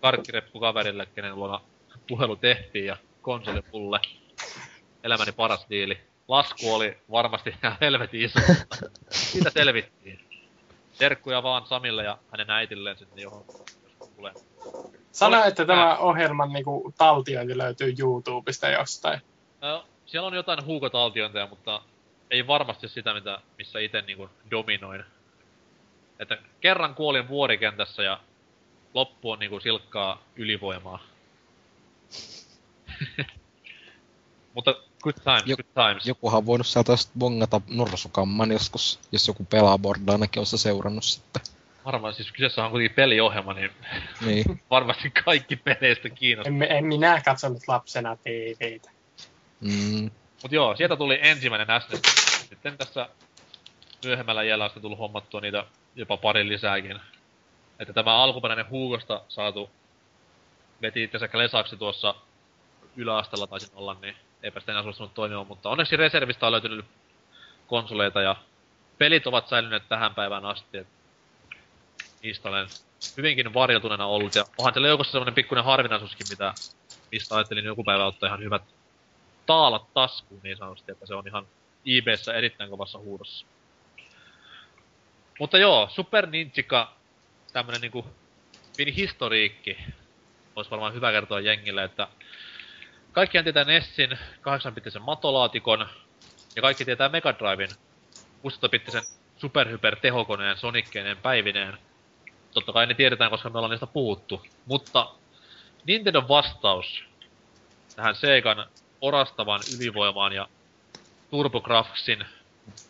karkkireppu 0.01 0.61
kaverille, 0.61 1.07
kenen 1.07 1.37
luona 1.37 1.61
puhelu 2.09 2.37
tehtiin 2.37 2.87
ja 2.87 2.97
konsoli 3.22 3.61
mulle. 3.72 4.01
Elämäni 5.05 5.33
paras 5.33 5.66
diili. 5.70 6.01
Lasku 6.28 6.74
oli 6.74 6.99
varmasti 7.11 7.51
ihan 7.62 7.76
helvetin 7.80 8.22
iso, 8.22 8.39
siitä 9.11 9.51
selvittiin. 9.51 10.20
Terkkuja 10.99 11.43
vaan 11.43 11.66
Samille 11.66 12.05
ja 12.05 12.18
hänen 12.30 12.51
äitilleen 12.51 12.99
sinne 12.99 13.22
johon 13.22 13.45
tulee. 14.16 14.33
Sano, 15.13 15.45
että 15.45 15.65
tämä 15.65 15.97
ohjelman 15.97 16.53
niinku, 16.53 16.95
taltiointi 16.99 17.59
löytyy 17.59 17.95
YouTubesta 17.99 18.69
jostain. 18.69 19.21
No, 19.61 19.87
siellä 20.07 20.27
on 20.27 20.35
jotain 20.35 20.65
huukotaltiointeja, 20.65 21.47
mutta 21.47 21.83
ei 22.31 22.47
varmasti 22.47 22.89
sitä, 22.89 23.15
mitä, 23.15 23.41
missä 23.59 23.79
itse 23.79 24.03
niinku 24.03 24.31
dominoin. 24.51 25.05
Että 26.19 26.39
kerran 26.61 26.95
kuolin 26.95 27.29
vuorikentässä 27.29 28.03
ja 28.03 28.21
loppu 28.95 29.31
on 29.31 29.39
niinku 29.39 29.61
silkkaa 29.61 30.23
ylivoimaa. 30.37 31.03
mutta 34.55 34.75
good 35.03 35.15
times, 35.25 35.43
Jo- 35.47 35.57
good 35.57 35.89
times. 35.89 36.07
Jokuhan 36.07 36.39
on 36.39 36.47
voinut 36.47 36.67
sieltä 36.67 36.93
bongata 37.19 37.61
norsukamman 37.69 38.53
joskus, 38.53 39.01
jos 39.13 39.29
joku 39.29 39.45
pelaa 39.45 39.79
bordaa, 39.79 40.13
ainakin 40.13 40.41
on 40.41 40.47
se 40.47 40.59
seurannut 40.59 41.05
sitten. 41.05 41.43
Varmaan 41.85 42.14
siis 42.14 42.33
kyseessä 42.33 42.64
on 42.64 42.70
kuitenkin 42.70 42.97
peliohjelma, 42.97 43.53
niin 43.53 43.70
Niin. 44.26 44.45
varmasti 44.70 45.11
kaikki 45.11 45.57
peleistä 45.57 46.09
kiinnostaa. 46.09 46.55
En, 46.55 46.62
en 46.62 46.85
minä 46.85 47.22
katsonut 47.24 47.62
lapsena 47.68 48.16
TVtä. 48.16 48.91
Mm. 49.61 50.11
Mut 50.43 50.53
joo, 50.53 50.76
sieltä 50.76 50.97
tuli 50.97 51.18
ensimmäinen 51.22 51.80
SNES. 51.80 52.49
Sitten 52.49 52.78
tässä 52.78 53.09
myöhemmällä 54.05 54.43
iällä 54.43 54.64
on 54.64 54.70
sitten 54.70 54.83
tullut 54.83 54.99
hommattua 54.99 55.41
niitä 55.41 55.64
jopa 55.97 56.16
pari 56.16 56.49
lisääkin. 56.49 57.01
Että 57.78 57.93
tämä 57.93 58.16
alkuperäinen 58.16 58.70
Huukosta 58.70 59.20
saatu 59.28 59.70
veti 60.83 61.03
itsensä 61.03 61.28
lesaksi 61.33 61.76
tuossa 61.76 62.14
yläasteella 62.97 63.47
taisin 63.47 63.70
olla, 63.74 63.97
niin 64.03 64.16
eipä 64.43 64.61
sitä 64.61 64.72
enää 64.72 64.83
suostunut 64.83 65.14
toimimaan, 65.14 65.47
mutta 65.47 65.70
onneksi 65.70 65.97
reservistä 65.97 66.47
on 66.47 66.53
löytynyt 66.53 66.85
konsoleita 67.66 68.20
ja 68.20 68.37
pelit 68.99 69.26
ovat 69.26 69.49
säilyneet 69.49 69.89
tähän 69.89 70.14
päivään 70.14 70.45
asti, 70.45 70.78
et 70.78 70.87
olen 72.45 72.68
hyvinkin 73.16 73.55
varjeltuneena 73.55 74.07
ollut, 74.07 74.35
ja 74.35 74.45
onhan 74.59 74.73
siellä 74.73 74.89
joukossa 74.89 75.12
semmonen 75.12 75.35
pikkuinen 75.35 75.64
harvinaisuuskin, 75.64 76.27
mitä, 76.31 76.55
mistä 77.12 77.37
ajattelin 77.37 77.64
joku 77.64 77.85
päivä 77.85 78.07
ottaa 78.07 78.27
ihan 78.27 78.41
hyvät 78.41 78.62
taalat 79.47 79.95
taskuun 79.95 80.41
niin 80.43 80.57
sanotusti, 80.57 80.93
että 80.93 81.07
se 81.07 81.14
on 81.14 81.27
ihan 81.27 81.47
eBayssä 81.87 82.35
erittäin 82.35 82.70
kovassa 82.70 82.99
huudossa. 82.99 83.47
Mutta 85.39 85.59
joo, 85.59 85.89
Super 85.91 86.27
Ninja, 86.27 86.89
tämmönen 87.53 87.81
niinku 87.81 88.07
pieni 88.77 88.97
historiikki, 88.97 89.79
olisi 90.57 90.70
varmaan 90.70 90.95
hyvä 90.95 91.12
kertoa 91.12 91.41
jengille, 91.41 91.85
että 91.85 92.09
kaikkihan 93.12 93.45
tietää 93.45 93.64
Nessin 93.64 94.11
8-bittisen 94.12 95.03
matolaatikon, 95.03 95.89
ja 96.57 96.62
kaikki 96.62 96.85
tietää 96.85 97.09
Mega 97.09 97.35
Driven 97.39 97.68
16-bittisen 98.47 99.07
superhyper 99.37 99.97
tehokoneen 99.97 100.57
Sonickeineen 100.57 101.16
päivineen. 101.16 101.79
Totta 102.53 102.72
kai 102.72 102.86
ne 102.86 102.94
tiedetään, 102.94 103.30
koska 103.30 103.50
me 103.50 103.59
ollaan 103.59 103.70
niistä 103.70 103.86
puhuttu. 103.86 104.42
Mutta 104.66 105.11
Nintendo 105.86 106.24
vastaus 106.28 107.05
tähän 107.96 108.14
Segan 108.14 108.66
orastavan 109.00 109.61
ylivoimaan 109.78 110.32
ja 110.32 110.48
TurboGrafxin 111.30 112.24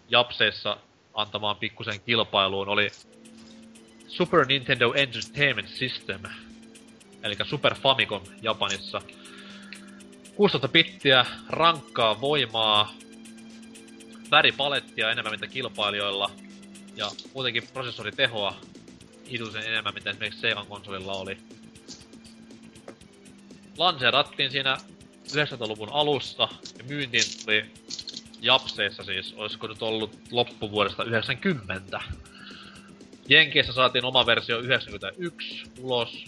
japseissa 0.09 0.77
antamaan 1.15 1.57
pikkusen 1.57 2.01
kilpailuun 2.01 2.69
oli 2.69 2.89
Super 4.09 4.47
Nintendo 4.47 4.93
Entertainment 4.95 5.69
System, 5.69 6.21
eli 7.23 7.37
Super 7.45 7.75
Famicom 7.75 8.23
Japanissa. 8.43 9.03
16 10.35 10.69
bittiä, 10.69 11.27
rankkaa 11.49 12.21
voimaa, 12.21 12.93
väripalettia 14.31 15.11
enemmän 15.11 15.33
mitä 15.33 15.47
kilpailijoilla, 15.47 16.31
ja 16.97 17.11
muutenkin 17.35 17.63
prosessoritehoa 17.73 18.57
hitusen 19.33 19.63
enemmän 19.63 19.95
mitä 19.95 20.11
esimerkiksi 20.11 20.41
Segan 20.41 20.67
konsolilla 20.67 21.13
oli. 21.13 21.37
Lanseerattiin 23.79 24.51
siinä 24.51 24.77
90-luvun 25.29 25.93
alussa 25.93 26.49
ja 26.79 26.85
myyntiin 26.85 27.25
tuli 27.45 27.65
Japseissa 28.41 29.05
siis, 29.05 29.35
olisiko 29.37 29.67
nyt 29.67 29.83
ollut 29.83 30.19
loppuvuodesta 30.31 31.05
90. 31.05 32.01
Jenkeissä 33.29 33.73
saatiin 33.73 34.05
oma 34.05 34.27
versio 34.27 34.59
91 34.59 35.65
ulos. 35.81 36.25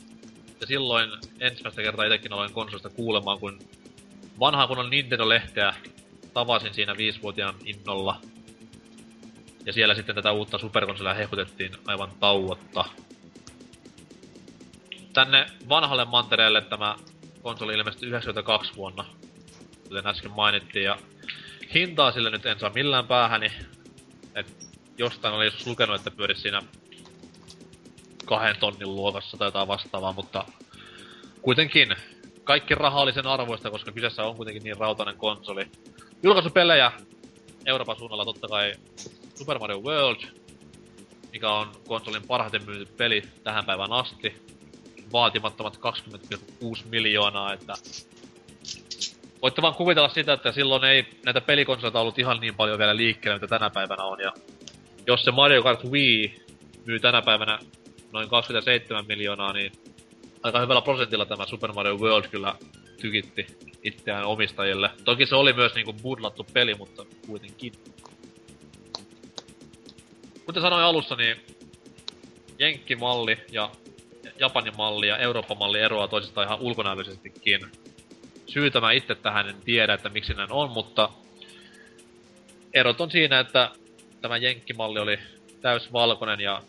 Ja 0.60 0.66
silloin 0.66 1.10
ensimmäistä 1.40 1.82
kertaa 1.82 2.04
itsekin 2.04 2.32
olen 2.32 2.52
konsolista 2.52 2.90
kuulemaan, 2.90 3.38
kun 3.38 3.58
vanhaa 4.40 4.66
kunnon 4.66 4.90
Nintendo-lehteä 4.90 5.74
tavasin 6.34 6.74
siinä 6.74 6.96
viisivuotiaan 6.96 7.54
innolla. 7.64 8.20
Ja 9.66 9.72
siellä 9.72 9.94
sitten 9.94 10.14
tätä 10.14 10.32
uutta 10.32 10.58
superkonsolia 10.58 11.14
hehkutettiin 11.14 11.72
aivan 11.86 12.10
tauotta. 12.20 12.84
Tänne 15.12 15.46
vanhalle 15.68 16.04
mantereelle 16.04 16.60
tämä 16.60 16.96
konsoli 17.42 17.74
ilmestyi 17.74 18.08
92 18.08 18.76
vuonna, 18.76 19.04
kuten 19.88 20.06
äsken 20.06 20.30
mainittiin, 20.30 20.84
ja 20.84 20.98
hintaa 21.74 22.12
sille 22.12 22.30
nyt 22.30 22.46
en 22.46 22.58
saa 22.58 22.70
millään 22.74 23.06
päähäni. 23.06 23.52
Et 24.34 24.46
jostain 24.98 25.34
oli 25.34 25.44
joskus 25.44 25.66
lukenut, 25.66 25.96
että 25.96 26.10
pyörisi 26.10 26.40
siinä 26.40 26.62
kahden 28.24 28.56
tonnin 28.60 28.94
luokassa 28.94 29.36
tai 29.36 29.48
jotain 29.48 29.68
vastaavaa, 29.68 30.12
mutta 30.12 30.44
kuitenkin 31.42 31.96
kaikki 32.44 32.74
raha 32.74 33.00
oli 33.00 33.12
sen 33.12 33.26
arvoista, 33.26 33.70
koska 33.70 33.92
kyseessä 33.92 34.22
on 34.22 34.36
kuitenkin 34.36 34.62
niin 34.62 34.76
rautainen 34.76 35.16
konsoli. 35.16 35.70
Julkaisupelejä 36.22 36.92
Euroopan 37.66 37.98
suunnalla 37.98 38.24
totta 38.24 38.48
kai 38.48 38.72
Super 39.34 39.58
Mario 39.58 39.80
World, 39.80 40.20
mikä 41.32 41.50
on 41.50 41.72
konsolin 41.88 42.26
parhaiten 42.26 42.64
myyty 42.66 42.92
peli 42.96 43.22
tähän 43.44 43.64
päivään 43.64 43.92
asti. 43.92 44.34
Vaatimattomat 45.12 45.76
20,6 45.76 46.88
miljoonaa, 46.90 47.52
että 47.52 47.74
voitte 49.42 49.62
vaan 49.62 49.74
kuvitella 49.74 50.08
sitä, 50.08 50.32
että 50.32 50.52
silloin 50.52 50.84
ei 50.84 51.06
näitä 51.24 51.40
pelikonsoleita 51.40 52.00
ollut 52.00 52.18
ihan 52.18 52.40
niin 52.40 52.54
paljon 52.54 52.78
vielä 52.78 52.96
liikkeellä, 52.96 53.36
mitä 53.36 53.58
tänä 53.58 53.70
päivänä 53.70 54.04
on. 54.04 54.20
Ja 54.20 54.32
jos 55.06 55.24
se 55.24 55.30
Mario 55.30 55.62
Kart 55.62 55.84
Wii 55.84 56.44
myy 56.86 57.00
tänä 57.00 57.22
päivänä 57.22 57.58
noin 58.12 58.28
27 58.28 59.04
miljoonaa, 59.08 59.52
niin 59.52 59.72
aika 60.42 60.60
hyvällä 60.60 60.82
prosentilla 60.82 61.26
tämä 61.26 61.46
Super 61.46 61.72
Mario 61.72 61.96
World 61.96 62.28
kyllä 62.28 62.54
tykitti 63.00 63.46
itseään 63.82 64.24
omistajille. 64.24 64.90
Toki 65.04 65.26
se 65.26 65.34
oli 65.34 65.52
myös 65.52 65.74
niinku 65.74 65.92
budlattu 65.92 66.46
peli, 66.52 66.74
mutta 66.74 67.04
kuitenkin. 67.26 67.72
Kuten 70.46 70.62
sanoin 70.62 70.84
alussa, 70.84 71.16
niin 71.16 71.36
Jenkki-malli 72.58 73.38
ja 73.52 73.70
Japanin 74.38 74.76
malli 74.76 75.08
ja 75.08 75.18
Euroopan 75.18 75.58
malli 75.58 75.80
eroaa 75.80 76.08
toisistaan 76.08 76.46
ihan 76.46 76.60
ulkonäöllisestikin. 76.60 77.60
Syytä 78.46 78.80
mä 78.80 78.92
itse 78.92 79.14
tähän 79.14 79.48
en 79.48 79.56
tiedä, 79.64 79.94
että 79.94 80.08
miksi 80.08 80.34
näin 80.34 80.52
on, 80.52 80.70
mutta 80.70 81.10
erot 82.74 83.00
on 83.00 83.10
siinä, 83.10 83.40
että 83.40 83.70
tämä 84.20 84.36
Jenkki-malli 84.36 84.98
oli 85.00 85.18
täysvalkoinen 85.60 86.40
ja 86.40 86.62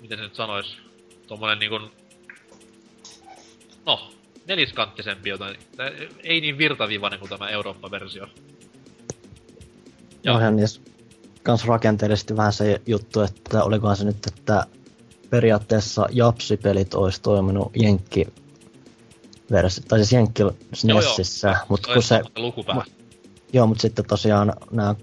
miten 0.00 0.18
se 0.18 0.24
nyt 0.24 0.34
sanois, 0.34 0.76
tommonen 1.26 1.58
niinkun, 1.58 1.92
no, 3.86 4.10
neliskanttisempi 4.46 5.28
jotain, 5.28 5.56
ei 6.22 6.40
niin 6.40 6.58
virtaviivainen 6.58 7.18
kuin 7.18 7.30
tämä 7.30 7.48
Eurooppa-versio. 7.48 8.26
Joo. 10.24 10.34
Onhan 10.34 10.56
niissä 10.56 10.85
kans 11.46 11.66
rakenteellisesti 11.66 12.36
vähän 12.36 12.52
se 12.52 12.80
juttu, 12.86 13.20
että 13.20 13.64
olikohan 13.64 13.96
se 13.96 14.04
nyt, 14.04 14.26
että 14.26 14.66
periaatteessa 15.30 16.06
Japsi-pelit 16.10 16.94
olisi 16.94 17.22
toiminut 17.22 17.72
Jenkki 17.76 18.26
versi, 19.50 19.82
tai 19.88 19.98
siis 19.98 20.12
Jenkki 20.12 20.42
SNESissä, 20.74 21.56
mutta 21.68 21.92
kun 21.92 22.02
se, 22.02 22.22
Lukupää. 22.36 22.84
joo, 23.52 23.66
mutta 23.66 23.82
sitten 23.82 24.04
tosiaan 24.04 24.52
nämä, 24.70 24.94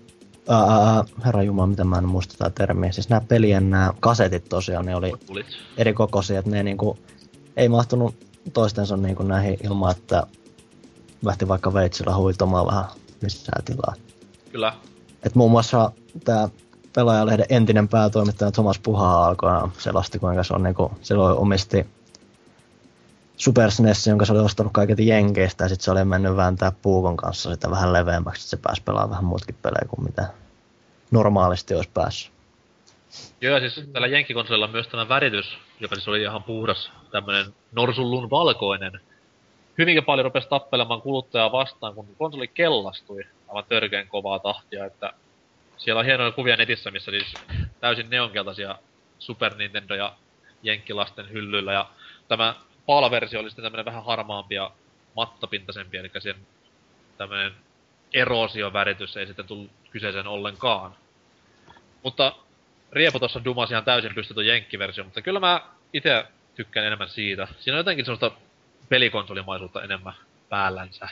ää, 0.49 1.03
herra 1.25 1.43
Jumala, 1.43 1.67
miten 1.67 1.87
mä 1.87 1.97
en 1.97 2.07
muista 2.07 2.35
tätä 2.37 2.49
termiä, 2.49 2.91
siis 2.91 3.09
nämä 3.09 3.21
pelien 3.27 3.69
nämä 3.69 3.93
kasetit 3.99 4.49
tosiaan, 4.49 4.85
ne 4.85 4.95
oli 4.95 5.11
eri 5.77 5.93
kokoisia, 5.93 6.39
että 6.39 6.51
ne 6.51 6.63
niinku, 6.63 6.97
ei 7.57 7.69
mahtunut 7.69 8.15
toistensa 8.53 8.97
niinku 8.97 9.23
näihin 9.23 9.57
ilman, 9.63 9.91
että 9.91 10.27
lähti 11.25 11.47
vaikka 11.47 11.73
veitsillä 11.73 12.15
huitomaan 12.15 12.65
vähän 12.65 12.85
lisää 13.21 13.61
tilaa. 13.65 13.93
Kyllä. 14.51 14.73
Et 15.25 15.35
muun 15.35 15.51
muassa 15.51 15.91
tämä 16.23 16.49
pelaajalehden 16.95 17.45
entinen 17.49 17.87
päätoimittaja 17.87 18.51
Thomas 18.51 18.79
Puha 18.79 19.25
alkoi 19.25 19.51
selosti, 19.77 20.19
kuinka 20.19 20.43
se 20.43 20.53
on 20.53 20.63
niinku, 20.63 20.91
silloin 21.01 21.37
omisti 21.37 21.85
Super 23.37 23.71
SNES, 23.71 24.07
jonka 24.07 24.25
se 24.25 24.33
oli 24.33 24.39
ostanut 24.39 24.73
kaiketi 24.73 25.07
Jenkeistä, 25.07 25.63
ja 25.63 25.69
sitten 25.69 25.85
se 25.85 25.91
oli 25.91 26.05
mennyt 26.05 26.35
vääntää 26.35 26.71
puukon 26.81 27.17
kanssa 27.17 27.53
sitä 27.53 27.69
vähän 27.69 27.93
leveämmäksi, 27.93 28.39
että 28.39 28.49
se 28.49 28.57
pääsi 28.57 28.81
pelaamaan 28.83 29.09
vähän 29.09 29.25
muutkin 29.25 29.55
pelejä 29.61 29.87
kuin 29.87 30.05
mitä 30.05 30.27
normaalisti 31.11 31.75
olisi 31.75 31.89
päässyt. 31.93 32.33
Joo, 33.41 33.59
siis 33.59 33.89
tällä 33.93 34.07
Jenkkikonsolilla 34.07 34.65
on 34.65 34.71
myös 34.71 34.87
tämä 34.87 35.09
väritys, 35.09 35.57
joka 35.79 35.95
siis 35.95 36.07
oli 36.07 36.21
ihan 36.21 36.43
puhdas, 36.43 36.91
tämmönen 37.11 37.45
norsullun 37.71 38.29
valkoinen. 38.29 38.99
Hyvinkin 39.77 40.05
paljon 40.05 40.25
rupesi 40.25 40.49
tappelemaan 40.49 41.01
kuluttajaa 41.01 41.51
vastaan, 41.51 41.95
kun 41.95 42.15
konsoli 42.17 42.47
kellastui 42.47 43.23
aivan 43.47 43.65
törkeen 43.69 44.07
kovaa 44.07 44.39
tahtia, 44.39 44.85
että 44.85 45.13
siellä 45.77 45.99
on 45.99 46.05
hienoja 46.05 46.31
kuvia 46.31 46.55
netissä, 46.55 46.91
missä 46.91 47.11
siis 47.11 47.33
täysin 47.79 48.09
neonkeltaisia 48.09 48.75
Super 49.19 49.55
Nintendo 49.57 49.95
ja 49.95 50.15
Jenkkilasten 50.63 51.29
hyllyillä, 51.29 51.73
ja 51.73 51.89
tämä 52.27 52.55
PAL-versio 52.85 53.39
oli 53.39 53.49
sitten 53.49 53.63
tämmönen 53.63 53.85
vähän 53.85 54.05
harmaampi 54.05 54.55
ja 54.55 54.71
mattapintaisempi, 55.15 55.97
eli 55.97 56.11
sen 56.19 56.35
tämmönen 57.17 57.53
eroosioväritys 58.13 59.17
ei 59.17 59.27
sitten 59.27 59.47
tullut 59.47 59.71
kyseeseen 59.91 60.27
ollenkaan. 60.27 60.95
Mutta 62.03 62.35
Riepu 62.91 63.19
tossa 63.19 63.43
dumas 63.45 63.71
ihan 63.71 63.85
täysin 63.85 64.15
pystytty 64.15 64.43
jenkkiversio, 64.43 65.03
mutta 65.03 65.21
kyllä 65.21 65.39
mä 65.39 65.61
itse 65.93 66.25
tykkään 66.55 66.85
enemmän 66.85 67.09
siitä. 67.09 67.47
Siinä 67.59 67.75
on 67.75 67.79
jotenkin 67.79 68.05
semmoista 68.05 68.31
pelikonsolimaisuutta 68.93 69.83
enemmän 69.83 70.13
päällänsä. 70.49 71.09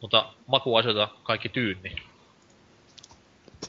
Mutta 0.00 0.32
makuasioita 0.46 1.08
kaikki 1.22 1.48
tyynni. 1.48 1.96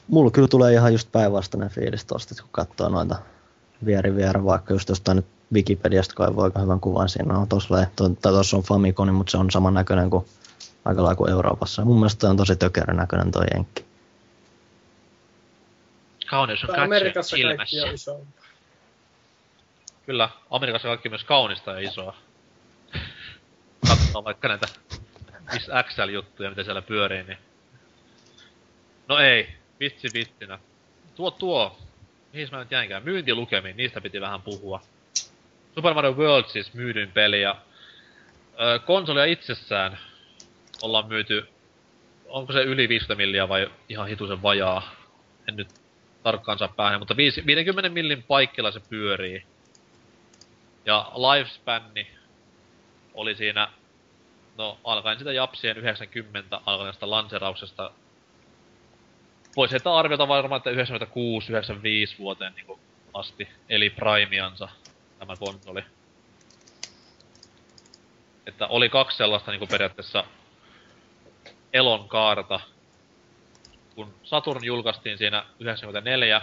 Mulla 0.08 0.30
kyllä 0.30 0.48
tulee 0.48 0.72
ihan 0.72 0.92
just 0.92 1.12
päinvastainen 1.12 1.70
fiilis 1.70 2.04
tosta, 2.04 2.42
kun 2.42 2.50
katsoo 2.52 2.88
noita 2.88 3.16
vieri 3.84 4.16
vieri, 4.16 4.44
vaikka 4.44 4.74
just 4.74 4.88
jostain 4.88 5.16
nyt 5.16 5.26
Wikipediasta 5.52 6.14
kaivaa 6.14 6.44
aika 6.44 6.60
hyvän 6.60 6.80
kuvan. 6.80 7.08
Siinä 7.08 7.38
on 7.38 7.48
tossa, 7.48 7.86
tuossa 8.22 8.56
on 8.56 8.62
Famicom, 8.62 9.14
mutta 9.14 9.30
se 9.30 9.36
on 9.36 9.50
saman 9.50 9.74
näköinen 9.74 10.10
kuin 10.10 10.24
aika 10.84 11.02
lailla 11.02 11.16
kuin 11.16 11.30
Euroopassa. 11.30 11.82
Ja 11.82 11.86
mun 11.86 11.96
mielestä 11.96 12.30
on 12.30 12.36
tosi 12.36 12.56
tökerän 12.56 12.96
näköinen 12.96 13.30
toi 13.30 13.44
jenkki. 13.54 13.84
Kauneus 16.30 16.64
on 16.64 16.78
Amerikassa 16.78 17.36
kaikki 17.56 17.80
on 17.80 17.94
isompaa. 17.94 18.44
Kyllä, 20.06 20.28
Amerikassa 20.50 20.88
kaikki 20.88 21.08
myös 21.08 21.24
kaunista 21.24 21.70
ja 21.70 21.90
isoa. 21.90 22.14
Katsotaan 23.88 24.24
vaikka 24.24 24.48
näitä 24.48 24.66
Miss 25.52 25.70
XL-juttuja, 25.88 26.50
mitä 26.50 26.62
siellä 26.64 26.82
pyörii, 26.82 27.22
niin... 27.22 27.38
No 29.08 29.18
ei, 29.18 29.48
vitsi 29.80 30.08
vitsinä. 30.14 30.58
Tuo 31.14 31.30
tuo, 31.30 31.78
mihin 32.32 32.48
mä 32.52 32.58
nyt 32.58 32.70
jäinkään, 32.70 33.04
myyntilukemiin, 33.04 33.76
niistä 33.76 34.00
piti 34.00 34.20
vähän 34.20 34.42
puhua. 34.42 34.82
Super 35.74 35.94
Mario 35.94 36.12
World 36.12 36.48
siis 36.48 36.74
myydyin 36.74 37.12
peli 37.12 37.42
ja... 37.42 37.56
Ö, 38.60 38.78
konsolia 38.78 39.24
itsessään 39.24 39.98
ollaan 40.82 41.08
myyty... 41.08 41.48
Onko 42.26 42.52
se 42.52 42.62
yli 42.62 42.88
50 42.88 43.16
milliä 43.22 43.48
vai 43.48 43.70
ihan 43.88 44.08
hitusen 44.08 44.42
vajaa? 44.42 44.94
En 45.48 45.56
nyt 45.56 45.68
tarkkaan 46.22 46.58
saa 46.58 46.68
päähän, 46.68 47.00
mutta 47.00 47.16
viisi- 47.16 47.46
50 47.46 47.88
millin 47.88 48.22
paikkilla 48.22 48.70
se 48.70 48.80
pyörii. 48.80 49.44
Ja 50.84 51.12
lifespanni 51.14 52.19
oli 53.14 53.34
siinä, 53.34 53.68
no 54.58 54.78
alkaen 54.84 55.18
sitä 55.18 55.32
Japsien 55.32 55.76
90 55.76 56.60
alkaneesta 56.66 57.10
lanserauksesta. 57.10 57.90
Voisi 59.56 59.72
heittää 59.72 59.96
arviota 59.96 60.28
varmaan, 60.28 60.56
että 60.56 60.70
96-95 60.70 62.18
vuoteen 62.18 62.52
niin 62.54 62.78
asti, 63.14 63.48
eli 63.68 63.90
primiansa 63.90 64.68
tämä 65.18 65.36
konsoli. 65.36 65.84
Että 68.46 68.66
oli 68.66 68.88
kaksi 68.88 69.16
sellaista 69.16 69.50
niin 69.50 69.68
periaatteessa 69.68 70.24
elon 71.72 72.08
kaarta. 72.08 72.60
Kun 73.94 74.14
Saturn 74.22 74.64
julkaistiin 74.64 75.18
siinä 75.18 75.44
94, 75.60 76.42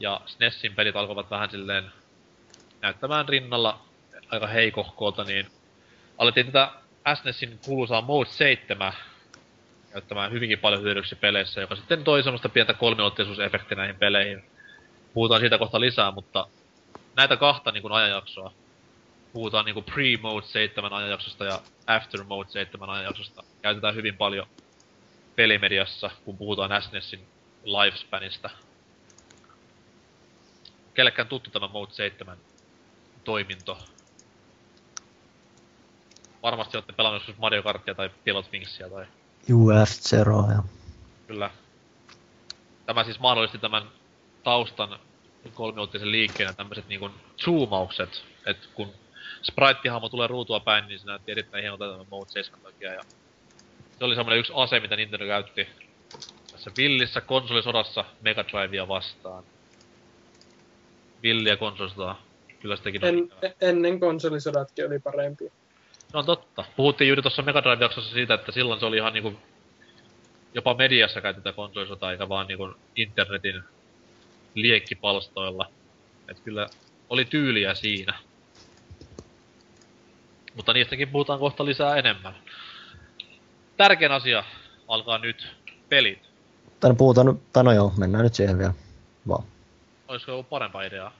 ja 0.00 0.20
SNESin 0.26 0.74
pelit 0.74 0.96
alkoivat 0.96 1.30
vähän 1.30 1.50
silleen 1.50 1.92
näyttämään 2.80 3.28
rinnalla 3.28 3.87
aika 4.30 4.46
heikohkolta, 4.46 5.24
niin 5.24 5.46
alettiin 6.18 6.46
tätä 6.46 6.70
SNESin 7.14 7.58
kuuluisaa 7.64 8.02
Mode 8.02 8.30
7 8.30 8.92
käyttämään 9.92 10.32
hyvinkin 10.32 10.58
paljon 10.58 10.82
hyödyksi 10.82 11.14
peleissä, 11.14 11.60
joka 11.60 11.76
sitten 11.76 12.04
toi 12.04 12.22
semmoista 12.22 12.48
pientä 12.48 12.74
kolmiulotteisuusefektiä 12.74 13.76
näihin 13.76 13.96
peleihin. 13.96 14.44
Puhutaan 15.14 15.40
siitä 15.40 15.58
kohta 15.58 15.80
lisää, 15.80 16.10
mutta 16.10 16.46
näitä 17.16 17.36
kahta 17.36 17.72
niin 17.72 17.82
kuin 17.82 17.92
ajanjaksoa, 17.92 18.52
puhutaan 19.32 19.64
niin 19.64 19.74
kuin 19.74 19.84
pre-Mode 19.84 20.46
7 20.46 20.92
ajanjaksosta 20.92 21.44
ja 21.44 21.60
after 21.86 22.24
Mode 22.24 22.50
7 22.50 22.90
ajanjaksosta, 22.90 23.44
käytetään 23.62 23.94
hyvin 23.94 24.16
paljon 24.16 24.46
pelimediassa, 25.36 26.10
kun 26.24 26.38
puhutaan 26.38 26.82
SNESin 26.82 27.20
lifespanista. 27.64 28.50
Kellekään 30.94 31.28
tuttu 31.28 31.50
tämä 31.50 31.68
Mode 31.68 31.92
7 31.92 32.38
toiminto? 33.24 33.78
Varmasti 36.42 36.76
olette 36.76 36.92
pelannut 36.92 37.22
joskus 37.22 37.38
Mario 37.38 37.62
Kartia 37.62 37.94
tai 37.94 38.10
Pilot 38.24 38.52
Wingsia 38.52 38.90
tai 38.90 39.06
UF 39.52 39.88
Zero 39.88 40.44
ja 40.50 40.62
Kyllä. 41.26 41.50
Tämä 42.86 43.04
siis 43.04 43.20
mahdollisti 43.20 43.58
tämän 43.58 43.82
taustan 44.44 44.98
kolmiuottisen 45.54 46.12
liikkeen 46.12 46.46
ja 46.46 46.52
tämmöiset 46.52 46.88
niinku 46.88 47.10
zoomaukset, 47.44 48.24
että 48.46 48.66
kun 48.74 48.88
sprite-hahmo 49.42 50.08
tulee 50.08 50.26
ruutua 50.26 50.60
päin, 50.60 50.88
niin 50.88 51.00
se 51.00 51.06
näytti 51.06 51.32
erittäin 51.32 51.62
hienolta 51.62 51.90
tämän 51.90 52.06
Mode 52.10 52.30
7 52.30 52.60
takia 52.60 52.92
ja 52.92 53.00
se 53.98 54.04
oli 54.04 54.14
semmoinen 54.14 54.38
yksi 54.38 54.52
ase, 54.56 54.80
mitä 54.80 54.96
Nintendo 54.96 55.26
käytti 55.26 55.68
tässä 56.52 56.70
villissä 56.76 57.20
konsolisodassa 57.20 58.04
Mega 58.20 58.44
Drivea 58.44 58.88
vastaan. 58.88 59.44
Villiä 61.22 61.56
konsolisodaa. 61.56 62.22
Kyllä 62.60 62.76
sitäkin 62.76 63.04
on. 63.04 63.08
En, 63.42 63.54
ennen 63.60 64.00
konsolisodatkin 64.00 64.86
oli 64.86 64.98
parempi. 64.98 65.52
No 66.12 66.18
on 66.20 66.26
totta. 66.26 66.64
Puhuttiin 66.76 67.08
juuri 67.08 67.22
tuossa 67.22 67.42
Mega 67.42 67.62
Drive-jaksossa 67.62 68.12
siitä, 68.12 68.34
että 68.34 68.52
silloin 68.52 68.80
se 68.80 68.86
oli 68.86 68.96
ihan 68.96 69.12
niinku... 69.12 69.32
Jopa 70.54 70.74
mediassa 70.74 71.20
käytetään 71.20 71.54
konsolisotaa, 71.54 72.12
eikä 72.12 72.28
vaan 72.28 72.46
niinku 72.46 72.74
internetin 72.96 73.62
liekkipalstoilla. 74.54 75.70
Et 76.28 76.40
kyllä 76.40 76.66
oli 77.08 77.24
tyyliä 77.24 77.74
siinä. 77.74 78.14
Mutta 80.54 80.72
niistäkin 80.72 81.08
puhutaan 81.08 81.38
kohta 81.38 81.64
lisää 81.64 81.96
enemmän. 81.96 82.34
Tärkein 83.76 84.12
asia 84.12 84.44
alkaa 84.88 85.18
nyt. 85.18 85.46
Pelit. 85.88 86.18
Tai 86.80 86.90
no 86.90 86.96
puhutaan, 86.96 87.26
nyt- 87.26 87.52
tai 87.52 87.64
no 87.64 87.72
joo, 87.72 87.92
mennään 87.96 88.24
nyt 88.24 88.34
siihen 88.34 88.58
vielä. 88.58 88.72
Vaan. 89.28 89.44
Olisiko 90.08 90.32
ollut 90.32 90.48
parempaa 90.48 90.82
ideaa? 90.82 91.12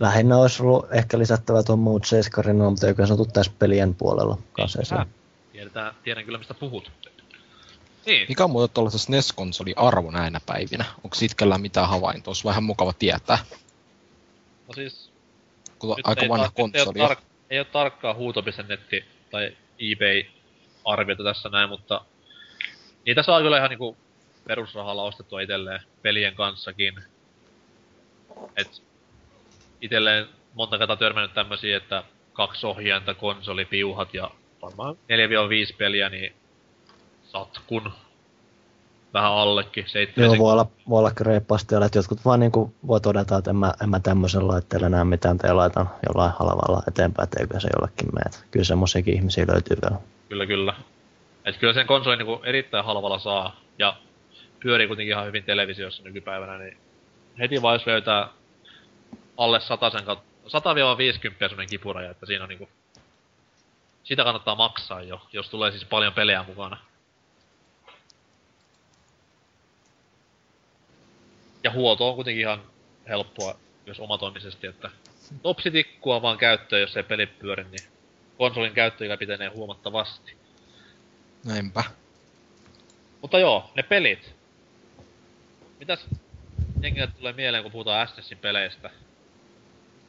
Lähinnä 0.00 0.38
olisi 0.38 0.62
ollut 0.62 0.86
ehkä 0.92 1.18
lisättävä 1.18 1.62
tuon 1.62 1.78
Mode 1.78 2.06
7, 2.06 2.58
no, 2.58 2.70
mutta 2.70 3.06
se 3.06 3.12
ollut 3.12 3.32
tässä 3.32 3.52
pelien 3.58 3.94
puolella 3.94 4.38
kanssa. 4.52 5.06
Tiedetään, 5.52 5.94
tiedän 6.04 6.24
kyllä 6.24 6.38
mistä 6.38 6.54
puhut. 6.54 6.92
Niin. 8.06 8.26
Mikä 8.28 8.44
on 8.44 8.50
muuten 8.50 8.74
tuollaisen 8.74 9.00
SNES-konsoli 9.00 9.72
arvo 9.76 10.10
näinä 10.10 10.40
päivinä? 10.46 10.84
Onko 11.04 11.14
sitkellä 11.14 11.58
mitään 11.58 11.88
havaintoa? 11.88 12.30
Olisi 12.30 12.44
vähän 12.44 12.64
mukava 12.64 12.92
tietää, 12.92 13.38
No 14.68 14.74
siis 14.74 15.10
kun 15.78 15.96
Nyt 15.96 16.06
aika 16.06 16.22
ei 16.22 16.28
vanha 16.28 16.46
tar- 16.46 16.52
konsoli. 16.54 16.98
Ei 16.98 17.04
ole, 17.04 17.14
tar- 17.14 17.22
ei 17.50 17.58
ole 17.58 17.66
tarkkaa 17.66 18.14
huuto.netti 18.14 19.04
tai 19.30 19.56
eBay-arviota 19.78 21.24
tässä 21.24 21.48
näin, 21.48 21.68
mutta 21.68 22.04
niitä 23.06 23.22
saa 23.22 23.40
kyllä 23.40 23.56
ihan 23.56 23.70
niinku 23.70 23.96
perusrahalla 24.46 25.02
ostettua 25.02 25.40
itselleen 25.40 25.80
pelien 26.02 26.34
kanssakin. 26.34 27.02
Et 28.56 28.82
itelleen 29.84 30.26
monta 30.54 30.78
kertaa 30.78 30.96
törmännyt 30.96 31.34
tämmösiä, 31.34 31.76
että 31.76 32.04
kaksi 32.32 32.66
ohjainta, 32.66 33.14
konsoli, 33.14 33.64
piuhat 33.64 34.14
ja 34.14 34.30
varmaan 34.62 34.94
4-5 34.94 34.96
peliä, 35.78 36.08
niin 36.08 36.32
satkun. 37.22 37.92
Vähän 39.14 39.32
allekin, 39.32 39.84
7 39.86 40.26
Joo, 40.26 40.38
voi 40.38 40.52
olla, 40.52 40.66
voi 40.88 40.98
olla 40.98 41.10
reippaasti, 41.20 41.74
että 41.84 41.98
jotkut 41.98 42.24
vaan 42.24 42.40
niinku 42.40 42.74
voi 42.86 43.00
todeta, 43.00 43.36
että 43.36 43.50
en 43.50 43.56
mä, 43.56 43.72
en 43.82 43.88
mä 43.88 44.00
tämmöisen 44.00 44.48
laitteella 44.48 44.88
näe 44.88 45.04
mitään, 45.04 45.38
tai 45.38 45.54
laitan 45.54 45.90
jollain 46.08 46.32
halvalla 46.38 46.82
eteenpäin, 46.88 47.24
että 47.24 47.40
eikö 47.40 47.60
se 47.60 47.68
jollekin 47.76 48.08
mene. 48.14 48.30
Kyllä 48.50 48.64
semmoisiakin 48.64 49.14
ihmisiä 49.14 49.46
löytyy 49.52 49.76
vielä. 49.82 50.02
Kyllä, 50.28 50.46
kyllä. 50.46 50.74
Et 51.44 51.56
kyllä 51.56 51.72
sen 51.72 51.86
konsolin 51.86 52.18
niinku 52.18 52.40
erittäin 52.44 52.84
halvalla 52.84 53.18
saa, 53.18 53.56
ja 53.78 53.96
pyörii 54.60 54.86
kuitenkin 54.86 55.12
ihan 55.12 55.26
hyvin 55.26 55.44
televisiossa 55.44 56.02
nykypäivänä, 56.02 56.58
niin 56.58 56.76
heti 57.38 57.62
vaan 57.62 57.74
jos 57.74 57.86
löytää 57.86 58.28
alle 59.36 59.60
100 59.60 59.90
kautta, 59.90 60.24
100-50 60.44 61.48
semmonen 61.48 61.68
kipuraja, 61.68 62.10
että 62.10 62.26
siinä 62.26 62.44
on 62.44 62.48
niinku... 62.48 62.68
Sitä 64.04 64.24
kannattaa 64.24 64.54
maksaa 64.54 65.02
jo, 65.02 65.26
jos 65.32 65.48
tulee 65.48 65.70
siis 65.70 65.84
paljon 65.84 66.12
pelejä 66.12 66.44
mukana. 66.48 66.76
Ja 71.62 71.70
huolto 71.70 72.08
on 72.08 72.14
kuitenkin 72.14 72.40
ihan 72.40 72.62
helppoa, 73.08 73.54
jos 73.86 74.00
omatoimisesti, 74.00 74.66
että 74.66 74.90
topsitikkua 75.42 76.22
vaan 76.22 76.38
käyttöön, 76.38 76.80
jos 76.80 76.96
ei 76.96 77.02
peli 77.02 77.26
pyöri, 77.26 77.64
niin 77.64 77.88
konsolin 78.38 78.74
käyttöikä 78.74 79.16
pitenee 79.16 79.48
huomattavasti. 79.48 80.36
Näinpä. 81.44 81.84
Mutta 83.20 83.38
joo, 83.38 83.70
ne 83.74 83.82
pelit. 83.82 84.34
Mitäs 85.78 86.06
jengille 86.80 87.06
tulee 87.06 87.32
mieleen, 87.32 87.62
kun 87.62 87.72
puhutaan 87.72 88.08
SNESin 88.08 88.38
peleistä? 88.38 88.90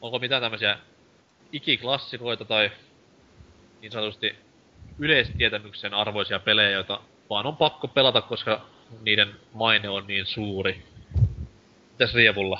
Onko 0.05 0.19
mitään 0.19 0.41
tämmöisiä 0.41 0.77
ikiklassikoita 1.51 2.45
tai 2.45 2.71
niin 3.81 3.91
sanotusti 3.91 4.35
yleistietämyksen 4.99 5.93
arvoisia 5.93 6.39
pelejä, 6.39 6.69
joita 6.69 7.01
vaan 7.29 7.45
on 7.45 7.57
pakko 7.57 7.87
pelata, 7.87 8.21
koska 8.21 8.61
niiden 9.01 9.35
maine 9.53 9.89
on 9.89 10.07
niin 10.07 10.25
suuri. 10.25 10.85
Mitäs 11.91 12.13
Rievulla? 12.13 12.59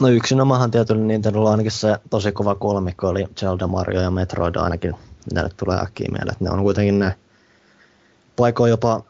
No 0.00 0.08
yksinomahan 0.08 0.70
tietysti 0.70 1.02
Nintendolla 1.02 1.50
ainakin 1.50 1.72
se 1.72 1.96
tosi 2.10 2.32
kova 2.32 2.54
kolmikko 2.54 3.08
oli 3.08 3.26
Zelda, 3.36 3.66
Mario 3.66 4.00
ja 4.00 4.10
Metroid 4.10 4.54
ainakin, 4.56 4.94
mitä 5.30 5.42
nyt 5.42 5.56
tulee 5.56 5.78
äkkiä 5.78 6.08
mieleen. 6.12 6.36
Ne 6.40 6.50
on 6.50 6.62
kuitenkin 6.62 6.98
ne 6.98 7.14
paikoin 8.36 8.70
jopa 8.70 9.02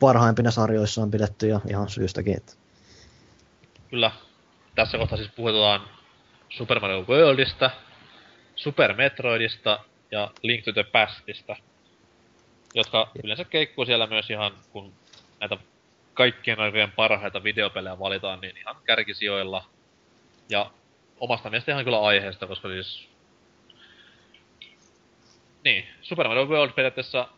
parhaimpina 0.00 0.50
sarjoissa 0.50 1.02
on 1.02 1.10
pidetty 1.10 1.48
ja 1.48 1.60
ihan 1.70 1.88
syystäkin. 1.88 2.36
Että 2.36 2.52
Kyllä. 3.90 4.10
Tässä 4.74 4.98
kohtaa 4.98 5.18
siis 5.18 5.30
puhutaan 5.36 5.95
Super 6.48 6.80
Mario 6.80 7.04
Worldista, 7.08 7.70
Super 8.56 8.96
Metroidista 8.96 9.84
ja 10.10 10.30
Link 10.42 10.64
to 10.64 10.72
the 10.72 10.84
Pastista, 10.84 11.56
jotka 12.74 13.10
yleensä 13.24 13.44
keikkuu 13.44 13.84
siellä 13.84 14.06
myös 14.06 14.30
ihan, 14.30 14.52
kun 14.72 14.92
näitä 15.40 15.56
kaikkien 16.14 16.60
aikojen 16.60 16.92
parhaita 16.92 17.42
videopelejä 17.42 17.98
valitaan, 17.98 18.40
niin 18.40 18.56
ihan 18.56 18.76
kärkisijoilla. 18.84 19.64
Ja 20.48 20.70
omasta 21.20 21.50
mielestä 21.50 21.72
ihan 21.72 21.84
kyllä 21.84 22.00
aiheesta, 22.00 22.46
koska 22.46 22.68
siis... 22.68 23.08
Niin, 25.64 25.88
Super 26.02 26.28
Mario 26.28 26.44
World 26.46 26.72
periaatteessa 26.72 27.28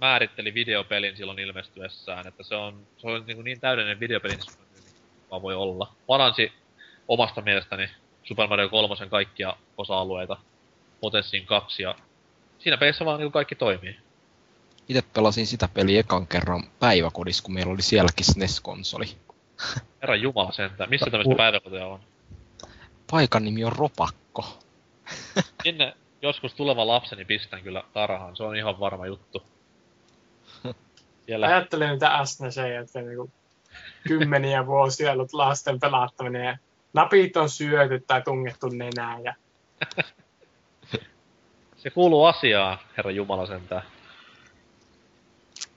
määritteli 0.00 0.54
videopelin 0.54 1.16
silloin 1.16 1.38
ilmestyessään, 1.38 2.26
että 2.26 2.42
se 2.42 2.54
on, 2.54 2.86
se 2.98 3.06
on 3.06 3.24
niin, 3.26 3.44
niin 3.44 3.60
täydellinen 3.60 4.00
videopeli, 4.00 4.36
niin 4.36 4.58
vaan 5.30 5.42
voi 5.42 5.54
olla. 5.54 5.92
Paransi 6.06 6.52
omasta 7.08 7.40
mielestäni 7.40 7.90
Super 8.22 8.48
Mario 8.48 8.68
3 8.68 9.06
kaikkia 9.10 9.56
osa-alueita 9.76 10.36
Potenssiin 11.00 11.46
kaksi 11.46 11.82
ja 11.82 11.94
siinä 12.58 12.76
pelissä 12.76 13.04
vaan 13.04 13.20
niin 13.20 13.32
kaikki 13.32 13.54
toimii. 13.54 13.96
Itse 14.88 15.02
pelasin 15.14 15.46
sitä 15.46 15.68
peliä 15.74 16.00
ekan 16.00 16.26
kerran 16.26 16.64
päiväkodissa, 16.80 17.42
kun 17.42 17.54
meillä 17.54 17.72
oli 17.72 17.82
sielläkin 17.82 18.26
SNES-konsoli. 18.26 19.06
Herra 20.02 20.16
Jumala 20.16 20.52
sentään. 20.52 20.90
Missä 20.90 21.10
tämmöistä 21.10 21.34
päiväkoteja 21.34 21.86
on? 21.86 22.00
Paikan 23.10 23.44
nimi 23.44 23.64
on 23.64 23.72
Ropakko. 23.72 24.58
Sinne 25.62 25.94
joskus 26.22 26.54
tuleva 26.54 26.86
lapseni 26.86 27.24
pistän 27.24 27.62
kyllä 27.62 27.84
tarhaan. 27.92 28.36
Se 28.36 28.42
on 28.42 28.56
ihan 28.56 28.80
varma 28.80 29.06
juttu. 29.06 29.42
Siellä... 31.26 31.46
Ajattelen 31.46 31.90
niitä 31.90 32.24
SNES, 32.24 32.58
että 32.58 33.02
niinku 33.02 33.30
kymmeniä 34.06 34.66
vuosia 34.66 35.12
ollut 35.12 35.32
lasten 35.32 35.80
pelattaminen 35.80 36.44
ja 36.44 36.58
napit 36.92 37.36
on 37.36 37.50
syöty 37.50 38.04
tai 38.06 38.22
tungettu 38.22 38.68
nenään 38.68 39.24
ja 39.24 39.34
Se 41.76 41.90
kuuluu 41.90 42.24
asiaan, 42.24 42.78
herra 42.96 43.10
Jumala 43.10 43.46
sentään. 43.46 43.82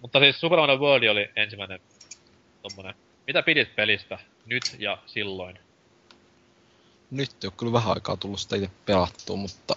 Mutta 0.01 0.19
siis 0.19 0.39
Super 0.39 0.59
Mario 0.59 0.77
World 0.77 1.03
oli 1.03 1.29
ensimmäinen 1.35 1.79
tommonen. 2.61 2.95
Mitä 3.27 3.43
pidit 3.43 3.75
pelistä 3.75 4.19
nyt 4.45 4.63
ja 4.79 4.97
silloin? 5.05 5.59
Nyt 7.11 7.31
ei 7.31 7.47
ole 7.47 7.53
kyllä 7.57 7.73
vähän 7.73 7.93
aikaa 7.93 8.17
tullut 8.17 8.39
sitä 8.39 8.55
itse 8.55 8.69
pelattua, 8.85 9.35
mutta 9.35 9.75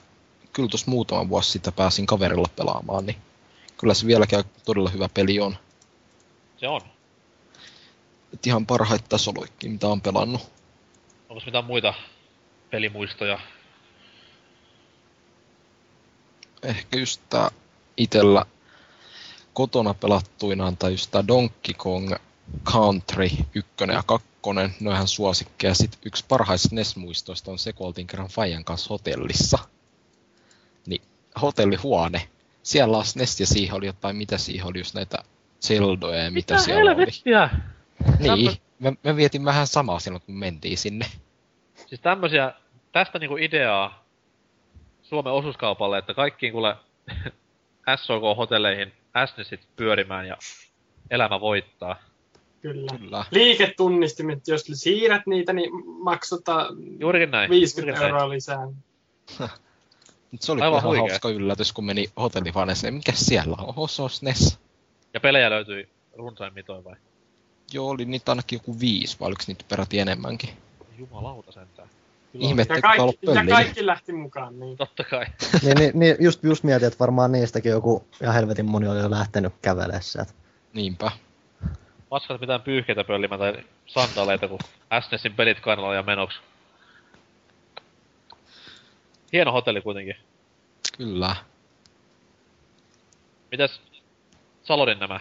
kyllä 0.52 0.68
tuossa 0.68 0.90
muutama 0.90 1.28
vuosi 1.28 1.50
sitä 1.50 1.72
pääsin 1.72 2.06
kaverilla 2.06 2.48
pelaamaan, 2.56 3.06
niin 3.06 3.16
kyllä 3.76 3.94
se 3.94 4.06
vieläkin 4.06 4.44
todella 4.64 4.90
hyvä 4.90 5.08
peli 5.14 5.40
on. 5.40 5.56
Se 6.56 6.68
on. 6.68 6.80
Et 8.34 8.46
ihan 8.46 8.66
parhaita 8.66 9.04
tasoloikki, 9.08 9.68
mitä 9.68 9.88
on 9.88 10.00
pelannut. 10.00 10.42
Onko 11.34 11.46
mitään 11.46 11.64
muita 11.64 11.94
pelimuistoja? 12.70 13.38
Ehkä 16.62 16.98
just 16.98 17.20
tää 17.30 17.50
itellä 17.96 18.44
kotona 19.52 19.94
pelattuinaan, 19.94 20.76
tai 20.76 20.90
just 20.90 21.10
tää 21.10 21.26
Donkey 21.28 21.74
Kong 21.76 22.12
Country 22.64 23.28
1 23.54 23.70
ja 23.92 24.02
2, 24.06 24.26
ne 24.80 24.88
on 24.88 24.94
ihan 24.94 25.08
suosikkeja. 25.08 25.74
Sitten 25.74 26.00
yksi 26.04 26.24
parhaista 26.28 26.68
NES-muistoista 26.72 27.50
on 27.50 27.58
se, 27.58 27.72
kun 27.72 27.86
oltiin 27.86 28.06
kerran 28.06 28.28
Fajan 28.28 28.64
kanssa 28.64 28.88
hotellissa. 28.88 29.58
Niin, 30.86 31.02
hotellihuone. 31.42 32.28
Siellä 32.62 32.98
on 32.98 33.06
SNES 33.06 33.40
ja 33.40 33.46
siihen 33.46 33.74
oli 33.74 33.86
jotain, 33.86 34.16
mitä 34.16 34.38
siihen 34.38 34.66
oli, 34.66 34.78
just 34.78 34.94
näitä 34.94 35.18
Zeldoja 35.60 36.24
ja 36.24 36.30
mitä, 36.30 36.54
Mitä 36.54 36.64
siellä 36.64 36.90
helvettiä? 36.90 37.50
oli. 38.20 38.36
Niin, 38.36 38.56
mä, 38.78 38.92
mä 39.04 39.16
vietin 39.16 39.44
vähän 39.44 39.66
samaa 39.66 39.98
silloin, 40.00 40.22
kun 40.26 40.34
mentiin 40.34 40.78
sinne. 40.78 41.06
Siis 41.94 42.02
tämmösiä, 42.02 42.52
tästä 42.92 43.18
niinku 43.18 43.36
ideaa 43.36 44.04
Suomen 45.02 45.32
osuuskaupalle, 45.32 45.98
että 45.98 46.14
kaikkiin 46.14 46.52
kuule 46.52 46.76
SOK-hotelleihin 47.96 48.92
SNESit 49.26 49.60
pyörimään 49.76 50.26
ja 50.28 50.36
elämä 51.10 51.40
voittaa. 51.40 51.96
kyllä. 52.62 52.98
Kyllä. 52.98 53.24
Liiketunnistimet, 53.30 54.48
jos 54.48 54.64
siirrät 54.72 55.26
niitä, 55.26 55.52
niin 55.52 55.70
maksutta 55.86 56.66
Juurikin 56.98 57.30
näin. 57.30 57.50
50 57.50 57.90
juurikin 57.90 58.14
euroa 58.14 58.28
lisää. 58.28 58.66
Mut 60.30 60.42
se 60.42 60.52
oli 60.52 60.60
Aivan 60.60 60.78
ihan 60.78 60.88
huikea. 60.88 61.02
hauska 61.02 61.28
yllätys, 61.28 61.72
kun 61.72 61.84
meni 61.84 62.06
hotellihuoneeseen. 62.16 62.94
Mikä 62.94 63.12
siellä 63.12 63.56
on? 63.58 63.74
On 63.76 64.10
SNES. 64.10 64.58
Ja 65.14 65.20
pelejä 65.20 65.50
löytyi 65.50 65.88
runsain 66.12 66.54
mitoin 66.54 66.84
vai? 66.84 66.96
Joo, 67.72 67.88
oli 67.88 68.04
niitä 68.04 68.32
ainakin 68.32 68.56
joku 68.56 68.80
viisi, 68.80 69.16
vai 69.20 69.26
oliko 69.26 69.42
niitä 69.46 69.64
peräti 69.68 69.98
enemmänkin? 69.98 70.50
Jumalauta 70.98 71.52
sentään. 71.52 71.88
Kyllä 72.32 72.44
on. 72.44 72.50
Ihme, 72.50 72.66
Ja 72.68 72.80
kaikki, 72.80 73.26
ja 73.26 73.46
kaikki 73.54 73.86
lähti 73.86 74.12
mukaan, 74.12 74.60
niin. 74.60 74.76
Totta 74.76 75.04
kai. 75.04 75.26
niin, 75.62 75.76
niin, 75.76 75.90
niin 75.94 76.16
just, 76.20 76.44
just 76.44 76.64
mietin, 76.64 76.88
että 76.88 76.98
varmaan 76.98 77.32
niistäkin 77.32 77.72
joku 77.72 78.06
ihan 78.22 78.34
helvetin 78.34 78.66
moni 78.66 78.88
oli 78.88 78.98
jo 78.98 79.10
lähtenyt 79.10 79.52
kävelemään 79.62 80.02
sieltä. 80.02 80.32
Niinpä. 80.72 81.10
Paskat 82.08 82.40
mitään 82.40 82.62
pyyhkeitä 82.62 83.04
pöllimään 83.04 83.38
tai 83.38 83.64
sandaleita, 83.86 84.48
kun 84.48 84.58
SNESin 85.00 85.34
pelit 85.34 85.60
kannalla 85.60 85.94
ja 85.94 86.02
menoksi. 86.02 86.38
Hieno 89.32 89.52
hotelli 89.52 89.80
kuitenkin. 89.80 90.16
Kyllä. 90.96 91.36
Mitäs 93.50 93.80
Salodin 94.62 94.98
nämä 94.98 95.20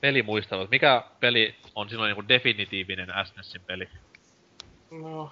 pelimuistelut? 0.00 0.70
Mikä 0.70 1.04
peli 1.20 1.54
on 1.74 1.88
silloin 1.88 2.08
niinku 2.08 2.28
definitiivinen 2.28 3.08
SNESin 3.24 3.60
peli? 3.66 3.88
No, 4.92 5.30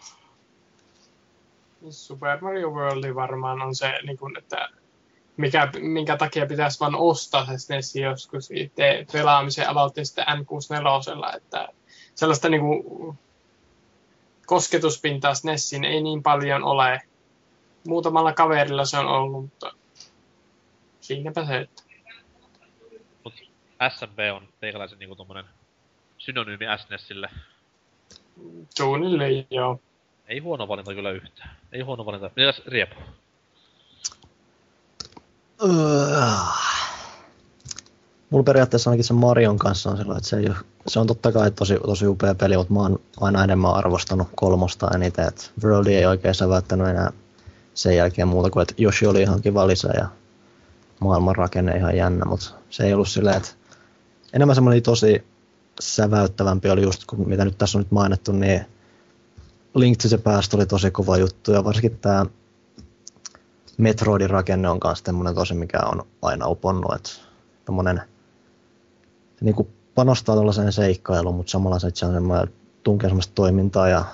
Super 1.90 2.40
Mario 2.40 2.70
World 2.70 3.14
varmaan 3.14 3.62
on 3.62 3.74
se, 3.74 3.98
niin 4.02 4.18
kuin, 4.18 4.38
että 4.38 4.68
mikä, 5.36 5.68
minkä 5.80 6.16
takia 6.16 6.46
pitäisi 6.46 6.80
vaan 6.80 6.94
ostaa 6.94 7.46
se 7.46 7.58
SNES 7.58 7.96
joskus 7.96 8.50
itse 8.50 9.06
pelaamisen 9.12 9.68
aloitti 9.68 10.04
sitten 10.04 10.26
N64, 10.26 11.36
että 11.36 11.68
sellaista 12.14 12.48
niin 12.48 12.60
kuin, 12.60 13.18
kosketuspintaa 14.46 15.34
SNESiin 15.34 15.84
ei 15.84 16.02
niin 16.02 16.22
paljon 16.22 16.62
ole. 16.62 17.02
Muutamalla 17.86 18.32
kaverilla 18.32 18.84
se 18.84 18.98
on 18.98 19.06
ollut, 19.06 19.42
mutta 19.42 19.72
siinäpä 21.00 21.46
se, 21.46 21.56
että 21.56 21.82
Mut 23.24 23.34
SMB 23.88 24.18
on 24.34 24.48
teikäläisen 24.60 24.98
niinku 24.98 25.16
tommonen 25.16 25.44
synonyymi 26.18 26.64
SNESille. 26.76 27.28
Suunnilleen 28.76 29.46
joo. 29.50 29.80
Ei 30.28 30.38
huono 30.38 30.68
valinta 30.68 30.94
kyllä 30.94 31.10
yhtään. 31.10 31.50
Ei 31.72 31.80
huono 31.80 32.06
valinta. 32.06 32.30
Mitäs 32.36 32.62
Riepu? 32.66 32.94
Mulla 38.30 38.44
periaatteessa 38.44 38.90
ainakin 38.90 39.04
sen 39.04 39.16
Marion 39.16 39.58
kanssa 39.58 39.90
on 39.90 39.96
sellainen, 39.96 40.18
että 40.18 40.28
se, 40.28 40.36
ei 40.36 40.46
ole, 40.46 40.56
se 40.86 41.00
on 41.00 41.06
totta 41.06 41.32
kai 41.32 41.50
tosi, 41.50 41.78
tosi 41.86 42.06
upea 42.06 42.34
peli, 42.34 42.56
mutta 42.56 42.72
mä 42.72 42.80
oon 42.80 43.00
aina 43.20 43.44
enemmän 43.44 43.74
arvostanut 43.74 44.28
kolmosta 44.36 44.90
eniten, 44.94 45.28
että 45.28 45.42
Worldi 45.64 45.94
ei 45.94 46.06
oikein 46.06 46.34
säväyttänyt 46.34 46.88
enää 46.88 47.12
sen 47.74 47.96
jälkeen 47.96 48.28
muuta 48.28 48.50
kuin, 48.50 48.62
että 48.62 48.74
Yoshi 48.78 49.06
oli 49.06 49.22
ihan 49.22 49.42
kiva 49.42 49.66
lisä 49.66 49.88
ja 49.94 50.08
maailman 51.00 51.36
rakenne 51.36 51.76
ihan 51.76 51.96
jännä, 51.96 52.24
mutta 52.24 52.50
se 52.70 52.86
ei 52.86 52.94
ollut 52.94 53.08
silleen, 53.08 53.36
että 53.36 53.50
enemmän 54.32 54.54
semmoinen 54.54 54.82
tosi 54.82 55.24
säväyttävämpi 55.80 56.70
oli 56.70 56.82
just, 56.82 57.04
kun 57.04 57.28
mitä 57.28 57.44
nyt 57.44 57.58
tässä 57.58 57.78
on 57.78 57.82
nyt 57.82 57.90
mainittu, 57.90 58.32
niin 58.32 58.66
Link 59.74 59.98
to 60.02 60.08
the 60.08 60.18
Past 60.18 60.54
oli 60.54 60.66
tosi 60.66 60.90
kova 60.90 61.16
juttu 61.16 61.52
ja 61.52 61.64
varsinkin 61.64 61.98
tämä 61.98 62.26
Metroidin 63.76 64.30
rakenne 64.30 64.68
on 64.68 64.78
myös 64.84 65.02
semmoinen 65.04 65.34
tosi, 65.34 65.54
mikä 65.54 65.78
on 65.92 66.06
aina 66.22 66.48
uponnut, 66.48 66.94
että 66.94 67.10
tommonen, 67.64 68.02
se 69.36 69.44
niinku 69.44 69.68
panostaa 69.94 70.34
tuollaiseen 70.34 70.72
seikkailuun, 70.72 71.34
mutta 71.34 71.50
samalla 71.50 71.78
se, 71.78 71.86
että 71.86 72.00
se 72.00 72.06
on 72.06 72.14
semmoinen, 72.14 72.54
tunkee 72.82 73.08
semmoista 73.08 73.34
toimintaa 73.34 73.88
ja 73.88 74.04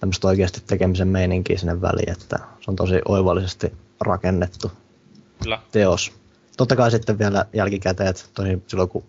tämmöistä 0.00 0.28
oikeasti 0.28 0.62
tekemisen 0.66 1.08
meininkiä 1.08 1.58
sinne 1.58 1.80
väliin, 1.80 2.12
että 2.12 2.38
se 2.60 2.70
on 2.70 2.76
tosi 2.76 3.00
oivallisesti 3.08 3.72
rakennettu 4.00 4.72
Kyllä. 5.42 5.58
teos. 5.72 6.12
Totta 6.56 6.76
kai 6.76 6.90
sitten 6.90 7.18
vielä 7.18 7.46
jälkikäteen, 7.52 8.10
että 8.10 8.22
tosi 8.34 8.62
silloin 8.66 8.88
kun 8.88 9.04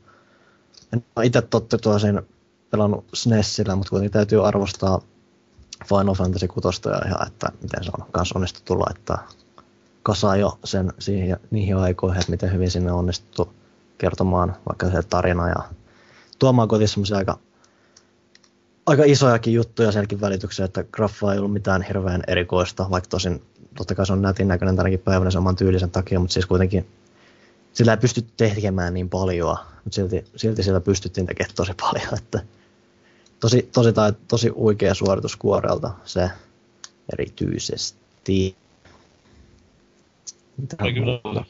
en 0.93 1.05
ole 1.15 1.25
itse 1.25 1.41
totta 1.41 1.77
tosin 1.77 2.21
pelannut 2.71 3.05
SNESillä, 3.13 3.75
mutta 3.75 3.89
kuitenkin 3.89 4.11
täytyy 4.11 4.47
arvostaa 4.47 5.01
Final 5.89 6.15
Fantasy 6.15 6.47
6 6.47 6.81
ja 6.85 7.01
ihan, 7.07 7.27
että 7.27 7.51
miten 7.61 7.83
se 7.83 7.91
on 7.99 8.05
kans 8.11 8.31
onnistuttu 8.31 8.79
laittaa 8.79 9.27
kasaan 10.03 10.39
jo 10.39 10.59
sen 10.63 10.93
siihen, 10.99 11.39
niihin 11.51 11.77
aikoihin, 11.77 12.19
että 12.19 12.31
miten 12.31 12.53
hyvin 12.53 12.71
sinne 12.71 12.91
on 12.91 12.99
onnistuttu 12.99 13.53
kertomaan 13.97 14.55
vaikka 14.69 14.89
se 14.89 15.03
tarina 15.09 15.49
ja 15.49 15.63
tuomaan 16.39 16.67
kotiin 16.67 16.87
semmoisia 16.87 17.17
aika, 17.17 17.37
aika 18.85 19.03
isojakin 19.05 19.53
juttuja 19.53 19.91
senkin 19.91 20.21
välitykseen, 20.21 20.65
että 20.65 20.83
graffa 20.83 21.33
ei 21.33 21.39
ollut 21.39 21.53
mitään 21.53 21.81
hirveän 21.81 22.23
erikoista, 22.27 22.89
vaikka 22.89 23.09
tosin 23.09 23.41
totta 23.77 23.95
kai 23.95 24.05
se 24.05 24.13
on 24.13 24.21
nätin 24.21 24.47
näköinen 24.47 24.75
tänäkin 24.75 24.99
päivänä 24.99 25.31
saman 25.31 25.55
tyylisen 25.55 25.91
takia, 25.91 26.19
mutta 26.19 26.33
siis 26.33 26.45
kuitenkin 26.45 26.87
sillä 27.73 27.91
ei 27.91 27.97
pysty 27.97 28.25
tekemään 28.37 28.93
niin 28.93 29.09
paljon, 29.09 29.57
mutta 29.83 29.95
silti, 29.95 30.25
silti 30.35 30.63
sillä 30.63 30.81
pystyttiin 30.81 31.27
tekemään 31.27 31.55
tosi 31.55 31.71
paljon, 31.81 32.17
että 32.17 32.39
tosi, 33.39 33.69
tosi, 33.73 33.93
tai, 33.93 34.13
tosi 34.27 34.51
oikea 34.55 34.93
suoritus 34.93 35.35
kuorelta 35.35 35.91
se 36.05 36.29
erityisesti. 37.13 38.55
Mitä 40.57 40.75
Oli 40.81 40.93
kyllä. 40.93 41.45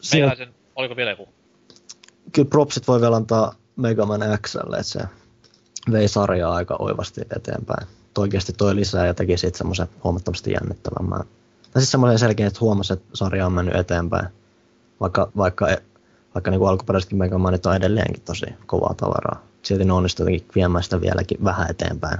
Siellä, 0.00 0.28
Meikäläisen, 0.28 0.54
oliko 0.76 0.96
vielä 0.96 1.10
joku? 1.10 1.28
kyllä 2.34 2.48
propsit 2.48 2.88
voi 2.88 3.00
vielä 3.00 3.16
antaa 3.16 3.54
Mega 3.76 4.06
Man 4.06 4.20
Xlle, 4.42 4.76
että 4.76 4.82
se 4.82 5.00
vei 5.92 6.08
sarjaa 6.08 6.54
aika 6.54 6.76
oivasti 6.78 7.20
eteenpäin. 7.36 7.86
Oikeasti 8.18 8.52
toi 8.52 8.74
lisää 8.76 9.06
ja 9.06 9.14
teki 9.14 9.36
siitä 9.36 9.58
semmoisen 9.58 9.86
huomattavasti 10.04 10.52
jännittävämmän. 10.52 11.24
Tai 11.74 11.82
siis 11.82 11.90
semmoisen 11.90 12.18
selkeä, 12.18 12.46
että 12.46 12.60
huomasi, 12.60 12.92
että 12.92 13.06
sarja 13.14 13.46
on 13.46 13.52
mennyt 13.52 13.74
eteenpäin. 13.74 14.28
Vaikka, 15.00 15.30
vaikka, 15.36 15.68
vaikka 16.34 16.50
niin 16.50 16.58
kuin 16.58 16.68
alkuperäisetkin 16.70 17.18
Mega 17.18 17.38
Manit 17.38 17.66
on 17.66 17.76
edelleenkin 17.76 18.22
tosi 18.22 18.46
kovaa 18.66 18.94
tavaraa. 18.96 19.42
Silti 19.62 19.84
ne 19.84 19.92
onnistuu 19.92 20.26
jotenkin 20.26 20.48
viemään 20.54 20.84
sitä 20.84 21.00
vieläkin 21.00 21.44
vähän 21.44 21.70
eteenpäin. 21.70 22.18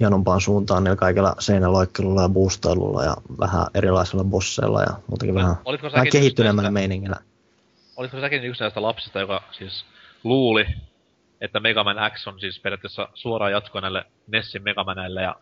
Hienompaan 0.00 0.40
suuntaan 0.40 0.84
niillä 0.84 0.96
kaikilla 0.96 1.34
seinäloikkelulla 1.38 2.22
ja 2.22 2.28
boostailulla 2.28 3.04
ja 3.04 3.16
vähän 3.38 3.66
erilaisilla 3.74 4.24
bosseilla 4.24 4.82
ja 4.82 5.00
muutenkin 5.06 5.34
vähän, 5.34 5.56
Olitko 5.64 5.86
vähän 5.86 5.98
säkin 5.98 6.12
kehittyneemmällä 6.12 6.70
meiningillä. 6.70 7.16
Olitko 7.96 8.20
säkin 8.20 8.44
yksi 8.44 8.62
näistä 8.62 8.82
lapsista, 8.82 9.20
joka 9.20 9.42
siis 9.52 9.84
luuli, 10.24 10.66
että 11.40 11.60
Mega 11.60 11.84
Man 11.84 12.10
X 12.14 12.26
on 12.26 12.40
siis 12.40 12.60
periaatteessa 12.60 13.08
suoraan 13.14 13.52
jatkoa 13.52 13.80
näille 13.80 14.04
Nessin 14.26 14.62
Mega 14.62 14.84
Manille 14.84 15.22
ja 15.22 15.36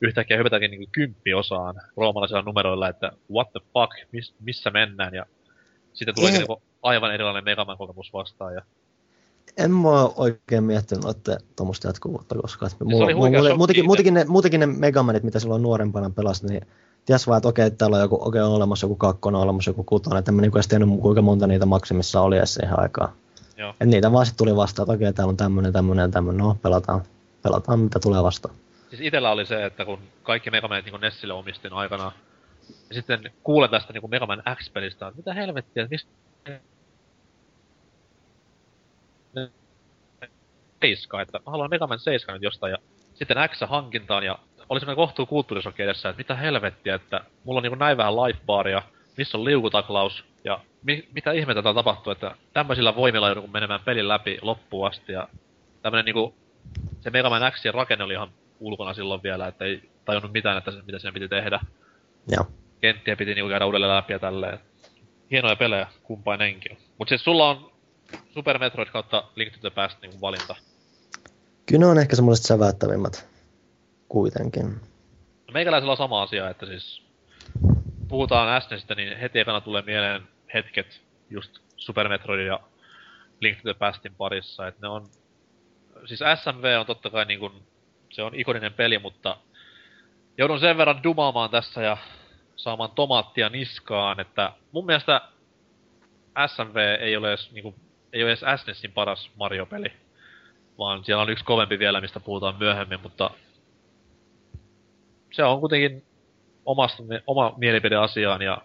yhtäkkiä 0.00 0.36
hypätäänkin 0.36 0.70
niin 0.70 0.88
kymppiosaan 0.92 1.74
roomalaisilla 1.96 2.42
numeroilla, 2.42 2.88
että 2.88 3.12
what 3.32 3.52
the 3.52 3.60
fuck, 3.72 4.12
miss, 4.12 4.34
missä 4.40 4.70
mennään 4.70 5.14
ja 5.14 5.26
sitten 5.92 6.14
tuleekin 6.14 6.40
Ei. 6.40 6.46
niin 6.48 6.62
aivan 6.82 7.14
erilainen 7.14 7.44
Mega 7.44 7.64
Man 7.64 7.78
kokemus 7.78 8.12
vastaan 8.12 8.54
ja 8.54 8.62
En 9.56 9.70
mä 9.70 10.04
oikein 10.16 10.64
miettinyt 10.64 11.04
noitten 11.04 11.38
tuommoista 11.56 11.88
jatkuvuutta 11.88 12.34
koskaan. 12.34 12.72
Et 12.72 12.82
oli 12.82 12.96
shokki 12.96 13.14
muutenkin, 13.56 13.84
muutenkin, 13.84 14.14
ne, 14.14 14.24
muutenkin 14.24 14.60
ne 14.60 14.66
Megamanit, 14.66 15.22
mitä 15.22 15.38
silloin 15.38 15.62
nuorempana 15.62 16.10
pelasi, 16.10 16.46
niin 16.46 16.66
ties 17.06 17.26
vaan, 17.26 17.36
että 17.36 17.48
okei, 17.48 17.70
täällä 17.70 17.96
on, 17.96 18.02
joku, 18.02 18.18
okei, 18.20 18.40
on 18.40 18.52
olemassa 18.52 18.84
joku 18.84 18.96
kakkonen, 18.96 19.36
on 19.36 19.42
olemassa 19.42 19.70
joku 19.70 19.84
kutonen, 19.84 20.18
että 20.18 20.30
en 20.30 20.34
mä 20.34 20.42
niinku 20.42 20.58
edes 20.58 20.68
tiennyt, 20.68 21.00
kuinka 21.00 21.22
monta 21.22 21.46
niitä 21.46 21.66
maksimissa 21.66 22.20
oli 22.20 22.36
edes 22.36 22.54
siihen 22.54 22.80
aikaan. 22.80 23.12
joo. 23.56 23.74
Et 23.80 23.88
niitä 23.88 24.12
vaan 24.12 24.26
sitten 24.26 24.38
tuli 24.38 24.56
vastaan, 24.56 24.84
että 24.84 24.92
okei, 24.92 25.12
täällä 25.12 25.30
on 25.30 25.36
tämmönen, 25.36 25.72
tämmönen 25.72 26.02
ja 26.02 26.08
tämmönen, 26.08 26.38
no 26.38 26.56
pelataan, 26.62 27.02
pelataan 27.42 27.80
mitä 27.80 27.98
tulee 27.98 28.22
vastaan. 28.22 28.54
Siis 28.90 29.00
itellä 29.00 29.30
oli 29.30 29.46
se, 29.46 29.64
että 29.64 29.84
kun 29.84 29.98
kaikki 30.22 30.50
Mega 30.50 30.68
Manit 30.68 30.84
niin 30.84 31.00
Nessille 31.00 31.34
omistin 31.34 31.72
aikanaan, 31.72 32.12
ja 32.88 32.94
sitten 32.94 33.32
kuulen 33.42 33.70
tästä 33.70 33.92
niin 33.92 34.10
Mega 34.10 34.26
Man 34.26 34.42
X-pelistä, 34.54 35.06
että 35.06 35.16
mitä 35.16 35.34
helvettiä, 35.34 35.82
että 35.82 35.94
mistä... 35.94 36.10
Seiska, 40.80 41.20
että 41.20 41.38
mä 41.38 41.50
haluan 41.50 41.70
Mega 41.70 41.86
Man 41.86 41.98
7 41.98 42.34
nyt 42.34 42.42
jostain, 42.42 42.70
ja 42.70 42.78
sitten 43.14 43.36
X-hankintaan, 43.48 44.24
ja 44.24 44.38
oli 44.68 44.80
semmoinen 44.80 44.96
kohtuu 44.96 45.26
kulttuurisokki 45.26 45.82
edessä, 45.82 46.08
että 46.08 46.18
mitä 46.18 46.34
helvettiä, 46.34 46.94
että 46.94 47.20
mulla 47.44 47.58
on 47.58 47.62
niin 47.62 47.78
näin 47.78 47.96
vähän 47.96 48.16
lifebaaria, 48.16 48.82
missä 49.16 49.38
on 49.38 49.44
liukutaklaus, 49.44 50.24
ja 50.44 50.60
mi- 50.82 51.08
mitä 51.14 51.32
ihmettä 51.32 51.62
täällä 51.62 51.78
tapahtuu, 51.78 52.12
että 52.12 52.36
tämmöisillä 52.52 52.96
voimilla 52.96 53.28
joudun 53.28 53.52
menemään 53.52 53.80
pelin 53.84 54.08
läpi 54.08 54.38
loppuun 54.42 54.86
asti, 54.86 55.12
ja 55.12 55.28
tämmönen 55.82 56.04
niinku, 56.04 56.34
se 57.00 57.10
Mega 57.10 57.30
Man 57.30 57.52
Xin 57.52 57.74
rakenne 57.74 58.04
oli 58.04 58.12
ihan 58.12 58.30
ulkona 58.60 58.94
silloin 58.94 59.22
vielä, 59.22 59.46
että 59.46 59.64
ei 59.64 59.90
tajunnut 60.04 60.32
mitään, 60.32 60.58
että 60.58 60.70
se, 60.70 60.82
mitä 60.86 60.98
siinä 60.98 61.12
piti 61.12 61.28
tehdä. 61.28 61.60
Joo. 62.28 62.46
Kenttiä 62.80 63.16
piti 63.16 63.34
niinku 63.34 63.48
käydä 63.48 63.66
uudelleen 63.66 63.96
läpi 63.96 64.12
ja 64.12 64.18
tälleen. 64.18 64.58
Hienoja 65.30 65.56
pelejä, 65.56 65.86
kumpainenkin. 66.02 66.78
Mut 66.98 67.08
siis 67.08 67.24
sulla 67.24 67.50
on 67.50 67.72
Super 68.34 68.58
Metroid 68.58 68.88
kautta 68.88 69.24
Link 69.36 69.52
to 69.52 69.58
the 69.60 69.70
Past 69.70 70.02
niinku 70.02 70.20
valinta. 70.20 70.56
Kyllä 71.66 71.80
ne 71.80 71.86
on 71.86 71.98
ehkä 71.98 72.16
semmoiset 72.16 72.46
säväyttävimmät 72.46 73.28
kuitenkin. 74.08 74.66
No 75.46 75.52
meikäläisellä 75.52 75.90
on 75.90 75.96
sama 75.96 76.22
asia, 76.22 76.50
että 76.50 76.66
siis 76.66 77.02
puhutaan 78.08 78.62
SNESistä, 78.62 78.94
niin 78.94 79.18
heti 79.18 79.38
ekana 79.38 79.60
tulee 79.60 79.82
mieleen 79.82 80.22
hetket 80.54 81.00
just 81.30 81.58
Super 81.76 82.08
Metroidin 82.08 82.46
ja 82.46 82.60
Link 83.40 83.56
to 83.56 83.62
the 83.62 83.74
Pastin 83.74 84.14
parissa, 84.14 84.66
että 84.66 84.80
ne 84.82 84.88
on... 84.88 85.06
Siis 86.06 86.20
SMV 86.42 86.76
on 86.80 86.86
totta 86.86 87.10
kai 87.10 87.24
niin 87.24 87.40
kuin, 87.40 87.52
se 88.10 88.22
on 88.22 88.34
ikoninen 88.34 88.72
peli, 88.72 88.98
mutta 88.98 89.36
joudun 90.38 90.60
sen 90.60 90.76
verran 90.76 91.02
dumaamaan 91.02 91.50
tässä 91.50 91.82
ja 91.82 91.96
saamaan 92.56 92.90
tomaattia 92.90 93.48
niskaan, 93.48 94.20
että 94.20 94.52
mun 94.72 94.86
mielestä 94.86 95.20
SMV 96.46 96.76
ei 97.00 97.16
ole 97.16 97.28
edes, 97.28 97.52
niin 97.52 97.62
kuin, 97.62 97.74
ei 98.12 98.22
ole 98.22 98.30
edes 98.30 98.62
SNESin 98.62 98.92
paras 98.92 99.30
Mario-peli, 99.36 99.92
vaan 100.78 101.04
siellä 101.04 101.22
on 101.22 101.30
yksi 101.30 101.44
kovempi 101.44 101.78
vielä, 101.78 102.00
mistä 102.00 102.20
puhutaan 102.20 102.56
myöhemmin, 102.58 103.00
mutta 103.00 103.30
se 105.32 105.44
on 105.44 105.60
kuitenkin 105.60 106.04
omasta, 106.66 107.02
oma 107.26 107.54
mielipide 107.56 107.96
asiaan 107.96 108.42
ja 108.42 108.62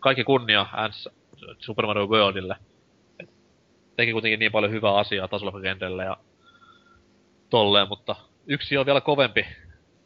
kaikki 0.00 0.24
kunnia 0.24 0.66
Ants 0.72 1.08
Super 1.58 1.86
Mario 1.86 2.06
Worldille. 2.06 2.56
Teki 3.96 4.12
kuitenkin 4.12 4.38
niin 4.38 4.52
paljon 4.52 4.72
hyvää 4.72 4.94
asiaa 4.94 5.28
tasolokkakentällä 5.28 6.04
ja 6.04 6.16
tolleen, 7.50 7.88
mutta 7.88 8.16
yksi 8.46 8.76
on 8.76 8.86
vielä 8.86 9.00
kovempi 9.00 9.46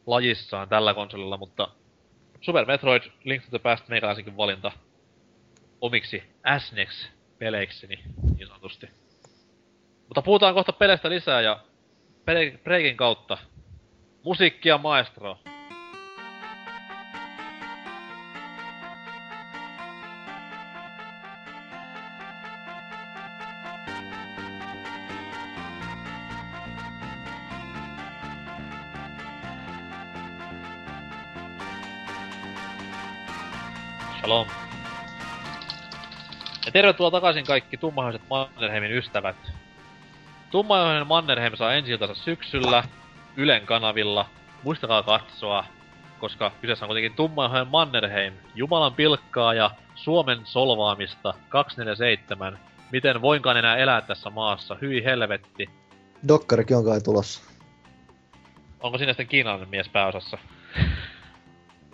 lajissaan 0.07 0.68
tällä 0.68 0.95
konsolilla, 0.95 1.36
mutta 1.36 1.68
Super 2.41 2.66
Metroid 2.66 3.03
Link 3.24 3.45
to 3.45 3.51
the 3.51 3.59
Past 3.59 3.88
meikäläisenkin 3.88 4.36
valinta 4.36 4.72
omiksi 5.80 6.22
SNES-peleikseni 6.59 8.01
niin 8.36 8.49
sanotusti. 8.49 8.88
Mutta 10.09 10.22
puhutaan 10.22 10.55
kohta 10.55 10.72
peleistä 10.72 11.11
lisää 11.11 11.41
ja 11.41 11.61
Breakin 12.64 12.97
kautta 12.97 13.38
musiikkia 14.24 14.78
maestro. 14.78 15.38
Shalom. 34.31 34.47
Ja 36.66 36.72
tervetuloa 36.72 37.11
takaisin 37.11 37.45
kaikki 37.45 37.76
tummahaiset 37.76 38.22
Mannerheimin 38.31 38.93
ystävät. 38.93 39.37
Tummaihoinen 40.51 41.07
Mannerheim 41.07 41.57
saa 41.57 41.72
ensi 41.72 41.93
syksyllä 42.12 42.85
Ylen 43.37 43.66
kanavilla. 43.66 44.26
Muistakaa 44.62 45.03
katsoa, 45.03 45.64
koska 46.18 46.53
kyseessä 46.61 46.85
on 46.85 46.89
kuitenkin 46.89 47.14
Tummaihoinen 47.14 47.68
Mannerheim, 47.68 48.35
Jumalan 48.55 48.95
pilkkaa 48.95 49.55
ja 49.55 49.70
Suomen 49.95 50.41
solvaamista 50.45 51.35
247. 51.49 52.59
Miten 52.93 53.22
voinkaan 53.22 53.57
enää 53.57 53.76
elää 53.76 54.01
tässä 54.01 54.31
maassa, 54.31 54.76
hyi 54.81 55.05
helvetti. 55.05 55.70
Dokkarikin 56.28 56.76
on 56.76 56.85
kai 56.85 57.01
tulossa. 57.01 57.43
Onko 58.81 58.99
sinne 58.99 59.12
sitten 59.12 59.26
kiinalainen 59.26 59.68
mies 59.68 59.89
pääosassa? 59.89 60.39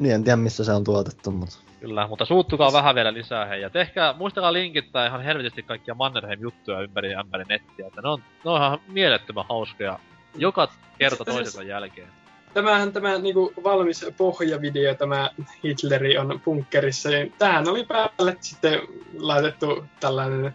Niin 0.00 0.14
en 0.14 0.24
tiedä 0.24 0.36
missä 0.36 0.64
se 0.64 0.72
on 0.72 0.84
tuotettu, 0.84 1.30
mutta 1.30 1.58
Kyllä, 1.80 2.06
mutta 2.06 2.24
suuttukaa 2.24 2.72
vähän 2.72 2.94
vielä 2.94 3.14
lisää 3.14 3.46
hei. 3.46 3.62
Ja 3.62 3.70
tehkää, 3.70 4.12
muistakaa 4.12 4.52
linkittää 4.52 5.06
ihan 5.06 5.22
helvetisti 5.22 5.62
kaikkia 5.62 5.94
Mannerheim-juttuja 5.94 6.80
ympäri 6.80 7.12
ja 7.12 7.20
ympäri 7.20 7.44
nettiä. 7.48 7.86
Että 7.86 8.02
ne 8.02 8.08
on, 8.08 8.22
ne 8.44 8.50
on 8.50 8.56
ihan 8.56 8.78
mielettömän 8.88 9.44
hauskoja. 9.48 9.98
Joka 10.34 10.68
kerta 10.98 11.24
toisensa 11.24 11.62
jälkeen. 11.62 12.08
Tämähän 12.54 12.92
tämä 12.92 13.18
niinku 13.18 13.52
valmis 13.64 14.06
pohjavideo, 14.16 14.94
tämä 14.94 15.30
Hitleri 15.64 16.18
on 16.18 16.40
punkkerissa, 16.44 17.08
niin 17.08 17.34
tähän 17.38 17.68
oli 17.68 17.84
päälle 17.84 18.36
sitten 18.40 18.80
laitettu 19.18 19.84
tällainen 20.00 20.54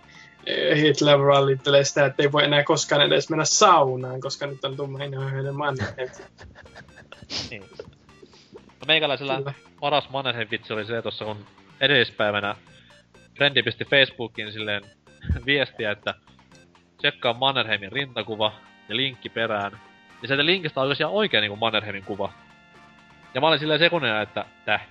Hitler 0.76 1.20
rallittelee 1.20 1.84
sitä, 1.84 2.06
että 2.06 2.24
ei 2.24 2.32
voi 2.32 2.44
enää 2.44 2.64
koskaan 2.64 3.02
edes 3.02 3.30
mennä 3.30 3.46
saunaan, 3.46 4.22
koska 4.22 4.48
nyt 4.48 4.66
on 4.66 4.78
tummainahoinen 4.78 5.56
Mannerheim. 5.56 6.10
Niin. 7.50 7.64
No 8.82 8.86
meikäläisellä 8.88 9.38
Kyllä. 9.38 9.54
paras 9.80 10.10
Mannerheim 10.10 10.48
vitsi 10.52 10.74
oli 10.74 10.86
se 10.86 11.02
tuossa, 11.02 11.26
kun 11.26 11.46
edellispäivänä 11.82 12.56
Frendi 13.38 13.64
pisti 13.64 13.86
Facebookiin 13.86 14.52
silleen 14.52 14.82
viestiä, 15.46 15.92
että 15.92 16.14
tsekkaa 16.98 17.34
Mannerheimin 17.34 17.92
rintakuva 17.92 18.54
ja 18.90 18.96
linkki 18.96 19.30
perään. 19.30 19.72
Ja 20.22 20.28
sieltä 20.28 20.46
linkistä 20.46 20.82
oli 20.82 20.94
ihan 21.00 21.12
oikea 21.12 21.42
niinku 21.42 21.56
Mannerheimin 21.56 22.06
kuva. 22.06 22.34
Ja 23.34 23.42
mä 23.42 23.48
olin 23.48 23.60
silleen 23.60 23.80
sekunnia, 23.80 24.22
että 24.22 24.46
täh. 24.66 24.88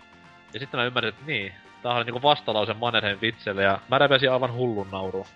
Ja 0.55 0.61
sitten 0.61 0.81
mä 0.81 0.87
ymmärsin, 0.87 1.09
että 1.09 1.23
niin, 1.27 1.55
tää 1.83 1.95
oli 1.95 2.05
niinku 2.05 2.23
vastalause 2.23 2.75
Mannerheim 2.75 3.19
vitselle 3.21 3.63
ja 3.63 3.81
mä 3.89 3.99
repesin 3.99 4.33
aivan 4.33 4.53
hullun 4.53 4.91
nauruun. 4.91 5.27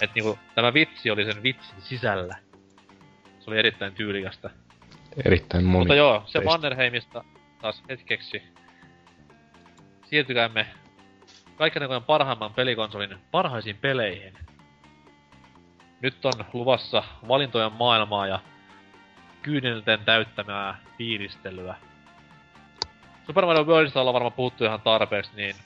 Et 0.00 0.10
niinku 0.14 0.38
tämä 0.54 0.74
vitsi 0.74 1.10
oli 1.10 1.24
sen 1.24 1.42
vitsin 1.42 1.82
sisällä. 1.82 2.36
Se 3.40 3.50
oli 3.50 3.58
erittäin 3.58 3.94
tyylikästä. 3.94 4.50
Erittäin 5.24 5.64
moni. 5.64 5.78
Mutta 5.78 5.94
joo, 5.94 6.22
se. 6.26 6.40
Mannerheimista 6.40 7.24
taas 7.60 7.82
hetkeksi. 7.88 8.42
Siirtykäämme 10.04 10.66
kaikkein 11.56 11.82
aikojen 11.82 12.02
parhaimman 12.02 12.54
pelikonsolin 12.54 13.16
parhaisiin 13.30 13.76
peleihin. 13.76 14.34
Nyt 16.00 16.24
on 16.24 16.44
luvassa 16.52 17.02
valintojen 17.28 17.72
maailmaa 17.72 18.26
ja 18.26 18.40
kyynelten 19.42 20.00
täyttämää 20.04 20.78
fiilistelyä. 20.98 21.74
Super 23.26 23.46
Mario 23.46 23.64
Worldista 23.64 24.00
ollaan 24.00 24.14
varmaan 24.14 24.32
puhuttu 24.32 24.64
ihan 24.64 24.80
tarpeeksi, 24.80 25.30
niin 25.36 25.56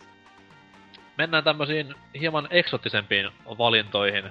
mennään 1.19 1.45
tämmöisiin 1.45 1.95
hieman 2.21 2.49
eksottisempiin 2.51 3.31
valintoihin. 3.59 4.31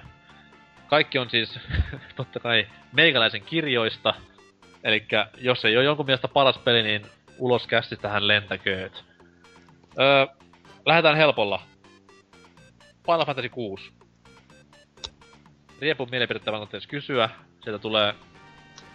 Kaikki 0.86 1.18
on 1.18 1.30
siis 1.30 1.58
totta 2.16 2.40
kai 2.40 2.66
meikäläisen 2.92 3.42
kirjoista, 3.42 4.14
Eli 4.84 5.06
jos 5.38 5.64
ei 5.64 5.76
ole 5.76 5.84
jonkun 5.84 6.06
mielestä 6.06 6.28
paras 6.28 6.58
peli, 6.58 6.82
niin 6.82 7.06
ulos 7.38 7.66
kästistähän 7.66 8.28
lentäkööt. 8.28 9.04
Öö, 10.00 10.26
lähdetään 10.86 11.16
helpolla. 11.16 11.62
Final 13.06 13.26
Fantasy 13.26 13.48
6. 13.48 13.92
Riepun 15.80 16.08
mielipidettä 16.10 16.52
vaan 16.52 16.68
edes 16.70 16.86
kysyä. 16.86 17.30
Sieltä 17.64 17.78
tulee 17.78 18.14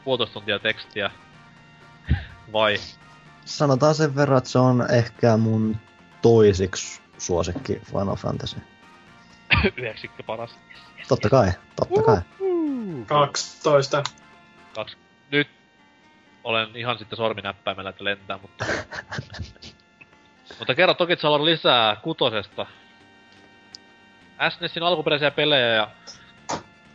puolitoista 0.03 0.33
tuntia 0.33 0.59
tekstiä. 0.59 1.11
Vai? 2.53 2.75
Sanotaan 3.45 3.95
sen 3.95 4.15
verran, 4.15 4.37
että 4.37 4.49
se 4.49 4.59
on 4.59 4.87
ehkä 4.91 5.37
mun 5.37 5.77
toisiksi 6.21 7.01
suosikki 7.17 7.81
Final 7.85 8.15
Fantasy. 8.15 8.57
Yhdeksikkö 9.77 10.23
paras? 10.23 10.59
Totta 11.07 11.29
kai, 11.29 11.51
totta 11.75 12.03
kai. 12.03 12.21
12. 13.07 14.03
Kaksi. 14.75 14.97
Nyt 15.31 15.58
olen 16.49 16.69
ihan 16.75 16.97
sitten 16.97 17.17
sorminäppäimellä, 17.17 17.89
että 17.89 18.03
lentää, 18.03 18.37
mutta... 18.37 18.65
mutta 20.59 20.75
kerro 20.75 20.93
toki 20.93 21.15
Salor 21.15 21.45
lisää 21.45 21.95
kutosesta. 21.95 22.65
SNESin 24.49 24.83
alkuperäisiä 24.83 25.31
pelejä 25.31 25.67
ja 25.67 25.89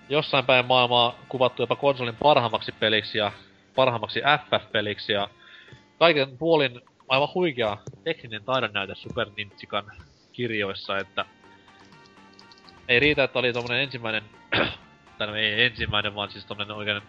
jossain 0.09 0.47
päin 0.47 0.67
maailmaa 0.67 1.19
kuvattu 1.29 1.63
jopa 1.63 1.77
konsolin 1.77 2.17
parhaimmaksi 2.17 2.73
peliksi 2.73 3.19
ja 3.19 3.33
parhaimmaksi 3.75 4.21
FF-peliksi 4.21 5.13
ja 5.13 5.29
kaiken 5.99 6.39
puolin 6.39 6.81
aivan 7.09 7.29
huikea 7.35 7.79
tekninen 8.05 8.45
taidonnäyte 8.45 8.95
Super 8.95 9.29
Nintsikan 9.37 9.93
kirjoissa, 10.33 10.99
että 10.99 11.25
ei 12.89 13.01
riitä, 13.01 13.25
että 13.25 13.39
oli 13.39 13.53
tommonen 13.53 13.83
ensimmäinen, 13.83 14.23
tai 15.19 15.27
no 15.27 15.35
ei 15.35 15.65
ensimmäinen, 15.65 16.15
vaan 16.15 16.31
siis 16.31 16.45
tommonen 16.45 16.77
oikein 16.77 17.03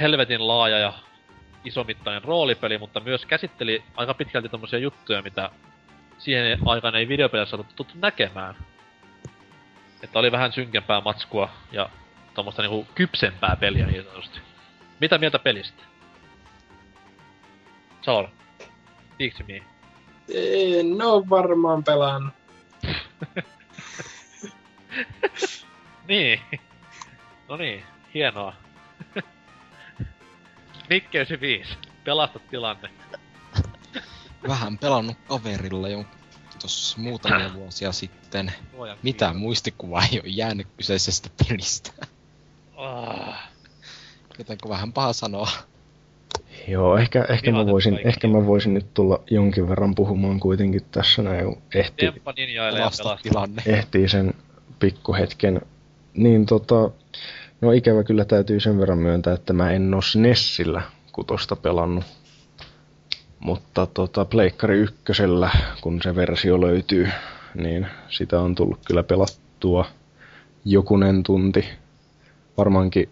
helvetin 0.00 0.48
laaja 0.48 0.78
ja 0.78 0.92
isomittainen 1.66 2.24
roolipeli, 2.24 2.78
mutta 2.78 3.00
myös 3.00 3.26
käsitteli 3.26 3.82
aika 3.96 4.14
pitkälti 4.14 4.48
tommosia 4.48 4.78
juttuja, 4.78 5.22
mitä 5.22 5.50
siihen 6.18 6.58
aikaan 6.64 6.94
ei 6.94 7.08
videopelissä 7.08 7.56
saatu 7.56 7.72
tuttu 7.76 7.94
näkemään. 7.98 8.54
Että 10.02 10.18
oli 10.18 10.32
vähän 10.32 10.52
synkempää 10.52 11.00
matskua 11.00 11.48
ja 11.72 11.88
tommoista 12.34 12.62
niinku 12.62 12.86
kypsempää 12.94 13.56
peliä 13.60 13.86
niin 13.86 14.04
sanotusti. 14.04 14.38
Mitä 15.00 15.18
mieltä 15.18 15.38
pelistä? 15.38 15.82
Speak 19.16 19.34
to 19.38 19.44
me. 19.48 19.62
En 20.34 21.02
oo 21.02 21.24
varmaan 21.30 21.84
pelannut. 21.84 22.34
Niin. 26.08 26.40
No 27.48 27.56
niin, 27.56 27.84
hienoa. 28.14 28.54
Mikke 30.90 31.18
95, 31.18 31.78
pelasta 32.04 32.38
tilanne. 32.50 32.88
Vähän 34.48 34.78
pelannut 34.78 35.16
kaverilla 35.28 35.88
jo 35.88 36.04
tuossa 36.60 36.98
muutamia 37.00 37.54
vuosia 37.54 37.92
sitten. 37.92 38.52
Luojan 38.72 38.98
Mitään 39.02 39.32
kiitos. 39.32 39.42
muistikuvaa 39.42 40.02
ei 40.12 40.20
ole 40.20 40.28
jäänyt 40.28 40.66
kyseisestä 40.76 41.30
pelistä. 41.48 41.90
Ah, 42.76 43.48
Jotenko 44.38 44.68
vähän 44.68 44.92
paha 44.92 45.12
sanoa. 45.12 45.48
Joo, 46.68 46.96
ehkä, 46.96 47.26
ehkä, 47.28 47.52
mä 47.52 47.66
voisin, 47.66 47.92
kaikki. 47.94 48.08
ehkä 48.08 48.28
mä 48.28 48.46
voisin 48.46 48.74
nyt 48.74 48.94
tulla 48.94 49.20
jonkin 49.30 49.68
verran 49.68 49.94
puhumaan 49.94 50.40
kuitenkin 50.40 50.84
tässä 50.90 51.22
näin, 51.22 51.44
kun 51.44 51.62
ehti, 51.74 52.06
Temppa 52.06 52.32
ninjailee 52.36 52.80
ja 52.80 52.84
Pelasta 52.84 53.02
pelastaa. 53.02 53.22
tilanne. 53.30 53.62
ehtii 53.66 54.08
sen 54.08 54.34
pikkuhetken. 54.78 55.60
Niin 56.14 56.46
tota, 56.46 56.90
no 57.60 57.72
ikävä 57.72 58.04
kyllä 58.04 58.24
täytyy 58.24 58.60
sen 58.60 58.78
verran 58.78 58.98
myöntää, 58.98 59.34
että 59.34 59.52
mä 59.52 59.70
en 59.70 59.94
oo 59.94 60.02
SNESillä 60.02 60.82
kutosta 61.12 61.56
pelannut. 61.56 62.04
Mutta 63.38 63.86
tota, 63.86 64.24
Pleikkari 64.24 64.78
ykkösellä, 64.78 65.50
kun 65.80 66.02
se 66.02 66.16
versio 66.16 66.60
löytyy, 66.60 67.08
niin 67.54 67.86
sitä 68.08 68.40
on 68.40 68.54
tullut 68.54 68.80
kyllä 68.86 69.02
pelattua 69.02 69.84
jokunen 70.64 71.22
tunti. 71.22 71.68
Varmaankin, 72.56 73.08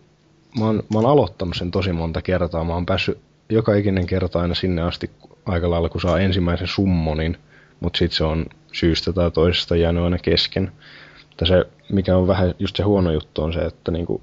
mä 0.58 0.64
oon, 0.64 0.76
mä 0.76 0.98
oon 0.98 1.10
aloittanut 1.10 1.56
sen 1.56 1.70
tosi 1.70 1.92
monta 1.92 2.22
kertaa. 2.22 2.64
Mä 2.64 2.74
oon 2.74 2.86
päässyt 2.86 3.18
joka 3.48 3.74
ikinen 3.74 4.06
kerta 4.06 4.40
aina 4.40 4.54
sinne 4.54 4.82
asti 4.82 5.10
aika 5.46 5.70
lailla, 5.70 5.88
kun 5.88 6.00
saa 6.00 6.20
ensimmäisen 6.20 6.68
summonin, 6.68 7.36
mutta 7.80 7.98
sitten 7.98 8.16
se 8.16 8.24
on 8.24 8.46
syystä 8.72 9.12
tai 9.12 9.30
toisesta 9.30 9.76
jäänyt 9.76 10.04
aina 10.04 10.18
kesken. 10.18 10.72
Mutta 11.28 11.46
se, 11.46 11.64
mikä 11.92 12.16
on 12.16 12.26
vähän 12.26 12.54
just 12.58 12.76
se 12.76 12.82
huono 12.82 13.12
juttu, 13.12 13.42
on 13.42 13.52
se, 13.52 13.60
että 13.60 13.90
niinku, 13.90 14.22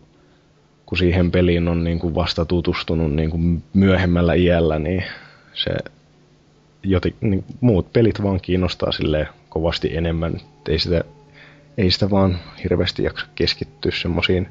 kun 0.91 0.97
siihen 0.97 1.31
peliin 1.31 1.67
on 1.67 1.83
niinku 1.83 2.15
vasta 2.15 2.45
tutustunut 2.45 3.13
niinku 3.13 3.39
myöhemmällä 3.73 4.33
iällä, 4.33 4.79
niin 4.79 5.03
se 5.53 5.71
joti, 6.83 7.15
niin 7.21 7.43
muut 7.61 7.93
pelit 7.93 8.23
vaan 8.23 8.41
kiinnostaa 8.41 8.91
silleen 8.91 9.27
kovasti 9.49 9.97
enemmän. 9.97 10.33
Ei 10.69 10.79
sitä, 10.79 11.03
ei 11.77 11.91
sitä 11.91 12.09
vaan 12.09 12.39
hirveästi 12.63 13.03
jaksa 13.03 13.25
keskittyä 13.35 13.91
semmoisiin 13.91 14.49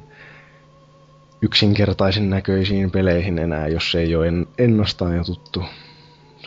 yksinkertaisen 1.41 2.29
näköisiin 2.29 2.91
peleihin 2.91 3.39
enää, 3.39 3.67
jos 3.67 3.91
se 3.91 3.99
ei 3.99 4.15
ole 4.15 4.27
en, 4.27 4.47
ennastaan 4.57 5.15
jo 5.15 5.23
tuttu. 5.23 5.63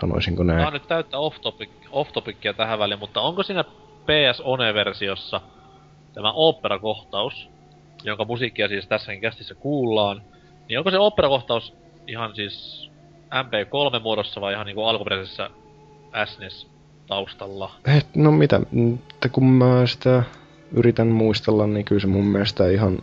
Sanoisinko 0.01 0.43
näin? 0.43 0.67
on 0.67 0.73
nyt 0.73 0.89
täyttä 0.89 1.19
off-topic, 1.19 1.71
off-topicia 1.91 2.55
tähän 2.57 2.79
väliin, 2.79 3.01
mutta 3.01 3.21
onko 3.21 3.43
siinä 3.43 3.65
PS 4.05 4.43
One-versiossa 4.45 5.41
tämä 6.15 6.33
opera-kohtaus, 6.33 7.54
jonka 8.05 8.25
musiikkia 8.25 8.69
siis 8.69 8.87
tässäkin 8.87 9.21
kästissä 9.21 9.55
kuullaan, 9.55 10.23
niin 10.69 10.79
onko 10.79 10.91
se 10.91 10.99
opera-kohtaus 10.99 11.75
ihan 12.07 12.35
siis 12.35 12.91
MP3-muodossa 13.31 14.41
vai 14.41 14.53
ihan 14.53 14.67
niinku 14.67 14.85
alkuperäisessä 14.85 15.51
SNES 16.25 16.67
taustalla? 17.07 17.71
Et, 17.97 18.07
no 18.17 18.33
mitä, 18.33 18.61
että 19.15 19.29
kun 19.29 19.45
mä 19.45 19.87
sitä 19.87 20.23
yritän 20.73 21.07
muistella, 21.07 21.67
niin 21.67 21.85
kyllä 21.85 22.01
se 22.01 22.07
mun 22.07 22.25
mielestä 22.25 22.69
ihan 22.69 22.99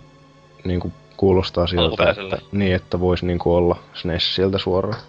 niinku 0.63 0.91
kuulostaa 1.17 1.67
siltä, 1.67 2.09
että, 2.09 2.37
niin, 2.51 2.75
että 2.75 2.99
voisi 2.99 3.25
niinku 3.25 3.55
olla 3.55 3.75
SNES 3.93 4.35
sieltä 4.35 4.57
suoraan. 4.57 5.01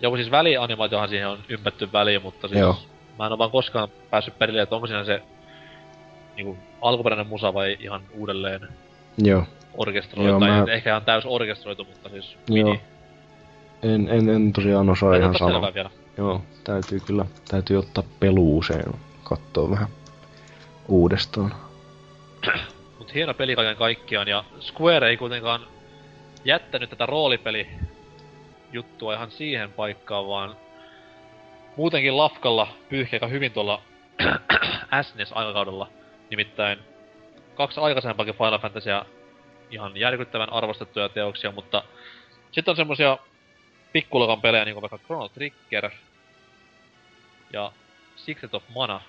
Joku 0.00 0.16
siis 0.16 0.30
välianimaatiohan 0.30 1.08
siihen 1.08 1.28
on 1.28 1.38
ympätty 1.48 1.88
väliin, 1.92 2.22
mutta 2.22 2.48
siis 2.48 2.60
Joo. 2.60 2.76
mä 3.18 3.26
en 3.26 3.32
ole 3.32 3.38
vaan 3.38 3.50
koskaan 3.50 3.88
päässyt 4.10 4.38
perille, 4.38 4.62
että 4.62 4.74
onko 4.74 4.86
siinä 4.86 5.04
se 5.04 5.22
niinku 6.36 6.56
alkuperäinen 6.82 7.26
musa 7.26 7.54
vai 7.54 7.76
ihan 7.80 8.02
uudelleen 8.14 8.60
Joo, 9.18 9.42
orkestroitu, 9.74 10.28
Joo, 10.30 10.40
tai 10.40 10.48
mä- 10.50 10.64
ehkä 10.72 10.90
ihan 10.90 11.04
täys 11.04 11.24
orkestroitu, 11.26 11.84
mutta 11.84 12.08
siis 12.08 12.36
Joo. 12.48 12.68
mini. 12.68 12.80
en, 13.82 14.08
en, 14.08 14.28
en 14.28 14.52
tosiaan 14.52 14.90
osaa 14.90 15.10
Mä 15.10 15.16
ihan 15.16 15.38
sanoa. 15.38 15.74
vielä. 15.74 15.90
Joo, 16.18 16.42
täytyy 16.64 17.00
kyllä, 17.00 17.24
täytyy 17.48 17.76
ottaa 17.78 18.04
peluuseen, 18.20 18.92
katsoa 19.24 19.70
vähän 19.70 19.88
uudestaan. 20.88 21.54
Mut 22.98 23.14
hieno 23.14 23.34
peli 23.34 23.56
kaiken 23.56 23.76
kaikkiaan, 23.76 24.28
ja 24.28 24.44
Square 24.60 25.08
ei 25.08 25.16
kuitenkaan 25.16 25.60
jättänyt 26.44 26.90
tätä 26.90 27.06
roolipeli 27.06 27.68
juttua 28.72 29.14
ihan 29.14 29.30
siihen 29.30 29.72
paikkaan, 29.72 30.26
vaan 30.28 30.56
muutenkin 31.76 32.16
Lafkalla 32.16 32.68
pyyhki 32.88 33.16
aika 33.16 33.26
hyvin 33.26 33.52
tuolla 33.52 33.82
SNES-aikakaudella. 35.02 35.88
Nimittäin 36.30 36.78
kaksi 37.54 37.80
aikaisempakin 37.80 38.34
Final 38.34 38.58
Fantasya 38.58 39.06
ihan 39.70 39.96
järkyttävän 39.96 40.52
arvostettuja 40.52 41.08
teoksia, 41.08 41.52
mutta 41.52 41.82
sitten 42.52 42.72
on 42.72 42.76
semmosia 42.76 43.18
pikkuluokan 43.92 44.40
pelejä, 44.40 44.64
niin 44.64 44.74
kuin 44.74 44.82
vaikka 44.82 45.06
Chrono 45.06 45.28
Trigger 45.28 45.90
ja 47.52 47.72
Secret 48.16 48.54
of 48.54 48.62
Mana, 48.74 49.00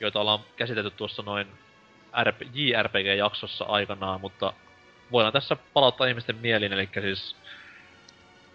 joita 0.00 0.20
ollaan 0.20 0.40
käsitelty 0.56 0.90
tuossa 0.90 1.22
noin 1.22 1.46
RP, 2.24 2.42
JRPG-jaksossa 2.54 3.64
aikanaan, 3.64 4.20
mutta 4.20 4.52
voidaan 5.12 5.32
tässä 5.32 5.56
palauttaa 5.74 6.06
ihmisten 6.06 6.36
mieliin, 6.36 6.72
eli 6.72 6.88
siis 7.00 7.36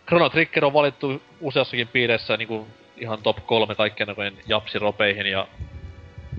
Chrono 0.07 0.29
Trigger 0.29 0.65
on 0.65 0.73
valittu 0.73 1.21
useassakin 1.41 1.87
piirissä 1.87 2.37
niin 2.37 2.67
ihan 2.97 3.23
top 3.23 3.37
kolme 3.45 3.75
kaikkien 3.75 4.07
japsiropeihin 4.47 5.25
ja 5.25 5.47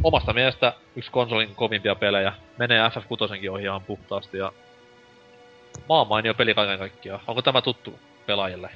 omasta 0.03 0.33
mielestä 0.33 0.73
yksi 0.97 1.11
konsolin 1.11 1.55
kovimpia 1.55 1.95
pelejä. 1.95 2.33
Menee 2.59 2.89
FF6 2.89 3.51
ohi 3.51 3.63
ihan 3.63 3.81
puhtaasti 3.81 4.39
ja 4.39 4.53
maan 5.89 6.09
mainio 6.09 6.35
peli 6.35 6.55
kaiken 6.55 6.79
kaikkiaan. 6.79 7.21
Onko 7.27 7.43
tämä 7.43 7.63
tuttu 7.63 7.99
pelaajille? 8.27 8.71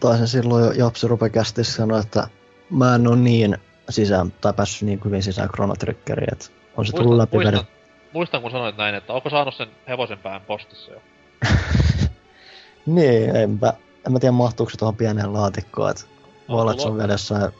Taisin 0.00 0.28
silloin 0.28 0.64
jo 0.64 0.70
Japsi 0.70 1.08
rupekästissä 1.08 1.72
sanoa, 1.72 1.98
että 2.00 2.28
mä 2.70 2.94
en 2.94 3.08
oo 3.08 3.14
niin 3.14 3.58
sisään, 3.90 4.32
tai 4.40 4.52
päässyt 4.52 4.86
niin 4.86 5.00
hyvin 5.04 5.22
sisään 5.22 5.48
Chrono 5.48 5.74
Triggeriin, 5.74 6.32
että 6.32 6.46
on 6.76 6.86
se 6.86 6.92
tullut 6.92 7.16
läpi 7.16 7.36
muistan, 7.36 7.64
muistan, 8.12 8.42
kun 8.42 8.50
sanoit 8.50 8.76
näin, 8.76 8.94
että 8.94 9.12
onko 9.12 9.30
saanut 9.30 9.54
sen 9.54 9.68
hevosen 9.88 10.18
pään 10.18 10.40
postissa 10.40 10.92
jo? 10.92 11.00
niin, 12.96 13.36
enpä, 13.36 13.72
en 14.06 14.12
mä 14.12 14.18
tiedä 14.18 14.32
mahtuuko 14.32 14.70
se 14.70 14.76
tuohon 14.76 14.96
pieneen 14.96 15.32
laatikkoon, 15.32 15.90
että 15.90 16.04
voi 16.48 16.60
olla, 16.60 16.70
että 16.70 16.82
se 16.82 16.88
on 16.88 16.98
vielä 16.98 17.12
jossain 17.12 17.52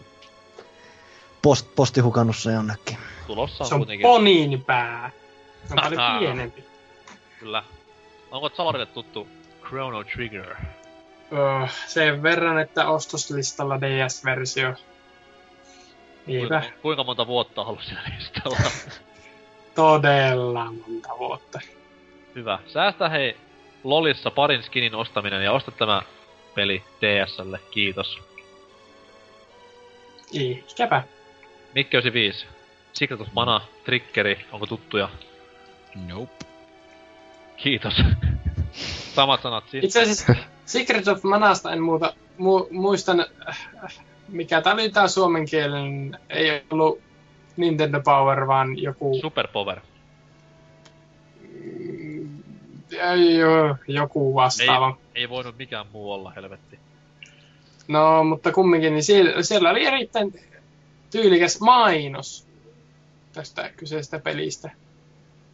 post, 1.42 1.74
postihukannussa 1.76 2.50
jonnekin. 2.50 2.98
Tulossa 3.26 3.64
on, 3.64 3.68
Se 3.68 3.74
on 3.74 3.80
kuitenkin. 3.80 4.02
ponin 4.02 4.64
pää. 4.64 5.10
Se 5.64 5.74
on 5.74 5.78
paljon 5.82 6.18
pienempi. 6.18 6.64
Kyllä. 7.40 7.64
Onko 8.30 8.50
Salorille 8.56 8.86
tuttu 8.86 9.28
Chrono 9.68 10.04
Trigger? 10.04 10.54
Öö, 11.32 11.66
sen 11.86 12.22
verran, 12.22 12.58
että 12.58 12.88
ostoslistalla 12.88 13.80
DS-versio. 13.80 14.74
Niinpä, 16.26 16.60
Kuinka, 16.60 16.78
kuinka 16.82 17.04
monta 17.04 17.26
vuotta 17.26 17.60
on 17.60 17.66
ollut 17.66 17.82
siellä 17.82 18.02
listalla? 18.16 18.58
todella 19.74 20.64
monta 20.64 21.08
vuotta. 21.18 21.60
Hyvä. 22.34 22.58
Säästä 22.66 23.08
hei 23.08 23.36
Lolissa 23.84 24.30
parin 24.30 24.62
skinin 24.62 24.94
ostaminen 24.94 25.44
ja 25.44 25.52
osta 25.52 25.70
tämä 25.70 26.02
peli 26.54 26.82
DSlle. 27.00 27.60
Kiitos. 27.70 28.18
Ihkäpä. 30.32 31.02
Mikki 31.78 31.96
95. 31.96 32.46
Secret 32.92 33.20
of 33.20 33.28
Mana, 33.34 33.60
Triggeri, 33.84 34.38
onko 34.52 34.66
tuttuja? 34.66 35.08
Nope. 36.06 36.46
Kiitos. 37.56 37.94
Samat 39.14 39.42
sanat 39.42 39.64
siis. 39.68 39.84
Itse 39.84 40.02
asiassa 40.02 40.34
Secret 40.64 41.08
of 41.08 41.22
Manasta 41.22 41.72
en 41.72 41.82
muuta 41.82 42.14
mu- 42.38 42.68
muistan, 42.70 43.26
äh, 43.48 43.68
mikä 44.28 44.60
tää 44.60 44.72
oli 44.72 44.90
tää 44.90 45.08
suomenkielinen, 45.08 46.18
ei 46.30 46.62
ollut 46.70 47.00
Nintendo 47.56 48.00
Power, 48.00 48.46
vaan 48.46 48.78
joku, 48.78 49.18
Superpower. 49.20 49.80
mm, 51.40 52.42
ei, 52.92 53.44
oo, 53.44 53.76
joku 53.88 54.34
vastaava. 54.34 54.96
Ei 55.14 55.28
voinut 55.28 55.58
mikään 55.58 55.86
muu 55.92 56.12
olla, 56.12 56.32
helvetti. 56.36 56.78
No, 57.88 58.24
mutta 58.24 58.52
kumminkin, 58.52 58.92
niin 58.92 59.02
siellä, 59.02 59.42
siellä 59.42 59.70
oli 59.70 59.84
erittäin 59.84 60.32
tyylikäs 61.10 61.60
mainos 61.60 62.46
tästä 63.32 63.70
kyseisestä 63.76 64.18
pelistä. 64.18 64.70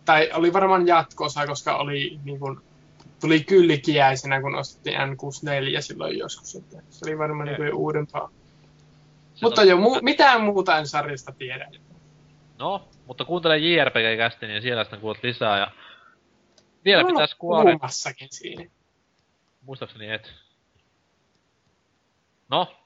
Tai 0.04 0.30
oli 0.34 0.52
varmaan 0.52 0.86
jatkosa, 0.86 1.46
koska 1.46 1.76
oli 1.76 2.18
niin 2.24 2.38
kuin, 2.40 2.60
tuli 3.20 3.40
kylkiäisenä, 3.44 4.40
kun 4.40 4.54
ostettiin 4.54 4.96
N64 4.96 5.80
silloin 5.80 6.18
joskus. 6.18 6.54
Että 6.56 6.82
se 6.90 7.06
oli 7.06 7.18
varmaan 7.18 7.46
niin 7.46 7.56
kuin 7.56 7.74
uudempaa. 7.74 8.30
Se 9.34 9.46
Mutta 9.46 9.60
on- 9.60 9.68
jo 9.68 9.76
mu- 9.76 10.02
mitään 10.02 10.40
muuta 10.40 10.78
en 10.78 10.86
sarjasta 10.86 11.32
tiedä. 11.32 11.70
No, 12.58 12.88
mutta 13.06 13.24
kuuntele 13.24 13.58
JRPG-kästi, 13.58 14.46
niin 14.46 14.62
siellä 14.62 14.84
sitten 14.84 15.00
kuulet 15.00 15.22
lisää 15.22 15.58
ja... 15.58 15.70
Vielä 16.84 17.00
Olla 17.02 17.08
pitää 17.12 17.26
Square... 17.26 17.64
puhumassakin 17.64 18.28
siinä. 18.30 18.70
Muistaakseni 19.62 20.10
et. 20.10 20.32
No, 22.48 22.76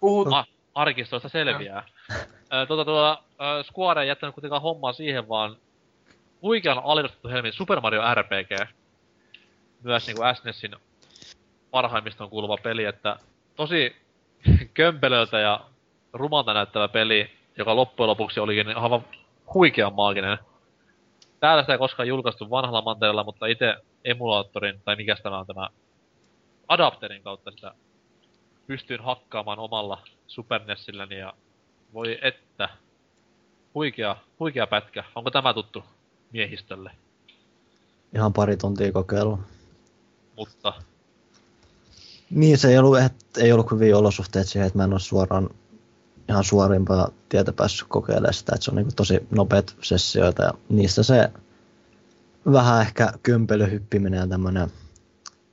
Puhut, 0.00 0.28
Ma- 0.28 0.46
arkistoista 0.74 1.28
selviää. 1.28 1.88
Tuota, 2.68 2.84
tuota, 2.84 3.22
ö, 3.40 3.62
Square 3.62 4.02
ei 4.02 4.08
jättänyt 4.08 4.34
kuitenkaan 4.34 4.62
hommaa 4.62 4.92
siihen, 4.92 5.28
vaan 5.28 5.56
huikean 6.42 6.80
alinostettu 6.84 7.28
helmi 7.28 7.52
Super 7.52 7.80
Mario 7.80 8.02
RPG. 8.14 8.68
Myös 9.82 10.06
niinku 10.06 10.22
SNESin 10.34 10.76
parhaimmistoon 11.70 12.30
kuuluva 12.30 12.56
peli, 12.62 12.84
että 12.84 13.16
tosi 13.56 13.96
kömpelöltä 14.74 15.38
ja 15.38 15.60
rumalta 16.12 16.54
näyttävä 16.54 16.88
peli, 16.88 17.30
joka 17.58 17.76
loppujen 17.76 18.08
lopuksi 18.08 18.40
olikin 18.40 18.76
aivan 18.76 19.04
huikean 19.54 19.94
maaginen. 19.94 20.38
Täällä 21.40 21.62
sitä 21.62 21.72
ei 21.72 21.78
koskaan 21.78 22.08
julkaistu 22.08 22.50
vanhalla 22.50 22.82
mantereella, 22.82 23.24
mutta 23.24 23.46
itse 23.46 23.76
emulaattorin, 24.04 24.80
tai 24.84 24.96
mikä 24.96 25.16
tämä 25.22 25.38
on 25.38 25.46
tämä 25.46 25.68
adapterin 26.68 27.22
kautta 27.22 27.50
sitä 27.50 27.74
pystyin 28.66 29.00
hakkaamaan 29.00 29.58
omalla 29.58 29.98
Super 30.26 30.60
Nesilläni 30.64 31.18
ja 31.18 31.32
voi 31.94 32.18
että. 32.22 32.68
Huikea, 33.74 34.16
huikea 34.40 34.66
pätkä. 34.66 35.04
Onko 35.14 35.30
tämä 35.30 35.54
tuttu 35.54 35.84
miehistölle? 36.32 36.90
Ihan 38.14 38.32
pari 38.32 38.56
tuntia 38.56 38.92
kokeilu. 38.92 39.38
Mutta 40.36 40.72
Niin, 42.30 42.58
se 42.58 42.68
ei 42.68 42.78
ollut, 42.78 42.98
et, 42.98 43.14
ei 43.38 43.52
ollut 43.52 43.70
hyviä 43.70 43.98
olosuhteet 43.98 44.48
siihen, 44.48 44.66
että 44.66 44.78
mä 44.78 44.84
en 44.84 44.92
ole 44.92 45.00
suoraan 45.00 45.50
ihan 46.28 46.44
suorimpaa 46.44 47.10
tietä 47.28 47.52
päässyt 47.52 47.88
kokeilemaan 47.88 48.34
sitä, 48.34 48.52
että 48.54 48.64
se 48.64 48.70
on 48.70 48.76
niin 48.76 48.96
tosi 48.96 49.26
nopeat 49.30 49.76
sessioita 49.82 50.42
ja 50.42 50.52
niistä 50.68 51.02
se 51.02 51.30
vähän 52.52 52.80
ehkä 52.80 53.12
kömpelyhyppiminen 53.22 54.20
ja 54.20 54.26
tämmöinen 54.26 54.70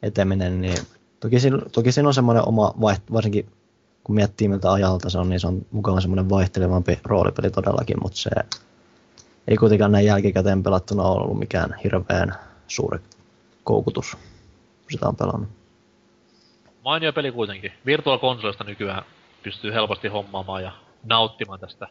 eteminen, 0.02 0.62
niin 0.62 0.78
toki 1.20 1.40
siinä, 1.40 1.60
toki 1.72 1.92
siinä 1.92 2.08
on 2.08 2.14
semmoinen 2.14 2.48
oma, 2.48 2.74
vaiht, 2.82 3.04
varsinkin 3.12 3.50
kun 4.04 4.16
miettii 4.16 4.48
miltä 4.48 4.72
ajalta 4.72 5.10
se 5.10 5.18
on, 5.18 5.30
niin 5.30 5.40
se 5.40 5.48
on 5.48 5.66
mukava 5.72 6.02
semmoinen 6.02 6.30
vaihtelevampi 6.30 7.00
roolipeli 7.04 7.52
todellakin, 7.52 7.98
mutta 8.02 8.18
se 8.18 8.30
ei 9.48 9.58
kuitenkaan 9.58 9.92
näin 9.92 10.06
jälkikäteen 10.06 10.64
pelattuna 10.64 11.04
ole 11.04 11.24
ollut 11.24 11.40
mikään 11.40 11.76
hirveän 11.84 12.36
suuri 12.68 13.00
koukutus, 13.64 14.12
kun 14.82 14.92
sitä 14.92 15.08
on 15.08 15.16
pelannut. 15.16 15.50
mainio 16.84 17.14
peli 17.14 17.32
kuitenkin. 17.32 17.72
Virtual 17.86 18.20
Consolesta 18.20 18.64
nykyään 18.64 19.04
pystyy 19.44 19.74
helposti 19.74 20.08
hommaamaan 20.08 20.64
ja 20.64 20.72
nauttimaan 21.04 21.60
tästä. 21.60 21.88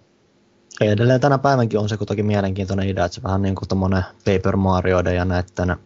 Ja 0.81 0.91
edelleen 0.91 1.21
tänä 1.21 1.39
päivänkin 1.39 1.79
on 1.79 1.89
se 1.89 1.97
kuitenkin 1.97 2.27
mielenkiintoinen 2.27 2.89
idea, 2.89 3.05
että 3.05 3.15
se 3.15 3.23
vähän 3.23 3.43
niin 3.43 3.55
kuin 3.55 3.69
tommonen 3.69 4.05
Paper 4.25 4.57
Marioiden 4.57 5.17
ja 5.17 5.25
näiden, 5.25 5.77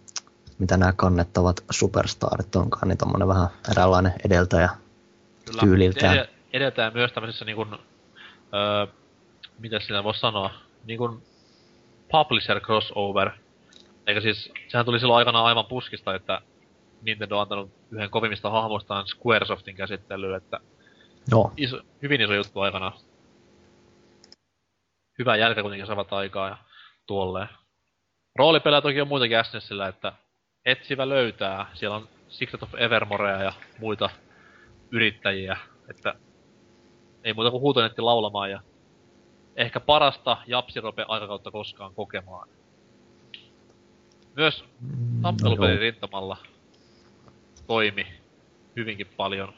mitä 0.58 0.76
nämä 0.76 0.92
kannettavat 0.92 1.64
superstarit 1.70 2.56
onkaan, 2.56 2.88
niin 2.88 2.98
tommonen 2.98 3.28
vähän 3.28 3.48
eräänlainen 3.70 4.12
edeltäjä. 4.24 4.70
Kyllä. 5.46 5.60
Tyyliltään. 5.62 6.16
Edel- 6.16 6.28
edeltää 6.52 6.90
myös 6.90 7.12
tämmöisessä 7.12 7.44
niinku, 7.44 7.66
öö, 8.54 8.86
mitä 9.58 9.80
sitä 9.80 10.04
voisi 10.04 10.20
sanoa, 10.20 10.50
niinku 10.84 11.22
publisher 12.10 12.60
crossover. 12.60 13.30
Eikä 14.06 14.20
siis, 14.20 14.52
sehän 14.68 14.86
tuli 14.86 15.00
silloin 15.00 15.18
aikanaan 15.18 15.46
aivan 15.46 15.66
puskista, 15.66 16.14
että 16.14 16.40
Nintendo 17.02 17.36
on 17.36 17.42
antanut 17.42 17.70
yhden 17.90 18.10
kovimmista 18.10 18.50
hahmoistaan 18.50 19.06
Squaresoftin 19.06 19.76
käsittelyyn, 19.76 20.36
että 20.36 20.60
Joo, 21.30 21.52
iso, 21.56 21.80
hyvin 22.02 22.20
iso 22.20 22.34
juttu 22.34 22.60
aikanaan. 22.60 22.92
Hyvää 25.18 25.36
jälkeä 25.36 25.62
kuitenkin 25.62 25.86
saavat 25.86 26.12
aikaa 26.12 26.48
ja 26.48 26.56
tuolleen. 27.06 27.48
Roolipelejä 28.36 28.80
toki 28.80 29.00
on 29.00 29.08
muitakin 29.08 29.44
SNESillä, 29.44 29.88
että 29.88 30.12
etsivä 30.64 31.08
löytää. 31.08 31.66
Siellä 31.74 31.96
on 31.96 32.08
Secret 32.28 32.62
of 32.62 32.74
Evermorea 32.74 33.42
ja 33.42 33.52
muita 33.78 34.10
yrittäjiä, 34.90 35.56
että 35.90 36.14
ei 37.24 37.32
muuta 37.34 37.50
kuin 37.50 37.60
huutonetti 37.60 38.02
laulamaan 38.02 38.50
ja 38.50 38.60
ehkä 39.56 39.80
parasta 39.80 40.36
japsirope 40.46 41.04
aikakautta 41.08 41.50
koskaan 41.50 41.94
kokemaan. 41.94 42.48
Myös 44.36 44.64
tappelupelin 45.22 45.72
joo. 45.74 45.80
rintamalla 45.80 46.36
toimi 47.66 48.06
hyvinkin 48.76 49.06
paljon 49.16 49.54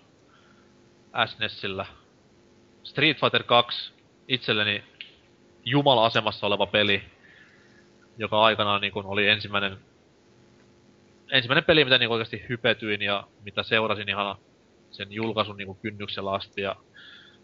SNESillä. 1.26 1.86
Street 2.84 3.20
Fighter 3.20 3.42
2 3.42 3.92
itselleni 4.28 4.84
jumala-asemassa 5.64 6.46
oleva 6.46 6.66
peli, 6.66 7.02
joka 8.18 8.44
aikanaan 8.44 8.80
niin 8.80 8.92
oli 8.94 9.28
ensimmäinen, 9.28 9.78
ensimmäinen 11.30 11.64
peli, 11.64 11.84
mitä 11.84 11.98
niin 11.98 12.10
oikeasti 12.10 12.44
hypetyin 12.48 13.02
ja 13.02 13.24
mitä 13.44 13.62
seurasin 13.62 14.08
ihan 14.08 14.36
sen 14.90 15.12
julkaisun 15.12 15.56
niin 15.56 15.66
kuin 15.66 15.78
kynnyksellä 15.82 16.32
asti 16.32 16.60
ja 16.60 16.76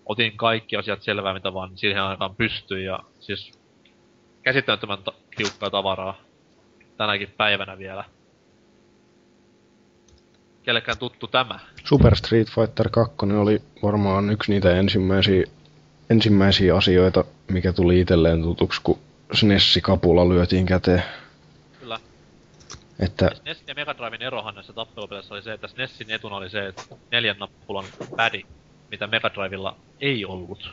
otin 0.06 0.36
kaikki 0.36 0.76
asiat 0.76 1.02
selvää, 1.02 1.34
mitä 1.34 1.54
vaan 1.54 1.78
siihen 1.78 2.02
aikaan 2.02 2.36
pystyi 2.36 2.84
ja 2.84 2.98
siis 3.20 3.52
käsittämättömän 4.42 4.98
ta- 4.98 5.12
tiukkaa 5.36 5.70
tavaraa. 5.70 6.20
Tänäkin 6.96 7.34
päivänä 7.36 7.78
vielä. 7.78 8.04
Kellekään 10.62 10.98
tuttu 10.98 11.26
tämä? 11.26 11.58
Super 11.84 12.16
Street 12.16 12.48
Fighter 12.50 12.88
2 12.88 13.16
oli 13.40 13.62
varmaan 13.82 14.30
yksi 14.30 14.52
niitä 14.52 14.76
ensimmäisiä, 14.76 15.44
ensimmäisiä 16.10 16.76
asioita, 16.76 17.24
mikä 17.50 17.72
tuli 17.72 18.00
itselleen 18.00 18.42
tutuksi, 18.42 18.80
kun 18.84 18.98
SNES-kapula 19.32 20.28
lyötiin 20.28 20.66
käteen. 20.66 21.02
Että 22.98 23.30
SNES 23.34 23.64
ja 23.66 23.74
Mega 23.74 23.94
Driven 23.96 24.22
erohan 24.22 24.54
näissä 24.54 24.72
tappelupeleissä 24.72 25.34
oli 25.34 25.42
se, 25.42 25.52
että 25.52 25.68
SNESin 25.68 26.10
etuna 26.10 26.36
oli 26.36 26.50
se, 26.50 26.66
että 26.66 26.82
neljän 27.10 27.36
nappulan 27.38 27.84
pädi, 28.16 28.42
mitä 28.90 29.06
Mega 29.06 29.30
Drivella 29.34 29.76
ei 30.00 30.24
ollut. 30.24 30.70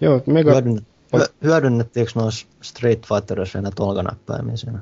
joo, 0.00 0.22
Mega, 0.26 0.52
Hyödynnet, 0.52 0.84
hyö, 1.16 1.26
hyödynnettiinkö 1.44 2.12
noissa 2.14 2.46
Street 2.62 3.06
Fighterissa 3.06 3.58
vielä 3.58 3.70
tolkanäppäimiä 3.76 4.56
siinä? 4.56 4.78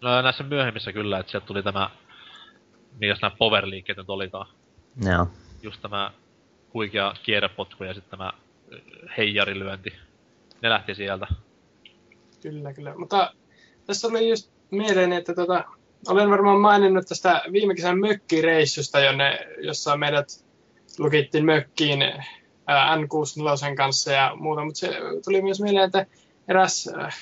No 0.00 0.22
näissä 0.22 0.44
myöhemmissä 0.44 0.92
kyllä, 0.92 1.18
että 1.18 1.30
sieltä 1.30 1.46
tuli 1.46 1.62
tämä, 1.62 1.90
mikäs 3.00 3.18
nämä 3.22 3.36
power-liikkeet 3.38 3.98
nyt 3.98 4.10
olikaan. 4.10 4.46
Joo. 5.04 5.26
Just 5.62 5.82
tämä 5.82 6.10
huikea 6.74 7.14
kierrepotku 7.22 7.84
ja 7.84 7.94
sitten 7.94 8.10
tämä 8.10 8.32
ö, 8.72 8.78
heijarilyönti. 9.18 9.92
Ne 10.62 10.70
lähti 10.70 10.94
sieltä. 10.94 11.26
Kyllä, 12.42 12.72
kyllä. 12.72 12.94
Mutta 12.96 13.34
tässä 13.86 14.08
oli 14.08 14.28
just 14.28 14.53
mieleen, 14.70 15.12
että 15.12 15.34
tota, 15.34 15.64
olen 16.08 16.30
varmaan 16.30 16.60
maininnut 16.60 17.06
tästä 17.06 17.42
viime 17.52 17.74
kesän 17.74 17.98
mökkireissusta, 17.98 19.00
jonne, 19.00 19.46
jossa 19.58 19.96
meidät 19.96 20.44
lukittiin 20.98 21.44
mökkiin 21.44 22.02
ää, 22.66 22.96
N64 22.96 23.74
kanssa 23.76 24.12
ja 24.12 24.32
muuta, 24.36 24.64
mutta 24.64 24.78
se 24.80 24.90
tuli 25.24 25.42
myös 25.42 25.60
mieleen, 25.60 25.84
että 25.84 26.06
eräs 26.48 26.90
äh, 26.98 27.16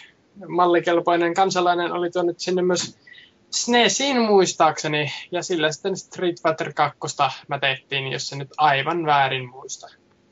mallikelpoinen 0.48 1.34
kansalainen 1.34 1.92
oli 1.92 2.10
tuonut 2.10 2.40
sinne 2.40 2.62
myös 2.62 2.98
SNESin 3.50 4.20
muistaakseni, 4.20 5.12
ja 5.30 5.42
sillä 5.42 5.72
sitten 5.72 5.96
Street 5.96 6.36
Fighter 6.42 6.72
2 6.72 6.98
mä 7.48 7.58
tehtiin, 7.58 8.12
jos 8.12 8.28
se 8.28 8.36
nyt 8.36 8.50
aivan 8.56 9.06
väärin 9.06 9.50
muista. 9.50 9.88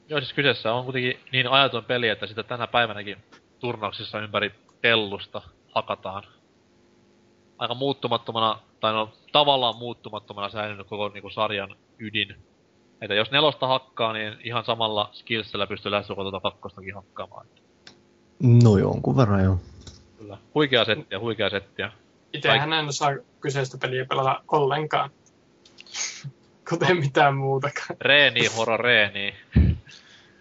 Joo, 0.08 0.20
siis 0.20 0.32
kyseessä 0.32 0.72
on 0.72 0.84
kuitenkin 0.84 1.20
niin 1.32 1.48
ajaton 1.48 1.84
peli, 1.84 2.08
että 2.08 2.26
sitä 2.26 2.42
tänä 2.42 2.66
päivänäkin 2.66 3.18
turnauksissa 3.58 4.20
ympäri 4.20 4.50
tellusta 4.82 5.42
hakataan. 5.74 6.22
Aika 7.60 7.74
muuttumattomana, 7.74 8.58
tai 8.80 8.92
no 8.92 9.12
tavallaan 9.32 9.76
muuttumattomana 9.76 10.50
säilynyt 10.50 10.86
koko 10.86 11.08
niinku 11.08 11.30
sarjan 11.30 11.76
ydin. 11.98 12.36
Että 13.00 13.14
jos 13.14 13.30
nelosta 13.30 13.66
hakkaa, 13.66 14.12
niin 14.12 14.36
ihan 14.44 14.64
samalla 14.64 15.10
skillsillä 15.12 15.66
pystyy 15.66 15.90
lähestulkoon 15.90 16.24
tuota 16.24 16.50
kakkostakin 16.50 16.94
hakkaamaan. 16.94 17.46
No 18.62 18.78
jonkun 18.78 19.16
verran 19.16 19.44
joo. 19.44 19.60
Kyllä. 20.18 20.38
Huikea 20.54 20.84
settiä, 20.84 21.20
huikea 21.20 21.50
settiä. 21.50 21.92
Itsehän 22.32 22.72
en 22.72 22.88
osaa 22.88 23.10
kyseistä 23.40 23.78
peliä 23.78 24.04
pelata 24.04 24.42
ollenkaan. 24.48 25.10
Kuten 26.70 26.96
mitään 26.96 27.36
muutakaan. 27.36 27.96
Reeni, 28.00 28.46
horo 28.56 28.76
reeni. 28.76 29.34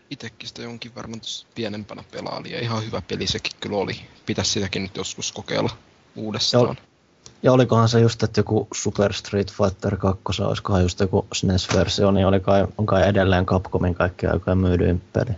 Itekin 0.09 0.47
sitä 0.49 0.61
jonkin 0.61 0.95
verran 0.95 1.21
pienempänä 1.55 2.03
pelaali 2.11 2.51
ja 2.51 2.59
ihan 2.59 2.85
hyvä 2.85 3.01
peli 3.07 3.27
sekin 3.27 3.51
kyllä 3.59 3.77
oli. 3.77 3.95
Pitäisi 4.25 4.51
sitäkin 4.51 4.83
nyt 4.83 4.97
joskus 4.97 5.31
kokeilla 5.31 5.69
uudestaan. 6.15 6.77
Ja 7.43 7.53
olikohan 7.53 7.89
se 7.89 7.99
just, 7.99 8.23
että 8.23 8.39
joku 8.39 8.67
Super 8.73 9.13
Street 9.13 9.51
Fighter 9.51 9.97
2, 9.97 10.43
olisikohan 10.43 10.81
just 10.81 10.99
joku 10.99 11.27
SNES-versio, 11.33 12.11
niin 12.11 12.27
oli 12.27 12.39
kai, 12.39 12.67
on 12.77 12.85
kai 12.85 13.07
edelleen 13.07 13.45
Capcomin 13.45 13.95
kaikkien 13.95 14.33
aikojen 14.33 14.57
myydyin 14.57 15.01
peli. 15.13 15.35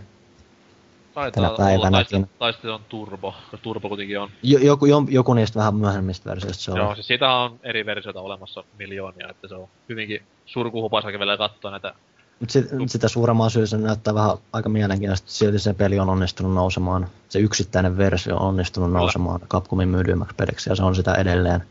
Taitaa 1.14 1.42
Tänä 1.42 1.56
päivänäkin. 1.56 2.28
tai, 2.38 2.52
sitten 2.52 2.72
on 2.72 2.80
Turbo. 2.88 3.32
koska 3.32 3.56
Turbo 3.56 3.88
kuitenkin 3.88 4.20
on. 4.20 4.28
Jo, 4.42 4.58
joku, 4.58 4.86
jo, 4.86 5.04
joku 5.08 5.34
niistä 5.34 5.58
vähän 5.58 5.74
myöhemmistä 5.74 6.30
versioista 6.30 6.62
se 6.62 6.70
oli. 6.72 6.80
Joo, 6.80 6.94
siis 6.94 7.06
siitä 7.06 7.32
on 7.32 7.60
eri 7.62 7.86
versioita 7.86 8.20
olemassa 8.20 8.64
miljoonia, 8.78 9.28
että 9.28 9.48
se 9.48 9.54
on 9.54 9.68
hyvinkin 9.88 10.22
surkuhupaisakin 10.46 11.18
vielä 11.18 11.36
katsoa 11.36 11.70
näitä. 11.70 11.94
Mut 12.40 12.50
sit, 12.50 12.66
sitä 12.86 13.08
suuremman 13.08 13.50
syy 13.50 13.66
se 13.66 13.78
näyttää 13.78 14.14
vähän 14.14 14.36
aika 14.52 14.68
mielenkiintoista, 14.68 15.24
että 15.24 15.34
silti 15.34 15.58
se 15.58 15.74
peli 15.74 15.98
on 15.98 16.08
onnistunut 16.08 16.54
nousemaan, 16.54 17.08
se 17.28 17.38
yksittäinen 17.38 17.96
versio 17.96 18.36
on 18.36 18.42
onnistunut 18.42 18.88
Kyllä. 18.88 18.98
nousemaan 18.98 19.40
Capcomin 19.40 19.88
myydymmäksi 19.88 20.34
peliksi, 20.36 20.70
ja 20.70 20.76
se 20.76 20.82
on 20.82 20.94
sitä 20.94 21.14
edelleen. 21.14 21.62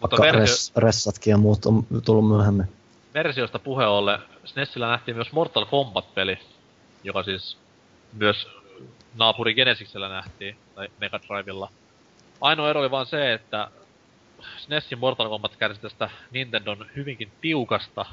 Mutta 0.00 0.16
Vaikka 0.16 0.38
versio, 0.38 0.54
res, 0.54 0.72
ressatkin 0.76 1.30
ja 1.30 1.38
muut 1.38 1.66
on 1.66 1.86
tullut 2.04 2.28
myöhemmin. 2.28 2.66
versiosta 3.14 3.58
puhe 3.58 3.86
ollen, 3.86 4.18
SNESillä 4.44 4.88
nähtiin 4.88 5.16
myös 5.16 5.32
Mortal 5.32 5.64
Kombat-peli, 5.66 6.38
joka 7.04 7.22
siis 7.22 7.56
myös 8.12 8.48
naapuri 9.14 9.54
Genesiksellä 9.54 10.08
nähtiin, 10.08 10.56
tai 10.74 10.88
Mega 11.00 11.20
Drivella. 11.28 11.68
Ainoa 12.40 12.70
ero 12.70 12.80
oli 12.80 12.90
vaan 12.90 13.06
se, 13.06 13.32
että 13.32 13.70
SNESin 14.56 14.98
Mortal 14.98 15.28
Kombat 15.28 15.56
kärsi 15.56 15.80
tästä 15.80 16.10
Nintendon 16.30 16.86
hyvinkin 16.96 17.32
tiukasta 17.40 18.06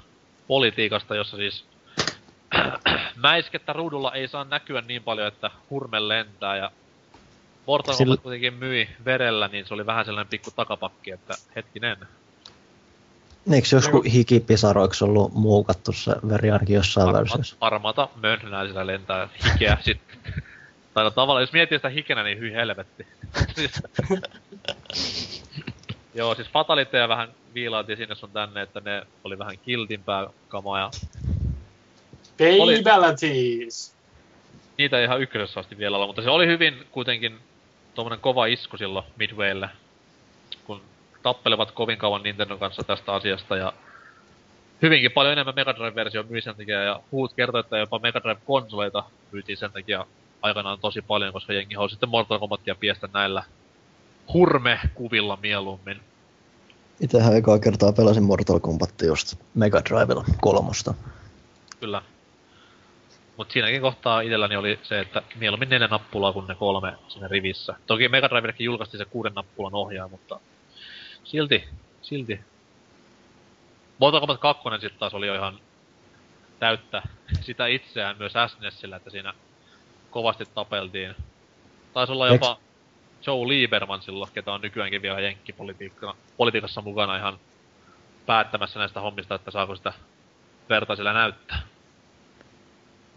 politiikasta, 0.48 1.16
jossa 1.16 1.38
siis 1.38 1.66
mäiskettä 3.16 3.74
ruudulla 3.74 4.14
ei 4.14 4.28
saa 4.28 4.44
näkyä 4.44 4.82
niin 4.82 5.04
paljon, 5.04 5.28
että 5.28 5.52
hurme 5.70 6.08
lentää 6.08 6.58
ja 6.58 6.72
Mortal 7.68 7.94
Sillä- 7.96 8.10
Kombat 8.12 8.24
kuitenkin 8.24 8.54
myi 8.54 8.90
verellä, 9.06 9.48
niin 9.48 9.66
se 9.66 9.74
oli 9.74 9.86
vähän 9.86 10.06
sellainen 10.06 10.30
pikku 10.30 10.52
takapakki, 10.52 11.12
että 11.12 11.34
hetkinen. 11.56 11.98
Eikö 13.54 13.68
joskus 13.72 14.06
hikipisaroiksi 14.14 15.04
ollut 15.04 15.34
muukattu 15.34 15.92
se 15.92 16.12
veri 16.30 16.52
ainakin 16.52 16.76
jossain 16.76 17.14
versiossa? 17.14 17.56
armata 17.62 18.10
mönrynää 18.22 18.68
sillä 18.68 18.88
lentää 18.88 19.30
hikeä 19.54 19.78
sitten. 19.86 20.34
tai 20.94 21.04
no 21.04 21.12
tavallaan, 21.12 21.44
jos 21.44 21.54
miettii 21.54 21.78
sitä 21.78 21.90
hikenä, 21.90 22.24
niin 22.24 22.40
hyi 22.40 22.54
helvetti. 22.54 23.08
Siis- 23.56 23.82
Joo, 26.16 26.36
siis 26.36 26.48
fataliteja 26.50 27.08
vähän 27.08 27.30
viilailtiin 27.54 27.98
sinne 27.98 28.16
sun 28.16 28.32
tänne, 28.32 28.62
että 28.62 28.80
ne 28.80 29.04
oli 29.24 29.40
vähän 29.40 29.58
kiltimpää 29.66 30.28
kamaa 30.48 30.80
ja 30.80 30.90
Oli- 32.60 32.84
Fatalities! 32.84 33.94
niitä 34.78 34.98
ei 35.00 35.04
ihan 35.06 35.22
ykkösessä 35.22 35.60
asti 35.60 35.78
vielä 35.78 35.96
olla, 35.98 36.08
mutta 36.08 36.22
se 36.22 36.30
oli 36.30 36.48
hyvin 36.48 36.88
kuitenkin 36.92 37.40
tuommoinen 37.98 38.22
kova 38.22 38.46
isku 38.46 38.78
silloin 38.78 39.06
Midwaylle, 39.18 39.70
kun 40.66 40.82
tappelevat 41.24 41.72
kovin 41.72 41.98
kauan 41.98 42.24
Nintendon 42.24 42.60
kanssa 42.60 42.84
tästä 42.84 43.14
asiasta 43.14 43.56
ja 43.56 43.74
hyvinkin 44.82 45.12
paljon 45.12 45.32
enemmän 45.34 45.56
Mega 45.56 45.76
Drive-versio 45.76 46.24
myi 46.30 46.42
sen 46.42 46.56
takia 46.56 46.84
ja 46.84 47.00
huut 47.12 47.34
kertoi, 47.34 47.60
että 47.60 47.78
jopa 47.78 48.00
Mega 48.00 48.20
Drive-konsoleita 48.24 49.04
myytiin 49.32 49.58
sen 49.58 49.72
takia 49.72 50.06
aikanaan 50.42 50.80
tosi 50.80 51.02
paljon, 51.02 51.34
koska 51.34 51.54
jengi 51.54 51.76
halusi 51.76 51.94
sitten 51.94 52.10
Mortal 52.10 52.40
Kombatia 52.40 52.76
piestä 52.76 53.10
näillä 53.14 53.44
hurme-kuvilla 54.34 55.38
mieluummin. 55.42 56.02
Itsehän 57.00 57.36
ekaa 57.36 57.60
kertaa 57.60 57.92
pelasin 57.92 58.24
Mortal 58.24 58.60
Kombat 58.60 59.02
just 59.02 59.36
Mega 59.54 59.82
Drivella 59.90 60.26
kolmosta. 60.42 60.94
Kyllä. 61.80 62.02
Mut 63.38 63.52
siinäkin 63.52 63.82
kohtaa 63.82 64.22
itselläni 64.22 64.56
oli 64.56 64.80
se, 64.84 65.00
että 65.00 65.22
mieluummin 65.36 65.70
neljä 65.70 65.88
nappulaa 65.88 66.34
kuin 66.34 66.48
ne 66.48 66.56
kolme 66.56 66.94
siinä 67.08 67.28
rivissä. 67.28 67.76
Toki 67.88 68.10
Mega 68.10 68.30
julkaistiin 68.60 69.00
se 69.00 69.06
kuuden 69.06 69.34
nappulan 69.34 69.76
ohjaaja, 69.76 70.08
mutta 70.08 70.40
silti, 71.24 71.64
silti. 72.02 72.40
Mortal 74.00 74.20
Kombat 74.20 74.40
2 74.40 74.64
sitten 74.82 75.00
taas 75.00 75.14
oli 75.14 75.28
jo 75.28 75.36
ihan 75.36 75.60
täyttä 76.60 77.02
sitä 77.42 77.68
itseään 77.68 78.16
myös 78.20 78.34
SNESillä, 78.48 78.96
että 78.96 79.10
siinä 79.10 79.34
kovasti 80.12 80.46
tapeltiin. 80.56 81.16
Taisi 81.94 82.14
olla 82.14 82.28
jopa 82.28 82.58
Joe 83.28 83.48
Lieberman 83.48 84.02
silloin, 84.02 84.32
ketä 84.34 84.54
on 84.54 84.62
nykyäänkin 84.62 85.02
vielä 85.02 85.20
jenkkipolitiikassa 85.20 86.82
mukana 86.82 87.18
ihan 87.18 87.40
päättämässä 88.26 88.80
näistä 88.80 89.02
hommista, 89.02 89.36
että 89.36 89.52
saako 89.52 89.76
sitä 89.76 89.94
verta 90.70 90.96
sillä 90.96 91.14
näyttää. 91.14 91.60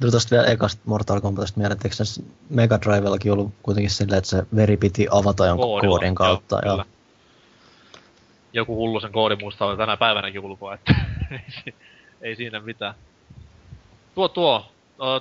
Tuli 0.00 0.10
tosta 0.10 0.30
vielä 0.30 0.46
ekasta 0.46 0.80
Mortal 0.84 1.20
Kombatista 1.20 1.58
mieleen, 1.58 1.76
että 1.76 1.88
eikö 1.88 2.04
se 2.04 2.22
Mega 2.50 2.78
Drivellakin 2.80 3.32
ollut 3.32 3.54
kuitenkin 3.62 3.90
silleen, 3.90 4.18
että 4.18 4.30
se 4.30 4.42
veri 4.56 4.76
piti 4.76 5.06
avata 5.10 5.46
jonkun 5.46 5.66
Koodilla, 5.66 5.92
koodin 5.98 6.14
kautta. 6.14 6.60
joo, 6.64 6.76
ja. 6.76 6.84
Joku 8.52 8.76
hullu 8.76 9.00
sen 9.00 9.12
koodin 9.12 9.38
muistaa 9.40 9.76
tänä 9.76 9.96
päivänäkin 9.96 10.40
ulkoa, 10.40 10.74
että 10.74 10.94
ei 11.30 11.38
si- 11.64 11.74
ei 12.22 12.36
siinä 12.36 12.60
mitään. 12.60 12.94
Tuo 14.14 14.28
tuo, 14.28 14.72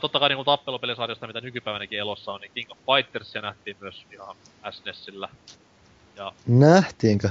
totta 0.02 0.20
kai 0.20 0.30
niinku 0.30 0.44
tappelupelisarjasta, 0.44 1.28
mitä 1.28 1.42
nykypäivänäkin 1.42 2.00
elossa 2.00 2.32
on, 2.32 2.42
niin 2.42 2.52
King 2.54 2.72
of 2.72 2.78
Fightersia 2.96 3.42
nähtiin 3.42 3.78
myös 3.82 4.06
ihan 4.14 4.36
SNESillä. 4.72 5.30
Ja 6.16 6.32
Nähtiinkö? 6.48 7.30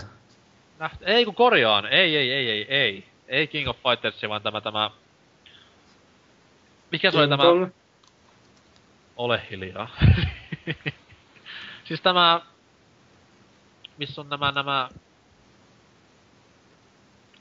näht- 0.83 1.03
ei 1.03 1.25
kun 1.25 1.35
korjaan, 1.35 1.87
ei, 1.87 2.17
ei, 2.17 2.33
ei, 2.33 2.51
ei, 2.51 2.67
ei. 2.69 3.05
Ei 3.29 3.47
King 3.47 3.69
of 3.69 3.77
Fightersia, 3.77 4.29
vaan 4.29 4.43
tämä, 4.43 4.61
tämä... 4.61 4.91
Mikä 6.93 7.11
se 7.11 7.19
oli 7.19 7.29
tämä? 7.29 7.43
Ole 9.17 9.43
hiljaa. 9.51 9.97
siis 11.89 12.01
tämä... 12.01 12.41
Missä 13.99 14.21
on 14.21 14.29
nämä, 14.29 14.53
nämä... 14.53 14.89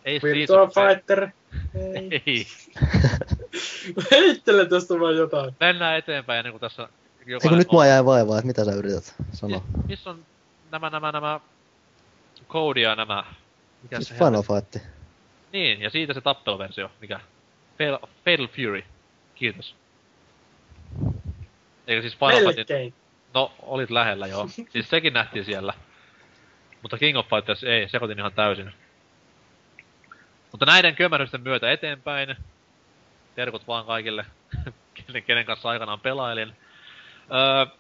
Ei 0.06 0.20
Virtua 0.24 0.66
Rage- 0.66 0.74
Fighter. 0.74 1.30
Ei. 1.76 2.22
Ei. 2.26 2.48
Heittele 4.12 4.66
tästä 4.66 5.00
vaan 5.00 5.16
jotain. 5.16 5.56
Mennään 5.60 5.98
eteenpäin 5.98 6.38
ennen 6.38 6.54
kuin 6.54 6.62
tässä 6.62 6.90
Eikö 7.28 7.56
nyt 7.56 7.72
mua 7.72 7.86
jäi 7.86 8.06
vaivaa, 8.06 8.38
että 8.38 8.48
mitä 8.48 8.66
sä 8.66 8.72
yrität 8.72 9.16
sanoa? 9.34 9.62
Siis, 9.76 9.88
missä 9.88 10.10
on 10.10 10.26
nämä, 10.72 10.90
nämä, 10.90 11.12
nämä 11.12 11.40
Code 12.50 12.82
ja 12.82 12.96
nämä... 12.96 13.24
Mikä 13.84 13.96
siis 13.96 14.08
se 14.10 14.16
Final 14.16 14.44
Fight. 14.44 14.88
Niin, 15.54 15.82
ja 15.82 15.90
siitä 15.90 16.14
se 16.14 16.22
tappeluversio, 16.22 16.92
mikä? 17.02 17.20
Fatal, 17.78 18.08
Fatal 18.26 18.48
Fury. 18.48 18.84
Kiitos. 19.40 19.76
Eikö 21.88 22.02
siis 22.02 22.18
Final 22.18 22.54
Fightin... 22.54 22.94
No, 23.34 23.52
olit 23.60 23.90
lähellä 23.90 24.28
joo. 24.28 24.48
siis 24.74 24.90
sekin 24.90 25.14
nähtiin 25.14 25.46
siellä. 25.46 25.74
Mutta 26.82 26.98
King 26.98 27.18
of 27.18 27.28
Fighters 27.30 27.64
ei, 27.64 27.90
sekoitin 27.90 28.20
ihan 28.20 28.34
täysin. 28.34 28.74
Mutta 30.52 30.66
näiden 30.66 30.96
kömmärysten 30.96 31.42
myötä 31.42 31.72
eteenpäin. 31.72 32.36
Terkut 33.36 33.68
vaan 33.68 33.86
kaikille, 33.86 34.26
kenen, 34.94 35.24
kenen 35.24 35.46
kanssa 35.46 35.70
aikanaan 35.70 36.00
pelailin. 36.00 36.54
Öö, 37.34 37.76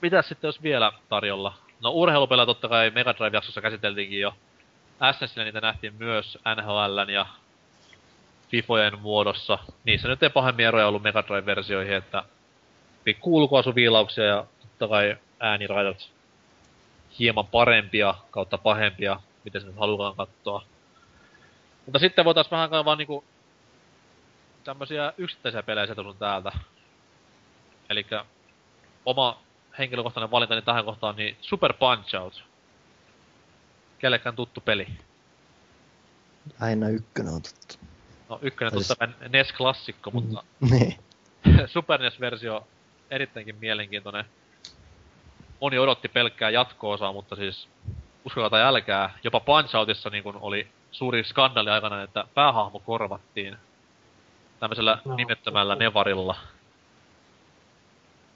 mitäs 0.00 0.28
sitten 0.28 0.48
jos 0.48 0.62
vielä 0.62 0.92
tarjolla? 1.08 1.54
No 1.80 1.90
urheilupelejä 1.90 2.46
totta 2.46 2.68
kai 2.68 2.90
Mega 2.90 3.14
Drive-jaksossa 3.14 3.60
käsiteltiinkin 3.60 4.20
jo. 4.20 4.34
SNESillä 5.12 5.44
niitä 5.44 5.60
nähtiin 5.60 5.94
myös 5.94 6.38
NHLn 6.56 7.10
ja 7.10 7.26
FIFOjen 8.52 8.98
muodossa. 8.98 9.58
Niissä 9.84 10.08
nyt 10.08 10.22
ei 10.22 10.30
pahemmin 10.30 10.66
eroja 10.66 10.86
ollut 10.86 11.02
Mega 11.02 11.22
Drive-versioihin, 11.22 11.94
että 11.94 12.24
pikku 13.04 13.36
ulkoasuviilauksia 13.36 14.24
ja 14.24 14.46
totta 14.60 14.88
kai 14.88 15.16
ääniraidat 15.40 16.10
hieman 17.18 17.46
parempia 17.46 18.14
kautta 18.30 18.58
pahempia, 18.58 19.20
miten 19.44 19.60
se 19.60 19.66
nyt 19.66 19.78
halutaan 19.78 20.16
katsoa. 20.16 20.64
Mutta 21.86 21.98
sitten 21.98 22.24
voitais 22.24 22.50
vähän 22.50 22.84
vaan 22.84 22.98
niinku 22.98 23.24
tämmösiä 24.64 25.12
yksittäisiä 25.18 25.62
pelejä 25.62 25.86
sieltä 25.86 26.02
sun 26.02 26.16
täältä. 26.16 26.52
Elikkä 27.90 28.24
oma 29.04 29.40
henkilökohtainen 29.78 30.30
valintani 30.30 30.62
tähän 30.62 30.84
kohtaan, 30.84 31.16
niin 31.16 31.36
Super 31.40 31.72
Punch-Out. 31.72 32.42
Kellekään 33.98 34.36
tuttu 34.36 34.60
peli? 34.60 34.88
Aina 36.60 36.88
ykkönen 36.88 37.32
on 37.32 37.42
tuttu. 37.42 37.91
No 38.32 38.38
ykkönen 38.42 38.72
siis... 38.72 38.88
tuttu 38.88 39.04
NES-klassikko, 39.28 40.10
mutta... 40.10 40.42
niin. 40.70 40.98
Super 41.66 42.00
NES-versio 42.00 42.66
erittäinkin 43.10 43.56
mielenkiintoinen. 43.60 44.24
Moni 45.60 45.78
odotti 45.78 46.08
pelkkää 46.08 46.50
jatko-osaa, 46.50 47.12
mutta 47.12 47.36
siis 47.36 47.68
uskokaa 48.24 48.50
tai 48.50 48.62
älkää, 48.62 49.18
jopa 49.24 49.38
Punch-Outissa 49.40 50.10
niin 50.10 50.22
kun 50.22 50.38
oli 50.40 50.68
suuri 50.90 51.24
skandaali 51.24 51.70
aikana, 51.70 52.02
että 52.02 52.24
päähahmo 52.34 52.80
korvattiin 52.80 53.56
tämmöisellä 54.60 54.98
no. 55.04 55.16
nimettömällä 55.16 55.74
Nevarilla 55.74 56.36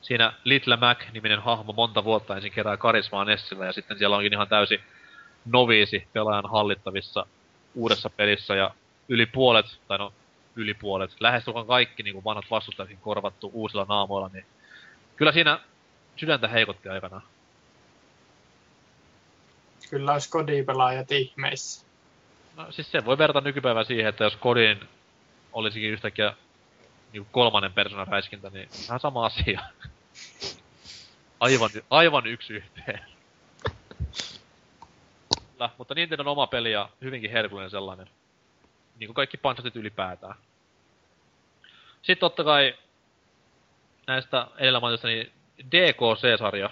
siinä 0.07 0.33
Little 0.45 0.77
Mac-niminen 0.77 1.43
hahmo 1.43 1.73
monta 1.73 2.05
vuotta 2.05 2.37
ensin 2.37 2.53
kerää 2.53 2.77
karismaa 2.77 3.25
Nessillä 3.25 3.67
ja 3.67 3.73
sitten 3.73 3.99
siellä 3.99 4.17
onkin 4.17 4.33
ihan 4.33 4.49
täysi 4.49 4.81
noviisi 5.45 6.09
pelaajan 6.13 6.51
hallittavissa 6.51 7.27
uudessa 7.75 8.11
pelissä 8.11 8.55
ja 8.55 8.71
yli 9.09 9.27
puolet, 9.27 9.67
tai 9.89 9.99
no 9.99 10.13
yli 10.57 10.75
puolet, 10.75 11.17
lähestulkoon 11.21 11.67
kaikki 11.67 12.03
niin 12.03 12.15
kuin 12.15 12.25
vanhat 12.25 12.45
vastustajatkin 12.51 12.99
korvattu 12.99 13.51
uusilla 13.55 13.87
naamoilla, 13.89 14.31
niin 14.33 14.47
kyllä 15.17 15.33
siinä 15.33 15.61
sydäntä 16.17 16.49
heikotti 16.49 16.89
aikana. 16.89 17.21
Kyllä 19.91 20.13
olisi 20.13 20.31
kodipelaajat 20.31 21.13
ihmeissä. 21.13 21.87
No 22.57 22.73
siis 22.73 22.93
se 22.93 23.05
voi 23.05 23.19
verrata 23.19 23.41
nykypäivän 23.41 23.87
siihen, 23.87 24.09
että 24.09 24.25
jos 24.25 24.37
kodin 24.37 24.81
olisikin 25.53 25.91
yhtäkkiä 25.91 26.35
niin 27.13 27.27
kolmannen 27.33 27.73
persoonan 27.73 28.07
räiskintä, 28.07 28.51
niin 28.51 28.69
vähän 28.89 29.01
sama 29.01 29.27
asia. 29.27 29.61
Aivan, 31.41 31.71
aivan 31.91 32.27
yksi 32.27 32.53
yhteen. 32.53 33.01
Kyllä, 35.53 35.71
mutta 35.79 35.95
Nintendo 35.95 36.23
on 36.23 36.29
oma 36.29 36.47
peli 36.47 36.73
ja 36.73 36.89
hyvinkin 37.01 37.31
herkullinen 37.31 37.71
sellainen. 37.71 38.09
Niin 38.99 39.09
kuin 39.09 39.15
kaikki 39.15 39.37
pansatit 39.37 39.77
ylipäätään. 39.77 40.35
Sitten 41.97 42.21
totta 42.21 42.45
kai 42.45 42.75
näistä 44.07 44.47
edellä 44.59 44.81
mainitusta 44.81 45.09
niin 45.09 45.33
DKC-sarja. 45.71 46.71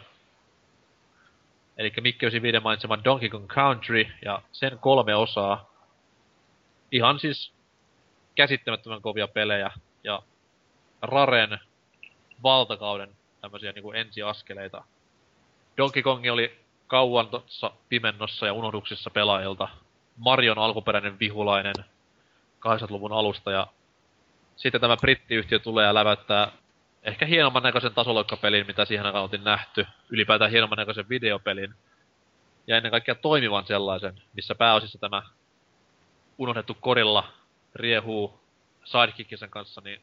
Eli 1.77 1.93
Mikki 2.01 2.27
95 2.27 2.61
mainitsema 2.61 3.05
Donkey 3.05 3.29
Kong 3.29 3.49
Country 3.49 4.07
ja 4.25 4.43
sen 4.53 4.79
kolme 4.79 5.15
osaa. 5.15 5.71
Ihan 6.93 7.19
siis 7.19 7.53
käsittämättömän 8.35 9.03
kovia 9.03 9.29
pelejä 9.29 9.71
ja 10.05 10.23
Raren 11.03 11.59
valtakauden 12.43 13.17
tämmöisiä 13.41 13.73
niinku 13.73 13.93
ensiaskeleita. 13.93 14.85
Donkey 15.77 16.03
Kong 16.03 16.25
oli 16.33 16.59
kauan 16.87 17.29
tuossa 17.29 17.71
pimennossa 17.89 18.47
ja 18.47 18.53
unohduksissa 18.53 19.11
pelaajilta. 19.11 19.69
Marion 20.17 20.59
alkuperäinen 20.59 21.19
vihulainen 21.19 21.75
80-luvun 22.65 23.13
alusta 23.13 23.51
ja 23.51 23.67
sitten 24.57 24.81
tämä 24.81 24.97
brittiyhtiö 24.97 25.59
tulee 25.59 25.87
ja 25.87 25.95
läväyttää 25.95 26.53
ehkä 27.03 27.27
hienomman 27.27 27.63
näköisen 27.63 27.95
tasoloikkapelin, 27.95 28.67
mitä 28.67 28.85
siihen 28.85 29.07
aikaan 29.07 29.23
oltiin 29.23 29.45
nähty. 29.45 29.87
Ylipäätään 30.11 30.51
hienomman 30.51 30.79
näköisen 30.79 31.09
videopelin. 31.09 31.75
Ja 32.67 32.77
ennen 32.77 32.91
kaikkea 32.91 33.15
toimivan 33.15 33.67
sellaisen, 33.67 34.23
missä 34.35 34.55
pääosissa 34.55 34.99
tämä 34.99 35.23
unohdettu 36.39 36.77
korilla 36.81 37.33
riehuu 37.75 38.41
sidekickisen 38.85 39.51
kanssa, 39.51 39.81
niin 39.85 40.01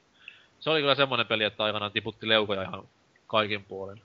se 0.59 0.69
oli 0.69 0.81
kyllä 0.81 0.95
semmoinen 0.95 1.27
peli, 1.27 1.43
että 1.43 1.63
aikanaan 1.63 1.91
tiputti 1.91 2.27
leukoja 2.27 2.61
ihan 2.61 2.87
kaikin 3.27 3.65
puolin. 3.65 4.01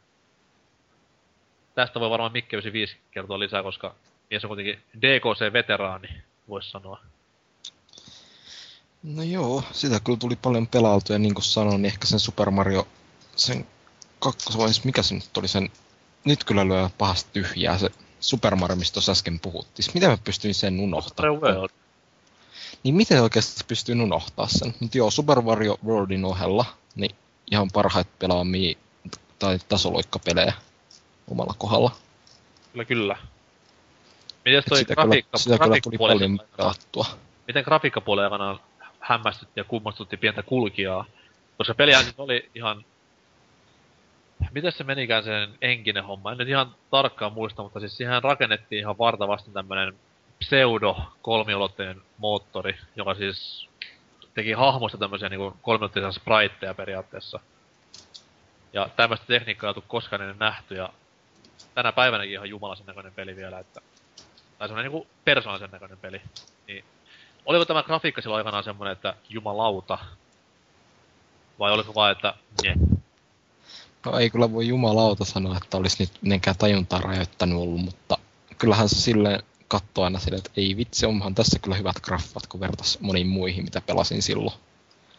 Tästä 1.74 2.00
voi 2.00 2.10
varmaan 2.10 2.32
Mikke 2.32 2.56
95 2.56 2.96
kertoa 3.10 3.38
lisää, 3.38 3.62
koska 3.62 3.94
mies 4.30 4.44
on 4.44 4.48
kuitenkin 4.48 4.82
DKC-veteraani, 5.00 6.22
voisi 6.48 6.70
sanoa. 6.70 7.00
No 9.14 9.22
joo, 9.22 9.62
sitä 9.72 10.00
kyllä 10.00 10.18
tuli 10.18 10.36
paljon 10.36 10.66
pelautua 10.66 11.14
ja 11.14 11.18
niin 11.18 11.34
kuin 11.34 11.44
sanoin, 11.44 11.82
niin 11.82 11.92
ehkä 11.92 12.06
sen 12.06 12.20
Super 12.20 12.50
Mario, 12.50 12.88
sen 13.36 13.66
kakkosvaiheessa, 14.18 14.82
mikä 14.84 15.02
se 15.02 15.14
nyt 15.14 15.36
oli 15.36 15.48
sen, 15.48 15.70
nyt 16.24 16.44
kyllä 16.44 16.68
lyö 16.68 16.90
pahasti 16.98 17.30
tyhjää 17.32 17.78
se 17.78 17.90
Super 18.20 18.56
Mario, 18.56 18.76
mistä 18.76 18.94
tuossa 18.94 19.12
äsken 19.12 19.40
puhuttiin. 19.40 19.84
Siis 19.84 19.94
miten 19.94 20.10
mä 20.10 20.18
pystyin 20.24 20.54
sen 20.54 20.80
unohtamaan? 20.80 21.68
Niin 22.82 22.94
miten 22.94 23.22
oikeasti 23.22 23.64
pystyin 23.68 24.00
unohtaa 24.00 24.48
sen? 24.48 24.74
Mutta 24.80 24.98
joo, 24.98 25.10
Super 25.10 25.40
Mario 25.40 25.78
Worldin 25.84 26.24
ohella, 26.24 26.64
niin 26.94 27.16
ihan 27.50 27.70
parhaita 27.72 28.10
pelaamia 28.18 28.78
tai 29.38 29.58
tasoloikkapelejä 29.68 30.52
omalla 31.30 31.54
kohdalla. 31.58 31.90
Kyllä, 32.72 32.84
kyllä. 32.84 33.16
Miten 34.44 34.62
toi 34.68 34.78
sitä 34.78 34.94
grafiikka, 34.94 35.30
kyllä, 35.30 35.42
sitä 35.42 35.64
kyllä 35.64 35.76
tuli 35.82 35.98
paljon 35.98 36.40
pelattua. 36.56 37.06
Miten 37.46 37.64
grafiikkapuolen 37.64 38.24
aikana 38.24 38.58
hämmästytti 39.00 39.60
ja 39.60 39.64
kummastutti 39.64 40.16
pientä 40.16 40.42
kulkijaa? 40.42 41.04
Koska 41.58 41.74
siis 42.02 42.14
oli 42.18 42.50
ihan... 42.54 42.84
Miten 44.52 44.72
se 44.72 44.84
menikään 44.84 45.24
sen 45.24 45.54
enkinen 45.62 46.04
homma? 46.04 46.32
En 46.32 46.38
nyt 46.38 46.48
ihan 46.48 46.74
tarkkaan 46.90 47.32
muista, 47.32 47.62
mutta 47.62 47.80
siis 47.80 47.96
siihen 47.96 48.22
rakennettiin 48.22 48.78
ihan 48.78 48.98
vartavasti 48.98 49.50
tämmönen 49.50 49.94
pseudo 50.38 51.12
kolmiulotteinen 51.22 52.02
moottori, 52.18 52.78
joka 52.96 53.14
siis 53.14 53.68
teki 54.34 54.52
hahmosta 54.52 54.98
tämmöisiä 54.98 55.28
niinku 55.28 55.56
kolmiulotteisia 55.62 56.12
spriteja 56.12 56.74
periaatteessa. 56.74 57.40
Ja 58.72 58.88
tämmöistä 58.96 59.26
tekniikkaa 59.26 59.74
ei 59.76 59.82
koskaan 59.88 60.22
ennen 60.22 60.38
nähty, 60.38 60.74
ja 60.74 60.92
tänä 61.74 61.92
päivänäkin 61.92 62.32
ihan 62.32 62.48
jumalaisen 62.48 62.86
näköinen 62.86 63.12
peli 63.12 63.36
vielä, 63.36 63.58
että... 63.58 63.80
Tai 64.58 64.68
semmonen 64.68 64.92
niinku 64.92 65.06
persoonallisen 65.24 65.70
näköinen 65.70 65.98
peli. 65.98 66.20
Niin, 66.66 66.84
oliko 67.46 67.64
tämä 67.64 67.82
grafiikka 67.82 68.22
silloin 68.22 68.38
aikanaan 68.38 68.64
semmonen, 68.64 68.92
että 68.92 69.14
jumalauta? 69.28 69.98
Vai 71.58 71.72
oliko 71.72 71.94
vaan, 71.94 72.12
että 72.12 72.34
ne? 72.64 72.74
No 74.06 74.18
ei 74.18 74.30
kyllä 74.30 74.52
voi 74.52 74.68
jumalauta 74.68 75.24
sanoa, 75.24 75.56
että 75.56 75.76
olisi 75.76 75.96
nyt 76.02 76.12
mitenkään 76.22 76.56
tajuntaa 76.56 77.00
rajoittanut 77.00 77.62
ollut, 77.62 77.80
mutta 77.80 78.18
kyllähän 78.58 78.88
se 78.88 78.96
silleen 78.96 79.42
katsoo 79.68 80.04
aina 80.04 80.18
silleen, 80.18 80.38
että 80.46 80.60
ei 80.60 80.76
vitsi, 80.76 81.06
onhan 81.06 81.34
tässä 81.34 81.58
kyllä 81.58 81.76
hyvät 81.76 82.00
graffat, 82.00 82.46
kun 82.46 82.60
vertas 82.60 82.98
moniin 83.00 83.26
muihin, 83.26 83.64
mitä 83.64 83.80
pelasin 83.80 84.22
silloin. 84.22 84.56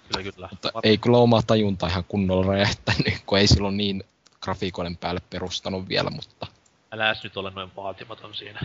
Kyllä, 0.08 0.32
kyllä. 0.32 0.48
Mutta 0.52 0.72
Var... 0.74 0.82
ei 0.86 0.98
kyllä 0.98 1.18
omaa 1.18 1.42
tajunta 1.42 1.88
ihan 1.88 2.04
kunnolla 2.08 2.48
räjähtänyt, 2.48 3.14
kun 3.26 3.38
ei 3.38 3.48
silloin 3.48 3.78
niin 3.78 4.04
grafiikoiden 4.42 4.98
päälle 4.98 5.22
perustanut 5.30 5.90
vielä, 5.90 6.10
mutta... 6.10 6.48
Älä 6.92 7.16
nyt 7.24 7.38
ole 7.38 7.52
noin 7.52 7.72
vaatimaton 7.76 8.36
siinä. 8.36 8.60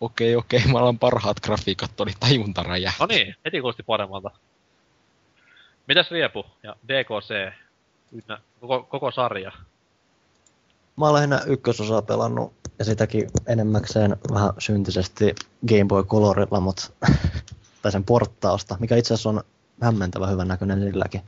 Okei, 0.00 0.36
okei, 0.36 0.62
mä 0.72 0.78
olen 0.78 0.98
parhaat 0.98 1.40
grafiikat, 1.40 2.00
oli 2.00 2.12
tajunta 2.20 2.62
räjähtä. 2.62 3.04
No 3.04 3.06
niin, 3.06 3.34
heti 3.44 3.60
kuulosti 3.60 3.82
paremmalta. 3.82 4.30
Mitäs 5.88 6.10
Riepu 6.10 6.46
ja 6.62 6.76
DKC, 6.88 7.52
ynnä, 8.12 8.40
koko, 8.60 8.82
koko 8.82 9.10
sarja? 9.10 9.52
Mä 10.96 11.04
olen 11.04 11.14
lähinnä 11.14 11.40
ykkösosaa 11.46 12.02
pelannut 12.02 12.52
ja 12.78 12.84
sitäkin 12.84 13.30
enemmäkseen 13.46 14.16
vähän 14.32 14.52
syntisesti 14.58 15.34
Game 15.68 15.84
Boy 15.88 16.04
Colorilla, 16.04 16.60
mutta 16.60 16.90
tai 17.82 17.92
sen 17.92 18.04
porttausta, 18.04 18.76
mikä 18.80 18.96
itse 18.96 19.14
asiassa 19.14 19.28
on 19.28 19.42
hämmentävä 19.82 20.26
hyvän 20.26 20.48
näköinen 20.48 20.80
silläkin. 20.80 21.20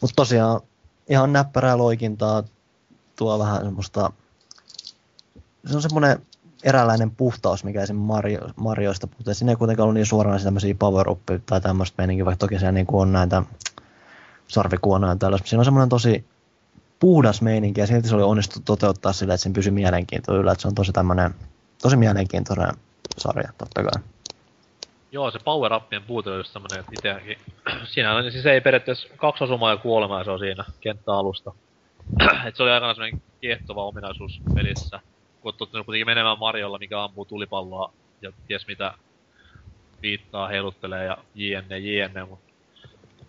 Mutta 0.00 0.14
tosiaan 0.16 0.60
ihan 1.08 1.32
näppärää 1.32 1.78
loikintaa, 1.78 2.42
tuo 3.16 3.38
vähän 3.38 3.64
semmoista, 3.64 4.12
se 5.66 5.76
on 5.76 5.82
semmoinen 5.82 6.26
eräänlainen 6.66 7.10
puhtaus, 7.10 7.64
mikä 7.64 7.82
esim. 7.82 7.96
Mario, 7.96 8.40
Marioista 8.56 9.06
puhutaan. 9.06 9.34
Siinä 9.34 9.52
ei 9.52 9.56
kuitenkaan 9.56 9.84
ollut 9.84 9.94
niin 9.94 10.06
suoraan 10.06 10.42
tämmöisiä 10.42 10.74
power 10.78 11.08
up 11.08 11.20
tai 11.46 11.60
tämmöistä 11.60 11.94
meininkiä, 11.98 12.24
vaikka 12.24 12.46
toki 12.46 12.58
siellä 12.58 12.72
niin 12.72 12.86
on 12.92 13.12
näitä 13.12 13.42
sarvikuonoja 14.48 15.12
ja 15.12 15.16
tällaista. 15.16 15.48
Siinä 15.48 15.60
on 15.60 15.64
semmoinen 15.64 15.88
tosi 15.88 16.24
puhdas 17.00 17.42
meininki 17.42 17.80
ja 17.80 17.86
silti 17.86 18.08
se 18.08 18.14
oli 18.14 18.22
onnistuttu 18.22 18.76
toteuttaa 18.76 19.12
sillä, 19.12 19.34
että 19.34 19.42
siinä 19.42 19.54
pysyi 19.54 19.72
mielenkiintoinen 19.72 20.40
yllä. 20.40 20.52
Että 20.52 20.62
se 20.62 20.68
on 20.68 20.74
tosi 20.74 20.92
tämmöinen, 20.92 21.34
tosi 21.82 21.96
mielenkiintoinen 21.96 22.72
sarja, 23.18 23.48
totta 23.58 23.82
kai. 23.82 24.02
Joo, 25.12 25.30
se 25.30 25.38
power 25.44 25.72
upien 25.72 26.02
puute 26.02 26.30
on 26.30 26.36
just 26.36 26.52
semmonen, 26.52 26.80
että 26.80 26.92
itseäkin... 26.92 27.38
Siinä 27.92 28.14
on, 28.14 28.32
siis 28.32 28.46
ei 28.46 28.60
periaatteessa 28.60 29.08
kaksi 29.16 29.44
osumaa 29.44 29.70
ja 29.70 29.76
kuolemaa 29.76 30.24
se 30.24 30.30
on 30.30 30.38
siinä 30.38 30.64
kenttäalusta. 30.80 31.52
Et 32.46 32.56
se 32.56 32.62
oli 32.62 32.70
aikana 32.70 32.94
semmonen 32.94 33.22
kiehtova 33.40 33.84
ominaisuus 33.84 34.40
pelissä. 34.54 35.00
Kun 35.46 35.50
oot 35.50 35.58
tottunut 35.58 35.86
kuitenkin 35.86 36.06
menemään 36.06 36.38
Marjolla, 36.38 36.78
mikä 36.78 37.02
ampuu 37.02 37.24
tulipalloa 37.24 37.92
ja 38.22 38.32
ties 38.46 38.66
mitä 38.66 38.94
viittaa, 40.02 40.48
heiluttelee 40.48 41.04
ja 41.04 41.18
jne, 41.34 41.78
jne, 41.78 42.24
mut 42.24 42.38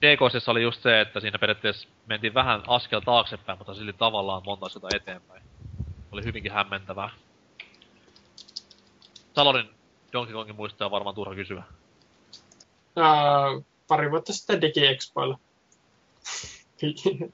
DKSessa 0.02 0.52
oli 0.52 0.62
just 0.62 0.82
se, 0.82 1.02
että 1.02 1.20
siinä 1.20 1.40
periaatteessa 1.40 1.88
mentiin 2.08 2.34
vähän 2.34 2.64
askel 2.68 3.00
taaksepäin, 3.00 3.58
mutta 3.58 3.74
silti 3.74 3.94
tavallaan 3.94 4.42
monta 4.46 4.66
askelta 4.66 4.88
eteenpäin. 4.96 5.44
Oli 6.12 6.24
hyvinkin 6.24 6.52
hämmentävää. 6.52 7.10
Salonin 9.36 9.70
Donkey 10.14 10.34
Kongin 10.34 10.56
muistoja 10.56 10.86
on 10.86 10.92
varmaan 10.92 11.16
turha 11.16 11.36
kysyä. 11.36 11.64
Uh, 12.96 13.66
pari 13.88 14.12
vuotta 14.12 14.34
sitten 14.34 14.62
DigiExpoilla. 14.62 15.40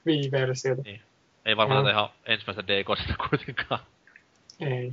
Wii-versiota. 0.06 0.82
Niin. 0.82 1.02
Ei 1.44 1.56
varmaan 1.56 1.84
mm. 1.84 1.90
ihan 1.90 2.08
ensimmäistä 2.26 2.62
DKCtä 2.66 3.14
kuitenkaan. 3.28 3.80
Ei. 4.60 4.92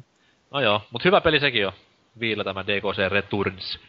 No 0.52 0.60
joo, 0.60 0.82
mut 0.92 1.06
hyvä 1.06 1.22
peli 1.22 1.40
sekin 1.40 1.68
on. 1.68 1.74
Viillä 2.20 2.44
tämä 2.44 2.64
DKC 2.66 3.12
Returns. 3.12 3.80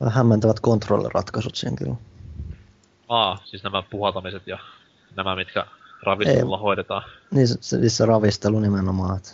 Vähän 0.00 0.14
hämmentävät 0.14 0.60
kontrolliratkaisut 0.60 1.54
siinä 1.54 1.76
kyllä. 1.76 1.94
Aa, 3.08 3.38
siis 3.44 3.62
nämä 3.62 3.82
puhaltamiset 3.82 4.46
ja 4.46 4.58
nämä, 5.16 5.36
mitkä 5.36 5.66
ravistelulla 6.02 6.58
hoidetaan. 6.58 7.02
Niin 7.30 7.48
se, 7.48 7.54
se, 7.60 7.78
siis 7.78 7.96
se 7.96 8.06
ravistelu 8.06 8.60
nimenomaan. 8.60 9.16
Että 9.16 9.30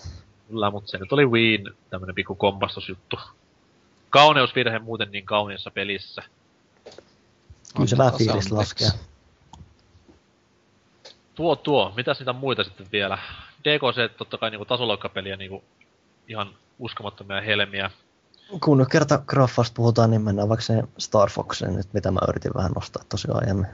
Kyllä, 0.49 0.70
mutta 0.70 0.90
se 0.90 0.99
nyt 0.99 1.12
oli 1.12 1.27
Wiin 1.27 1.70
tämmönen 1.90 2.15
pikku 2.15 2.35
kompastusjuttu. 2.35 3.16
Kauneusvirhe 4.11 4.78
muuten 4.78 5.11
niin 5.11 5.24
kauniissa 5.24 5.70
pelissä. 5.70 6.23
kyllä 7.77 7.86
se 7.89 7.99
vähän 7.99 8.12
anteeksi. 8.12 8.51
laskee. 8.51 8.89
Tuo 11.39 11.56
tuo, 11.56 11.93
mitäs 11.97 12.19
niitä 12.19 12.32
muita 12.32 12.65
sitten 12.65 12.86
vielä? 12.93 13.19
DKC 13.65 14.16
totta 14.16 14.39
kai 14.39 14.51
niinku 14.51 14.65
tasoloikkapeliä 14.65 15.36
niinku 15.36 15.65
ihan 16.28 16.55
uskomattomia 16.78 17.40
helmiä. 17.40 17.90
Kun 18.60 18.78
nyt 18.78 18.89
kerta 18.89 19.23
graffasta 19.27 19.74
puhutaan, 19.74 20.10
niin 20.10 20.23
mennään 20.23 20.48
vaikka 20.48 20.65
se 20.65 20.82
Star 20.98 21.31
Foxen 21.31 21.77
nyt, 21.77 21.93
mitä 21.93 22.10
mä 22.10 22.20
yritin 22.28 22.55
vähän 22.55 22.73
nostaa 22.73 23.05
tosiaan 23.09 23.43
aiemmin. 23.44 23.66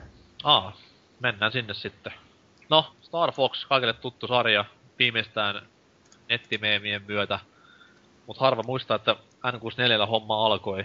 Aa, 0.42 0.76
mennään 1.20 1.52
sinne 1.52 1.74
sitten. 1.74 2.12
No, 2.68 2.92
Star 3.02 3.32
Fox, 3.32 3.66
kaikille 3.66 3.92
tuttu 3.92 4.26
sarja, 4.26 4.64
viimeistään 4.98 5.66
nettimeemien 6.28 7.02
myötä. 7.08 7.38
Mut 8.26 8.38
harva 8.38 8.62
muistaa, 8.62 8.94
että 8.94 9.16
N64 9.46 10.06
homma 10.06 10.46
alkoi. 10.46 10.84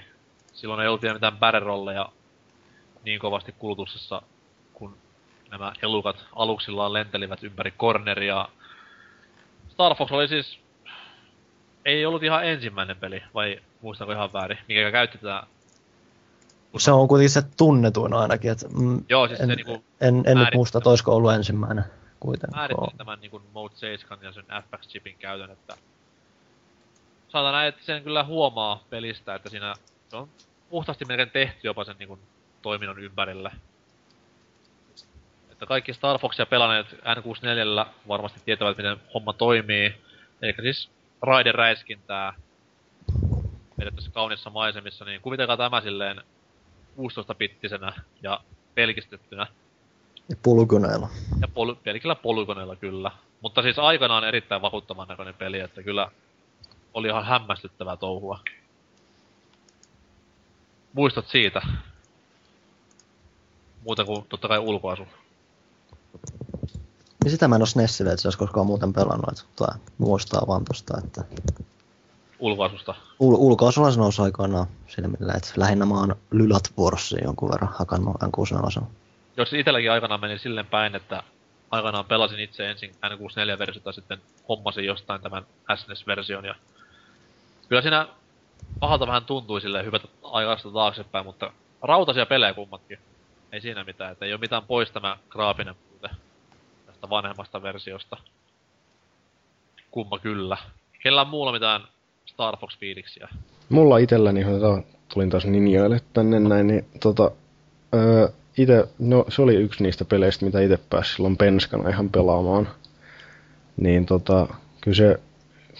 Silloin 0.53 0.81
ei 0.81 0.87
ollut 0.87 1.01
vielä 1.01 1.13
mitään 1.13 1.37
barrel 1.37 2.07
niin 3.03 3.19
kovasti 3.19 3.51
kulutuksessa, 3.51 4.21
nämä 5.51 5.73
elukat 5.81 6.25
aluksillaan 6.35 6.93
lentelivät 6.93 7.43
ympäri 7.43 7.71
corneria. 7.71 8.49
Star 9.69 9.95
Fox 9.95 10.11
oli 10.11 10.27
siis... 10.27 10.59
Ei 11.85 12.05
ollut 12.05 12.23
ihan 12.23 12.45
ensimmäinen 12.45 12.97
peli, 12.97 13.23
vai 13.33 13.61
muistanko 13.81 14.13
ihan 14.13 14.33
väärin, 14.33 14.57
mikä 14.67 14.91
käytti 14.91 15.17
tätä... 15.17 15.43
Se 16.77 16.91
on 16.91 17.07
kuitenkin 17.07 17.29
se 17.29 17.41
tunnetuin 17.57 18.13
ainakin. 18.13 18.51
Että, 18.51 18.67
mm, 18.67 19.03
Joo, 19.09 19.27
siis 19.27 19.39
en, 19.39 19.47
se 19.47 19.55
niinku 19.55 19.83
en, 20.01 20.23
en 20.25 20.37
nyt 20.37 20.53
muista, 20.53 20.77
että 20.77 20.89
olisiko 20.89 21.15
ollut 21.15 21.33
ensimmäinen 21.33 21.85
kuitenkaan. 22.19 22.59
määritteli 22.59 22.97
tämän 22.97 23.19
niin 23.19 23.41
Mode 23.53 23.75
7 23.75 24.19
ja 24.21 24.31
sen 24.31 24.45
FX-chipin 24.45 25.15
käytön, 25.19 25.51
että 25.51 25.77
sanotaan 27.29 27.53
näin, 27.53 27.69
että 27.69 27.85
sen 27.85 28.03
kyllä 28.03 28.23
huomaa 28.23 28.83
pelistä, 28.89 29.35
että 29.35 29.49
siinä 29.49 29.73
se 30.09 30.15
on 30.15 30.29
puhtaasti 30.69 31.05
melkein 31.05 31.29
tehty 31.29 31.59
jopa 31.63 31.83
sen 31.83 31.95
niin 31.99 32.07
kuin, 32.07 32.19
toiminnon 32.61 32.99
ympärille. 32.99 33.51
Että 35.59 35.67
kaikki 35.67 35.93
Star 35.93 36.19
Foxia 36.19 36.45
pelanneet 36.45 36.87
N64 36.91 37.87
varmasti 38.07 38.39
tietävät, 38.45 38.77
miten 38.77 38.97
homma 39.13 39.33
toimii. 39.33 39.95
Eli 40.41 40.53
siis 40.61 40.89
raideräiskintää 41.21 42.33
periaatteessa 43.77 44.11
kaunissa 44.11 44.49
maisemissa, 44.49 45.05
niin 45.05 45.21
kuvitelkaa 45.21 45.57
tämä 45.57 45.81
silleen 45.81 46.21
16-pittisenä 46.97 47.93
ja 48.21 48.39
pelkistettynä. 48.75 49.47
Ja 50.29 50.35
pulkuneilla. 50.43 51.09
Ja 51.41 51.47
pol- 51.47 51.75
pelkillä 51.83 52.15
polygoneilla 52.15 52.75
kyllä. 52.75 53.11
Mutta 53.41 53.61
siis 53.61 53.79
aikanaan 53.79 54.23
erittäin 54.23 54.61
vakuuttavan 54.61 55.07
näköinen 55.07 55.33
peli, 55.33 55.59
että 55.59 55.83
kyllä 55.83 56.11
oli 56.93 57.07
ihan 57.07 57.25
hämmästyttävää 57.25 57.97
touhua. 57.97 58.39
Muistot 60.93 61.27
siitä? 61.27 61.61
Muuta 63.83 64.05
kuin 64.05 64.25
totta 64.29 64.47
kai 64.47 64.59
ulkoasu. 64.59 65.07
Niin 67.23 67.31
sitä 67.31 67.47
mä 67.47 67.55
en 67.55 67.61
ole 67.61 67.67
SNESille, 67.67 68.09
että 68.11 68.21
se 68.21 68.27
olisi 68.27 68.37
koskaan 68.37 68.65
muuten 68.65 68.93
pelannut. 68.93 69.29
Että, 69.29 69.43
tai 69.55 69.77
muistaa 69.97 70.47
vaan 70.47 70.65
tosta, 70.65 70.97
että 71.05 71.23
Ulkoasusta. 72.39 72.95
ul- 73.19 73.37
ulkoasulla 73.37 73.91
se 73.91 73.99
nousi 73.99 74.21
aikoinaan 74.21 74.67
silmillä, 74.87 75.33
että 75.33 75.51
lähinnä 75.57 75.85
mä 75.85 75.99
oon 75.99 76.15
Lylat 76.31 76.73
Borssiin 76.75 77.23
jonkun 77.23 77.49
verran 77.51 77.73
hakannut 77.79 78.15
N64. 78.15 78.83
Jos 79.37 79.53
itselläkin 79.53 79.91
aikanaan 79.91 80.21
meni 80.21 80.39
silleen 80.39 80.65
päin, 80.65 80.95
että 80.95 81.23
aikanaan 81.71 82.05
pelasin 82.05 82.39
itse 82.39 82.69
ensin 82.69 82.91
N64-versiota, 82.91 83.91
sitten 83.91 84.21
hommasin 84.49 84.85
jostain 84.85 85.21
tämän 85.21 85.45
SNES-version 85.75 86.45
ja 86.45 86.55
kyllä 87.69 87.81
siinä 87.81 88.07
pahalta 88.79 89.07
vähän 89.07 89.25
tuntui 89.25 89.61
silleen 89.61 89.85
hypätä 89.85 90.07
aikaista 90.23 90.71
taaksepäin, 90.71 91.25
mutta 91.25 91.51
rautaisia 91.81 92.25
pelejä 92.25 92.53
kummatkin. 92.53 92.99
Ei 93.51 93.61
siinä 93.61 93.83
mitään, 93.83 94.11
että 94.11 94.25
ei 94.25 94.33
ole 94.33 94.39
mitään 94.39 94.63
pois 94.63 94.91
tämä 94.91 95.17
graafinen 95.29 95.75
vanhemmasta 97.09 97.61
versiosta. 97.61 98.17
Kumma 99.91 100.19
kyllä. 100.19 100.57
Kellään 101.03 101.27
muulla 101.27 101.51
mitään 101.51 101.81
Star 102.25 102.57
Fox-fiiliksiä. 102.57 103.27
Mulla 103.69 103.97
itselläni, 103.97 104.43
tota, 104.43 104.83
tulin 105.13 105.29
taas 105.29 105.45
ninjoille 105.45 106.01
tänne 106.13 106.39
näin, 106.39 106.67
niin 106.67 106.85
tota, 106.99 107.31
öö, 107.93 108.27
ite, 108.57 108.87
no 108.99 109.25
se 109.29 109.41
oli 109.41 109.55
yksi 109.55 109.83
niistä 109.83 110.05
peleistä, 110.05 110.45
mitä 110.45 110.61
itse 110.61 110.79
pääsi 110.89 111.15
silloin 111.15 111.37
penskana 111.37 111.89
ihan 111.89 112.09
pelaamaan. 112.09 112.69
Niin 113.77 114.05
tota, 114.05 114.47
kyllä 114.81 114.95
se, 114.95 115.19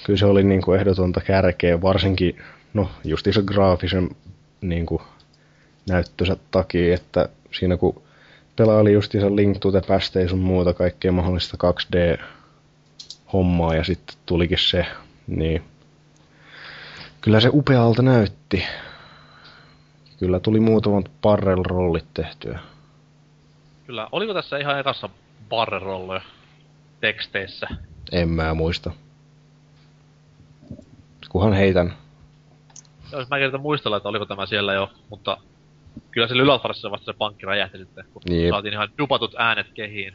kyllä 0.05 0.19
se 0.19 0.25
oli 0.25 0.43
niinku 0.43 0.73
ehdotonta 0.73 1.21
kärkeä, 1.21 1.81
varsinkin, 1.81 2.41
no 2.73 2.89
justiinsa 3.03 3.41
graafisen 3.41 4.09
niinku 4.61 5.01
näyttönsä 5.89 6.37
takia, 6.51 6.93
että 6.93 7.29
siinä 7.51 7.77
kun 7.77 8.01
pelaili 8.59 8.93
justiinsa 8.93 9.35
Link 9.35 9.57
to 9.57 9.71
the 9.71 9.81
Past 9.87 10.15
ei 10.15 10.29
sun 10.29 10.39
muuta 10.39 10.73
kaikkea 10.73 11.11
mahdollista 11.11 11.57
2D-hommaa 11.63 13.75
ja 13.75 13.83
sitten 13.83 14.17
tulikin 14.25 14.59
se, 14.59 14.85
niin 15.27 15.63
Kyllä 17.21 17.39
se 17.39 17.49
upealta 17.53 18.01
näytti. 18.01 18.63
Kyllä 20.19 20.39
tuli 20.39 20.59
muutamat 20.59 21.11
barrel-rollit 21.21 22.05
tehtyä. 22.13 22.59
Kyllä, 23.87 24.07
oliko 24.11 24.33
tässä 24.33 24.57
ihan 24.57 24.79
ekassa 24.79 25.09
barrerolloja 25.49 26.21
teksteissä? 27.01 27.67
En 28.11 28.29
mä 28.29 28.53
muista. 28.53 28.91
Kunhan 31.29 31.53
heitän. 31.53 31.93
Jos 33.11 33.29
mä 33.29 33.37
kertaan 33.37 33.61
muistella, 33.61 33.97
että 33.97 34.09
oliko 34.09 34.25
tämä 34.25 34.45
siellä 34.45 34.73
jo, 34.73 34.91
mutta 35.09 35.37
kyllä 36.11 36.27
se 36.27 36.37
Lylatvarassa 36.37 36.91
vasta 36.91 37.05
se 37.11 37.17
pankki 37.17 37.45
räjähti 37.45 37.77
sitten, 37.77 38.05
kun 38.13 38.21
Jep. 38.29 38.49
saatiin 38.49 38.73
ihan 38.73 38.89
dupatut 38.97 39.35
äänet 39.37 39.67
kehiin. 39.73 40.13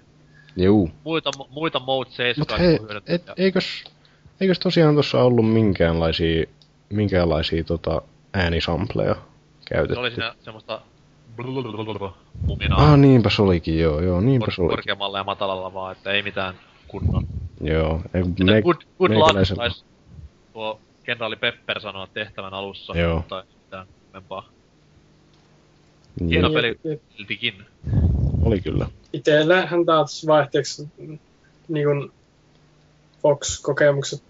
Juu. 0.56 0.90
Muita, 1.04 1.30
muita 1.50 1.80
Mode 1.80 2.10
7 2.10 2.46
Mut 2.50 2.58
hei, 2.58 2.78
et, 3.06 3.22
eikös, 3.36 3.84
eikös 4.40 4.58
tosiaan 4.58 4.94
tuossa 4.94 5.22
ollut 5.22 5.52
minkäänlaisia, 5.52 6.44
minkäänlaisia 6.90 7.64
tota, 7.64 8.02
äänisampleja 8.34 9.16
käytetty? 9.68 9.94
Se 9.94 10.00
oli 10.00 10.10
siinä 10.10 10.34
semmoista 10.40 10.80
muminaa 12.46 12.92
Ah, 12.92 12.98
niinpäs 12.98 13.40
olikin, 13.40 13.78
joo, 13.78 14.00
joo, 14.00 14.20
niinpäs 14.20 14.56
kor- 14.56 14.64
olikin. 14.64 14.76
korkeammalla 14.76 15.18
ja 15.18 15.24
matalalla 15.24 15.74
vaan, 15.74 15.92
että 15.92 16.10
ei 16.10 16.22
mitään 16.22 16.54
kunnon. 16.88 17.26
Joo, 17.60 18.00
ei, 18.14 18.22
Me, 18.22 18.44
me, 18.52 18.62
good, 18.62 18.76
good 18.98 19.10
luck 19.10 19.26
meikäläisellä- 19.34 19.56
taisi 19.56 19.84
tuo 20.52 20.80
kenraali 21.04 21.36
Pepper 21.36 21.80
sanoa 21.80 22.06
tehtävän 22.06 22.54
alussa, 22.54 22.98
Joo. 22.98 23.16
mutta 23.16 23.40
ei 23.40 23.46
mitään 23.64 23.86
kummempaa. 24.04 24.48
Hieno 26.28 26.48
Niin. 26.48 26.54
peli 26.54 27.00
siltikin. 27.16 27.54
oli 28.42 28.60
kyllä. 28.60 28.86
Itsellähän 29.12 29.86
taas 29.86 30.26
vaihteeksi 30.26 30.88
niin 31.68 31.86
kuin 31.86 32.12
Fox-kokemukset 33.22 34.22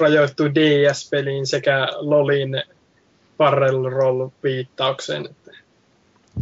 rajoittuu 0.00 0.46
DS-peliin 0.46 1.46
sekä 1.46 1.88
LOLin 1.96 2.62
barrel 3.38 3.82
roll 3.90 4.28
viittaukseen. 4.42 5.28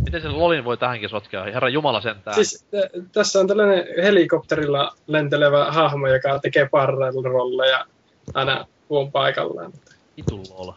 Miten 0.05 0.23
se 0.23 0.29
Lolin 0.29 0.65
voi 0.65 0.77
tähänkin 0.77 1.09
sotkea? 1.09 1.45
Herra 1.45 1.69
Jumala 1.69 2.01
sentään. 2.01 2.35
Siis 2.35 2.65
t- 2.71 3.12
tässä 3.12 3.41
on 3.41 3.47
tällainen 3.47 3.85
helikopterilla 4.03 4.97
lentelevä 5.07 5.73
hahmo, 5.73 6.09
joka 6.09 6.39
tekee 6.39 6.69
barrel 6.71 7.23
rolleja 7.23 7.87
aina 8.35 8.66
puun 8.89 9.12
paikallaan. 9.12 9.73
Vitu 10.16 10.43
lol. 10.51 10.73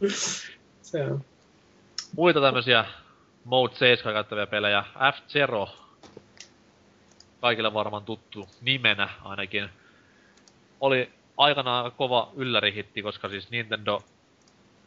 Se 0.82 1.04
on. 1.04 1.24
Muita 2.16 2.40
tämmösiä 2.40 2.84
Mode 3.44 3.74
7 3.74 4.14
käyttäviä 4.14 4.46
pelejä. 4.46 4.84
F-Zero. 5.12 5.68
Kaikille 7.40 7.74
varmaan 7.74 8.04
tuttu 8.04 8.48
nimenä 8.60 9.08
ainakin. 9.24 9.68
Oli 10.80 11.10
aikanaan 11.36 11.84
aika 11.84 11.96
kova 11.96 12.30
yllärihitti, 12.36 13.02
koska 13.02 13.28
siis 13.28 13.50
Nintendo 13.50 14.02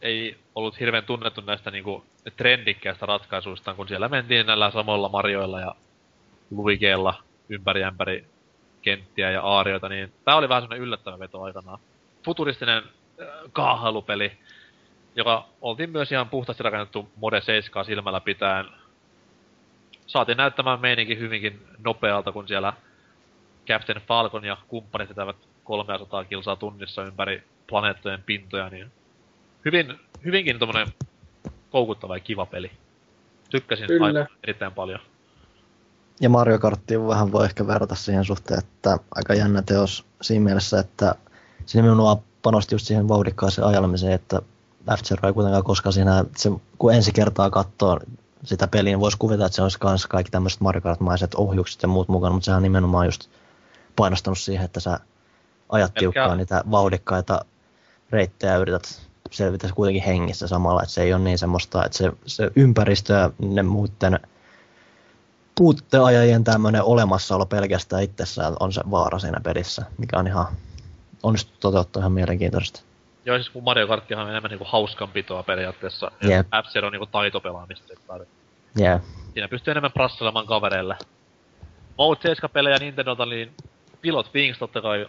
ei 0.02 0.36
ollut 0.54 0.80
hirveän 0.80 1.04
tunnettu 1.04 1.40
näistä 1.40 1.70
niinku 1.70 2.04
trendikkäistä 2.36 3.06
ratkaisuista, 3.06 3.74
kun 3.74 3.88
siellä 3.88 4.08
mentiin 4.08 4.46
näillä 4.46 4.70
samoilla 4.70 5.08
marjoilla 5.08 5.60
ja 5.60 5.74
Luigeilla 6.50 7.14
ympäri 7.48 7.84
ämpäri 7.84 8.26
kenttiä 8.82 9.30
ja 9.30 9.42
aarioita, 9.42 9.88
niin 9.88 10.12
tää 10.24 10.36
oli 10.36 10.48
vähän 10.48 10.62
semmonen 10.62 10.82
yllättävä 10.82 11.18
veto 11.18 11.42
aikanaan. 11.42 11.78
Futuristinen 12.24 12.82
äh, 12.82 13.28
kaahailupeli, 13.52 14.32
joka 15.16 15.48
oltiin 15.60 15.90
myös 15.90 16.12
ihan 16.12 16.28
puhtaasti 16.28 16.62
rakennettu 16.62 17.08
Mode 17.16 17.40
7 17.40 17.84
silmällä 17.84 18.20
pitäen. 18.20 18.66
Saatiin 20.06 20.36
näyttämään 20.36 20.80
meininkin 20.80 21.18
hyvinkin 21.18 21.62
nopealta, 21.84 22.32
kun 22.32 22.48
siellä 22.48 22.72
Captain 23.66 24.02
Falcon 24.06 24.44
ja 24.44 24.56
kumppanit 24.68 25.08
vetävät 25.08 25.36
300 25.64 26.24
kilsaa 26.24 26.56
tunnissa 26.56 27.04
ympäri 27.04 27.42
planeettojen 27.66 28.22
pintoja, 28.22 28.68
niin 28.68 28.92
hyvin, 29.64 30.00
hyvinkin 30.24 30.58
tommonen 30.58 30.88
koukuttava 31.70 32.16
ja 32.16 32.20
kiva 32.20 32.46
peli. 32.46 32.70
Tykkäsin 33.50 33.86
Kyllä. 33.86 34.06
aivan 34.06 34.26
erittäin 34.44 34.72
paljon. 34.72 35.00
Ja 36.20 36.28
Mario 36.28 36.58
Karttiin 36.58 37.06
vähän 37.06 37.32
voi 37.32 37.44
ehkä 37.44 37.66
verrata 37.66 37.94
siihen 37.94 38.24
suhteen, 38.24 38.58
että 38.58 38.98
aika 39.14 39.34
jännä 39.34 39.62
teos 39.62 40.06
siinä 40.22 40.44
mielessä, 40.44 40.80
että 40.80 41.14
siinä 41.66 41.88
minua 41.90 42.22
panosti 42.42 42.74
just 42.74 42.86
siihen 42.86 43.08
vauhdikkaaseen 43.08 43.66
ajelemiseen, 43.66 44.12
että 44.12 44.42
f 44.90 45.24
ei 45.24 45.32
kuitenkaan 45.32 45.64
koskaan 45.64 45.92
siinä, 45.92 46.24
se, 46.36 46.50
kun 46.78 46.94
ensi 46.94 47.12
kertaa 47.12 47.50
katsoo 47.50 47.98
sitä 48.44 48.68
peliä, 48.68 48.90
niin 48.90 49.00
voisi 49.00 49.18
kuvitella, 49.18 49.46
että 49.46 49.56
se 49.56 49.62
olisi 49.62 49.78
kanssa 49.78 50.08
kaikki 50.08 50.30
tämmöiset 50.30 50.60
Mario 50.60 50.80
Kart-maiset 50.80 51.34
ohjukset 51.34 51.82
ja 51.82 51.88
muut 51.88 52.08
mukana, 52.08 52.32
mutta 52.32 52.44
sehän 52.44 52.56
on 52.56 52.62
nimenomaan 52.62 53.06
just 53.06 53.28
painostanut 53.96 54.38
siihen, 54.38 54.64
että 54.64 54.80
sä 54.80 55.00
ajat 55.68 55.94
tiukkaan 55.94 56.38
niitä 56.38 56.64
vauhdikkaita 56.70 57.44
reittejä 58.10 58.52
ja 58.52 58.58
yrität 58.58 59.02
selvitä 59.30 59.68
kuitenkin 59.74 60.02
hengissä 60.02 60.46
samalla, 60.46 60.82
että 60.82 60.94
se 60.94 61.02
ei 61.02 61.14
ole 61.14 61.22
niin 61.22 61.38
semmoista, 61.38 61.84
että 61.84 61.98
se, 61.98 62.12
se 62.26 62.50
ympäristö 62.56 63.12
ja 63.12 63.30
ne 63.38 63.62
muiden 63.62 64.20
puutteajajien 65.54 66.44
tämmöinen 66.44 66.82
olemassaolo 66.82 67.46
pelkästään 67.46 68.02
itsessään 68.02 68.56
on 68.60 68.72
se 68.72 68.80
vaara 68.90 69.18
siinä 69.18 69.40
pelissä, 69.40 69.82
mikä 69.98 70.18
on 70.18 70.26
ihan 70.26 70.46
onnistuttu 71.22 71.60
toteuttaa 71.60 72.00
ihan 72.00 72.12
mielenkiintoisesti. 72.12 72.91
Joo, 73.24 73.36
siis 73.36 73.50
kun 73.50 73.64
Mario 73.64 73.86
Karttihan 73.86 74.24
on 74.24 74.30
enemmän 74.30 74.50
niinku 74.50 74.64
hauskanpitoa 74.68 75.42
periaatteessa. 75.42 76.10
Ja 76.22 76.28
Jep. 76.30 76.46
F-Zero 76.46 76.86
on 76.86 76.92
niinku 76.92 77.06
taitopelaamista. 77.06 77.94
Yeah. 78.80 79.00
Siinä 79.32 79.48
pystyy 79.48 79.70
enemmän 79.70 79.92
prasselemaan 79.92 80.46
kavereille. 80.46 80.96
Mode 81.98 82.20
7 82.22 82.50
pelejä 82.50 82.76
Nintendolta, 82.80 83.26
niin 83.26 83.52
Pilot 84.00 84.34
Wings 84.34 84.58
totta 84.58 84.80
kai 84.80 85.06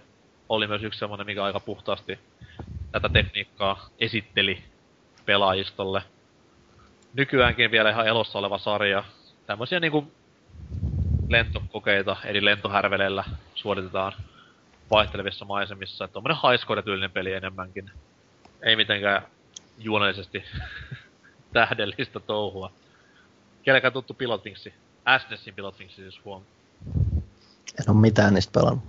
oli 0.49 0.68
myös 0.68 0.84
yksi 0.84 0.99
semmonen, 0.99 1.26
mikä 1.26 1.44
aika 1.44 1.60
puhtaasti 1.60 2.19
tätä 2.91 3.10
tekniikkaa 3.10 3.90
esitteli 3.99 4.64
pelaajistolle. 5.26 6.03
Nykyäänkin 7.14 7.72
vielä 7.72 7.90
ihan 7.90 8.07
elossa 8.07 8.40
oleva 8.40 8.57
sarja. 8.57 9.03
Tämmösiä 9.45 9.80
niinku 9.80 10.11
lentokokeita 11.27 12.15
eri 12.26 12.45
lentohärveleillä 12.45 13.23
suoritetaan 13.56 14.14
vaihtelevissa 14.91 15.45
maisemissa. 15.45 16.05
Että 16.05 16.14
tommonen 16.14 16.38
highscore-tyylinen 16.38 17.11
peli 17.11 17.34
enemmänkin. 17.34 17.91
Ei 18.61 18.76
mitenkään 18.76 19.22
juonellisesti 19.80 20.43
tähdellistä 21.53 22.19
touhua. 22.19 22.72
Kenelläkään 23.64 23.93
tuttu 23.93 24.14
Pilot 24.14 24.45
Wingsi? 24.45 24.73
SNESin 25.27 25.53
Pilot 25.53 25.80
Wingsi 25.80 25.95
siis 25.95 26.19
huom. 26.26 26.43
En 27.80 27.89
ole 27.89 27.97
mitään 27.97 28.34
niistä 28.34 28.60
pelannut. 28.60 28.84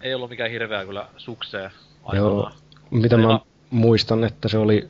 Ei 0.00 0.14
ollut 0.14 0.30
mikään 0.30 0.50
hirveä 0.50 0.84
kyllä 0.84 1.08
sukseen 1.16 1.70
Joo. 2.12 2.36
aikanaan. 2.36 2.52
Mitä 2.90 3.16
Meillä- 3.16 3.32
mä 3.32 3.40
muistan, 3.70 4.24
että 4.24 4.48
se 4.48 4.58
oli 4.58 4.88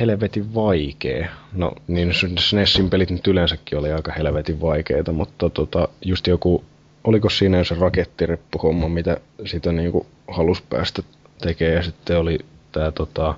helvetin 0.00 0.54
vaikea. 0.54 1.28
No 1.52 1.72
niin 1.86 2.12
SNESin 2.38 2.90
pelit 2.90 3.10
nyt 3.10 3.26
yleensäkin 3.26 3.78
oli 3.78 3.92
aika 3.92 4.12
helvetin 4.12 4.60
vaikeita, 4.60 5.12
mutta 5.12 5.50
tota, 5.50 5.88
just 6.04 6.26
joku, 6.26 6.64
oliko 7.04 7.30
siinä 7.30 7.64
se 7.64 7.74
rakettireppuhomma, 7.74 8.88
mitä 8.88 9.20
sitä 9.46 9.72
niinku 9.72 10.06
halus 10.28 10.62
päästä 10.62 11.02
tekemään 11.40 11.76
ja 11.76 11.82
sitten 11.82 12.18
oli 12.18 12.38
tää 12.72 12.90
tota, 12.92 13.34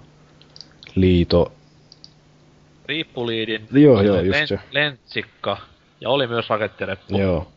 liito, 0.95 1.53
Riippuliidin, 2.87 3.69
Joo, 3.73 4.03
joo, 4.03 4.21
just 4.21 4.39
se. 4.49 4.59
lentsikka 4.71 5.59
ja 6.01 6.11
oli 6.11 6.27
myös 6.27 6.49
rakettireppu. 6.49 7.19
joo, 7.19 7.49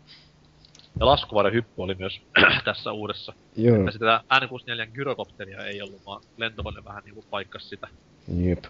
Ja 0.99 1.06
laskuvarjon 1.06 1.53
hyppy 1.53 1.72
oli 1.81 1.95
myös 1.95 2.22
tässä 2.65 2.91
uudessa. 2.91 3.34
joo, 3.56 3.86
Ja 3.86 3.91
sitä 3.91 4.23
N64 4.34 4.91
gyrokopteria 4.94 5.65
ei 5.65 5.81
ollut, 5.81 6.06
vaan 6.06 6.22
lentokone 6.38 6.84
vähän 6.84 7.03
niinku 7.03 7.26
paikkas 7.30 7.69
sitä. 7.69 7.88
jep. 8.38 8.64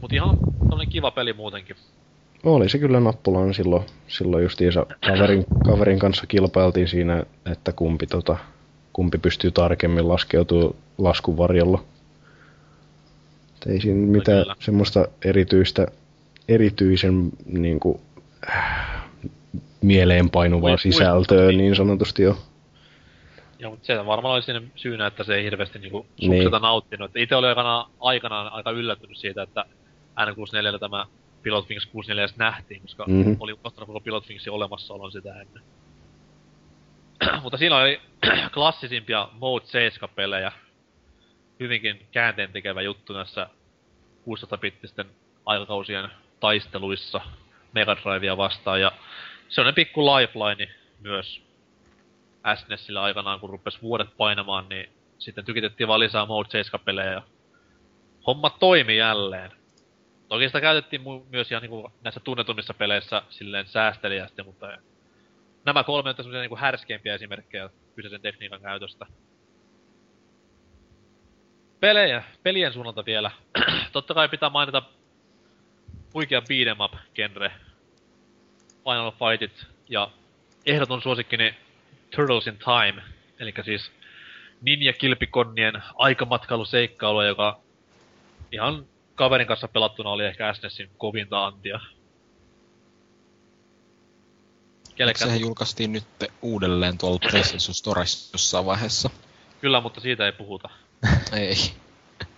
Mut 0.00 0.12
ihan 0.12 0.36
tämmönen 0.58 0.88
kiva 0.88 1.10
peli 1.10 1.32
muutenkin. 1.32 1.76
Oli 2.44 2.68
se 2.68 2.78
kyllä 2.78 3.00
nappulaan 3.00 3.54
silloin, 3.54 3.84
silloin 4.08 4.42
justiinsa 4.42 4.86
kaverin, 5.06 5.44
kaverin 5.66 5.98
kanssa 5.98 6.26
kilpailtiin 6.26 6.88
siinä, 6.88 7.22
että 7.52 7.72
kumpi, 7.72 8.06
tota, 8.06 8.36
kumpi 8.92 9.18
pystyy 9.18 9.50
tarkemmin 9.50 10.08
laskeutumaan 10.08 10.74
laskun 10.98 11.36
varjolla. 11.36 11.84
Et 13.56 13.72
ei 13.72 13.80
siinä 13.80 14.06
mitään 14.06 14.42
kyllä. 14.42 14.56
semmoista 14.60 15.08
erityistä, 15.24 15.86
erityisen 16.48 17.30
niin 17.46 17.80
kuin, 17.80 18.00
äh, 18.50 19.04
mieleenpainuvaa 19.82 20.76
sisältöä 20.76 21.52
niin 21.52 21.76
sanotusti 21.76 22.22
jo. 22.22 22.38
Ja 23.58 23.70
mut 23.70 23.84
se 23.84 24.06
varmaan 24.06 24.34
oli 24.34 24.42
siinä 24.42 24.62
syynä, 24.76 25.06
että 25.06 25.24
se 25.24 25.34
ei 25.34 25.44
hirveästi 25.44 25.78
niinku 25.78 26.06
Niin. 26.20 26.50
nauttinut. 26.62 27.16
Ite 27.16 27.36
oli 27.36 27.46
aikanaan, 27.46 27.90
aikanaan 28.00 28.52
aika 28.52 28.70
yllättynyt 28.70 29.16
siitä, 29.16 29.42
että 29.42 29.64
N64 30.20 30.78
tämä 30.78 31.06
Pilot 31.44 31.68
Wings 31.68 31.86
64 31.86 32.22
edes 32.22 32.36
nähtiin, 32.36 32.82
koska 32.82 33.04
Mhm. 33.06 33.16
mm-hmm. 33.16 33.36
oli 33.40 33.52
unohtanut 33.52 33.86
koko 33.86 34.00
Pilot 34.00 34.28
Wingsin 34.28 34.52
olemassaolon 34.52 35.12
sitä 35.12 35.40
ennen. 35.40 35.62
Mutta 37.42 37.58
siinä 37.58 37.76
oli 37.76 38.00
klassisimpia 38.54 39.28
Mode 39.32 39.64
7-pelejä. 39.64 40.52
Hyvinkin 41.60 42.06
käänteen 42.12 42.52
tekevä 42.52 42.82
juttu 42.82 43.12
näissä 43.12 43.46
16-bittisten 44.28 45.06
aikakausien 45.46 46.08
taisteluissa 46.40 47.20
Mega 47.72 47.96
Drivea 47.96 48.36
vastaan. 48.36 48.80
Ja 48.80 48.92
se 49.48 49.60
on 49.60 49.74
pikku 49.74 50.06
lifeline 50.06 50.72
myös 51.00 51.42
SNESillä 52.54 53.02
aikanaan, 53.02 53.40
kun 53.40 53.50
rupes 53.50 53.82
vuodet 53.82 54.16
painamaan, 54.16 54.68
niin 54.68 54.88
sitten 55.18 55.44
tykitettiin 55.44 55.88
vaan 55.88 56.00
lisää 56.00 56.26
Mode 56.26 56.48
7-pelejä 56.62 57.12
ja 57.12 57.22
homma 58.26 58.50
toimi 58.50 58.96
jälleen. 58.96 59.50
Toki 60.28 60.46
sitä 60.46 60.60
käytettiin 60.60 61.02
mu- 61.02 61.24
myös 61.30 61.50
ihan 61.50 61.62
niinku 61.62 61.92
näissä 62.04 62.20
tunnetummissa 62.20 62.74
peleissä 62.74 63.22
silleen 63.30 63.66
säästeliästi, 63.66 64.42
mutta 64.42 64.78
nämä 65.64 65.84
kolme 65.84 66.10
on 66.10 66.16
semmoisia 66.16 66.40
niinku 66.40 66.56
härskeimpiä 66.56 67.14
esimerkkejä 67.14 67.70
kyseisen 67.94 68.20
tekniikan 68.20 68.60
käytöstä. 68.60 69.06
Pelejä, 71.80 72.22
pelien 72.42 72.72
suunnalta 72.72 73.04
vielä. 73.04 73.30
Totta 73.92 74.14
kai 74.14 74.28
pitää 74.28 74.50
mainita 74.50 74.82
huikea 76.14 76.40
beat'em 76.40 76.84
up 76.84 76.92
genre. 77.14 77.52
Final 78.84 79.12
Fightit 79.12 79.66
ja 79.88 80.10
ehdoton 80.66 81.02
suosikkini 81.02 81.54
Turtles 82.16 82.46
in 82.46 82.58
Time, 82.58 83.02
eli 83.38 83.54
siis 83.64 83.92
Ninja 84.60 84.92
Kilpikonnien 84.92 85.82
aikamatkailuseikkailu, 85.94 87.22
joka 87.22 87.60
ihan 88.52 88.86
kaverin 89.14 89.46
kanssa 89.46 89.68
pelattuna 89.68 90.10
oli 90.10 90.24
ehkä 90.24 90.54
SNESin 90.54 90.90
kovinta 90.98 91.46
antia. 91.46 91.80
Kellekään 94.94 95.28
sehän 95.28 95.40
julkaistiin 95.40 95.92
nyt 95.92 96.04
uudelleen 96.42 96.98
tuolla 96.98 97.18
PlayStation 97.30 97.74
Storessa 97.74 98.30
jossain 98.34 98.66
vaiheessa? 98.66 99.10
Kyllä, 99.60 99.80
mutta 99.80 100.00
siitä 100.00 100.26
ei 100.26 100.32
puhuta. 100.32 100.70
Ei. 101.40 101.54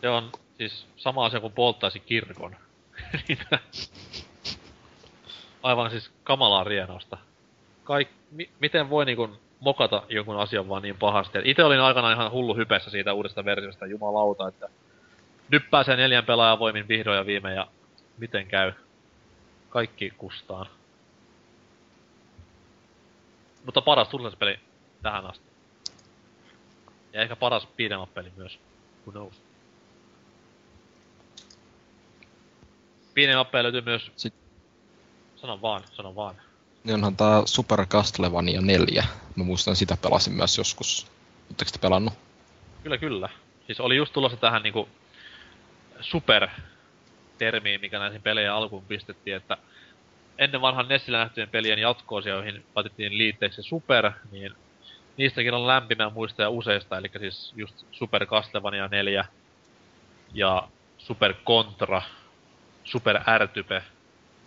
Se 0.01 0.09
on 0.09 0.33
siis 0.59 0.87
sama 0.97 1.25
asia 1.25 1.41
kuin 1.41 1.53
polttaisi 1.53 2.01
kirkon. 2.01 2.57
Aivan 5.63 5.91
siis 5.91 6.11
kamalaa 6.25 6.65
rienausta. 6.65 7.19
Kaik, 7.85 8.09
mi, 8.31 8.51
miten 8.61 8.91
voi 8.91 9.05
niinku 9.05 9.29
mokata 9.61 10.03
jonkun 10.09 10.41
asian 10.41 10.69
vaan 10.69 10.83
niin 10.83 10.99
pahasti. 10.99 11.39
Itse 11.45 11.65
olin 11.65 11.81
aikana 11.81 12.13
ihan 12.13 12.31
hullu 12.33 12.57
hypessä 12.57 12.91
siitä 12.91 13.13
uudesta 13.13 13.45
versiosta, 13.45 13.87
jumalauta, 13.87 14.49
että 14.49 14.69
nyt 15.49 15.71
pääsee 15.71 15.97
neljän 15.97 16.25
pelaajan 16.25 16.59
voimin 16.59 16.89
vihdoin 16.89 17.17
ja 17.17 17.27
viime 17.27 17.55
ja 17.55 17.69
miten 18.19 18.47
käy. 18.47 18.73
Kaikki 19.71 20.11
kustaan. 20.11 20.67
Mutta 23.65 23.83
paras 23.83 24.09
turvallisuuspeli 24.09 24.61
tähän 25.03 25.27
asti. 25.27 25.47
Ja 27.13 27.23
ehkä 27.23 27.37
paras 27.37 27.65
beat'em 27.65 28.09
peli 28.15 28.33
myös. 28.37 28.59
Who 29.07 29.13
knows? 29.13 29.43
Beat'em 33.15 33.63
löytyy 33.63 33.81
myös... 33.81 34.11
Sit- 34.17 34.47
Sano 35.37 35.63
vaan, 35.63 35.83
sano 35.93 36.15
vaan. 36.15 36.35
Niin 36.85 36.95
onhan 36.95 37.17
tää 37.17 37.43
Super 37.45 37.87
Castlevania 37.87 38.61
4. 38.61 39.05
Mä 39.37 39.45
muistan 39.45 39.77
sitä 39.77 39.97
pelasin 40.03 40.33
myös 40.33 40.59
joskus. 40.59 41.07
Oletteko 41.49 41.71
te 41.71 41.79
pelannut? 41.79 42.15
Kyllä, 42.83 42.99
kyllä. 42.99 43.29
Siis 43.67 43.81
oli 43.81 43.97
just 43.97 44.13
tulossa 44.13 44.37
tähän 44.37 44.63
niinku 44.63 44.89
super 46.01 46.49
termiin, 47.39 47.81
mikä 47.81 47.99
näihin 47.99 48.23
pelejä 48.23 48.55
alkuun 48.55 48.85
pistettiin, 48.85 49.37
että 49.37 49.57
ennen 50.39 50.61
vanhan 50.61 50.89
Nessillä 50.89 51.19
nähtyjen 51.19 51.49
pelien 51.49 51.79
jatkoosioihin 51.79 52.65
laitettiin 52.75 53.19
liitteeksi 53.19 53.63
Super, 53.63 54.11
niin 54.31 54.55
niistäkin 55.17 55.55
on 55.55 55.67
lämpimää 55.67 56.11
muistoja 56.11 56.51
useista, 56.51 56.99
eli 56.99 57.11
siis 57.19 57.53
just 57.57 57.85
Super 57.93 58.27
Castlevania 58.27 58.89
4 58.89 59.25
ja 60.35 60.69
Super 60.99 61.35
Contra, 61.47 62.03
Super 62.85 63.21
R-type, 63.39 63.83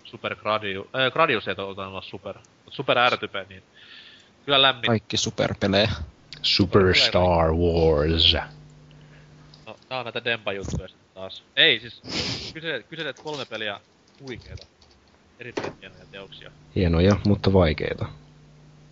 Super 0.04 0.36
Gradius, 0.36 0.88
äh, 0.96 1.12
Gradius 1.14 1.48
ei 1.48 1.56
olla 1.58 2.02
Super, 2.02 2.38
mutta 2.38 2.76
Super 2.76 2.98
R-type, 3.10 3.46
niin 3.50 3.64
kyllä 4.46 4.62
lämmin. 4.62 4.88
Kaikki 4.88 5.18
superpelejä. 5.18 5.92
Superstar 6.42 7.52
Wars. 7.52 8.36
No, 9.66 9.76
tää 9.90 10.00
on 10.00 10.06
näitä 10.06 10.24
Dempa-juttuja 10.24 10.88
sitten 10.88 10.99
taas. 11.20 11.44
Ei, 11.56 11.80
siis 11.80 12.02
kyselet, 12.54 12.88
kyselet 12.88 13.20
kolme 13.20 13.46
peliä 13.46 13.80
huikeeta. 14.22 14.68
Erittäin 15.40 15.74
hienoja 15.82 16.06
teoksia. 16.12 16.52
Hienoja, 16.76 17.16
mutta 17.28 17.54
vaikeita. 17.54 18.06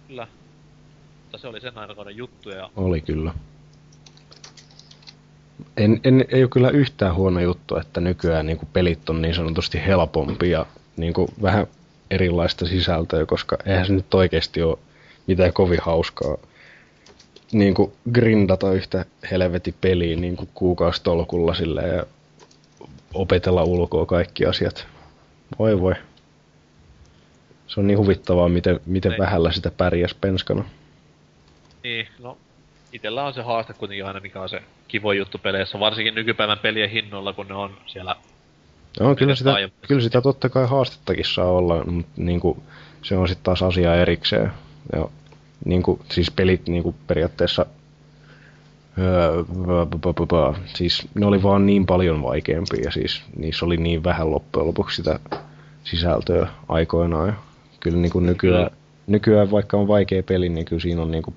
Kyllä. 0.07 0.27
Mutta 1.23 1.37
se 1.37 1.47
oli 1.47 1.61
sen 1.61 1.77
aikakauden 1.77 2.17
juttu 2.17 2.49
ja 2.49 2.69
Oli 2.75 3.01
kyllä. 3.01 3.33
En, 5.77 5.99
en, 6.03 6.25
ei 6.29 6.43
ole 6.43 6.49
kyllä 6.49 6.69
yhtään 6.69 7.15
huono 7.15 7.39
juttu, 7.39 7.75
että 7.75 8.01
nykyään 8.01 8.45
niin 8.45 8.57
kuin 8.57 8.69
pelit 8.73 9.09
on 9.09 9.21
niin 9.21 9.35
sanotusti 9.35 9.85
helpompia 9.85 10.59
ja 10.59 10.65
niin 10.97 11.13
kuin 11.13 11.27
vähän 11.41 11.67
erilaista 12.11 12.65
sisältöä, 12.65 13.25
koska 13.25 13.57
eihän 13.65 13.87
se 13.87 13.93
nyt 13.93 14.13
oikeasti 14.13 14.61
ole 14.61 14.77
mitään 15.27 15.53
kovin 15.53 15.79
hauskaa 15.81 16.37
niin 17.51 17.73
kuin 17.73 17.93
grindata 18.11 18.71
yhtä 18.71 19.05
helveti 19.31 19.75
peliä 19.81 20.15
niin 20.15 20.35
kuin 20.35 20.49
kuukausitolkulla 20.53 21.53
silleen 21.53 21.97
ja 21.97 22.05
opetella 23.17 23.63
ulkoa 23.63 24.05
kaikki 24.05 24.45
asiat. 24.45 24.87
Voi 25.59 25.81
voi. 25.81 25.93
Se 27.67 27.79
on 27.79 27.87
niin 27.87 27.97
huvittavaa, 27.97 28.49
miten, 28.49 28.79
miten 28.85 29.11
Ei. 29.11 29.17
vähällä 29.17 29.51
sitä 29.51 29.71
pärjäs 29.71 30.13
penskana. 30.13 30.63
niin, 31.83 32.07
no 32.19 32.37
itellä 32.93 33.23
on 33.23 33.33
se 33.33 33.41
haaste 33.41 33.73
kuitenkin 33.73 34.05
aina, 34.05 34.19
mikä 34.19 34.41
on 34.41 34.49
se 34.49 34.61
kivo 34.87 35.11
juttu 35.11 35.37
peleissä, 35.37 35.79
varsinkin 35.79 36.15
nykypäivän 36.15 36.59
pelien 36.59 36.89
hinnoilla, 36.89 37.33
kun 37.33 37.47
ne 37.47 37.53
on 37.53 37.77
siellä 37.85 38.15
Joo, 38.99 39.15
kyllä 39.15 39.35
sitä, 39.35 39.49
laajemmin? 39.49 39.77
kyllä 39.87 40.01
sitä 40.01 40.21
totta 40.21 40.49
kai 40.49 40.67
haastettakin 40.67 41.25
saa 41.25 41.45
olla, 41.47 41.83
mutta 41.83 42.11
niinku, 42.17 42.63
se 43.01 43.17
on 43.17 43.27
sitten 43.27 43.43
taas 43.43 43.63
asia 43.63 43.95
erikseen. 43.95 44.51
Ja, 44.95 45.09
niinku, 45.65 45.99
siis 46.11 46.31
pelit 46.31 46.67
niinku, 46.67 46.95
periaatteessa, 47.07 47.65
öö, 48.99 49.43
siis 50.65 51.07
ne 51.15 51.25
oli 51.25 51.43
vaan 51.43 51.65
niin 51.65 51.85
paljon 51.85 52.23
vaikeampia 52.23 52.81
ja 52.83 52.91
siis 52.91 53.23
niissä 53.37 53.65
oli 53.65 53.77
niin 53.77 54.03
vähän 54.03 54.31
loppujen 54.31 54.67
lopuksi 54.67 54.95
sitä 54.95 55.19
sisältöä 55.83 56.47
aikoinaan. 56.69 57.27
Ja 57.27 57.33
kyllä 57.79 57.97
niinku 57.97 58.19
nykyään, 58.19 58.69
nykyään, 59.07 59.51
vaikka 59.51 59.77
on 59.77 59.87
vaikea 59.87 60.23
peli, 60.23 60.49
niin 60.49 60.65
kyllä 60.65 60.81
siinä 60.81 61.01
on, 61.01 61.11
niinku, 61.11 61.33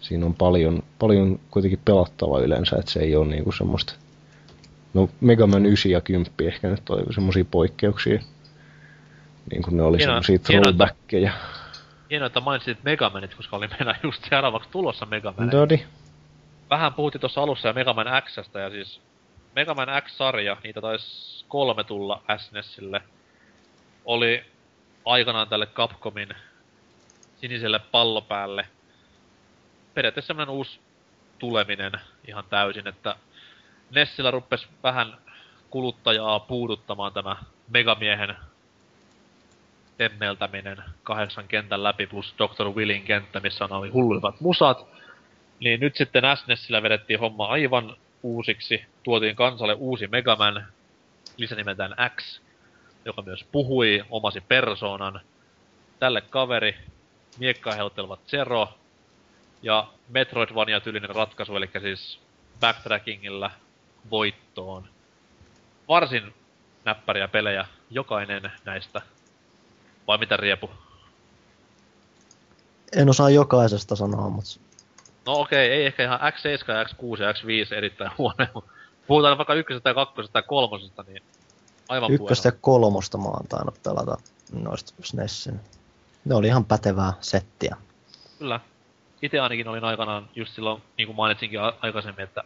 siinä 0.00 0.26
on 0.26 0.34
paljon, 0.34 0.82
paljon 0.98 1.40
kuitenkin 1.50 1.80
pelattavaa 1.84 2.40
yleensä, 2.40 2.76
että 2.76 2.90
se 2.90 3.00
ei 3.00 3.16
ole 3.16 3.26
niinku 3.26 3.52
semmoista 3.52 3.94
No 4.94 5.08
Mega 5.20 5.46
Man 5.46 5.66
9 5.66 5.92
ja 5.92 6.00
10 6.00 6.32
ehkä 6.40 6.68
nyt 6.68 6.90
oli 6.90 7.12
semmosia 7.14 7.44
poikkeuksia. 7.50 8.20
Niin 9.50 9.62
kuin 9.62 9.76
ne 9.76 9.82
oli 9.82 9.98
että- 10.02 10.52
throwbackkejä. 10.52 11.32
Hienoa, 12.10 12.26
että 12.26 12.40
mainitsit 12.40 12.84
Megamanit, 12.84 13.34
koska 13.34 13.56
oli 13.56 13.68
meillä 13.68 13.94
just 14.02 14.24
seuraavaksi 14.30 14.68
tulossa 14.72 15.06
Megaman. 15.06 15.50
Dodi. 15.50 15.80
Vähän 16.70 16.94
puhuttiin 16.94 17.20
tuossa 17.20 17.42
alussa 17.42 17.68
ja 17.68 17.74
Megaman 17.74 18.06
Xstä 18.22 18.60
ja 18.60 18.70
siis 18.70 19.00
Megaman 19.56 19.88
X-sarja, 20.02 20.56
niitä 20.64 20.80
taisi 20.80 21.44
kolme 21.48 21.84
tulla 21.84 22.22
SNESille, 22.36 23.02
oli 24.04 24.44
aikanaan 25.04 25.48
tälle 25.48 25.66
Capcomin 25.66 26.28
siniselle 27.40 27.78
pallopäälle 27.78 28.66
periaatteessa 29.94 30.26
semmoinen 30.26 30.54
uusi 30.54 30.80
tuleminen 31.38 31.92
ihan 32.28 32.44
täysin, 32.50 32.88
että 32.88 33.16
Nessillä 33.90 34.30
ruppes 34.30 34.68
vähän 34.82 35.16
kuluttajaa 35.70 36.40
puuduttamaan 36.40 37.12
tämä 37.12 37.36
Megamiehen 37.68 38.36
temmeltäminen 39.98 40.84
kahdeksan 41.02 41.48
kentän 41.48 41.82
läpi 41.82 42.06
plus 42.06 42.34
Dr. 42.38 42.68
Willin 42.68 43.02
kenttä, 43.02 43.40
missä 43.40 43.64
on 43.64 43.72
oli 43.72 43.88
hulluimmat 43.88 44.40
musat. 44.40 44.86
Niin 45.60 45.80
nyt 45.80 45.96
sitten 45.96 46.24
SNESillä 46.36 46.82
vedettiin 46.82 47.20
homma 47.20 47.46
aivan 47.46 47.96
uusiksi. 48.22 48.84
Tuotiin 49.02 49.36
kansalle 49.36 49.74
uusi 49.74 50.06
Megaman, 50.06 50.66
lisänimeltään 51.36 51.94
X, 52.16 52.40
joka 53.04 53.22
myös 53.22 53.44
puhui, 53.52 54.04
omasi 54.10 54.40
persoonan. 54.40 55.20
Tälle 55.98 56.20
kaveri, 56.20 56.76
miekkaa 57.38 57.74
heilutteleva 57.74 58.18
Zero 58.28 58.68
ja 59.62 59.88
Metroidvania-tyylinen 60.08 61.10
ratkaisu, 61.10 61.56
eli 61.56 61.70
siis 61.80 62.20
backtrackingilla 62.60 63.50
voittoon. 64.10 64.88
Varsin 65.88 66.34
näppäriä 66.84 67.28
pelejä, 67.28 67.66
jokainen 67.90 68.52
näistä. 68.64 69.02
Vai 70.06 70.18
mitä 70.18 70.36
Riepu? 70.36 70.70
En 72.96 73.08
osaa 73.08 73.30
jokaisesta 73.30 73.96
sanoa, 73.96 74.28
mutta 74.28 74.60
No 75.28 75.34
okei, 75.34 75.70
ei 75.70 75.86
ehkä 75.86 76.04
ihan 76.04 76.20
X7 76.20 76.72
ja 76.72 76.84
X6 76.84 77.22
ja 77.22 77.32
X5 77.32 77.74
erittäin 77.74 78.10
huono, 78.18 78.46
mutta 78.54 78.70
puhutaan 79.06 79.38
vaikka 79.38 79.54
ykkösestä 79.54 79.84
tai 79.84 79.94
kakkosesta 79.94 80.32
tai 80.32 80.42
kolmosesta, 80.42 81.04
niin 81.08 81.22
aivan 81.88 82.12
ykköstä 82.12 82.48
ja 82.48 82.52
kolmosta 82.60 83.18
mä 83.18 83.24
oon 83.24 83.46
tainnut 83.48 83.82
pelata 83.82 84.16
noista 84.52 84.94
SNESin. 85.02 85.60
Ne 86.24 86.34
oli 86.34 86.46
ihan 86.46 86.64
pätevää 86.64 87.12
settiä. 87.20 87.76
Kyllä. 88.38 88.60
Itse 89.22 89.40
ainakin 89.40 89.68
olin 89.68 89.84
aikanaan 89.84 90.28
just 90.34 90.54
silloin, 90.54 90.82
niin 90.96 91.06
kuin 91.06 91.16
mainitsinkin 91.16 91.60
aikaisemmin, 91.80 92.24
että 92.24 92.44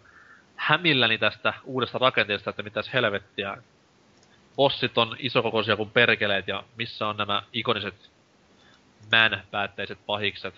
hämilläni 0.56 1.18
tästä 1.18 1.54
uudesta 1.64 1.98
rakenteesta, 1.98 2.50
että 2.50 2.62
mitäs 2.62 2.92
helvettiä. 2.92 3.56
Bossit 4.56 4.98
on 4.98 5.16
isokokoisia 5.18 5.76
kuin 5.76 5.90
perkeleet 5.90 6.48
ja 6.48 6.64
missä 6.76 7.06
on 7.06 7.16
nämä 7.16 7.42
ikoniset 7.52 8.10
man-päätteiset 9.12 9.98
pahikset, 10.06 10.54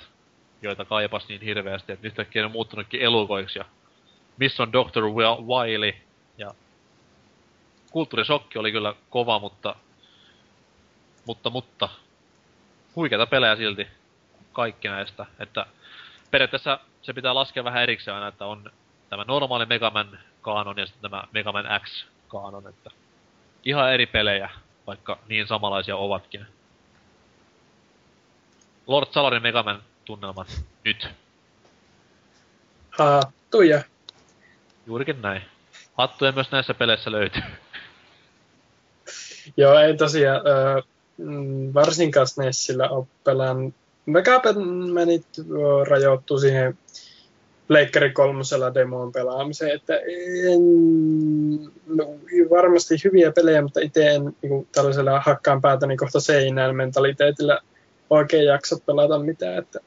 joita 0.64 0.84
kaipas 0.84 1.28
niin 1.28 1.40
hirveästi, 1.40 1.92
että 1.92 2.06
yhtäkkiä 2.06 2.42
ne 2.42 2.46
on 2.46 2.52
muuttunutkin 2.52 3.00
elukoiksi 3.00 3.58
ja 3.58 3.64
missä 4.36 4.62
on 4.62 4.72
Dr. 4.72 5.02
Wi- 5.02 5.46
Wily 5.46 5.94
ja 6.38 6.54
kulttuurisokki 7.90 8.58
oli 8.58 8.72
kyllä 8.72 8.94
kova, 9.10 9.38
mutta 9.38 9.76
mutta, 11.26 11.50
mutta 11.50 11.88
huikeita 12.96 13.26
pelejä 13.26 13.56
silti 13.56 13.88
kaikki 14.52 14.88
näistä, 14.88 15.26
että 15.38 15.66
periaatteessa 16.30 16.78
se 17.02 17.12
pitää 17.12 17.34
laskea 17.34 17.64
vähän 17.64 17.82
erikseen 17.82 18.14
aina, 18.14 18.28
että 18.28 18.46
on 18.46 18.70
tämä 19.10 19.24
normaali 19.24 19.66
Megaman 19.66 20.18
kaanon 20.42 20.78
ja 20.78 20.86
sitten 20.86 21.02
tämä 21.10 21.24
Megaman 21.32 21.66
X 21.82 22.06
kaanon, 22.28 22.68
että 22.68 22.90
ihan 23.64 23.92
eri 23.92 24.06
pelejä, 24.06 24.50
vaikka 24.86 25.18
niin 25.28 25.46
samanlaisia 25.46 25.96
ovatkin. 25.96 26.46
Lord 28.86 29.06
Salarin 29.10 29.42
Megaman 29.42 29.82
tunnelmat 30.04 30.62
nyt. 30.84 31.08
Hattuja. 32.90 33.82
Juurikin 34.86 35.22
näin. 35.22 35.42
Hattuja 35.94 36.32
myös 36.32 36.52
näissä 36.52 36.74
peleissä 36.74 37.12
löytyy. 37.12 37.42
Joo, 39.56 39.78
ei 39.78 39.96
tosiaan 39.96 40.46
öö, 40.46 40.80
mm, 41.16 41.74
varsinkaan 41.74 42.28
SNESillä 42.28 42.88
ole 42.88 43.06
pelannut. 43.24 43.74
Megamanit 44.06 45.26
öö, 45.38 45.84
rajoittuu 45.84 46.38
siihen 46.38 46.78
Pleikkari 47.68 48.10
kolmosella 48.10 48.74
demoon 48.74 49.12
pelaamiseen, 49.12 49.74
että 49.74 49.94
en, 50.52 50.60
no, 51.86 52.14
varmasti 52.50 52.94
hyviä 53.04 53.32
pelejä, 53.32 53.62
mutta 53.62 53.80
itse 53.80 54.06
en 54.06 54.36
niin 54.42 54.68
tällaisella 54.72 55.20
hakkaan 55.20 55.60
päätäni 55.60 55.96
kohta 55.96 56.20
seinään 56.20 56.76
mentaliteetillä 56.76 57.60
oikein 58.10 58.44
jaksa 58.44 58.76
pelata 58.86 59.18
mitään, 59.18 59.58
että 59.58 59.80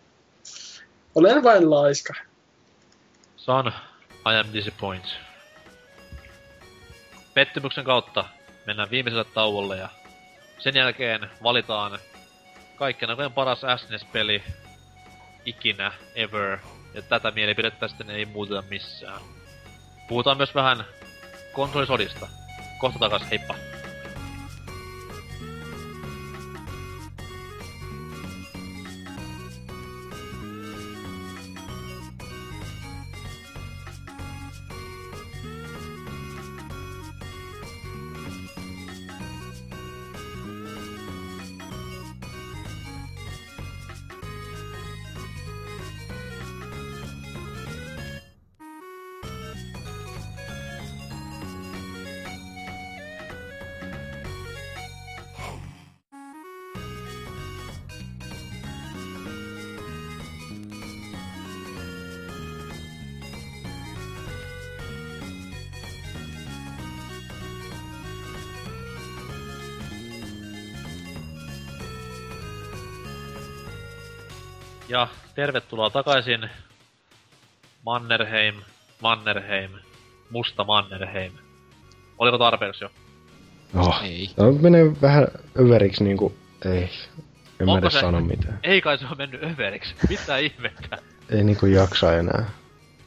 olen 1.18 1.44
vain 1.44 1.70
laiska. 1.70 2.14
Son, 3.38 3.68
I 4.26 4.36
am 4.40 4.54
disappointed. 4.54 5.10
Pettymyksen 7.34 7.84
kautta 7.84 8.26
mennään 8.66 8.90
viimeiselle 8.90 9.24
tauolle 9.24 9.78
ja 9.78 9.90
sen 10.60 10.76
jälkeen 10.76 11.30
valitaan 11.44 12.00
kaikkien 12.76 13.10
aikojen 13.10 13.34
paras 13.34 13.62
SNES-peli 13.62 14.44
ikinä, 15.46 15.92
ever, 16.16 16.58
ja 16.94 17.02
tätä 17.02 17.32
mielipidettä 17.32 17.88
sitten 17.88 18.10
ei 18.10 18.26
muuteta 18.26 18.64
missään. 18.70 19.22
Puhutaan 20.08 20.38
myös 20.38 20.56
vähän 20.56 20.84
konsolisodista. 21.54 22.28
Kohta 22.80 23.00
takas, 23.00 23.32
heippa! 23.32 23.77
Tervetuloa 75.42 75.90
takaisin 75.90 76.50
Mannerheim, 77.86 78.56
Mannerheim, 79.02 79.72
Musta 80.30 80.64
Mannerheim. 80.64 81.32
Oliko 82.18 82.38
tarpeeksi 82.38 82.84
jo? 82.84 82.90
Oh. 83.76 84.04
Ei. 84.04 84.30
Tämä 84.36 84.52
menee 84.52 85.02
vähän 85.02 85.28
överiksi 85.60 86.04
niinku, 86.04 86.38
ei. 86.66 86.90
En 87.60 87.66
mä 87.66 87.72
Onko 87.74 87.78
edes 87.78 87.94
se- 87.94 88.00
sano 88.00 88.22
mitään. 88.22 88.60
Ei 88.64 88.82
kai 88.82 88.98
se 88.98 89.06
on 89.06 89.18
mennyt 89.18 89.44
överiksi. 89.44 89.96
Mitä 90.10 90.38
ihmettä? 90.48 90.98
Ei 91.30 91.44
niinku 91.44 91.66
jaksa 91.66 92.18
enää. 92.18 92.50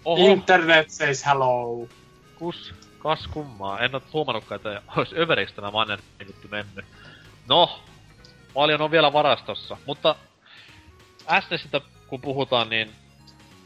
Oho, 0.05 0.33
Internet 0.33 0.91
says 0.91 1.27
hello. 1.27 1.89
kus, 2.39 2.75
kas 2.99 3.27
kummaa. 3.27 3.81
En 3.81 3.95
oo 3.95 4.03
huomannutkaan, 4.13 4.57
että 4.57 4.83
olisi 4.97 5.19
överiksi 5.19 5.55
tämä 5.55 5.71
Mannerheim 5.71 6.27
juttu 6.27 6.49
mennyt. 6.49 6.85
No, 7.49 7.81
paljon 8.55 8.81
on 8.81 8.91
vielä 8.91 9.13
varastossa, 9.13 9.77
mutta 9.87 10.15
SNESistä 11.49 11.81
kun 12.11 12.21
puhutaan, 12.21 12.71
niin 12.71 12.91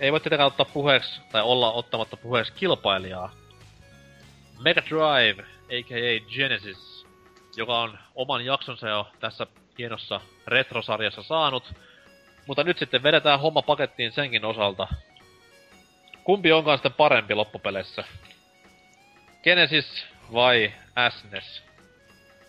ei 0.00 0.12
voi 0.12 0.20
tietenkään 0.20 0.46
ottaa 0.46 0.66
puheeksi, 0.72 1.20
tai 1.32 1.42
olla 1.42 1.72
ottamatta 1.72 2.16
puheeksi 2.16 2.52
kilpailijaa. 2.52 3.32
Mega 4.62 4.82
Drive, 4.82 5.42
a.k.a. 5.42 6.30
Genesis, 6.34 7.06
joka 7.56 7.80
on 7.80 7.98
oman 8.14 8.44
jaksonsa 8.44 8.88
jo 8.88 9.08
tässä 9.20 9.46
hienossa 9.78 10.20
retrosarjassa 10.46 11.22
saanut. 11.22 11.74
Mutta 12.46 12.64
nyt 12.64 12.78
sitten 12.78 13.02
vedetään 13.02 13.40
homma 13.40 13.62
pakettiin 13.62 14.12
senkin 14.12 14.44
osalta. 14.44 14.88
Kumpi 16.24 16.52
onkaan 16.52 16.78
sitten 16.78 16.92
parempi 16.92 17.34
loppupeleissä? 17.34 18.04
Genesis 19.42 20.06
vai 20.32 20.72
SNES? 21.10 21.62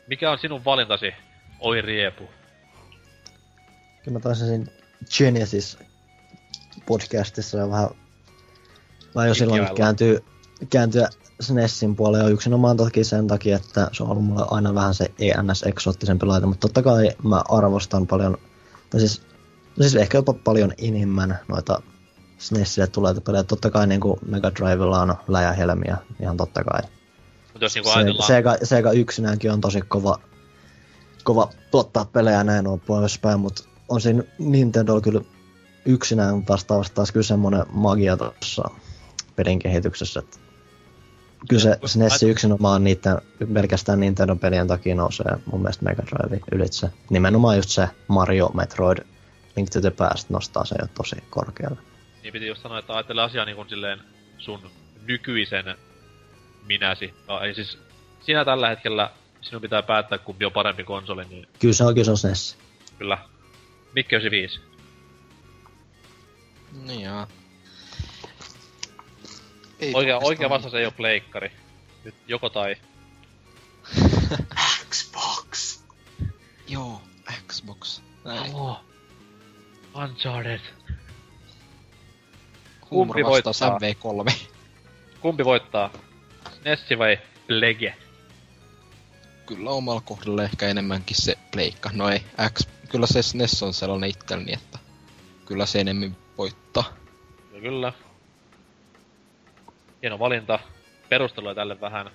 Mikä 0.08 0.32
on 0.32 0.40
sinun 0.40 0.66
valintasi, 0.66 1.14
Oi 1.60 1.82
Riepu? 1.82 2.30
Kyllä 4.04 4.18
mä 4.18 4.20
taisin 4.20 4.68
Genesis 5.18 5.78
podcastissa 6.86 7.58
jo 7.58 7.70
vähän, 7.70 7.90
vähän 9.16 9.28
jo 9.28 9.34
silloin 9.34 9.76
kääntyy, 9.76 10.24
kääntyä 10.70 11.10
SNESin 11.42 11.96
puolelle 11.96 12.24
jo 12.24 12.30
yksinomaan 12.30 12.78
toki 12.78 13.04
sen 13.04 13.28
takia, 13.28 13.56
että 13.56 13.90
se 13.94 14.04
on 14.04 14.10
ollut 14.10 14.26
mulle 14.26 14.46
aina 14.52 14.76
vähän 14.76 14.94
se 14.94 15.12
ENS-eksoottisempi 15.20 16.26
laite, 16.26 16.48
mutta 16.48 16.68
totta 16.68 16.84
kai 16.84 17.12
mä 17.24 17.44
arvostan 17.50 18.08
paljon, 18.08 18.38
tai 18.90 19.00
siis, 19.00 19.22
no 19.78 19.84
siis 19.84 19.96
ehkä 19.96 20.18
jopa 20.18 20.34
paljon 20.34 20.74
enemmän 20.78 21.40
noita 21.48 21.82
SNESille 22.38 22.88
tuleita 22.88 23.22
pelejä. 23.22 23.44
Totta 23.44 23.72
kai 23.72 23.88
niin 23.88 24.02
kuin 24.02 24.20
Mega 24.28 24.52
Drivella 24.56 25.02
on 25.02 25.16
läjähelmiä, 25.28 25.98
ihan 26.22 26.38
totta 26.38 26.64
kai. 26.64 26.82
Mutta 27.54 27.66
jos 27.66 27.76
niinku 27.76 27.90
Se, 27.90 27.98
ajatellaan... 27.98 28.28
Sega, 28.28 28.58
Sega 28.64 28.92
yksinäänkin 28.92 29.52
on 29.52 29.62
tosi 29.62 29.82
kova, 29.82 30.20
kova 31.24 31.50
tuottaa 31.72 32.06
pelejä 32.06 32.44
näin 32.44 32.68
on 32.68 32.80
poispäin, 32.80 33.40
mutta 33.40 33.64
on 33.90 34.02
siinä 34.02 34.24
Nintendo 34.38 35.02
kyllä 35.02 35.22
yksinään 35.86 36.48
vastaavasti 36.50 36.96
taas 36.96 37.12
kyllä 37.12 37.24
semmoinen 37.24 37.64
magia 37.72 38.18
tuossa 38.18 38.70
pelin 39.36 39.60
kehityksessä, 39.60 40.20
että 40.20 40.38
kyllä 41.50 41.62
se 41.62 41.80
SNES 41.86 42.24
yksinomaan 42.24 42.84
niiden 42.84 43.18
pelkästään 43.54 44.00
Nintendo-pelien 44.00 44.68
takia 44.68 44.96
nousee 44.96 45.32
mun 45.52 45.62
mielestä 45.62 45.86
Mega 45.86 46.04
Drive 46.04 46.40
ylitse. 46.52 46.90
Nimenomaan 47.10 47.56
just 47.56 47.70
se 47.70 47.88
Mario, 48.08 48.50
Metroid, 48.54 48.98
Link 49.56 49.70
to 49.70 49.82
the 49.82 49.90
Past 49.90 50.30
nostaa 50.30 50.66
se 50.66 50.76
jo 50.82 50.88
tosi 50.94 51.16
korkealle. 51.30 51.78
Niin 52.24 52.34
piti 52.34 52.48
just 52.48 52.62
sanoa, 52.62 52.80
että 52.80 52.94
ajattele 52.94 53.22
asiaa 53.22 53.46
niin 53.46 53.56
kuin 53.56 53.70
silleen 53.70 54.00
sun 54.38 54.60
nykyisen 55.08 55.76
minäsi. 56.68 57.14
No, 57.28 57.40
ei 57.40 57.56
siis 57.56 57.78
sinä 58.26 58.46
tällä 58.46 58.70
hetkellä 58.70 59.12
sinun 59.42 59.62
pitää 59.62 59.84
päättää 59.84 60.18
kumpi 60.18 60.46
on 60.46 60.52
parempi 60.52 60.84
konsoli, 60.84 61.26
niin 61.26 61.48
Kyllä 61.60 61.74
se 61.74 61.84
on, 61.84 61.94
kyllä 61.94 62.06
se 62.06 62.12
on 62.12 62.18
SNES. 62.18 62.58
kyllä. 62.98 63.18
Mikke 63.96 64.16
95. 64.16 64.62
Niin 66.72 67.02
jaa. 67.02 67.28
Ei 69.80 69.94
Oikea, 69.94 70.18
oikea 70.18 70.50
vastaus 70.50 70.74
ei 70.74 70.86
ole 70.86 70.94
pleikkari. 70.98 71.52
Nyt 72.04 72.16
joko 72.28 72.50
tai. 72.50 72.76
Xbox. 74.90 75.80
Joo, 76.68 77.02
Xbox. 77.48 78.02
Näin. 78.24 78.56
Oh. 78.56 78.80
Uncharted. 79.94 80.62
Kumpi 82.90 83.24
voittaa? 83.24 83.54
MV3. 83.54 84.34
Kumpi 85.20 85.46
voittaa? 85.46 85.90
Nessi 86.66 86.98
vai 86.98 87.20
Plege? 87.48 87.98
Kyllä 89.46 89.70
omalla 89.70 90.02
kohdalla 90.02 90.44
ehkä 90.44 90.68
enemmänkin 90.68 91.18
se 91.18 91.38
pleikka. 91.52 91.90
No 91.94 92.10
ei, 92.10 92.24
X, 92.54 92.68
kyllä 92.90 93.08
se 93.08 93.22
SNES 93.22 93.64
on 93.64 93.74
sellainen 93.74 94.10
itselleni, 94.10 94.54
että 94.54 94.80
kyllä 95.46 95.66
se 95.66 95.80
enemmän 95.80 96.18
voittaa. 96.38 96.94
Kyllä, 97.52 97.62
kyllä. 97.62 97.94
Hieno 100.02 100.20
valinta. 100.20 100.60
Perusteluja 101.10 101.56
tälle 101.56 101.82
vähän. 101.82 102.12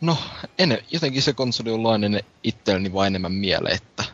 No, 0.00 0.16
en, 0.58 0.78
jotenkin 0.90 1.22
se 1.22 1.32
konsoli 1.32 1.70
on 1.70 1.82
lainen 1.82 2.24
itselleni 2.42 2.92
vaan 2.92 3.06
enemmän 3.06 3.32
mieleen, 3.32 3.76
että 3.76 4.04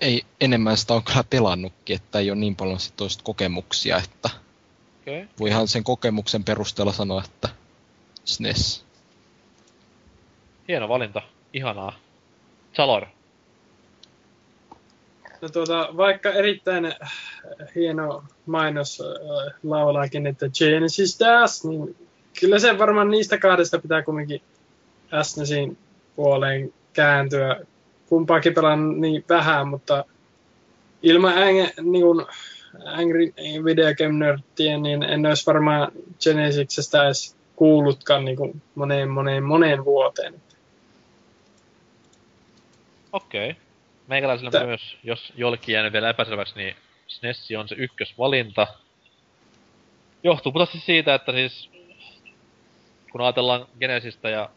ei 0.00 0.24
enemmän 0.40 0.76
sitä 0.76 0.94
on 0.94 1.02
kyllä 1.02 1.24
pelannutkin, 1.30 1.96
että 1.96 2.18
ei 2.18 2.30
ole 2.30 2.38
niin 2.38 2.56
paljon 2.56 2.80
sit 2.80 2.96
toista 2.96 3.24
kokemuksia, 3.24 3.96
että. 3.96 4.30
Okay. 5.02 5.28
voihan 5.38 5.68
sen 5.68 5.84
kokemuksen 5.84 6.44
perusteella 6.44 6.92
sanoa, 6.92 7.22
että 7.24 7.48
SNES. 8.24 8.87
Hieno 10.68 10.88
valinta. 10.88 11.22
Ihanaa. 11.52 11.92
Salor. 12.72 13.06
No 15.40 15.48
tuota, 15.48 15.88
vaikka 15.96 16.30
erittäin 16.30 16.84
äh, 16.84 17.12
hieno 17.74 18.24
mainos 18.46 19.00
äh, 19.00 19.54
laulaakin, 19.62 20.26
että 20.26 20.46
Genesis 20.58 21.20
Das, 21.20 21.64
niin 21.64 21.96
kyllä 22.40 22.58
se 22.58 22.78
varmaan 22.78 23.10
niistä 23.10 23.38
kahdesta 23.38 23.78
pitää 23.78 24.02
kumminkin 24.02 24.42
SNESin 25.22 25.78
puoleen 26.16 26.74
kääntyä. 26.92 27.60
Kumpaakin 28.08 28.54
pelaan 28.54 29.00
niin 29.00 29.24
vähän, 29.28 29.68
mutta 29.68 30.04
ilman 31.02 31.38
ang, 31.38 31.58
niin 31.82 32.26
Angry 32.86 33.32
Video 33.64 33.94
Game 33.94 34.12
Nerdtiä, 34.12 34.78
niin 34.78 35.02
en 35.02 35.26
olisi 35.26 35.46
varmaan 35.46 35.92
Genesisistä 36.24 37.04
edes 37.04 37.36
kuullutkaan 37.56 38.24
niin 38.24 38.62
moneen, 38.74 39.08
moneen, 39.08 39.44
moneen 39.44 39.84
vuoteen. 39.84 40.34
Okei. 43.28 43.50
Okay. 43.50 43.62
Meikäläisellä 44.06 44.50
Tä- 44.50 44.64
myös, 44.64 44.96
jos 45.04 45.32
jollekin 45.36 45.72
jäänyt 45.72 45.92
vielä 45.92 46.10
epäselväksi, 46.10 46.54
niin 46.56 46.76
SNES 47.06 47.48
on 47.58 47.68
se 47.68 47.74
ykkösvalinta. 47.74 48.66
johtuu 50.22 50.52
puhtaasti 50.52 50.78
siitä, 50.78 51.14
että 51.14 51.32
siis 51.32 51.70
kun 53.12 53.20
ajatellaan 53.20 53.66
Genesistä 53.80 54.28
ja 54.28 54.50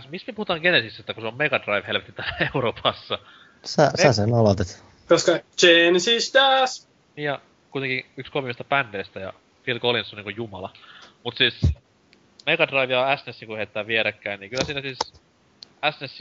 S, 0.00 0.08
mistä 0.08 0.32
me 0.32 0.36
puhutaan 0.36 0.60
Genesisistä, 0.60 1.14
kun 1.14 1.22
se 1.22 1.26
on 1.26 1.36
Mega 1.36 1.58
Drive 1.58 1.86
helvetti 1.86 2.12
täällä 2.12 2.36
Euroopassa? 2.54 3.18
Sä, 3.64 3.90
sä 4.02 4.12
sen 4.12 4.34
aloitit. 4.34 4.82
Koska 5.08 5.32
Genesis! 5.60 6.32
Niin 7.16 7.24
ja 7.24 7.40
kuitenkin 7.70 8.06
yksi 8.16 8.32
kolmista 8.32 8.64
bändeistä 8.64 9.20
ja 9.20 9.32
Phil 9.64 9.78
Collins 9.78 10.12
on 10.12 10.16
niinku 10.16 10.30
jumala. 10.30 10.72
Mut 11.24 11.36
siis 11.36 11.60
Mega 12.46 12.66
Drive 12.66 12.92
ja 12.92 13.16
SNES 13.16 13.40
kun 13.46 13.56
heittää 13.56 13.86
vierekkäin, 13.86 14.40
niin 14.40 14.50
kyllä 14.50 14.64
siinä 14.64 14.80
siis 14.80 14.98
SNES 15.90 16.18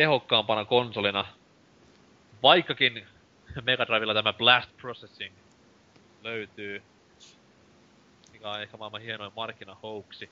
tehokkaampana 0.00 0.64
konsolina, 0.64 1.24
vaikkakin 2.42 3.06
Mega 3.62 3.86
Drivella 3.86 4.14
tämä 4.14 4.32
Blast 4.32 4.70
Processing 4.76 5.34
löytyy, 6.22 6.82
mikä 8.32 8.50
on 8.50 8.62
ehkä 8.62 8.76
maailman 8.76 9.00
hienoin 9.00 9.32
markkinahouksi. 9.36 10.30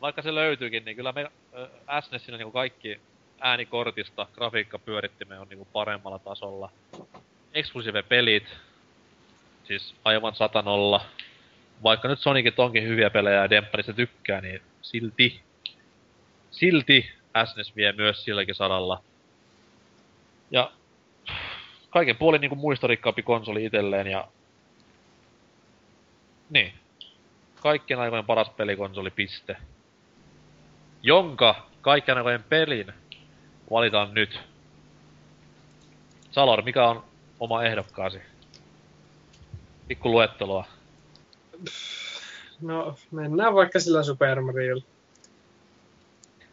Vaikka 0.00 0.22
se 0.22 0.34
löytyykin, 0.34 0.84
niin 0.84 0.96
kyllä 0.96 1.12
me, 1.12 1.30
äh, 1.90 2.04
SNESillä 2.04 2.38
niin 2.38 2.52
kaikki 2.52 3.00
äänikortista, 3.40 4.26
grafiikkapyörittimme 4.34 5.38
on 5.38 5.48
niinku 5.48 5.68
paremmalla 5.72 6.18
tasolla. 6.18 6.70
Exclusive 7.52 8.02
pelit, 8.02 8.56
siis 9.64 9.94
aivan 10.04 10.34
satanolla. 10.34 11.04
Vaikka 11.82 12.08
nyt 12.08 12.18
Sonicit 12.18 12.58
onkin 12.58 12.84
hyviä 12.84 13.10
pelejä 13.10 13.42
ja 13.42 13.50
Dempparista 13.50 13.92
tykkää, 13.92 14.40
niin 14.40 14.62
silti, 14.82 15.40
silti 16.50 17.23
SNES 17.44 17.76
vie 17.76 17.92
myös 17.92 18.24
silläkin 18.24 18.54
sadalla. 18.54 19.02
Ja 20.50 20.72
kaiken 21.90 22.16
puolin 22.16 22.40
niinku 22.40 22.56
muistorikkaampi 22.56 23.22
konsoli 23.22 23.64
itselleen 23.64 24.06
ja... 24.06 24.28
Niin. 26.50 26.72
Kaikkien 27.62 28.00
aikojen 28.00 28.26
paras 28.26 28.50
pelikonsoli, 28.50 29.10
piste. 29.10 29.56
Jonka 31.02 31.66
kaikkien 31.80 32.16
aikojen 32.16 32.42
pelin 32.42 32.92
valitaan 33.70 34.14
nyt. 34.14 34.40
Salor, 36.30 36.62
mikä 36.62 36.88
on 36.88 37.04
oma 37.40 37.62
ehdokkaasi? 37.62 38.18
Pikku 39.88 40.10
luetteloa. 40.10 40.64
No, 42.60 42.96
mennään 43.10 43.54
vaikka 43.54 43.80
sillä 43.80 44.02
Super 44.02 44.40
Mariolla. 44.40 44.93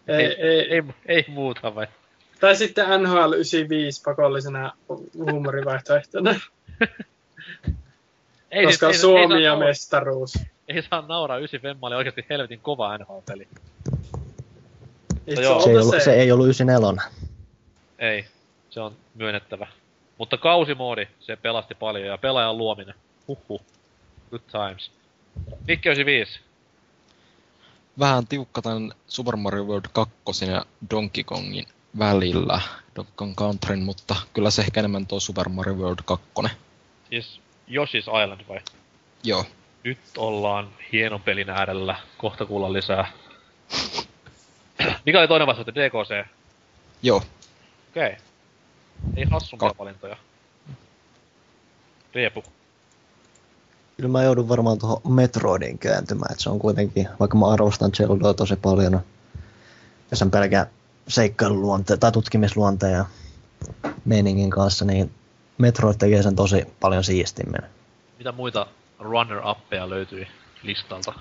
Ei, 0.07 0.25
ei, 0.25 0.35
ei, 0.35 0.71
ei, 0.71 0.83
ei 1.05 1.25
muuta 1.27 1.75
vai? 1.75 1.87
Tai 2.39 2.55
sitten 2.55 2.85
NHL 3.03 3.33
95 3.33 4.01
pakollisena 4.05 4.71
huumorivaihtoehtona. 5.13 6.31
ei, 8.51 8.65
Koska 8.65 8.87
siis, 8.87 9.01
Suomi 9.01 9.35
ei, 9.35 9.43
ja 9.43 9.51
naura. 9.51 9.67
mestaruus. 9.67 10.33
Ei 10.67 10.81
saa 10.81 11.05
nauraa, 11.07 11.37
9 11.37 11.59
Femma 11.59 11.87
oli 11.87 11.95
oikeasti 11.95 12.25
helvetin 12.29 12.59
kova 12.59 12.97
NHL-peli. 12.97 13.47
Se, 15.35 15.41
ei 15.41 15.45
ollut, 15.45 16.03
se 16.03 16.13
ei 16.13 16.31
ollut 16.31 16.45
94. 16.45 17.03
Ei, 17.99 18.25
se 18.69 18.79
on 18.79 18.95
myönnettävä. 19.15 19.67
Mutta 20.17 20.37
kausimoodi, 20.37 21.07
se 21.19 21.35
pelasti 21.35 21.75
paljon 21.75 22.05
ja 22.05 22.17
pelaajan 22.17 22.57
luominen. 22.57 22.95
Huhhuh. 23.27 23.61
Good 24.29 24.41
times. 24.51 24.91
Mikki 25.67 25.89
95. 25.89 26.39
Vähän 28.01 28.27
tiukka 28.27 28.61
tämän 28.61 28.91
Super 29.07 29.35
Mario 29.35 29.63
World 29.63 29.85
2 29.93 30.45
ja 30.45 30.65
Donkey 30.89 31.23
Kongin 31.23 31.65
välillä 31.99 32.61
Donkey 32.95 33.13
Kong 33.15 33.35
Countryn, 33.35 33.79
mutta 33.83 34.15
kyllä 34.33 34.51
se 34.51 34.61
ehkä 34.61 34.79
enemmän 34.79 35.07
tuo 35.07 35.19
Super 35.19 35.49
Mario 35.49 35.73
World 35.73 35.99
2. 36.05 36.25
Siis 37.09 37.41
Yoshi's 37.69 38.23
Island 38.23 38.41
vai? 38.49 38.59
Joo. 39.23 39.45
Nyt 39.83 39.99
ollaan 40.17 40.69
hienon 40.91 41.21
pelin 41.21 41.49
äärellä. 41.49 41.95
Kohta 42.17 42.45
kuulla 42.45 42.73
lisää. 42.73 43.11
Mikä 45.05 45.19
oli 45.19 45.27
toinen 45.27 45.47
vastaus, 45.47 45.67
DKC? 45.67 46.27
Joo. 47.03 47.17
Okei. 47.17 48.07
Okay. 48.07 48.15
Ei 49.17 49.25
hassumpia 49.31 49.69
Ka- 49.69 49.75
valintoja. 49.79 50.17
Riepu. 52.13 52.43
Kyllä 54.01 54.11
mä 54.11 54.23
joudun 54.23 54.49
varmaan 54.49 54.79
tuohon 54.79 55.13
Metroidin 55.13 55.77
kääntymään, 55.77 56.31
että 56.31 56.43
se 56.43 56.49
on 56.49 56.59
kuitenkin, 56.59 57.07
vaikka 57.19 57.37
mä 57.37 57.47
arvostan 57.47 57.91
Zeldaa 57.95 58.33
tosi 58.33 58.55
paljon, 58.55 59.01
ja 60.11 60.17
sen 60.17 60.31
pelkää 60.31 60.67
seikkailuluonteen 61.07 61.99
tai 61.99 62.11
tutkimisluonteen 62.11 62.93
ja 62.93 63.05
meiningin 64.05 64.49
kanssa, 64.49 64.85
niin 64.85 65.11
Metroid 65.57 65.95
tekee 65.97 66.23
sen 66.23 66.35
tosi 66.35 66.65
paljon 66.79 67.03
siistimmin. 67.03 67.61
Mitä 68.17 68.31
muita 68.31 68.67
runner-appeja 68.99 69.89
löytyi 69.89 70.27
listalta? 70.63 71.13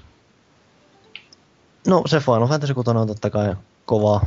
No 1.87 2.03
se 2.07 2.21
Final 2.21 2.47
Fantasy 2.47 2.75
6 2.75 2.91
on 2.91 3.07
totta 3.07 3.31
kai 3.31 3.57
kova 3.87 4.21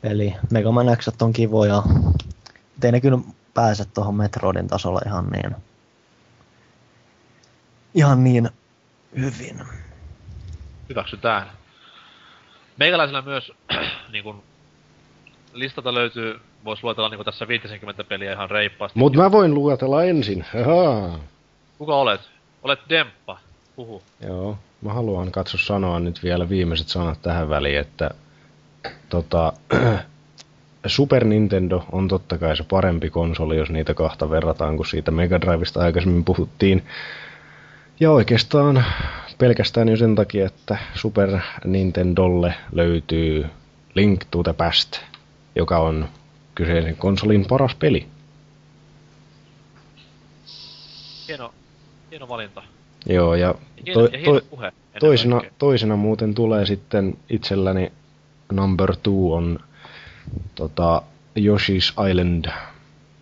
peli. 0.00 0.34
Mega 0.50 0.72
Man 0.72 0.96
X 0.96 1.08
on 1.22 1.32
kivoja. 1.32 1.82
Ei 2.82 2.92
ne 2.92 3.00
kyllä 3.00 3.18
pääse 3.54 3.84
tuohon 3.84 4.14
Metroidin 4.14 4.68
tasolla 4.68 5.00
ihan 5.06 5.26
niin, 5.26 5.56
ihan 7.94 8.24
niin 8.24 8.48
hyvin. 9.16 9.60
Hyväksytään. 10.88 11.46
Meikäläisellä 12.76 13.22
myös 13.22 13.52
niin 14.12 14.24
kun, 14.24 14.42
listalta 15.52 15.94
löytyy, 15.94 16.40
voisi 16.64 16.84
luetella 16.84 17.08
niin 17.08 17.24
tässä 17.24 17.48
50 17.48 18.04
peliä 18.04 18.32
ihan 18.32 18.50
reippaasti. 18.50 18.98
Mut 18.98 19.16
mä 19.16 19.32
voin 19.32 19.54
luetella 19.54 20.04
ensin. 20.04 20.44
Ahaa. 20.60 21.18
Kuka 21.78 21.94
olet? 21.94 22.20
Olet 22.62 22.78
Demppa. 22.88 23.38
Puhu. 23.76 24.02
Joo. 24.26 24.58
Mä 24.82 24.92
haluan 24.92 25.32
katso 25.32 25.58
sanoa 25.58 26.00
nyt 26.00 26.22
vielä 26.22 26.48
viimeiset 26.48 26.88
sanat 26.88 27.22
tähän 27.22 27.48
väliin, 27.48 27.78
että 27.78 28.10
tota, 29.08 29.52
Super 30.86 31.24
Nintendo 31.24 31.84
on 31.92 32.08
totta 32.08 32.38
kai 32.38 32.56
se 32.56 32.64
parempi 32.70 33.10
konsoli, 33.10 33.56
jos 33.56 33.70
niitä 33.70 33.94
kahta 33.94 34.30
verrataan, 34.30 34.76
kun 34.76 34.86
siitä 34.86 35.10
Mega 35.10 35.40
Drivesta 35.40 35.80
aikaisemmin 35.80 36.24
puhuttiin. 36.24 36.82
Ja 38.00 38.10
oikeastaan 38.10 38.84
pelkästään 39.38 39.88
jo 39.88 39.96
sen 39.96 40.14
takia, 40.14 40.46
että 40.46 40.78
Super 40.94 41.38
Nintendolle 41.64 42.54
löytyy 42.72 43.46
Link 43.94 44.24
to 44.30 44.42
the 44.42 44.52
Past, 44.52 45.00
joka 45.56 45.78
on 45.78 46.08
kyseisen 46.54 46.96
konsolin 46.96 47.46
paras 47.46 47.74
peli. 47.74 48.06
Hieno, 51.28 51.54
hieno 52.10 52.28
valinta. 52.28 52.62
Joo, 53.06 53.34
ja, 53.34 53.54
to, 53.94 54.08
to, 54.08 54.60
toisena, 55.00 55.40
toisena 55.58 55.96
muuten 55.96 56.34
tulee 56.34 56.66
sitten 56.66 57.18
itselläni 57.30 57.92
number 58.52 58.96
two 58.96 59.34
on 59.34 59.60
tota, 60.54 61.02
Yoshi's 61.38 62.10
Island. 62.10 62.44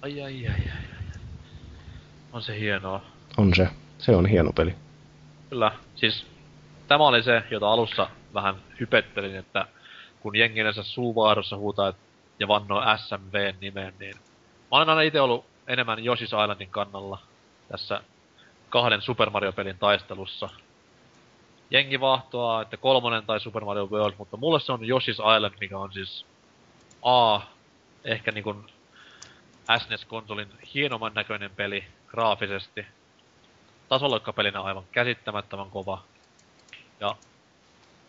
Ai, 0.02 0.22
ai, 0.22 0.22
ai, 0.22 0.46
ai, 0.46 0.54
ai. 0.54 1.18
On 2.32 2.42
se 2.42 2.60
hienoa. 2.60 3.02
On 3.36 3.54
se. 3.54 3.68
Se 3.98 4.16
on 4.16 4.26
hieno 4.26 4.52
peli. 4.52 4.74
Kyllä. 5.50 5.72
Siis 5.94 6.26
tämä 6.88 7.06
oli 7.06 7.22
se, 7.22 7.42
jota 7.50 7.72
alussa 7.72 8.10
vähän 8.34 8.54
hypettelin, 8.80 9.36
että 9.36 9.66
kun 10.20 10.36
jengi 10.36 10.60
yleensä 10.60 10.82
suuvaarossa 10.82 11.56
huutaa 11.56 11.92
ja 12.40 12.48
vannoo 12.48 12.82
SMV 12.96 13.54
nimeen, 13.60 13.94
niin 13.98 14.14
mä 14.16 14.76
olen 14.76 14.88
aina 14.88 15.00
itse 15.00 15.20
ollut 15.20 15.44
enemmän 15.66 15.98
Yoshi's 15.98 16.42
Islandin 16.42 16.70
kannalla 16.70 17.18
tässä 17.68 18.00
kahden 18.68 19.02
Super 19.02 19.30
Mario-pelin 19.30 19.78
taistelussa. 19.78 20.48
Jengi 21.70 22.00
vahtoaa, 22.00 22.62
että 22.62 22.76
kolmonen 22.76 23.26
tai 23.26 23.40
Super 23.40 23.64
Mario 23.64 23.86
World, 23.86 24.14
mutta 24.18 24.36
mulle 24.36 24.60
se 24.60 24.72
on 24.72 24.80
Yoshi's 24.80 25.36
Island, 25.36 25.54
mikä 25.60 25.78
on 25.78 25.92
siis 25.92 26.26
A, 27.02 27.40
ehkä 28.04 28.32
niinku 28.32 28.56
SNES-konsolin 29.78 30.48
hienomman 30.74 31.14
näköinen 31.14 31.50
peli 31.50 31.84
graafisesti. 32.06 32.86
Tasolokkapelinä 33.88 34.60
aivan 34.60 34.84
käsittämättömän 34.92 35.70
kova. 35.70 36.02
Ja 37.00 37.16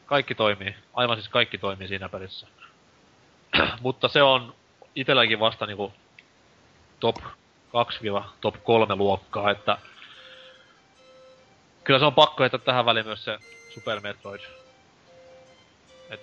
kaikki 0.06 0.36
toimii. 0.36 0.76
Aivan 0.94 1.18
siis 1.18 1.30
kaikki 1.30 1.58
toimii 1.58 1.88
siinä 1.88 2.10
pelissä. 2.10 2.48
mutta 3.82 4.08
se 4.08 4.24
on 4.24 4.54
itelläkin 4.96 5.40
vasta 5.40 5.66
niinku 5.66 5.94
top 7.00 7.16
2-top 7.70 8.56
3 8.64 8.96
luokkaa, 8.96 9.52
että 9.52 9.78
kyllä 11.84 12.00
se 12.00 12.06
on 12.06 12.14
pakko 12.14 12.44
heittää 12.44 12.60
tähän 12.60 12.86
väliin 12.86 13.06
myös 13.06 13.26
se 13.26 13.38
Super 13.74 14.00
Metroid. 14.00 14.42
Et 16.10 16.22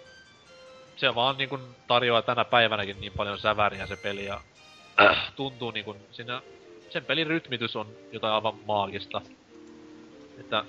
se 0.96 1.14
vaan 1.14 1.36
niin 1.36 1.48
kun 1.48 1.76
tarjoaa 1.86 2.22
tänä 2.22 2.44
päivänäkin 2.44 3.00
niin 3.00 3.12
paljon 3.12 3.38
säväriä 3.38 3.86
se 3.86 3.96
peli 3.96 4.24
ja 4.24 4.40
tuntuu 5.36 5.70
niin 5.70 5.84
kun 5.84 5.96
siinä 6.12 6.42
sen 6.90 7.04
pelin 7.04 7.26
rytmitys 7.26 7.76
on 7.76 7.86
jotain 8.12 8.34
aivan 8.34 8.54
maagista. 8.66 9.22
Että 10.40 10.64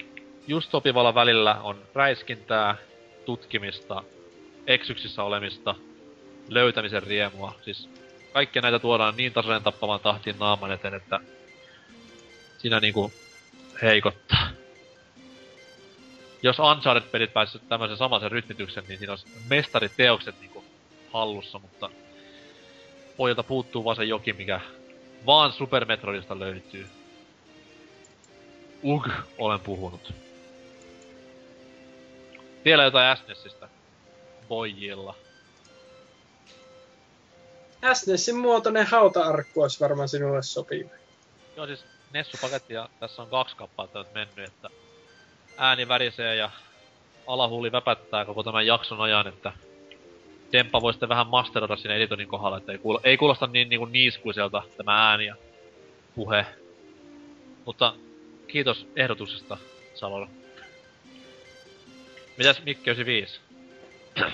just 0.48 0.72
sopivalla 0.72 1.16
välillä 1.16 1.56
on 1.56 1.82
räiskintää, 1.94 2.76
tutkimista, 3.26 4.04
eksyksissä 4.68 5.24
olemista, 5.24 5.76
löytämisen 6.50 7.04
riemua. 7.04 7.56
Siis 7.62 7.90
kaikkia 8.34 8.62
näitä 8.62 8.80
tuodaan 8.80 9.18
niin 9.18 9.34
tasaisen 9.34 9.64
tappavan 9.64 10.00
tahtiin 10.00 10.36
naaman 10.40 10.72
eteen, 10.72 10.94
että 10.94 11.20
siinä 12.58 12.80
niinku 12.80 13.14
heikottaa. 13.82 14.48
jos 16.44 16.60
Uncharted-pelit 16.60 17.34
pääsivät 17.34 17.70
tämmöisen 17.70 17.98
samaisen 17.98 18.32
rytmityksen, 18.32 18.84
niin 18.88 18.98
siinä 18.98 19.12
olisi 19.12 19.28
mestariteokset 19.50 20.40
niinku 20.40 20.64
hallussa, 21.14 21.60
mutta 21.60 21.90
pojilta 23.18 23.44
puuttuu 23.44 23.86
vaan 23.86 23.96
se 23.96 24.04
joki, 24.04 24.34
mikä 24.34 24.62
vaan 25.26 25.52
Super 25.54 25.86
Metroidista 25.86 26.40
löytyy. 26.40 26.88
Ug, 28.84 29.08
olen 29.38 29.60
puhunut. 29.60 30.14
Vielä 32.66 32.84
jotain 32.84 33.18
SNESistä. 33.18 33.70
Pojilla. 34.48 35.16
SNESin 37.94 38.36
muotoinen 38.36 38.88
hauta-arkku 38.88 39.62
olisi 39.62 39.80
varmaan 39.80 40.10
sinulle 40.10 40.44
sopiva. 40.44 40.90
Joo 41.56 41.66
siis 41.68 41.86
Nessu-paketti 42.14 42.74
ja 42.74 42.90
tässä 43.00 43.22
on 43.22 43.30
kaksi 43.30 43.56
kappaletta 43.56 44.00
nyt 44.00 44.14
mennyt, 44.14 44.48
että 44.48 44.70
ääni 45.58 45.88
värisee 45.88 46.36
ja 46.36 46.50
alahuuli 47.28 47.72
väpättää 47.72 48.26
koko 48.26 48.44
tämän 48.44 48.68
jakson 48.68 49.02
ajan, 49.02 49.28
että 49.28 49.54
Demppa 50.52 50.82
voi 50.82 50.94
sitten 50.94 51.10
vähän 51.10 51.28
masteroida 51.28 51.76
siinä 51.76 51.96
editonin 51.96 52.28
kohdalla, 52.28 52.58
että 52.58 52.72
ei, 52.72 52.78
kuulo, 52.78 53.00
ei 53.04 53.18
kuulosta 53.18 53.48
niin, 53.48 53.70
niin 53.70 53.80
kuin 53.80 53.92
niiskuiselta 53.92 54.64
tämä 54.78 55.10
ääni 55.10 55.26
ja 55.26 55.36
puhe. 56.16 56.46
Mutta 57.66 57.94
kiitos 58.48 58.88
ehdotuksesta, 58.96 59.58
Salolla. 59.96 60.30
Mitäs 62.38 62.64
Mikki 62.64 62.90
95? 62.90 63.40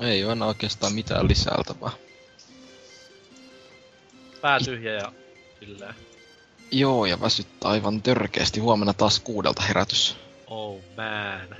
Ei 0.00 0.24
ole 0.24 0.32
enää 0.32 0.48
oikeastaan 0.48 0.92
mitään 0.92 1.28
lisältävää. 1.28 1.90
Pää 4.40 4.58
tyhjä 4.60 4.92
ja 4.92 5.12
silleen. 5.60 5.94
Joo, 6.70 7.06
ja 7.06 7.20
väsyttää 7.20 7.70
aivan 7.70 8.02
törkeästi. 8.02 8.60
Huomenna 8.60 8.92
taas 8.92 9.20
kuudelta 9.20 9.62
herätys. 9.62 10.16
Oh 10.46 10.80
man. 10.96 11.56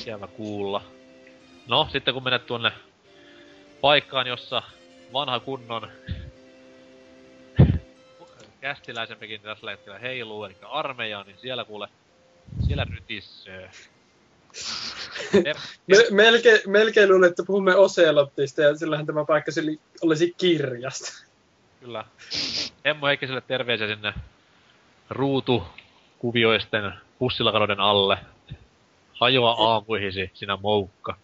Ikävä 0.00 0.26
kuulla. 0.26 0.82
No, 1.68 1.88
sitten 1.92 2.14
kun 2.14 2.24
menet 2.24 2.46
tuonne 2.46 2.72
paikkaan, 3.80 4.26
jossa 4.26 4.62
vanha 5.12 5.40
kunnon 5.40 5.88
kästiläisemmekin 8.60 9.40
tässä 9.40 9.70
hetkellä 9.70 9.98
heiluu, 9.98 10.44
eli 10.44 10.56
armeija, 10.62 11.22
niin 11.22 11.38
siellä 11.38 11.64
kuule, 11.64 11.88
siellä 12.66 12.86
rytissöö. 12.90 13.68
Me, 15.86 15.96
melkein, 16.10 16.60
melkein 16.66 17.08
luulen, 17.08 17.30
että 17.30 17.42
puhumme 17.46 17.74
Oselottista 17.74 18.62
ja 18.62 18.76
sillähän 18.76 19.06
tämä 19.06 19.24
paikka 19.24 19.52
sili, 19.52 19.80
olisi 20.02 20.34
kirjasta. 20.38 21.24
Kyllä. 21.80 22.04
Emmo 22.84 23.06
Heikkiselle 23.06 23.40
terveisiä 23.40 23.86
sinne 23.86 24.14
ruutu 25.10 25.62
kuvioisten 26.18 26.92
pussilakanoiden 27.18 27.80
alle. 27.80 28.18
Hajoa 29.12 29.50
aamuihisi, 29.58 30.30
sinä 30.34 30.56
moukka. 30.56 31.16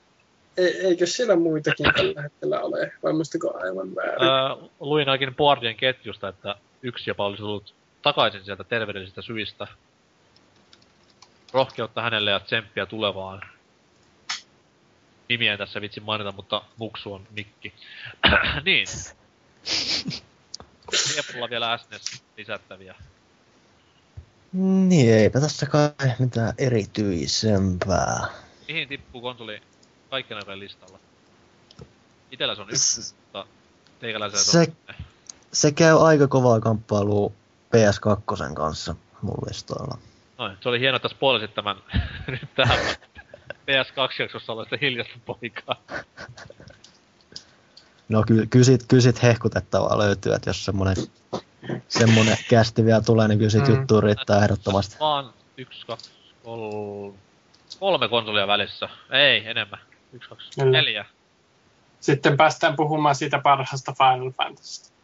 E, 0.56 0.64
eikö 0.66 1.06
siellä 1.06 1.36
muitakin 1.36 1.86
tällä 1.96 2.22
hetkellä 2.22 2.60
ole? 2.60 2.92
Vai 3.02 3.12
muistako 3.12 3.58
aivan 3.62 3.94
väärin? 3.94 4.28
Öö, 4.28 4.68
luin 4.80 5.08
ainakin 5.08 5.34
Boardien 5.34 5.76
ketjusta, 5.76 6.28
että 6.28 6.54
yksi 6.86 7.10
jopa 7.10 7.26
olisi 7.26 7.42
tullut 7.42 7.74
takaisin 8.02 8.44
sieltä 8.44 8.64
terveydellisistä 8.64 9.22
syistä. 9.22 9.66
Rohkeutta 11.52 12.02
hänelle 12.02 12.30
ja 12.30 12.40
tsemppiä 12.40 12.86
tulevaan. 12.86 13.42
Nimiä 15.28 15.52
en 15.52 15.58
tässä 15.58 15.80
vitsi 15.80 16.00
mainita, 16.00 16.32
mutta 16.32 16.62
muksu 16.76 17.12
on 17.12 17.26
Mikki. 17.30 17.74
niin. 18.64 18.86
Riepulla 21.14 21.50
vielä 21.50 21.78
SNES 21.78 22.22
lisättäviä. 22.36 22.94
Niin, 24.88 25.14
eipä 25.14 25.40
tässä 25.40 25.66
kai 25.66 25.90
mitään 26.18 26.54
erityisempää. 26.58 28.26
Mihin 28.68 28.88
tippuu 28.88 29.20
konsoli 29.20 29.60
kaikkien 30.10 30.38
aikojen 30.38 30.60
listalla? 30.60 30.98
Itellä 32.30 32.54
se 32.54 32.62
on 32.62 32.70
yksi, 32.70 33.14
mutta 33.14 33.46
teikäläisellä 34.00 34.44
se, 34.44 34.50
Se- 34.52 34.72
on... 34.88 35.05
Se 35.56 35.72
käy 35.72 36.06
aika 36.06 36.28
kovaa 36.28 36.60
kamppailua 36.60 37.30
PS2 37.76 38.54
kanssa 38.54 38.94
mun 39.22 39.38
listoilla. 39.48 39.98
Noin, 40.38 40.56
se 40.60 40.68
oli 40.68 40.80
hieno, 40.80 40.96
että 40.96 41.08
spoilisit 41.08 41.54
tämän 41.54 41.76
nyt 42.26 42.48
tähän 42.56 42.78
PS2-jaksossa 43.50 44.52
olevasta 44.52 44.76
hiljasta 44.80 45.14
poikaa. 45.26 45.76
No 48.08 48.22
ky- 48.26 48.46
kysit, 48.46 48.84
kysit 48.88 49.22
hehkutettavaa 49.22 49.98
löytyy, 49.98 50.32
että 50.32 50.50
jos 50.50 50.64
semmonen, 50.64 50.96
semmonen 51.88 52.36
kästi 52.50 52.84
vielä 52.84 53.00
tulee, 53.00 53.28
niin 53.28 53.38
kyllä 53.38 53.50
sit 53.50 53.68
Mm. 53.68 53.74
juttu 53.74 54.00
riittää 54.00 54.42
ehdottomasti. 54.42 54.96
Vaan 55.00 55.30
yksi, 55.56 55.86
kaksi, 55.86 56.10
kolme, 56.44 57.14
kolme 57.80 58.08
konsolia 58.08 58.46
välissä. 58.46 58.88
Ei, 59.10 59.46
enemmän. 59.48 59.80
Yksi, 60.12 60.28
kaksi, 60.28 60.64
neljä. 60.64 61.04
Sitten 62.00 62.36
päästään 62.36 62.76
puhumaan 62.76 63.14
siitä 63.14 63.38
parhaasta 63.38 63.92
Final 63.98 64.30
Fantasysta. 64.30 64.95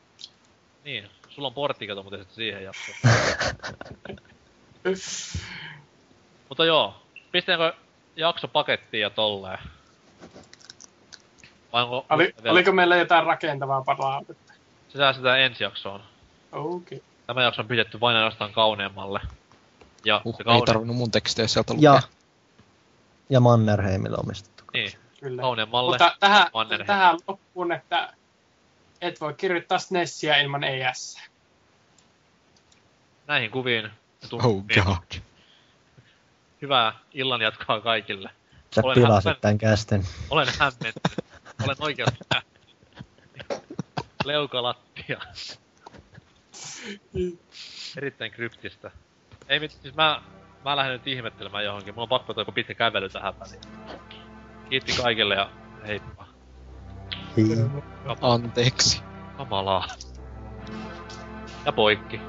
Niin, 0.84 1.08
sulla 1.28 1.48
on 1.48 1.54
porttikato 1.54 2.02
muuten 2.02 2.18
sitten 2.20 2.34
siihen 2.36 2.64
jaksoon. 2.64 2.98
Mutta 6.48 6.64
joo, 6.64 6.94
pistäänkö 7.32 7.72
jakso 8.16 8.48
pakettiin 8.48 9.00
ja 9.00 9.10
tolleen? 9.10 9.58
Vai 11.72 11.82
onko 11.82 12.06
Oli, 12.10 12.34
vielä- 12.42 12.52
oliko 12.52 12.72
meillä 12.72 12.96
jotain 12.96 13.26
rakentavaa 13.26 13.82
palautetta? 13.82 14.52
Se 14.88 14.98
säästetään 14.98 15.40
ensi 15.40 15.64
jaksoon. 15.64 16.00
Okei. 16.52 16.96
Okay. 16.96 17.08
Tämä 17.26 17.42
jakso 17.42 17.62
on 17.62 17.68
pidetty 17.68 18.00
vain 18.00 18.16
ainoastaan 18.16 18.52
kauneemmalle. 18.52 19.20
Ja 20.04 20.20
Uh, 20.24 20.36
se 20.36 20.40
ei 20.40 20.44
kaune... 20.44 20.62
tarvinnut 20.66 20.96
mun 20.96 21.10
tekstejä 21.10 21.48
sieltä 21.48 21.74
lukea. 21.74 21.92
Ja, 21.92 22.02
ja 23.30 23.40
Mannerheimille 23.40 24.16
omistettu. 24.20 24.64
Niin, 24.72 24.92
Kyllä. 25.20 25.42
kauneemmalle. 25.42 25.90
Mutta 25.90 26.16
tähän, 26.20 26.46
Mannerheim. 26.54 26.86
tähän 26.86 27.18
loppuun, 27.28 27.72
että 27.72 28.12
et 29.02 29.20
voi 29.20 29.34
kirjoittaa 29.34 29.78
SNESiä 29.78 30.36
ilman 30.36 30.64
ES. 30.64 31.18
Näihin 33.26 33.50
kuviin. 33.50 33.90
Oh 34.32 34.64
god. 34.84 35.20
Hyvää 36.62 36.92
illan 37.14 37.40
jatkoa 37.40 37.80
kaikille. 37.80 38.30
Sä 38.74 38.80
Olen 38.84 38.94
pilasit 38.94 39.24
hämmen- 39.28 39.40
tän 39.40 39.58
kästen. 39.58 40.02
Olen 40.30 40.48
hämmentynyt. 40.58 41.24
Olen 41.64 41.76
oikeasti 41.78 42.18
Leukalattia. 44.24 45.20
Erittäin 47.96 48.30
kryptistä. 48.30 48.90
Ei 49.48 49.60
mit, 49.60 49.70
siis 49.70 49.94
mä, 49.94 50.22
mä 50.64 50.76
lähden 50.76 50.92
nyt 50.92 51.06
ihmettelemään 51.06 51.64
johonkin. 51.64 51.94
Mulla 51.94 52.02
on 52.02 52.08
pakko 52.08 52.34
toi 52.34 52.42
joku 52.42 52.52
pitkä 52.52 52.74
kävely 52.74 53.08
tähän 53.08 53.34
väliin. 53.40 53.60
Kiitti 54.70 54.92
kaikille 55.02 55.34
ja 55.34 55.50
heippa. 55.86 56.31
Anteeksi. 58.20 59.02
Kamalaa. 59.36 59.86
Ja 61.64 61.72
poikki. 61.72 62.20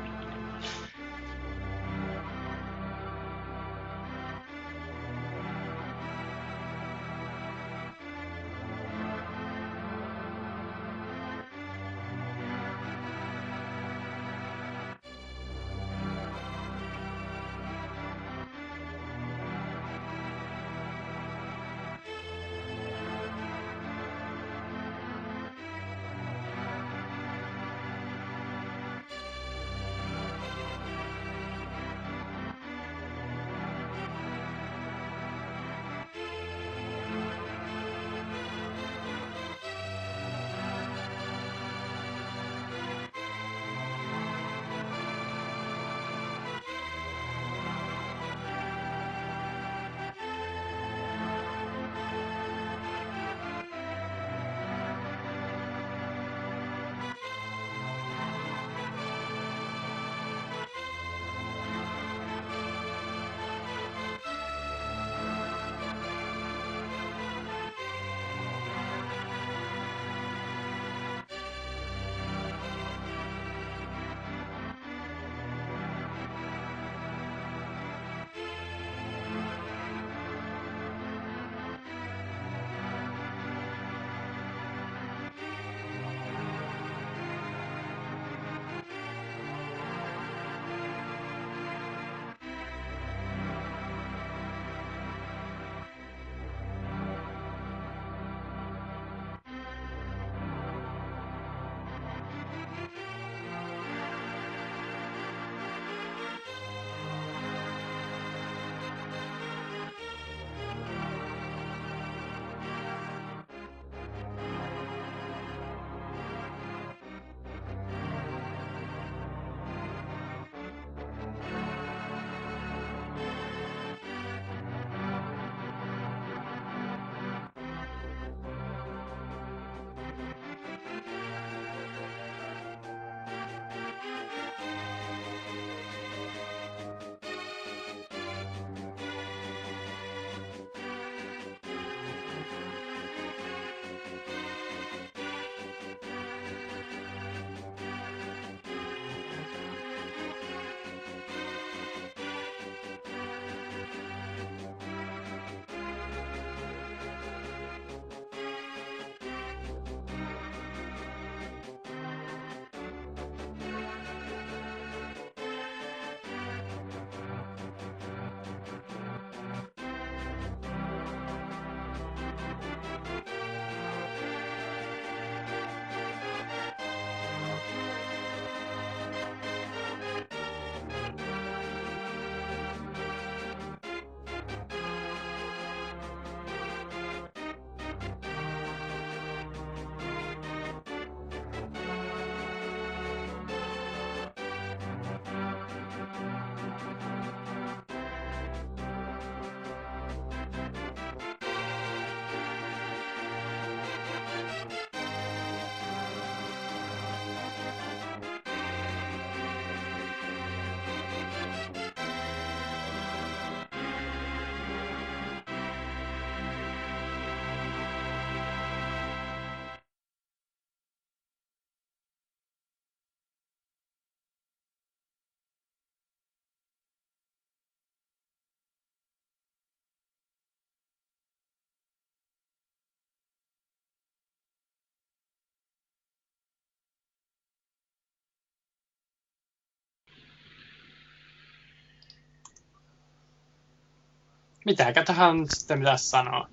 Mitäkä 244.66 245.04
tähän 245.04 245.46
sitten 245.50 245.80
pitäisi 245.80 246.10
sanoa? 246.10 246.48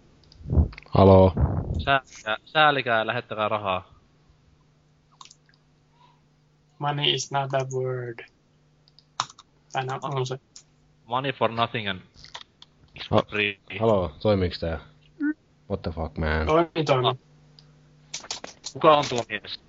Haloo. 0.88 1.32
Säälikää, 1.84 2.36
säälikää 2.44 2.98
ja 2.98 3.06
lähettäkää 3.06 3.48
rahaa. 3.48 3.94
Money 6.78 7.14
is 7.14 7.30
not 7.32 7.54
a 7.54 7.66
word. 7.76 8.18
Tänä 9.72 9.98
on 10.02 10.26
se. 10.26 10.38
Money 11.04 11.32
for 11.32 11.50
nothing 11.50 11.88
and 11.88 12.00
Ha- 13.10 13.22
free. 13.30 13.58
Haloo, 13.80 14.08
toimiiks 14.22 14.60
tää? 14.60 14.78
What 15.70 15.82
the 15.82 15.90
fuck, 15.90 16.18
man? 16.18 16.46
Toimi, 16.46 16.84
toimi. 16.86 17.20
Kuka 18.72 18.96
on 18.96 19.04
tuo 19.08 19.22
mies? 19.28 19.60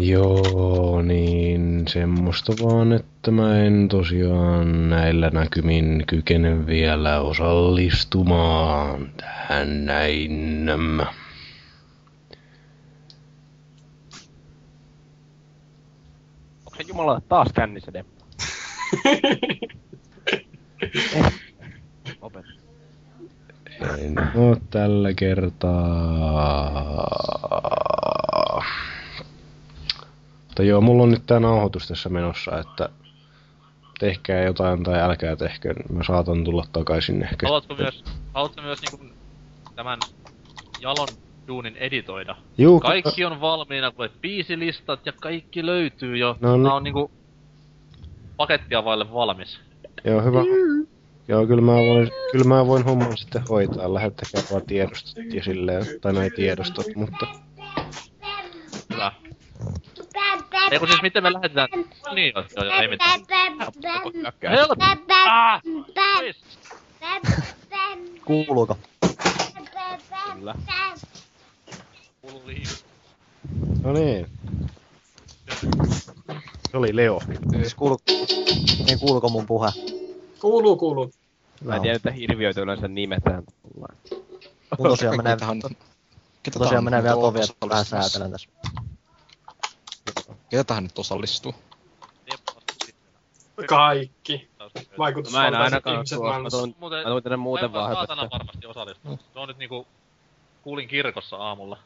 Joo, 0.00 1.02
niin 1.02 1.84
semmoista 1.88 2.52
vaan, 2.62 2.92
että 2.92 3.30
mä 3.30 3.62
en 3.62 3.88
tosiaan 3.88 4.90
näillä 4.90 5.30
näkymin 5.30 6.04
kykene 6.06 6.66
vielä 6.66 7.20
osallistumaan 7.20 9.12
tähän 9.16 9.84
näin. 9.84 10.70
Onko 16.66 16.76
se 16.76 16.84
Jumala 16.88 17.20
taas 17.28 17.48
kännissä 17.54 17.92
Deppo? 17.92 18.24
Opet. 22.22 22.44
En 23.98 24.14
oo 24.36 24.56
tällä 24.70 25.14
kertaa. 25.14 25.88
Mutta 30.58 30.70
joo, 30.70 30.80
mulla 30.80 31.02
on 31.02 31.10
nyt 31.10 31.26
tää 31.26 31.40
nauhoitus 31.40 31.88
tässä 31.88 32.08
menossa, 32.08 32.58
että 32.58 32.88
tehkää 33.98 34.42
jotain 34.42 34.82
tai 34.82 35.00
älkää 35.00 35.36
tehkö. 35.36 35.74
Mä 35.92 36.04
saatan 36.04 36.44
tulla 36.44 36.64
takaisin 36.72 37.22
ehkä. 37.22 37.46
Haluatko 37.46 37.74
myös, 37.74 38.04
haluatko 38.34 38.62
myös 38.62 38.78
niinku 38.82 39.14
tämän 39.76 39.98
jalon 40.80 41.08
duunin 41.48 41.76
editoida? 41.76 42.36
Juu, 42.58 42.80
Kaikki 42.80 43.24
on 43.24 43.40
valmiina, 43.40 43.90
kun 43.90 44.08
biisilistat 44.20 45.06
ja 45.06 45.12
kaikki 45.12 45.66
löytyy 45.66 46.16
jo. 46.16 46.36
No 46.40 46.56
niin. 46.56 46.64
Tää 46.64 46.74
on 46.74 46.84
niinku 46.84 47.10
pakettia 48.36 48.84
vaille 48.84 49.12
valmis. 49.12 49.60
Joo, 50.04 50.22
hyvä. 50.22 50.40
Joo, 51.28 51.46
kyllä 51.46 51.62
mä 51.62 51.72
voin, 51.72 52.10
kyllä 52.32 52.44
mä 52.44 52.66
voin 52.66 52.84
homman 52.84 53.16
sitten 53.16 53.42
hoitaa. 53.48 53.94
Lähettäkää 53.94 54.42
vaan 54.50 54.66
tiedostot 54.66 55.24
ja 55.34 55.44
silleen, 55.44 55.86
tai 56.00 56.12
näin 56.12 56.32
tiedostot, 56.36 56.86
mutta... 56.96 57.26
Hyvä. 58.92 59.12
Ei 60.70 60.78
kun 60.78 60.88
siis 60.88 61.02
miten 61.02 61.22
me 61.22 61.32
lähetetään... 61.32 61.68
Niin, 62.14 62.32
joo, 62.36 62.44
joo, 62.56 62.64
joo, 62.64 62.80
ei 62.80 62.88
mitään. 62.88 63.20
Help! 64.50 64.78
Ah! 65.26 65.62
Kuuluuko? 68.24 68.78
Kyllä. 70.34 70.54
Kuuluu 72.20 72.42
liikaa. 72.46 72.72
No 73.82 73.92
niin. 73.92 74.26
Se 76.70 76.76
oli 76.76 76.96
Leo. 76.96 77.20
Siis 77.60 77.74
kuulu... 77.74 77.98
Niin 78.86 78.98
kuuluuko 78.98 79.28
mun 79.28 79.46
puhe? 79.46 79.68
Kuuluu, 80.40 80.76
kuuluu. 80.76 81.12
Mä 81.64 81.76
en 81.76 81.82
tiedä, 81.82 81.96
että 81.96 82.10
hirviöitä 82.10 82.60
yleensä 82.60 82.88
nimetään. 82.88 83.42
Mun 84.78 84.88
tosiaan 84.90 85.16
menee, 85.16 85.36
tosiaan 86.58 86.84
menee 86.84 87.02
vielä 87.02 87.16
tovi, 87.16 87.40
että 87.40 87.68
vähän 87.68 87.84
säätelen 87.84 88.30
tässä. 88.30 88.48
Ketä 90.50 90.64
tähän 90.64 90.82
nyt 90.84 90.98
osallistuu? 90.98 91.54
Kaikki. 93.68 94.48
No 94.58 94.70
mä 95.32 95.48
en 95.48 95.54
ainakaan 95.54 95.96
ihmiset 95.96 96.16
tuo, 96.16 96.24
mä 96.24 96.30
maailmassa. 96.30 96.58
tuun, 96.58 96.74
Muuten, 96.80 96.98
mä 96.98 97.10
tuun 97.10 97.22
tänne 97.22 97.36
muuten 97.36 97.72
vaan 97.72 97.94
saatana 97.94 98.28
varmasti 98.30 98.66
osallistuu. 98.66 99.18
Se 99.32 99.38
on 99.38 99.48
nyt 99.48 99.58
niinku... 99.58 99.86
Kuulin 100.62 100.88
kirkossa 100.88 101.36
aamulla. 101.36 101.78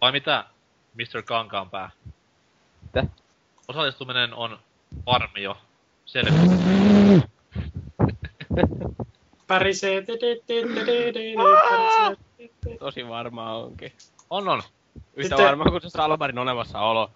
Vai 0.00 0.12
mitä, 0.12 0.44
Mr. 0.94 1.22
Kankaanpää? 1.24 1.90
Mitä? 2.82 3.06
Osallistuminen 3.68 4.34
on 4.34 4.58
varmi 5.06 5.42
jo. 5.42 5.56
Selvä. 6.06 6.36
Pärisee. 9.46 10.04
Tosi 12.78 13.08
varmaa 13.08 13.56
onkin. 13.56 13.92
On 14.30 14.48
on. 14.48 14.62
Yhtä 15.16 15.28
Sitten- 15.36 15.46
varmaa 15.46 15.70
kuin 15.70 15.82
se 15.82 15.88
Salmarin 15.88 16.38
olemassaolo. 16.38 17.10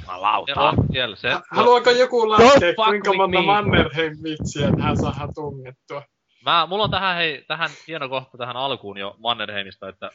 Jumalauta. 0.00 0.74
siellä. 0.92 1.16
Se, 1.16 1.28
Haluaako 1.50 1.90
joku 1.90 2.28
laskea, 2.30 2.74
kuinka 2.74 3.12
monta 3.14 3.40
me. 3.40 3.46
Mannerheim-vitsiä 3.46 4.72
tähän 4.76 4.96
saadaan 4.96 5.34
tungettua? 5.34 6.02
Mä, 6.44 6.66
mulla 6.66 6.84
on 6.84 6.90
tähän, 6.90 7.16
hei, 7.16 7.44
tähän 7.48 7.70
hieno 7.88 8.08
kohta 8.08 8.38
tähän 8.38 8.56
alkuun 8.56 8.98
jo 8.98 9.16
Mannerheimista, 9.18 9.88
että 9.88 10.10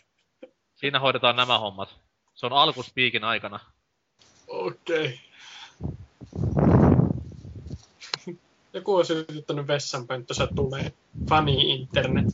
siinä 0.76 1.00
hoidetaan 1.00 1.36
nämä 1.36 1.60
hommat. 1.60 1.96
Se 2.34 2.46
on 2.46 2.54
alkuspiikin 2.54 3.24
aikana. 3.24 3.60
Okei. 4.48 5.20
Joku 8.74 8.96
on 8.96 9.06
sytyttänyt 9.06 9.68
vessanpönttössä 9.68 10.48
tulee. 10.56 10.94
Funny 11.30 11.52
internet. 11.52 12.26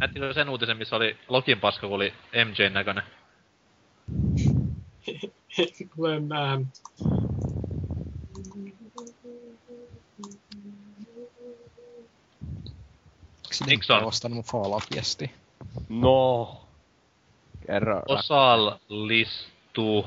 Näettekö 0.00 0.34
sen 0.34 0.48
uutisen, 0.48 0.76
missä 0.76 0.96
oli 0.96 1.16
Lokin 1.28 1.60
paska, 1.60 1.86
kun 1.86 1.96
oli 1.96 2.14
MJn 2.32 2.72
näköinen? 2.72 3.04
Olen 5.98 6.28
nähnyt. 6.28 6.68
Miksi. 13.42 13.64
Demppi 13.66 14.06
vastannut 14.06 14.36
mun 14.36 14.44
Fallout-viestiin? 14.44 15.30
No. 15.88 16.60
Kerro. 17.66 18.02
Osallistu 18.08 20.06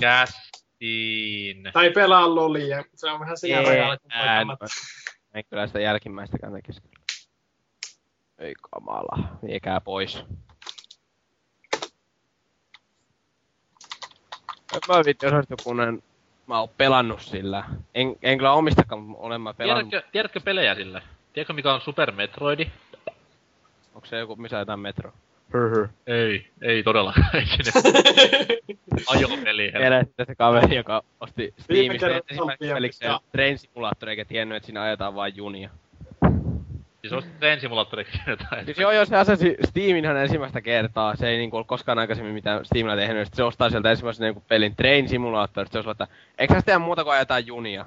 kästiin. 0.00 1.62
Tai 1.72 1.90
pelaa 1.90 2.34
lolia. 2.34 2.84
Se 2.94 3.10
on 3.10 3.20
vähän 3.20 3.36
siinä 3.36 3.62
rajalla. 3.62 3.96
En 5.34 5.44
kyllä 5.50 5.66
sitä 5.66 5.80
jälkimmäistäkään 5.80 6.52
tekisi. 6.52 6.80
Ei 8.40 8.54
kamala. 8.70 9.28
Viekää 9.46 9.80
pois. 9.80 10.24
En 14.74 14.80
mä 14.88 15.04
viitti 15.04 15.26
osallistu, 15.26 15.54
kun 15.64 15.80
en 15.80 16.02
mä 16.46 16.60
oon 16.60 16.68
pelannut 16.76 17.20
sillä. 17.20 17.64
En, 17.94 18.16
en 18.22 18.38
kyllä 18.38 18.52
omistakaan, 18.52 19.02
mutta 19.02 19.22
olen 19.22 19.40
mä 19.40 19.54
pelannut. 19.54 19.90
Tiedätkö, 19.90 20.10
tiedätkö 20.12 20.40
pelejä 20.40 20.74
sille? 20.74 21.02
Tiedätkö 21.32 21.52
mikä 21.52 21.74
on 21.74 21.80
Super 21.80 22.12
Metroidi? 22.12 22.66
Onko 23.94 24.06
se 24.06 24.18
joku, 24.18 24.36
missä 24.36 24.58
jotain 24.58 24.80
metro? 24.80 25.12
Ei, 26.06 26.46
ei 26.62 26.82
todellakaan. 26.82 27.26
Ei 27.34 27.46
sinne 27.46 27.82
ajopeli. 29.08 29.72
Tiedän, 29.72 30.02
että 30.02 30.24
se 30.24 30.34
kaveri, 30.34 30.76
joka 30.76 31.02
osti 31.20 31.54
Steamista 31.58 32.06
kerran 32.06 32.22
ensimmäiseksi 32.30 32.74
peliksi. 32.74 33.04
Train 33.32 33.58
Simulator, 33.58 34.08
eikä 34.08 34.24
tiennyt, 34.24 34.56
että 34.56 34.66
siinä 34.66 34.82
ajetaan 34.82 35.14
vain 35.14 35.36
junia. 35.36 35.70
Siis 37.00 37.12
on 37.12 37.22
Train 37.40 37.60
Simulatorikin 37.60 38.20
jotain. 38.26 38.64
Siis 38.64 38.78
joo, 38.78 38.92
joo, 38.92 39.04
se 39.04 39.16
asesi 39.16 39.56
Steaminhan 39.64 40.16
ensimmäistä 40.16 40.60
kertaa. 40.60 41.16
Se 41.16 41.28
ei 41.28 41.38
niinku 41.38 41.56
ollut 41.56 41.68
koskaan 41.68 41.98
aikaisemmin 41.98 42.34
mitään 42.34 42.64
Steamilla 42.64 42.96
tehnyt. 42.96 43.26
Sitten 43.26 43.36
se 43.36 43.42
ostaa 43.42 43.70
sieltä 43.70 43.90
ensimmäisen 43.90 44.24
niinku 44.24 44.44
pelin 44.48 44.76
Train 44.76 45.08
Simulator. 45.08 45.66
Sitten 45.66 45.82
se 45.82 45.88
on 45.88 45.92
että 45.92 46.06
eikö 46.38 46.54
sä 46.54 46.62
tehdä 46.62 46.78
muuta 46.78 47.04
kuin 47.04 47.14
ajetaan 47.14 47.46
junia? 47.46 47.86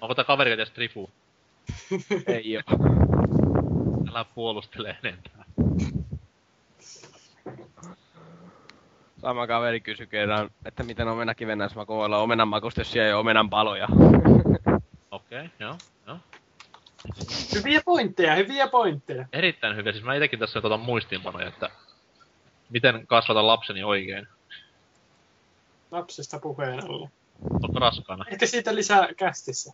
Onko 0.00 0.14
tää 0.14 0.24
kaveri 0.24 0.52
edes 0.52 0.70
Trifu? 0.70 1.10
ei 2.26 2.56
oo. 2.56 2.62
Älä 4.10 4.24
puolustele 4.34 4.96
enempää. 5.04 5.44
Sama 9.20 9.46
kaveri 9.46 9.80
kysyi 9.80 10.06
kerran, 10.06 10.50
että 10.64 10.82
miten 10.82 11.08
omena 11.08 11.34
kivennäismaku 11.34 11.96
voi 11.96 12.04
olla 12.04 12.18
omenan 12.18 12.48
makusta, 12.48 12.80
jos 12.80 12.92
siellä 12.92 13.06
ei 13.06 13.12
ole 13.12 13.20
omenan 13.20 13.50
paloja. 13.50 13.88
Okei, 15.32 15.46
okay, 15.46 15.50
joo, 15.60 15.76
joo. 16.06 16.18
Hyviä 17.54 17.82
pointteja, 17.84 18.34
hyviä 18.34 18.68
pointteja. 18.68 19.26
Erittäin 19.32 19.76
hyvä. 19.76 19.92
Siis 19.92 20.04
mä 20.04 20.14
itekin 20.14 20.38
tässä 20.38 20.58
nyt 20.58 20.64
otan 20.64 20.80
muistiinpanoja, 20.80 21.48
että 21.48 21.70
miten 22.70 23.06
kasvata 23.06 23.46
lapseni 23.46 23.82
oikein. 23.84 24.26
Lapsesta 25.90 26.38
puheen 26.38 26.90
ollen. 26.90 27.10
Onko 27.62 27.78
raskaana? 27.78 28.24
Ehkä 28.30 28.46
siitä 28.46 28.74
lisää 28.74 29.08
kästissä. 29.16 29.72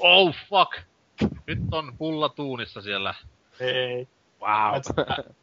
Oh 0.00 0.34
fuck! 0.48 0.82
Nyt 1.46 1.58
on 1.72 1.96
pulla 1.98 2.28
tuunissa 2.28 2.82
siellä. 2.82 3.14
Ei. 3.60 4.08
Wow. 4.40 4.76
Et- 4.76 5.36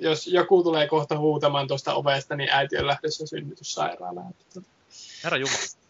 Jos 0.00 0.26
joku 0.26 0.62
tulee 0.62 0.88
kohta 0.88 1.18
huutamaan 1.18 1.68
tuosta 1.68 1.94
ovesta, 1.94 2.36
niin 2.36 2.50
äiti 2.52 2.78
on 2.78 2.86
lähdössä 2.86 3.26
synnytyssairaalaan. 3.26 4.34
Herra 5.24 5.38
Jumala. 5.38 5.89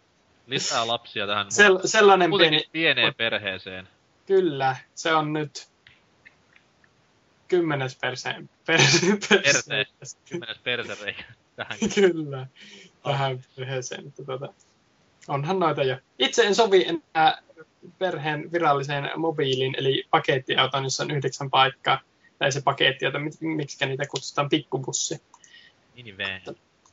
Lisää 0.51 0.87
lapsia 0.87 1.27
tähän 1.27 1.47
Sel- 1.47 1.87
sellainen 1.87 2.31
pieni... 2.39 2.63
pieneen 2.73 3.15
perheeseen. 3.15 3.89
Kyllä, 4.27 4.77
se 4.95 5.15
on 5.15 5.33
nyt 5.33 5.69
kymmenes 7.49 7.97
perseen. 7.97 8.51
Per, 8.67 8.81
Perse. 9.29 9.85
Kymmenes 10.29 10.59
persereikä 10.59 11.25
tähän. 11.57 11.79
Kyllä. 11.95 12.47
tähän 13.03 13.45
perheeseen, 13.57 14.13
tuota, 14.13 14.55
onhan 15.29 15.59
noita 15.59 15.83
jo. 15.83 15.97
Itse 16.19 16.43
en 16.43 16.55
sovi 16.55 16.85
enää 16.87 17.43
perheen 17.99 18.53
viralliseen 18.53 19.11
mobiilin, 19.17 19.75
eli 19.79 20.05
pakettiauton, 20.11 20.85
jossa 20.85 21.03
on 21.03 21.11
yhdeksän 21.11 21.51
paikkaa. 21.51 22.01
Tai 22.39 22.53
se 22.53 22.63
pakettiauto, 22.63 23.19
miksi 23.41 23.87
niitä 23.87 24.05
kutsutaan 24.11 24.49
pikkubussi. 24.49 25.23
Minivan. 25.95 26.41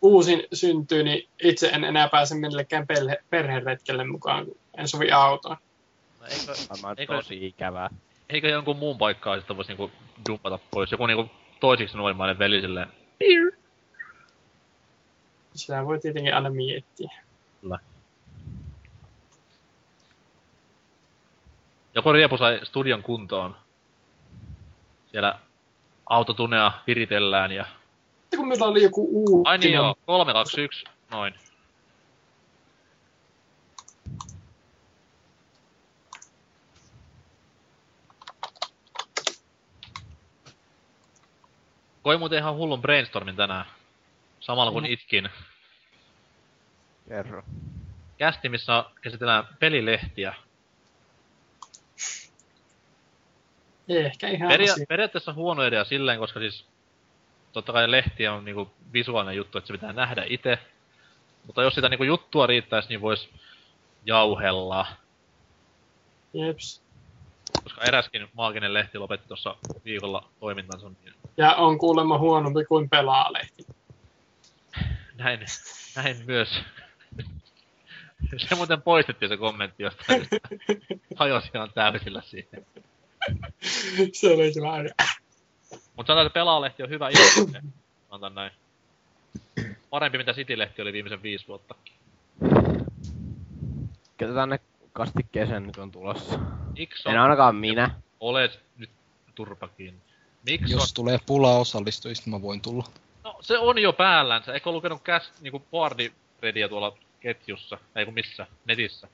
Uusin 0.01 0.43
syntyy, 0.53 1.03
niin 1.03 1.29
itse 1.43 1.67
en 1.69 1.83
enää 1.83 2.09
pääse 2.09 2.35
millekään 2.35 2.87
perhe, 2.87 3.17
perheretkelle 3.29 4.03
mukaan, 4.07 4.45
kun 4.45 4.57
en 4.77 4.87
sovi 4.87 5.11
autoon. 5.11 5.57
No, 6.19 6.25
eikö, 6.25 6.53
Varmaan 6.69 6.95
Eikö- 6.97 7.15
tosi 7.15 7.47
ikävää. 7.47 7.89
eikö 8.29 8.47
jonkun 8.47 8.77
muun 8.77 8.97
paikkaa 8.97 9.37
sitten 9.37 9.57
voisi 9.57 9.71
niinku 9.71 9.91
dumpata 10.29 10.59
pois? 10.71 10.91
Joku 10.91 11.05
niinku 11.05 11.31
toisiksi 11.59 11.97
nuorimmainen 11.97 12.39
veli 12.39 12.61
silleen. 12.61 12.87
Sitä 15.53 15.85
voi 15.85 15.99
tietenkin 15.99 16.35
aina 16.35 16.49
miettiä. 16.49 17.11
Joku 21.95 22.11
riepu 22.11 22.37
sai 22.37 22.59
studion 22.63 23.03
kuntoon. 23.03 23.55
Siellä 25.11 25.39
autotunea 26.09 26.71
viritellään 26.87 27.51
ja... 27.51 27.65
Sitten 28.27 28.39
kun 28.39 28.47
meillä 28.47 28.65
oli 28.65 28.83
joku 28.83 29.07
uutinen. 29.11 29.47
Ai 29.51 29.57
niin 29.57 29.73
joo, 29.73 29.95
3, 30.05 30.33
2, 30.33 30.61
1, 30.61 30.83
noin. 31.11 31.33
Koi 42.03 42.17
muuten 42.17 42.39
ihan 42.39 42.55
hullun 42.55 42.81
brainstormin 42.81 43.35
tänään. 43.35 43.65
Samalla 44.39 44.71
kun 44.71 44.85
itkin. 44.85 45.29
Kerro. 47.09 47.43
Kästi, 48.17 48.49
missä 48.49 48.85
käsitellään 49.01 49.47
pelilehtiä. 49.59 50.35
Ehkä 53.89 54.27
ihan 54.27 54.49
Peria- 54.51 54.73
asia. 54.73 54.85
periaatteessa 54.89 55.33
huono 55.33 55.63
idea 55.63 55.83
silleen, 55.85 56.19
koska 56.19 56.39
siis 56.39 56.65
totta 57.57 57.73
kai 57.73 57.91
lehtiä 57.91 58.33
on 58.33 58.45
niinku 58.45 58.71
visuaalinen 58.93 59.37
juttu, 59.37 59.57
että 59.57 59.67
se 59.67 59.73
pitää 59.73 59.93
nähdä 59.93 60.23
itse. 60.27 60.59
Mutta 61.45 61.63
jos 61.63 61.75
sitä 61.75 61.89
niinku 61.89 62.03
juttua 62.03 62.47
riittäisi, 62.47 62.89
niin 62.89 63.01
vois 63.01 63.29
jauhella. 64.05 64.87
Jeps. 66.33 66.81
Koska 67.63 67.81
eräskin 67.81 68.27
maaginen 68.33 68.73
lehti 68.73 68.97
lopetti 68.97 69.27
tuossa 69.27 69.55
viikolla 69.85 70.29
toimintansa, 70.39 70.89
niin 70.89 71.13
Ja 71.37 71.55
on 71.55 71.77
kuulemma 71.77 72.17
huonompi 72.17 72.65
kuin 72.65 72.89
pelaalehti. 72.89 73.65
näin, 75.15 75.39
näin 75.95 76.17
myös. 76.25 76.49
Se 78.37 78.55
muuten 78.55 78.81
poistettiin 78.81 79.29
se 79.29 79.37
kommentti 79.37 79.83
jostain. 79.83 80.27
Hajosi 81.15 81.49
ihan 81.55 81.71
täysillä 81.73 82.21
siihen. 82.21 82.65
se 84.13 84.33
oli 84.33 84.53
kyllä 84.53 84.71
aina. 84.71 84.89
Mutta 85.97 86.09
sanotaan, 86.09 86.27
että 86.27 86.33
pelaalehti 86.33 86.83
on 86.83 86.89
hyvä 86.89 87.09
ilmiö. 87.09 87.61
Antan 88.09 88.35
näin. 88.35 88.51
Parempi 89.89 90.17
mitä 90.17 90.33
City-lehti 90.33 90.81
oli 90.81 90.93
viimeisen 90.93 91.23
viisi 91.23 91.47
vuotta. 91.47 91.75
Ketä 94.17 94.33
tänne 94.33 94.59
kastikkeeseen 94.93 95.67
nyt 95.67 95.77
on 95.77 95.91
tulossa? 95.91 96.39
Miksi 96.77 97.09
En 97.09 97.19
ainakaan 97.19 97.55
minä. 97.55 97.91
olet 98.19 98.59
nyt 98.77 98.89
turpakin? 99.35 100.01
Miksi 100.45 100.73
Jos 100.73 100.93
tulee 100.93 101.19
pulaa 101.25 101.59
osallistujista, 101.59 102.29
mä 102.29 102.41
voin 102.41 102.61
tulla. 102.61 102.87
No, 103.23 103.37
se 103.41 103.57
on 103.59 103.79
jo 103.79 103.93
päällänsä. 103.93 104.53
Eikö 104.53 104.71
lukenut 104.71 105.01
käs, 105.01 105.31
niinku 105.41 105.63
boardiredia 105.71 106.69
tuolla 106.69 106.97
ketjussa? 107.19 107.77
Ei 107.95 108.05
kun 108.05 108.13
missä? 108.13 108.47
Netissä. 108.65 109.07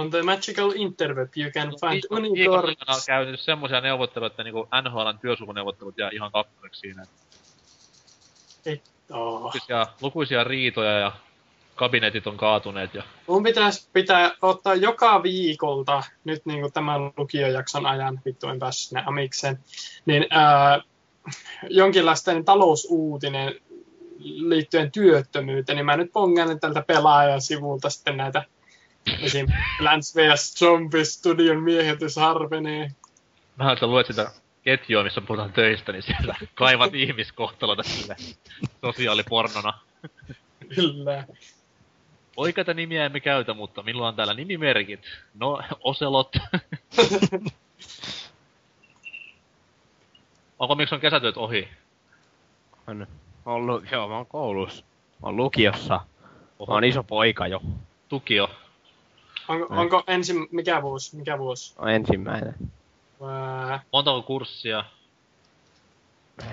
On 0.00 0.10
the 0.10 0.22
magical 0.22 0.72
interweb 0.76 1.28
you 1.36 1.50
can 1.50 1.68
find 1.68 1.92
viikon 1.92 2.24
aikana 2.24 2.26
on 2.26 2.64
unicorns. 2.64 3.06
käynyt 3.06 3.40
semmosia 3.40 3.80
neuvotteluja, 3.80 4.26
että 4.26 4.42
niinku 4.42 4.68
NHLn 4.82 5.18
työsukuneuvottelut 5.18 5.98
jää 5.98 6.10
ihan 6.12 6.32
kakkoseksi 6.32 6.80
siinä. 6.80 7.06
Oh. 9.10 9.42
Lukuisia, 9.42 9.86
lukuisia 10.00 10.44
riitoja 10.44 10.98
ja 10.98 11.12
kabinetit 11.74 12.26
on 12.26 12.36
kaatuneet 12.36 12.94
ja 12.94 13.02
Mun 13.26 13.42
pitäisi 13.42 13.88
pitää 13.92 14.30
ottaa 14.42 14.74
joka 14.74 15.22
viikolta, 15.22 16.02
nyt 16.24 16.46
niin 16.46 16.60
kuin 16.60 16.72
tämän 16.72 17.10
lukiojakson 17.16 17.86
ajan, 17.86 18.20
vittu 18.24 18.48
en 18.48 18.58
päässyt 18.58 18.88
sinne 18.88 19.02
amikseen, 19.06 19.58
niin 20.06 20.26
ää, 20.30 20.80
jonkinlaisten 21.68 22.44
talousuutinen 22.44 23.54
liittyen 24.18 24.92
työttömyyteen, 24.92 25.76
niin 25.76 25.86
mä 25.86 25.96
nyt 25.96 26.12
pongailen 26.12 26.60
tältä 26.60 26.82
pelaajasivulta 26.86 27.90
sitten 27.90 28.16
näitä 28.16 28.44
esim. 29.22 29.46
Plants 29.78 30.16
vs. 30.16 30.54
Zombies 30.54 31.14
studion 31.14 31.62
miehitys 31.62 32.16
harvenee. 32.16 32.90
Vähän 33.58 33.76
sä 33.78 33.86
luet 33.86 34.06
sitä 34.06 34.30
ketjua, 34.62 35.04
missä 35.04 35.20
puhutaan 35.20 35.52
töistä, 35.52 35.92
niin 35.92 36.02
siellä 36.02 36.34
kaivat 36.54 36.94
ihmiskohtaloita 36.94 37.82
sille 37.82 38.16
sosiaalipornona. 38.80 39.72
Kyllä. 40.74 41.24
Oikeita 42.36 42.74
nimiä 42.74 43.06
emme 43.06 43.20
käytä, 43.20 43.54
mutta 43.54 43.82
minulla 43.82 44.08
on 44.08 44.16
täällä 44.16 44.34
nimimerkit. 44.34 45.00
No, 45.34 45.62
Oselot. 45.80 46.36
Onko 50.58 50.74
miksi 50.74 50.94
on 50.94 51.00
kesätyöt 51.00 51.36
ohi? 51.36 51.68
On 52.86 53.06
ollut, 53.46 53.90
joo, 53.90 54.08
mä 54.08 54.16
oon 54.16 54.26
koulussa. 54.26 54.84
Mä 55.22 55.28
oon 55.28 55.36
lukiossa. 55.36 56.00
Mä 56.68 56.74
oon 56.74 56.84
iso 56.84 57.02
poika 57.02 57.46
jo. 57.46 57.62
Tukio. 58.08 58.50
Onko, 59.50 59.66
onko 59.70 60.02
ensin, 60.06 60.48
mikä 60.50 60.82
vuosi, 60.82 61.16
mikä 61.16 61.38
vuosi? 61.38 61.74
Mä 61.78 61.82
oon 61.82 61.90
ensimmäinen. 61.94 62.54
Ää, 63.28 63.82
Montako 63.92 64.22
kurssia? 64.22 64.84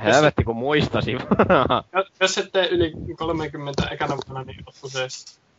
Helvetti 0.03 0.43
kun 0.43 0.55
muistasin. 0.55 1.19
jos- 1.95 2.11
jos 2.19 2.37
ette 2.37 2.65
yli 2.67 2.91
30 3.17 3.87
ekana 3.89 4.15
vuonna, 4.27 4.43
niin 4.43 4.63
ottu 4.65 4.89
se 4.89 5.07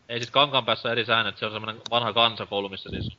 Ei 0.09 0.19
siis 0.19 0.31
Kankaanpäässä 0.31 0.93
eri 0.93 1.05
säännöt, 1.05 1.39
se 1.39 1.47
on 1.47 1.53
semmonen 1.53 1.81
vanha 1.91 2.13
kansakoulu, 2.13 2.69
missä 2.69 2.91
siis 2.91 3.17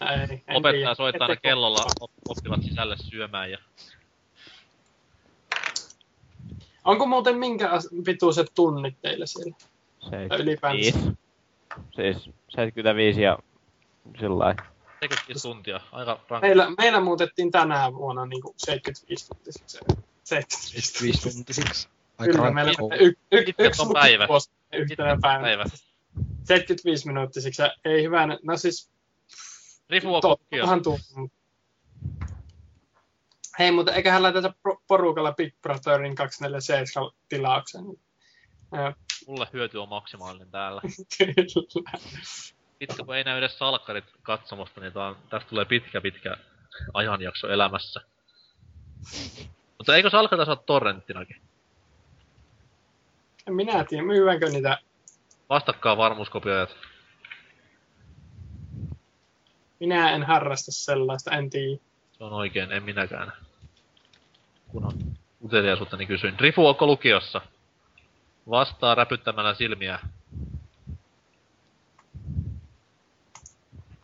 Ei, 0.00 0.42
opettaja 0.54 0.72
tiedä. 0.72 0.94
soittaa 0.94 1.26
aina 1.28 1.40
kellolla, 1.40 1.84
op- 2.00 2.10
oppivat 2.28 2.62
sisälle 2.62 2.96
syömään 2.96 3.50
ja... 3.50 3.58
Onko 6.84 7.06
muuten 7.06 7.36
minkä 7.36 7.70
pituiset 8.04 8.46
tunnit 8.54 8.94
teillä 9.02 9.26
siellä? 9.26 9.56
Tai 10.28 10.40
ylipäänsä? 10.40 10.82
75. 10.90 11.25
Siis 11.94 12.30
75 12.48 13.22
ja 13.22 13.38
sillä 14.20 14.38
lailla. 14.38 14.62
75 15.00 15.42
tuntia, 15.48 15.80
aika 15.92 16.10
rankka. 16.28 16.40
Meillä, 16.40 16.66
meillä 16.78 17.00
muutettiin 17.00 17.50
tänä 17.50 17.92
vuonna 17.92 18.26
niin 18.26 18.42
kuin 18.42 18.54
75 18.58 19.28
tuntisiksi. 19.28 19.78
75 20.24 21.04
Viisi 21.04 21.32
tuntisiksi. 21.32 21.88
Aika 22.18 22.32
Kyllä, 22.32 22.44
rankka 22.44 22.54
meillä 22.54 22.96
y, 23.00 23.08
y, 23.08 23.44
Pitkät 23.44 23.66
yksi 23.66 23.82
on 23.82 23.92
päivä. 23.92 24.28
yhtenä 24.72 25.18
päivänä. 25.22 25.42
Päivä. 25.42 25.64
75 26.44 27.06
minuuttisiksi. 27.06 27.62
Ei 27.84 28.02
hyvänä. 28.02 28.38
No 28.42 28.56
siis 28.56 28.90
Rifu 29.90 30.14
on 30.62 30.82
tuu. 30.82 30.98
Hei, 33.58 33.70
mutta 33.70 33.92
eiköhän 33.94 34.22
laiteta 34.22 34.54
porukalla 34.86 35.32
Big 35.32 35.54
Brotherin 35.62 36.14
247 36.14 37.10
tilaukseen. 37.28 37.84
Mulle 39.26 39.48
hyöty 39.52 39.78
on 39.78 39.88
maksimaalinen 39.88 40.50
täällä. 40.50 40.80
Kyllä. 41.18 41.34
Pitkä 42.78 43.04
kun 43.04 43.16
ei 43.16 43.24
näy 43.24 43.38
edes 43.38 43.58
salkkarit 43.58 44.04
katsomosta, 44.22 44.80
niin 44.80 44.92
tää 44.92 45.06
on, 45.06 45.16
tästä 45.30 45.48
tulee 45.48 45.64
pitkä 45.64 46.00
pitkä 46.00 46.36
ajanjakso 46.94 47.48
elämässä. 47.48 48.00
Mutta 49.78 49.96
eikö 49.96 50.10
salkata 50.10 50.44
saa 50.44 50.56
torrenttinakin? 50.56 51.42
En 53.46 53.54
minä 53.54 53.84
tiedä, 53.84 54.04
myydäänkö 54.04 54.48
niitä. 54.48 54.78
Vastakkaa 55.48 55.96
varmuuskopioijat. 55.96 56.76
Minä 59.80 60.10
en 60.10 60.22
harrasta 60.22 60.72
sellaista, 60.72 61.30
en 61.30 61.50
tiedä. 61.50 61.82
Se 62.12 62.24
on 62.24 62.32
oikein, 62.32 62.72
en 62.72 62.82
minäkään. 62.82 63.32
Kun 64.68 64.84
on 64.84 64.92
uteliaisuutta, 65.44 65.96
niin 65.96 66.08
kysyin. 66.08 66.40
Rifu, 66.40 66.66
onko 66.66 66.86
lukiossa? 66.86 67.40
Vastaa 68.50 68.94
räpyttämällä 68.94 69.54
silmiä. 69.54 69.98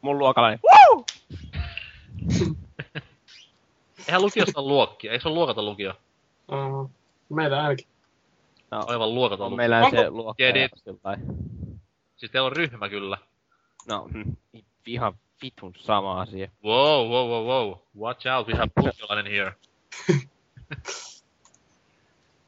Mun 0.03 0.19
luokalainen. 0.19 0.61
Eihän 4.09 4.23
lukiossa 4.23 4.61
ole 4.61 4.69
luokkia. 4.69 5.13
Eikö 5.13 5.23
se 5.23 5.29
ole 5.29 5.35
luokaton 5.35 5.67
lukio? 5.67 5.95
Uh, 6.53 6.91
meillä 7.29 7.63
ainakin. 7.63 7.87
No, 8.71 8.85
Aivan 8.87 9.15
luokaton 9.15 9.47
on 9.47 9.53
lukio. 9.53 9.57
meillä 9.57 9.91
se 9.91 10.11
luokka. 10.11 10.45
Siis 12.17 12.33
teillä 12.33 12.47
on 12.47 12.53
ryhmä 12.53 12.89
kyllä. 12.89 13.19
No, 13.89 14.09
mm, 14.15 14.37
ihan 14.87 15.15
vitun 15.43 15.75
sama 15.79 16.21
asia. 16.21 16.49
Wow, 16.65 17.09
wow, 17.09 17.29
wow, 17.29 17.47
wow. 17.47 17.75
Watch 17.99 18.27
out, 18.27 18.49
we 18.49 18.55
have 18.55 18.71
lukiolainen 18.77 19.33
here. 19.33 19.53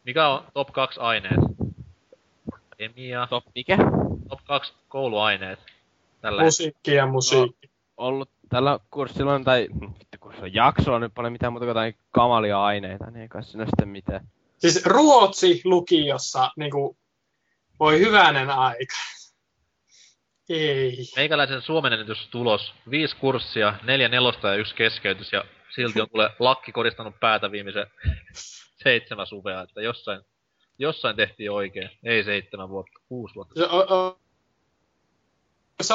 Mikä 0.05 0.29
on 0.29 0.45
top 0.55 0.73
2 0.73 1.01
aineet? 1.01 1.41
Kemia. 2.79 3.27
Top 3.31 3.45
mikä? 3.55 3.79
Top 4.29 4.41
2 4.45 4.75
kouluaineet. 4.89 5.59
Tällä 6.21 6.43
Musiikki 6.43 6.95
ja 6.95 7.07
musiikki. 7.07 7.71
Ollut 7.97 8.31
tällä 8.49 8.79
kurssilla, 8.91 9.41
tai 9.41 9.69
vittu 9.81 10.19
kurssilla 10.21 10.49
jaksolla 10.53 10.99
nyt 10.99 11.15
paljon 11.15 11.33
mitään 11.33 11.53
muuta 11.53 11.65
kuin 11.65 11.71
jotain 11.71 11.97
kamalia 12.11 12.65
aineita, 12.65 13.11
niin 13.11 13.23
ei 13.23 13.29
kai 13.29 13.45
siinä 13.45 13.65
sitten 13.65 13.89
mitään. 13.89 14.29
Siis 14.59 14.87
Ruotsi 14.87 15.61
lukiossa, 15.65 16.51
niinku, 16.57 16.97
voi 17.81 17.99
hyvänen 17.99 18.51
aika. 18.51 18.97
Ei. 20.49 20.97
Meikäläisen 21.17 21.63
Suomen 21.63 21.93
tulos. 22.31 22.75
Viisi 22.91 23.17
kurssia, 23.17 23.75
neljä 23.83 24.09
nelosta 24.09 24.49
ja 24.49 24.55
yksi 24.55 24.75
keskeytys 24.75 25.33
ja 25.33 25.45
silti 25.75 26.01
on 26.01 26.11
kuule 26.11 26.31
lakki 26.39 26.73
koristanut 26.73 27.21
päätä 27.21 27.51
viimeisen 27.51 27.87
seitsemän 28.83 29.27
suvea, 29.27 29.63
että 29.63 29.83
jossain, 29.83 30.21
jossain 30.79 31.17
tehtiin 31.17 31.51
oikein. 31.51 31.91
Ei 32.05 32.25
seitsemän 32.25 32.69
vuotta, 32.69 33.01
kuusi 33.09 33.35
vuotta. 33.35 33.55
Se, 33.55 33.67
o, 33.71 33.79
o, 33.79 34.19
se 35.83 35.95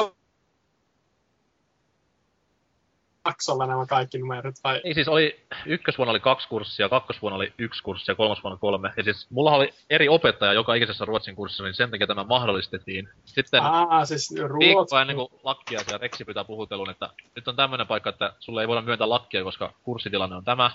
jaksolla 3.26 3.66
nämä 3.66 3.86
kaikki 3.86 4.18
numerot, 4.18 4.54
vai? 4.64 4.80
Niin 4.84 4.94
siis 4.94 5.08
oli, 5.08 5.40
ykkösvuonna 5.66 6.10
oli 6.10 6.20
kaksi 6.20 6.48
kurssia, 6.48 6.88
kakkosvuonna 6.88 7.36
oli 7.36 7.52
yksi 7.58 7.82
kurssi 7.82 8.10
ja 8.10 8.14
kolmosvuonna 8.14 8.58
kolme. 8.58 8.92
Ja 8.96 9.02
siis 9.02 9.26
mulla 9.30 9.50
oli 9.50 9.74
eri 9.90 10.08
opettaja 10.08 10.52
joka 10.52 10.74
ikisessä 10.74 11.04
ruotsin 11.04 11.36
kurssissa, 11.36 11.64
niin 11.64 11.74
sen 11.74 11.90
takia 11.90 12.06
tämä 12.06 12.24
mahdollistettiin. 12.24 13.08
Sitten 13.24 13.62
Aa, 13.62 14.04
siis 14.04 14.34
viikko 14.34 14.48
Ruotsi. 14.48 14.96
ennen 14.96 15.16
kuin 15.16 15.28
lakkia 15.42 15.80
ja 15.90 15.98
Reksi 15.98 16.24
pitää 16.24 16.44
puhutellun, 16.44 16.90
että 16.90 17.10
nyt 17.36 17.48
on 17.48 17.56
tämmönen 17.56 17.86
paikka, 17.86 18.10
että 18.10 18.32
sulle 18.38 18.60
ei 18.60 18.68
voida 18.68 18.82
myöntää 18.82 19.08
lakkia, 19.08 19.44
koska 19.44 19.72
kurssitilanne 19.82 20.36
on 20.36 20.44
tämä. 20.44 20.70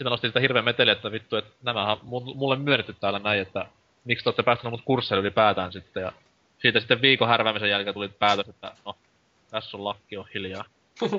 Sitten 0.00 0.10
nosti 0.10 0.26
sitä 0.26 0.40
hirveän 0.40 0.64
meteliä, 0.64 0.92
että 0.92 1.12
vittu, 1.12 1.36
että 1.36 1.50
nämä 1.62 1.92
on 1.92 1.98
mu- 1.98 2.34
mulle 2.34 2.56
myönnetty 2.56 2.94
täällä 3.00 3.18
näin, 3.18 3.40
että 3.40 3.66
miksi 4.04 4.24
te 4.24 4.28
olette 4.28 4.42
päästänyt 4.42 4.70
mut 4.70 4.82
kursseille 4.84 5.20
ylipäätään 5.20 5.72
sitten. 5.72 6.02
Ja 6.02 6.12
siitä 6.58 6.80
sitten 6.80 7.02
viikon 7.02 7.28
härväämisen 7.28 7.70
jälkeen 7.70 7.94
tuli 7.94 8.08
päätös, 8.08 8.48
että 8.48 8.72
no, 8.86 8.96
tässä 9.50 9.76
on 9.76 9.84
lakki, 9.84 10.16
on 10.16 10.24
hiljaa. 10.34 10.64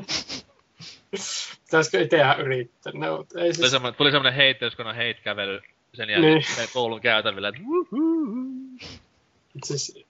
Pitäisikö 1.66 2.02
itseään 2.02 2.41
yrittää? 2.41 2.94
No, 2.95 3.18
ei 3.20 3.26
Tuli 3.34 3.53
siis, 3.53 3.72
semmonen, 3.72 3.95
tuli 3.95 4.12
semmonen 4.12 4.34
heitteyskonen 4.34 4.95
heit-kävely 4.95 5.62
sen 5.94 6.10
jälkeen 6.10 6.34
Niin. 6.34 6.70
koulun 6.74 7.02
käytävillä, 7.02 7.48
että 7.48 7.62
siis 9.64 10.06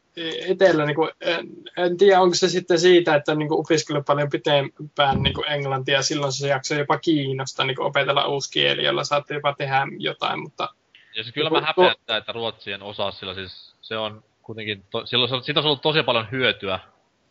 itsellä 0.47 0.85
niinku, 0.85 1.09
en, 1.21 1.47
en, 1.77 1.97
tiedä, 1.97 2.21
onko 2.21 2.35
se 2.35 2.49
sitten 2.49 2.79
siitä, 2.79 3.15
että 3.15 3.31
on 3.31 3.39
niinku 3.39 3.59
opiskellut 3.59 4.05
paljon 4.05 4.29
pitempään 4.29 5.23
niinku 5.23 5.43
englantia, 5.47 6.01
silloin 6.01 6.33
se 6.33 6.47
jakso 6.47 6.75
jopa 6.75 6.97
kiinnostaa 6.97 7.65
niinku 7.65 7.83
opetella 7.83 8.27
uusi 8.27 8.51
kieli, 8.51 8.83
jolla 8.83 9.03
saatte 9.03 9.33
jopa 9.33 9.53
tehdä 9.53 9.87
jotain, 9.97 10.39
mutta 10.39 10.69
Ja 11.15 11.23
siis 11.23 11.33
kyllä 11.33 11.49
Tuo- 11.49 11.59
mä 11.61 11.67
häpeättää, 11.67 12.17
että 12.17 12.31
Ruotsi 12.31 12.71
en 12.71 12.83
osaa, 12.83 13.11
sillä 13.11 13.33
siis 13.33 13.75
se 13.81 13.97
on 13.97 14.23
kuitenkin, 14.41 14.83
to, 14.89 15.05
silloin 15.05 15.29
se- 15.29 15.45
siitä 15.45 15.59
on 15.59 15.65
ollut 15.65 15.81
tosi 15.81 16.03
paljon 16.03 16.27
hyötyä 16.31 16.79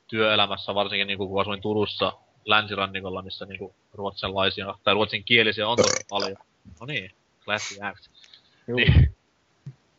työelämässä, 0.09 0.75
varsinkin 0.75 1.07
niin 1.07 1.19
kun 1.19 1.41
asuin 1.41 1.61
Turussa 1.61 2.13
länsirannikolla, 2.45 3.23
missä 3.23 3.47
niin 3.47 3.75
ruotsalaisia 3.95 4.75
tai 4.85 4.95
ruotsinkielisiä 4.95 5.69
on 5.69 5.77
tosi 5.77 6.05
paljon. 6.11 6.37
No 6.81 6.87
niin, 6.87 7.11
classy 7.45 7.77
act. 7.83 8.07
Niin. 8.67 9.17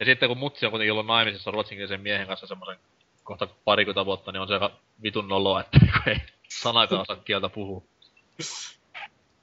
Ja 0.01 0.05
sitten 0.05 0.29
kun 0.29 0.37
mutsi 0.37 0.65
on 0.65 0.71
kuitenkin 0.71 0.91
ollut 0.91 1.05
naimisissa 1.05 1.51
ruotsinkielisen 1.51 2.01
miehen 2.01 2.27
kanssa 2.27 2.47
semmoisen 2.47 2.77
kohta 3.23 3.47
parikymmentä 3.65 4.05
vuotta, 4.05 4.31
niin 4.31 4.41
on 4.41 4.47
se 4.47 4.53
aika 4.53 4.71
vitun 5.03 5.27
noloa, 5.27 5.61
että 5.61 5.79
ei 6.07 6.15
sanakaan 6.49 7.01
osaa 7.01 7.15
kieltä 7.15 7.49
puhua. 7.49 7.83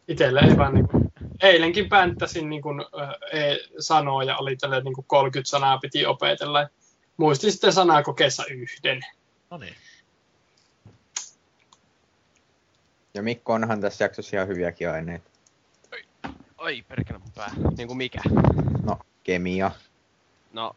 itsellä 0.08 0.40
ei 0.40 0.56
vaan 0.56 0.74
niinku, 0.74 1.12
eilenkin 1.42 1.88
pänttäsin 1.88 2.48
niinku, 2.50 2.68
äh, 3.00 3.40
e, 3.40 3.56
sanoja, 3.78 4.36
oli 4.36 4.56
tälle 4.56 4.80
niinku 4.80 5.04
30 5.06 5.50
sanaa 5.50 5.78
piti 5.78 6.06
opetella. 6.06 6.68
Muistin 7.16 7.52
sitten 7.52 7.72
sanakokeessa 7.72 8.44
yhden. 8.50 9.00
No 9.50 9.58
niin. 9.58 9.74
Ja 13.14 13.22
Mikko 13.22 13.52
onhan 13.52 13.80
tässä 13.80 14.04
jaksossa 14.04 14.36
ihan 14.36 14.48
hyviäkin 14.48 14.90
aineita. 14.90 15.30
Oi, 16.58 16.82
perkele 16.82 17.18
mun 17.18 17.32
pää. 17.34 17.50
Niinku 17.76 17.94
mikä? 17.94 18.20
No, 18.82 18.98
kemia. 19.22 19.70
No, 20.52 20.76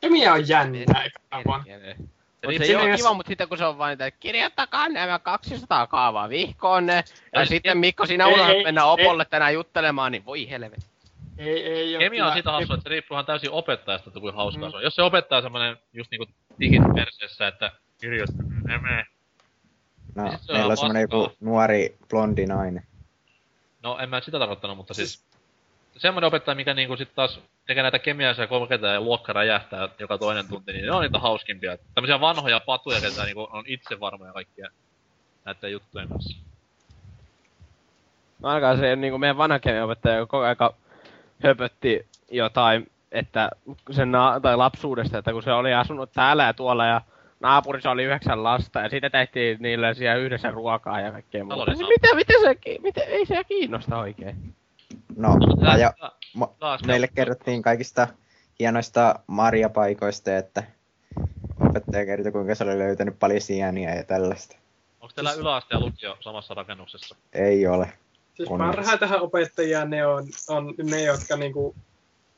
Kemia 0.00 0.32
on 0.32 0.48
jännä, 0.48 0.78
eikä 0.78 1.18
vaan. 1.46 1.64
perkele. 1.64 1.88
Ja 1.88 1.96
Mut 1.96 2.48
niin 2.48 2.58
se 2.58 2.64
ei 2.64 2.88
jos- 2.90 3.00
kiva, 3.00 3.14
mutta 3.14 3.28
sitten 3.30 3.48
kun 3.48 3.58
se 3.58 3.64
on 3.64 3.78
vain, 3.78 3.92
että 3.92 4.10
kirjoittakaa 4.10 4.88
nämä 4.88 5.18
200 5.18 5.86
kaavaa 5.86 6.28
vihkoon 6.28 6.86
ne. 6.86 7.04
Ja 7.32 7.40
Ei, 7.40 7.46
sitten 7.46 7.70
ei, 7.76 7.80
Mikko, 7.80 8.06
sinä 8.06 8.26
ei, 8.26 8.32
unohdat 8.34 8.56
ei, 8.56 8.64
mennä 8.64 8.80
ei. 8.80 8.86
opolle 8.88 9.24
tänään 9.24 9.54
juttelemaan, 9.54 10.12
niin 10.12 10.24
voi 10.24 10.50
helvetti. 10.50 10.86
Ei, 11.38 11.66
ei 11.66 11.96
ole 11.96 12.04
Kemia 12.04 12.26
on 12.26 12.32
siitä 12.32 12.52
hassu, 12.52 12.72
että 12.74 12.82
se 12.82 12.88
riippuu 12.88 13.14
ihan 13.14 13.26
täysin 13.26 13.50
opettajasta, 13.50 14.10
että 14.10 14.20
kuinka 14.20 14.36
hauskaa 14.36 14.68
Mm. 14.68 14.70
se 14.70 14.76
on. 14.76 14.82
Jos 14.82 14.94
se 14.94 15.02
opettaa 15.02 15.42
semmonen 15.42 15.76
just 15.92 16.10
niinku 16.10 16.26
digit 16.60 16.82
perseessä, 16.94 17.48
että 17.48 17.72
kirjoittaa 18.00 18.46
nämä. 18.64 19.04
No, 20.14 20.22
Niin 20.24 20.32
on 20.34 20.38
meillä 20.48 20.62
on 20.62 20.66
ihan 20.66 20.76
semmonen 20.76 21.02
joku 21.02 21.32
nuori 21.40 21.96
blondi 22.10 22.46
nainen. 22.46 22.82
No 23.82 23.98
en 23.98 24.10
mä 24.10 24.20
sitä 24.20 24.38
tarkoittanut, 24.38 24.76
mutta 24.76 24.94
siis 24.94 25.24
semmoinen 25.96 26.28
opettaja, 26.28 26.54
mikä 26.54 26.74
niinku 26.74 26.96
sit 26.96 27.14
taas 27.14 27.40
tekee 27.66 27.82
näitä 27.82 27.98
kemiaisia 27.98 28.46
kokeita 28.46 28.86
ja 28.86 29.00
luokka 29.00 29.32
räjähtää 29.32 29.88
joka 29.98 30.18
toinen 30.18 30.48
tunti, 30.48 30.72
niin 30.72 30.84
ne 30.84 30.92
on 30.92 31.02
niitä 31.02 31.18
hauskimpia. 31.18 31.76
Tämmöisiä 31.94 32.20
vanhoja 32.20 32.60
patuja, 32.60 33.00
ketä 33.00 33.24
niinku 33.24 33.48
on 33.52 33.64
itse 33.66 34.00
varmoja 34.00 34.32
kaikkia 34.32 34.68
näiden 35.44 35.72
juttujen 35.72 36.08
kanssa. 36.08 36.38
No 38.40 38.48
ainakaan 38.48 38.78
se 38.78 38.96
niinku 38.96 39.18
meidän 39.18 39.36
vanha 39.38 39.58
kemiaopettaja 39.58 40.16
joka 40.16 40.30
koko 40.30 40.44
aika 40.44 40.74
höpötti 41.42 42.06
jotain, 42.30 42.90
että 43.12 43.50
sen 43.90 44.12
na- 44.12 44.40
tai 44.40 44.56
lapsuudesta, 44.56 45.18
että 45.18 45.32
kun 45.32 45.42
se 45.42 45.52
oli 45.52 45.74
asunut 45.74 46.10
täällä 46.12 46.44
ja 46.44 46.54
tuolla 46.54 46.86
ja 46.86 47.00
naapurissa 47.40 47.90
oli 47.90 48.04
yhdeksän 48.04 48.44
lasta 48.44 48.80
ja 48.80 48.88
sitten 48.88 49.10
tehtiin 49.12 49.56
niille 49.60 49.94
siellä 49.94 50.14
yhdessä 50.20 50.50
ruokaa 50.50 51.00
ja 51.00 51.12
kaikkea 51.12 51.44
muuta. 51.44 51.56
Taloudessa- 51.56 51.88
Mitä, 51.88 52.14
mitä 52.14 52.32
se, 52.42 52.56
mitä, 52.82 53.00
ei 53.00 53.26
se 53.26 53.44
kiinnosta 53.44 53.98
oikein. 53.98 54.54
No, 55.16 55.34
No, 55.34 55.56
mä 55.62 55.76
ja, 55.76 55.92
tää- 56.00 56.10
ma, 56.34 56.54
meille 56.86 57.08
kerrottiin 57.08 57.62
kaikista 57.62 58.08
hienoista 58.60 59.18
marjapaikoista, 59.26 60.36
että 60.36 60.62
opettaja 61.60 62.06
kertoi, 62.06 62.32
kuinka 62.32 62.54
se 62.54 62.64
oli 62.64 62.78
löytänyt 62.78 63.18
paljon 63.18 63.40
sieniä 63.40 63.94
ja 63.94 64.04
tällaista. 64.04 64.56
Onko 65.00 65.12
teillä 65.14 65.32
yläaste 65.32 65.74
ja 65.74 65.80
lukio 65.80 66.16
samassa 66.20 66.54
rakennuksessa? 66.54 67.16
Ei 67.32 67.66
ole. 67.66 67.92
Siis 68.34 68.48
parhaitahan 68.48 69.20
opettajia 69.20 69.84
ne 69.84 70.06
on, 70.06 70.24
on 70.48 70.74
ne, 70.82 71.02
jotka 71.02 71.36
niinku, 71.36 71.74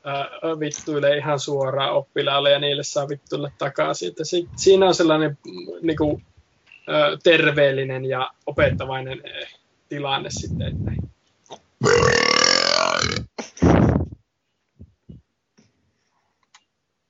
äh, 0.07 0.59
vittuilee 0.59 1.17
ihan 1.17 1.39
suoraan 1.39 1.93
oppilaalle 1.93 2.51
ja 2.51 2.59
niille 2.59 2.83
saa 2.83 3.09
vittuille 3.09 3.51
takaisin. 3.57 4.09
Että 4.09 4.23
si, 4.25 4.49
siinä 4.55 4.85
on 4.85 4.95
sellainen 4.95 5.37
niinku, 5.81 6.21
äh, 6.71 7.19
terveellinen 7.23 8.05
ja 8.05 8.31
opettavainen 8.45 9.21
äh, 9.43 9.59
tilanne 9.89 10.29
sitten. 10.29 10.67
Että 10.67 10.91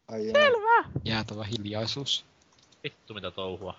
Ai 0.08 0.24
Selvä. 0.32 0.90
Jäätävä 1.06 1.44
hiljaisuus. 1.44 2.26
Vittu 2.84 3.14
mitä 3.14 3.32
touhua. 3.32 3.76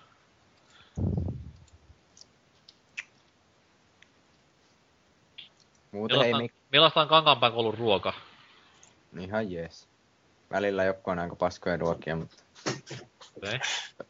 Muuten 5.91 6.21
ei 6.21 6.33
mik... 6.33 6.53
millaista 6.71 7.01
on 7.01 7.07
Kankaanpään 7.07 7.53
koulun 7.53 7.73
ruoka? 7.73 8.13
Ihan 9.19 9.51
jees. 9.51 9.87
Välillä 10.51 10.83
joku 10.83 11.09
on 11.09 11.19
aika 11.19 11.35
paskoja 11.35 11.77
ruokia, 11.77 12.15
mutta 12.15 12.43
Okei. 13.37 13.55
Okay. 13.55 13.59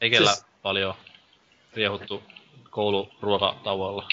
Ei 0.02 0.10
kellä 0.10 0.34
Siis- 0.34 0.46
paljon 0.62 0.94
riehuttu 1.74 2.24
kouluruokatauolla. 2.70 4.08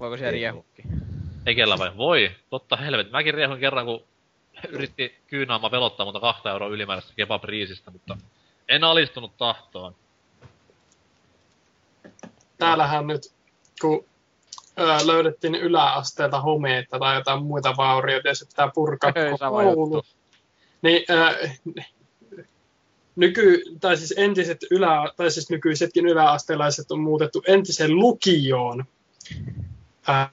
Voiko 0.00 0.16
siellä 0.16 0.30
riehukki? 0.30 0.82
Ei 1.46 1.54
kellä 1.54 1.78
vai? 1.78 1.96
Voi, 1.96 2.30
totta 2.50 2.76
helvetti. 2.76 3.12
Mäkin 3.12 3.34
riehuin 3.34 3.60
kerran, 3.60 3.86
kun 3.86 4.04
yritti 4.68 5.14
kyynaama 5.26 5.70
pelottaa 5.70 6.06
mutta 6.06 6.20
kahta 6.20 6.50
euroa 6.50 6.68
ylimääräistä 6.68 7.12
kebabriisistä, 7.16 7.90
mutta 7.90 8.18
en 8.68 8.84
alistunut 8.84 9.36
tahtoon. 9.36 9.94
täällähän 12.58 13.06
nyt, 13.06 13.32
kun 13.80 14.04
ö, 14.78 15.06
löydettiin 15.06 15.54
yläasteelta 15.54 16.40
homeita 16.40 16.98
tai 16.98 17.16
jotain 17.16 17.42
muita 17.42 17.74
vaurioita 17.76 18.28
ja 18.28 18.34
se 18.34 18.46
pitää 18.46 18.70
purkaa 18.74 19.12
Ei, 19.14 19.30
koko 19.30 19.50
koulu, 19.50 20.02
niin 20.82 21.04
ö, 21.10 21.48
nyky, 23.16 23.62
tai 23.80 23.96
siis 23.96 24.14
entiset 24.16 24.58
ylä, 24.70 25.12
tai 25.16 25.30
siis 25.30 25.50
nykyisetkin 25.50 26.06
yläastelaiset 26.06 26.90
on 26.90 27.00
muutettu 27.00 27.42
entiseen 27.46 27.96
lukioon. 27.96 28.84
Ää, 30.06 30.30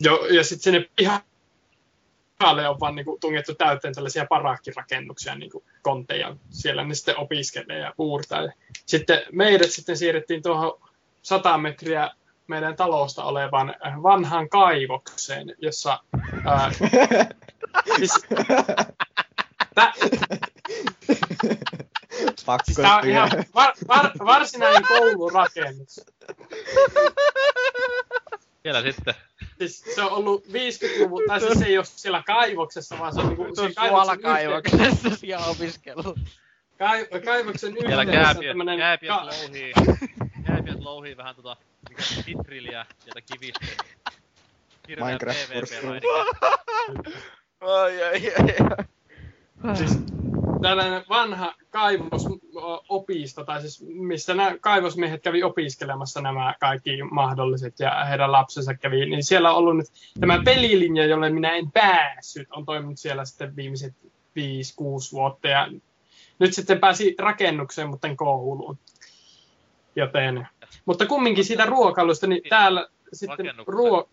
jo, 0.00 0.26
ja 0.30 0.44
sitten 0.44 0.62
sinne 0.62 0.90
pihalle 0.96 2.68
on 2.68 2.80
vaan 2.80 2.94
niinku 2.94 3.18
tungettu 3.20 3.54
täyteen 3.54 3.94
tällaisia 3.94 4.26
parakkirakennuksia, 4.26 5.34
niinku 5.34 5.64
kontteja. 5.82 6.36
Siellä 6.50 6.84
ne 6.84 6.94
sitten 6.94 7.18
opiskelee 7.18 7.78
ja 7.78 7.94
puurtaa. 7.96 8.42
Ja 8.42 8.52
sitten 8.86 9.22
meidät 9.32 9.70
sitten 9.70 9.96
siirrettiin 9.96 10.42
tuohon 10.42 10.80
100 11.22 11.58
metriä 11.58 12.10
meidän 12.46 12.76
talosta 12.76 13.24
olevan 13.24 13.74
vanhan 14.02 14.48
kaivoksen, 14.48 15.54
jossa... 15.58 15.98
Ää, 16.44 16.70
siis, 17.96 18.12
tä, 19.74 19.92
Pakko 22.46 22.64
siis 22.64 22.76
tää 22.76 22.96
on 22.96 23.08
ihan 23.08 23.30
var, 23.54 23.72
var, 23.88 24.10
varsinainen 24.18 24.82
koulurakennus. 24.82 26.00
Siellä 28.72 28.92
sitten. 28.92 29.14
Siis 29.58 29.84
se 29.94 30.02
on 30.02 30.12
ollut 30.12 30.44
50-luvun, 30.46 31.22
tai 31.28 31.40
siis 31.40 31.58
se 31.58 31.66
ei 31.66 31.78
ole 31.78 31.84
siellä 31.84 32.22
kaivoksessa, 32.26 32.98
vaan 32.98 33.14
se 33.14 33.20
on 33.20 33.26
niinku 33.26 33.44
yhteydessä, 33.44 33.88
suolakaivoksessa 33.88 35.16
siellä 35.16 35.46
opiskellut. 35.46 36.18
kai, 36.78 37.06
kaivoksen 37.24 37.76
yhteydessä 37.76 38.12
kääpiöt, 38.12 38.50
tämmönen 38.50 38.78
kääpiöt 38.78 39.16
ka- 39.16 39.26
louhii. 39.26 39.72
Kääpiöt 40.46 40.78
louhii 40.80 41.16
vähän 41.16 41.36
tota 41.36 41.56
mikä 41.88 42.02
nitrilliä 42.26 42.86
sieltä 42.98 43.20
kivistä. 43.20 43.66
Minecraft 44.88 45.38
PvP 45.48 45.82
meininki. 45.82 46.06
Ai 47.60 48.02
ai 48.02 48.32
ai. 49.64 49.76
siis 49.76 49.98
tällainen 50.62 51.04
vanha 51.08 51.54
kaivosopisto, 51.70 53.44
tai 53.44 53.60
siis 53.60 53.84
missä 53.88 54.34
nämä 54.34 54.58
kaivosmiehet 54.60 55.22
kävi 55.22 55.42
opiskelemassa 55.42 56.20
nämä 56.20 56.54
kaikki 56.60 57.02
mahdolliset 57.02 57.80
ja 57.80 58.04
heidän 58.04 58.32
lapsensa 58.32 58.74
kävi, 58.74 59.06
niin 59.06 59.24
siellä 59.24 59.50
on 59.50 59.56
ollut 59.56 59.76
nyt 59.76 59.86
tämä 60.20 60.42
pelilinja, 60.44 61.06
jolle 61.06 61.30
minä 61.30 61.56
en 61.56 61.70
päässyt, 61.70 62.48
on 62.50 62.64
toiminut 62.64 62.98
siellä 62.98 63.24
sitten 63.24 63.56
viimeiset 63.56 63.94
5-6 64.02 64.10
vuotta 65.12 65.48
ja 65.48 65.68
nyt 66.38 66.54
sitten 66.54 66.80
pääsi 66.80 67.14
rakennukseen, 67.18 67.88
mutta 67.88 68.08
en 68.08 68.16
kouluun. 68.16 68.78
Joten, 69.96 70.48
mutta 70.84 71.06
kumminkin 71.06 71.44
siitä 71.44 71.66
ruokailusta, 71.66 72.26
niin 72.26 72.42
täällä 72.48 72.88
sitten 73.12 73.54
ruo... 73.66 74.08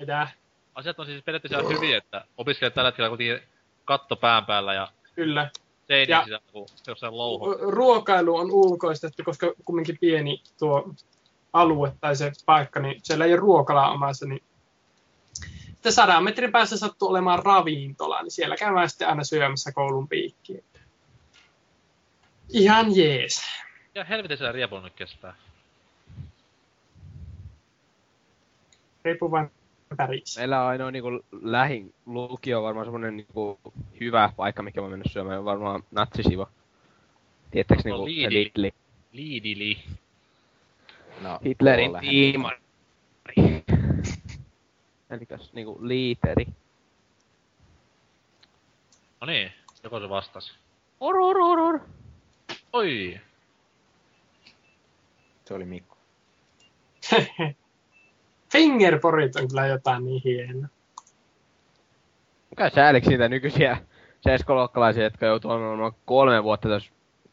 Mitä? 0.00 0.28
Asiat 0.74 0.98
on 0.98 1.06
siis 1.06 1.24
periaatteessa 1.24 1.68
hyviä, 1.68 1.98
että 1.98 2.24
opiskelijat 2.36 2.74
tällä 2.74 2.88
hetkellä 2.88 3.08
kuitenkin 3.08 3.55
katto 3.86 4.16
pään 4.16 4.46
päällä 4.46 4.74
ja 4.74 4.88
Kyllä. 5.14 5.50
seinien 5.86 6.08
Ja- 6.16 6.22
sisällä 6.24 6.42
kuin 6.52 6.66
jossain 6.86 7.16
louho. 7.16 7.54
ruokailu 7.54 8.36
on 8.36 8.50
ulkoistettu, 8.50 9.22
koska 9.24 9.52
kumminkin 9.64 9.98
pieni 10.00 10.42
tuo 10.58 10.90
alue 11.52 11.92
tai 12.00 12.16
se 12.16 12.32
paikka, 12.46 12.80
niin 12.80 13.00
siellä 13.02 13.24
ei 13.24 13.32
ole 13.32 13.40
ruokalaa 13.40 13.92
omassa, 13.92 14.26
niin 14.26 14.42
sitten 15.72 15.92
sadan 15.92 16.24
metrin 16.24 16.52
päässä 16.52 16.76
sattuu 16.78 17.08
olemaan 17.08 17.38
ravintola, 17.38 18.22
niin 18.22 18.30
siellä 18.30 18.56
käydään 18.56 18.90
sitten 18.90 19.08
aina 19.08 19.24
syömässä 19.24 19.72
koulun 19.72 20.08
piikkiin. 20.08 20.64
Ihan 22.48 22.96
jees. 22.96 23.42
Ja 23.94 24.04
helvetin 24.04 24.36
siellä 24.38 24.52
riepulu 24.52 24.80
nyt 24.80 24.94
kestää. 24.94 25.34
Riippuu 29.04 29.30
vain 29.30 29.50
värissä. 29.98 30.40
Meillä 30.40 30.62
on 30.62 30.68
ainoa 30.68 30.90
niinku 30.90 31.08
lähin 31.42 31.94
lukio 32.06 32.62
varmaan 32.62 32.86
semmonen 32.86 33.16
niinku 33.16 33.60
hyvä 34.00 34.32
paikka, 34.36 34.62
mikä 34.62 34.80
mä 34.80 34.88
mennä 34.88 35.04
syömään, 35.12 35.38
on 35.38 35.44
varmaan 35.44 35.82
natsisiva. 35.90 36.46
Tiedättekö 37.50 37.82
No, 37.88 38.04
niinku 38.04 38.06
se 38.06 38.30
Lidl. 38.30 38.34
Lidli? 38.34 38.72
Liidili. 39.12 39.78
No, 41.20 41.38
Hitlerin 41.44 41.92
tiimari. 42.00 42.58
Elikäs 45.10 45.52
niinku 45.52 45.78
liiteri. 45.80 46.46
No 49.20 49.26
niin, 49.26 49.52
joko 49.82 50.00
se 50.00 50.08
vastasi. 50.08 50.52
Or, 51.00 51.16
or, 51.16 51.38
or, 51.38 51.58
or. 51.58 51.80
Oi! 52.72 53.20
Se 55.44 55.54
oli 55.54 55.64
Mikko. 55.64 55.96
Fingerporit 58.52 59.36
on 59.36 59.48
kyllä 59.48 59.66
jotain 59.66 60.04
niin 60.04 60.22
hienoa. 60.24 60.66
Mikä 62.50 62.70
sääliksi 62.74 63.08
siitä 63.08 63.28
nykyisiä 63.28 63.76
CS-luokkalaisia, 64.28 65.02
jotka 65.04 65.26
joutuu 65.26 65.50
olemaan 65.50 65.92
kolme 66.04 66.44
vuotta 66.44 66.68
tässä 66.68 66.90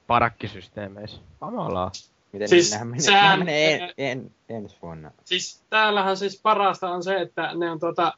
parakkisysteemeissä. 0.07 1.21
Kamalaa. 1.39 1.91
Miten 2.33 2.47
Siis 2.49 2.69
siis, 2.69 2.79
nämä 2.79 2.85
menee, 2.85 3.01
sehän- 3.01 3.23
nämä 3.23 3.37
menee 3.37 3.73
en, 3.75 3.93
en, 3.97 4.31
ensi 4.49 4.77
vuonna? 4.81 5.11
Siis 5.23 5.63
täällähän 5.69 6.17
siis 6.17 6.41
parasta 6.41 6.89
on 6.89 7.03
se, 7.03 7.15
että 7.21 7.51
ne 7.55 7.71
on 7.71 7.79
tuota 7.79 8.13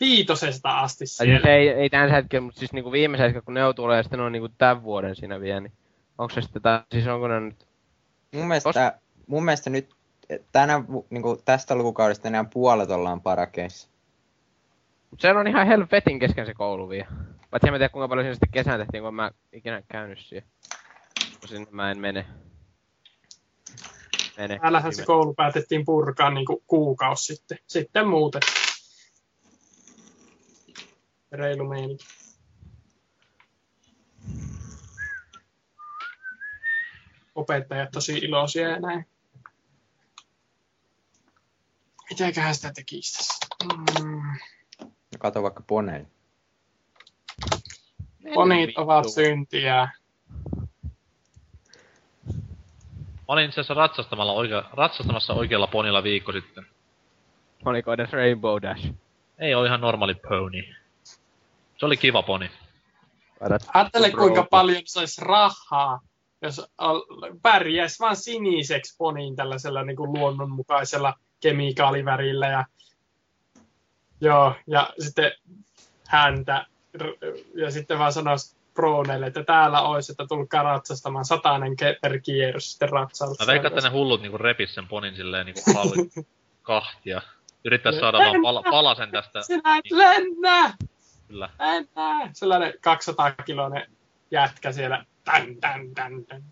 viitosesta 0.00 0.78
asti 0.78 0.98
Tai 0.98 1.06
siellä. 1.06 1.34
siis 1.34 1.46
ei, 1.46 1.68
ei 1.68 1.90
tämän 1.90 2.10
hetkellä, 2.10 2.44
mutta 2.44 2.58
siis 2.58 2.72
niinku 2.72 2.92
viimeisen 2.92 3.24
hetken, 3.26 3.42
kun 3.44 3.54
ne 3.54 3.60
joutuu 3.60 3.84
olemaan, 3.84 4.04
sitten 4.04 4.18
ne 4.18 4.24
on 4.24 4.32
niinku 4.32 4.48
tämän 4.58 4.82
vuoden 4.82 5.16
siinä 5.16 5.40
vielä, 5.40 5.60
niin 5.60 5.72
onko 6.18 6.34
se 6.34 6.40
sitten, 6.42 6.62
tää, 6.62 6.84
siis 6.92 7.06
onko 7.06 7.28
ne 7.28 7.40
nyt, 7.40 7.66
Mun 8.34 8.46
mielestä, 8.48 8.98
mun 9.26 9.44
mielestä 9.44 9.70
nyt 9.70 9.90
tänä, 10.52 10.88
vu- 10.88 11.06
niinku, 11.10 11.42
tästä 11.44 11.74
lukukaudesta 11.74 12.28
enää 12.28 12.44
puolet 12.44 12.90
ollaan 12.90 13.20
parakeissa. 13.20 13.88
mut 15.10 15.20
se 15.20 15.32
on 15.32 15.46
ihan 15.46 15.66
helvetin 15.66 16.18
kesken 16.18 16.46
se 16.46 16.54
koulu 16.54 16.88
vielä. 16.88 17.08
Paitsi 17.50 17.68
en 17.68 17.74
mä 17.74 17.78
tiedä 17.78 17.88
kuinka 17.88 18.08
paljon 18.08 18.24
siinä 18.24 18.34
sitten 18.34 18.50
kesän 18.50 18.78
tehtiin, 18.80 19.02
kun 19.02 19.14
mä 19.14 19.30
ikinä 19.52 19.82
käynyt 19.88 20.18
siellä. 20.18 20.48
Kun 21.40 21.48
sinne 21.48 21.66
mä 21.70 21.90
en 21.90 21.98
mene. 21.98 22.26
Mene. 24.38 24.58
Täällähän 24.58 24.94
se 24.94 25.04
koulu 25.04 25.34
päätettiin 25.34 25.84
purkaa 25.84 26.30
niin 26.30 26.46
kuin 26.46 26.62
kuukausi 26.66 27.34
sitten. 27.34 27.58
Sitten 27.66 28.08
muuten. 28.08 28.42
Reilu 31.32 31.68
meininki. 31.68 32.04
Opettajat 37.34 37.90
tosi 37.90 38.18
iloisia 38.18 38.68
ja 38.68 38.80
näin. 38.80 39.06
Mitäköhän 42.10 42.54
sitä 42.54 42.72
tekisi 42.72 43.18
tässä? 43.18 43.46
Mm. 44.02 44.22
No, 44.80 44.90
Kato 45.18 45.42
vaikka 45.42 45.62
poneen. 45.66 46.08
Ponit 48.34 48.78
ovat 48.78 49.08
syntiä. 49.12 49.88
Mä 53.28 53.32
olin 53.32 53.44
itse 53.44 53.60
asiassa 53.60 53.74
ratsastamalla 53.74 54.32
oikea, 54.32 54.64
ratsastamassa 54.72 55.34
oikealla 55.34 55.66
ponilla 55.66 56.02
viikko 56.02 56.32
sitten. 56.32 56.66
Oliko 57.64 57.92
edes 57.92 58.12
Rainbow 58.12 58.62
Dash? 58.62 58.92
Ei 59.38 59.54
ole 59.54 59.66
ihan 59.66 59.80
normaali 59.80 60.14
pony. 60.14 60.62
Se 61.76 61.86
oli 61.86 61.96
kiva 61.96 62.22
poni. 62.22 62.50
Ajattele 63.74 64.10
kuinka 64.10 64.46
paljon 64.50 64.82
saisi 64.84 65.20
rahaa, 65.24 66.00
jos 66.42 66.72
pärjäisi 67.42 67.98
vaan 67.98 68.16
siniseksi 68.16 68.94
poniin 68.98 69.36
tällaisella 69.36 69.82
niin 69.82 69.96
kuin 69.96 70.12
luonnonmukaisella 70.12 71.14
kemikaalivärillä. 71.40 72.46
Ja, 72.46 72.64
joo, 74.20 74.54
ja 74.66 74.90
sitten 74.98 75.32
häntä. 76.06 76.66
Ja 77.54 77.70
sitten 77.70 77.98
vaan 77.98 78.12
sanoisi 78.12 78.56
Proneille, 78.74 79.26
että 79.26 79.44
täällä 79.44 79.82
olisi, 79.82 80.12
että 80.12 80.26
tulkaa 80.26 80.62
ratsastamaan 80.62 81.24
satainen 81.24 81.76
per 82.02 82.20
kierros 82.20 82.70
sitten 82.70 82.88
ratsaus. 82.88 83.38
Mä 83.38 83.46
veikkaan, 83.46 83.78
että 83.78 83.88
ne 83.88 83.94
hullut 83.96 84.22
niinku 84.22 84.38
repis 84.38 84.74
sen 84.74 84.88
ponin 84.88 85.16
silleen 85.16 85.46
niinku 85.46 85.60
hal- 85.74 86.24
kahtia. 86.62 87.22
Yrittäis 87.64 87.98
saada 87.98 88.18
vaan 88.18 88.42
pala- 88.42 88.62
palasen 88.70 89.10
tästä. 89.10 89.42
Sinä 89.42 89.76
et 89.76 89.90
lennä! 89.90 90.74
Kyllä. 91.28 91.50
Lennä! 91.58 92.30
Sellainen 92.32 92.72
200-kiloinen 92.74 93.90
jätkä 94.30 94.72
siellä. 94.72 95.04
Tän, 95.24 95.56
tän, 95.56 95.94
tän, 95.94 96.24
tän. 96.24 96.42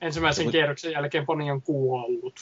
Ensimmäisen 0.00 0.50
kierroksen 0.50 0.92
jälkeen 0.92 1.26
poni 1.26 1.50
on 1.50 1.62
kuollut. 1.62 2.40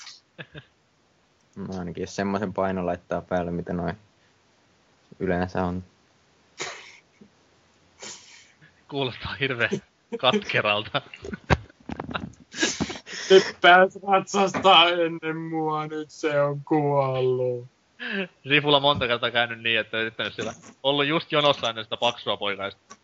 No 1.57 1.79
ainakin 1.79 2.03
jos 2.03 2.17
semmoisen 2.17 2.53
paino 2.53 2.87
laittaa 2.87 3.21
päälle, 3.23 3.51
mitä 3.51 3.73
noin 3.73 3.99
yleensä 5.21 5.65
on. 5.65 5.85
Kuulostaa 8.89 9.35
hirveän 9.35 9.71
katkeralta. 10.19 11.03
Nyt 13.31 13.57
pääs 13.61 13.99
ratsastaa 14.07 14.89
ennen 14.89 15.37
mua, 15.37 15.87
nyt 15.87 16.11
se 16.11 16.41
on 16.41 16.61
kuollut. 16.65 17.67
Rifulla 18.45 18.81
monta 18.81 19.07
kertaa 19.07 19.31
käynyt 19.31 19.63
niin, 19.63 19.81
että 19.81 20.01
yrittänyt 20.01 20.35
siellä 20.35 20.53
ollut 20.83 21.07
just 21.07 21.33
jonossa 21.33 21.69
ennen 21.69 21.85
sitä 21.85 21.97
paksua 21.97 22.37
poikaista. 22.37 22.97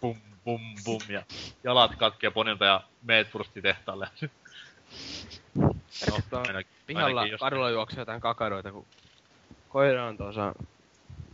Bum, 0.00 0.16
bum, 0.44 0.60
bum, 0.84 1.00
ja 1.08 1.22
jalat 1.64 1.96
katkee 1.96 2.30
ponilta 2.30 2.64
ja 2.64 2.82
meet 3.02 3.28
furstitehtaalle. 3.28 4.08
No, 6.10 6.38
ainakin, 6.38 6.72
Pihalla 6.86 7.06
ainakin 7.20 7.30
jos- 7.32 7.40
kadulla 7.40 7.70
juoksee 7.70 7.98
jotain 8.00 8.20
kakaroita, 8.20 8.72
kun 8.72 8.86
koira 9.68 10.06
on 10.06 10.16
tuossa 10.16 10.54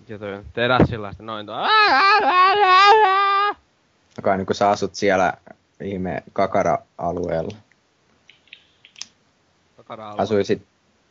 ja 0.09 0.19
toi 0.19 0.43
terassilla 0.53 1.11
sitten 1.11 1.27
noin 1.27 1.47
tuo. 1.47 1.57
Joka 4.17 4.37
niin 4.37 4.47
kun 4.47 4.55
sä 4.55 4.71
asut 4.71 4.95
siellä 4.95 5.33
ihme 5.81 6.23
kakara-alueella. 6.33 7.57
Kakara 9.77 10.11
Asuisit, 10.19 10.63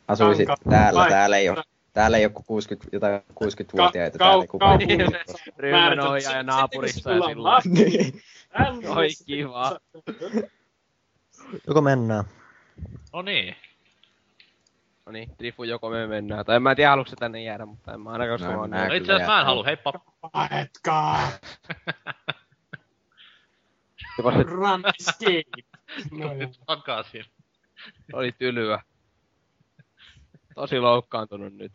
asuisit 0.08 0.46
Kanka- 0.46 0.70
täällä, 0.70 0.98
paikka. 1.00 1.14
täällä 1.14 1.36
ei 1.36 1.48
ole, 1.48 1.62
täällä 1.92 2.16
ei 2.16 2.24
ole 2.24 2.32
kuin 2.32 2.44
60, 2.46 2.88
jotain 2.96 3.20
60-vuotiaita 3.34 4.18
Ka- 4.18 4.24
täällä 4.24 4.42
ei 4.44 4.48
kukaan. 4.48 4.78
kaupungissa 4.78 5.38
Ryhmänoja 5.58 6.22
ja 6.22 6.28
määrätään- 6.30 6.46
naapurissa 6.46 7.10
ja 7.12 7.20
sillä. 7.28 7.62
Oi 8.96 9.08
kiva. 9.26 9.78
Joko 11.66 11.80
mennään? 11.80 12.24
No 13.12 13.22
niin. 13.22 13.56
No 15.06 15.12
niin, 15.12 15.30
Drifu 15.38 15.64
joko 15.64 15.90
me 15.90 16.06
mennään. 16.06 16.44
Tai 16.44 16.56
en 16.56 16.62
mä 16.62 16.74
tiedä, 16.74 16.90
haluatko 16.90 17.16
tänne 17.16 17.42
jäädä, 17.42 17.66
mutta 17.66 17.94
en 17.94 18.00
mä 18.00 18.10
ainakaan 18.10 18.40
No 18.40 18.46
samaa 18.46 18.68
mieltä. 18.68 18.88
No 18.88 18.94
itse 18.94 19.12
asiassa 19.12 19.32
mä 19.32 19.40
en 19.40 19.46
halua, 19.46 19.64
heippa. 19.64 19.92
Se 24.16 24.22
Run 24.42 24.82
escape! 24.98 25.42
No, 26.10 26.32
joo. 26.32 26.50
Takaisin. 26.66 27.24
oli 28.12 28.32
tylyä. 28.32 28.82
Tosi 30.54 30.78
loukkaantunut 30.78 31.54
nyt. 31.54 31.72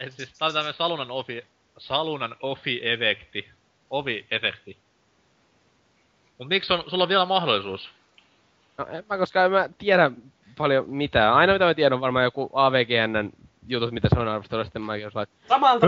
Et 0.00 0.12
siis 0.12 0.38
tää 0.38 0.46
oli 0.46 0.52
tämmönen 0.52 0.74
salunan 0.74 1.10
ofi, 1.10 1.42
salunan 1.78 2.36
ofi-efekti. 2.42 3.48
Ovi-efekti. 3.90 4.76
Mut 6.38 6.48
miksi 6.48 6.72
on, 6.72 6.84
sulla 6.86 7.04
on 7.04 7.08
vielä 7.08 7.24
mahdollisuus? 7.24 7.90
No 8.78 8.86
en 8.90 9.04
mä, 9.08 9.18
koska 9.18 9.44
en 9.44 9.50
mä 9.50 9.68
tiedä 9.78 10.10
paljon 10.58 10.84
mitään. 10.88 11.34
Aina 11.34 11.52
mitä 11.52 11.64
mä 11.64 11.74
tiedän 11.74 11.96
on 11.96 12.00
varmaan 12.00 12.24
joku 12.24 12.50
AVGN 12.52 13.30
jutut, 13.68 13.92
mitä 13.92 14.08
se 14.14 14.20
on 14.20 14.28
arvostellut, 14.28 14.66
sitten 14.66 14.82
mäkin 14.82 15.02
jos 15.02 15.14
lait... 15.14 15.28
Samalta. 15.48 15.86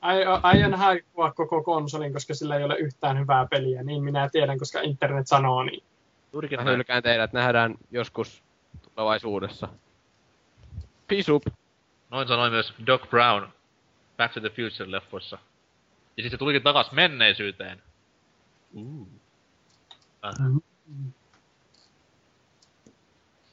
Ai- 0.00 0.24
Aion 0.42 0.74
haikua 0.74 1.32
koko 1.32 1.62
konsolin, 1.62 2.12
koska 2.12 2.34
sillä 2.34 2.56
ei 2.56 2.64
ole 2.64 2.76
yhtään 2.76 3.18
hyvää 3.18 3.46
peliä. 3.50 3.82
Niin 3.82 4.04
minä 4.04 4.28
tiedän, 4.32 4.58
koska 4.58 4.80
internet 4.80 5.26
sanoo 5.26 5.62
niin. 5.62 5.82
Näin. 6.56 6.76
hylkään 6.76 7.02
teidät, 7.02 7.32
nähdään 7.32 7.74
joskus 7.90 8.42
tulevaisuudessa. 8.82 9.68
Peace 11.08 11.32
up. 11.32 11.42
Noin 12.10 12.28
sanoi 12.28 12.50
myös 12.50 12.74
Doc 12.86 13.10
Brown 13.10 13.48
Back 14.16 14.34
to 14.34 14.40
the 14.40 14.48
Future-leffoissa. 14.48 15.38
Ja 16.16 16.22
sitten 16.22 16.30
se 16.30 16.36
tulikin 16.36 16.62
takas 16.62 16.92
menneisyyteen. 16.92 17.82
Uh. 18.74 19.21
Äh. 20.24 20.62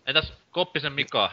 Entäs 0.06 0.33
Koppisen 0.51 0.93
Mika? 0.93 1.31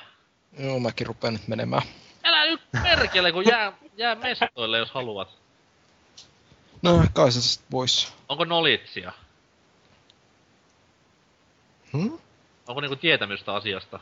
Joo, 0.59 0.81
mäkin 0.81 1.07
rupean 1.07 1.33
nyt 1.33 1.49
menemään. 1.49 1.83
Älä 2.25 2.45
nyt 2.45 2.61
perkele, 2.83 3.33
kun 3.33 3.47
jää, 3.47 3.73
jää 3.97 4.15
mestoille, 4.15 4.79
jos 4.79 4.91
haluat. 4.91 5.29
No, 6.83 7.05
kai 7.13 7.33
se 7.33 7.43
sit 7.43 7.63
vois. 7.73 8.13
Onko 8.29 8.45
nolitsia? 8.45 9.13
Hmm? 11.93 12.19
Onko 12.69 12.81
niinku 12.81 12.97
tietämystä 12.97 13.55
asiasta? 13.55 14.01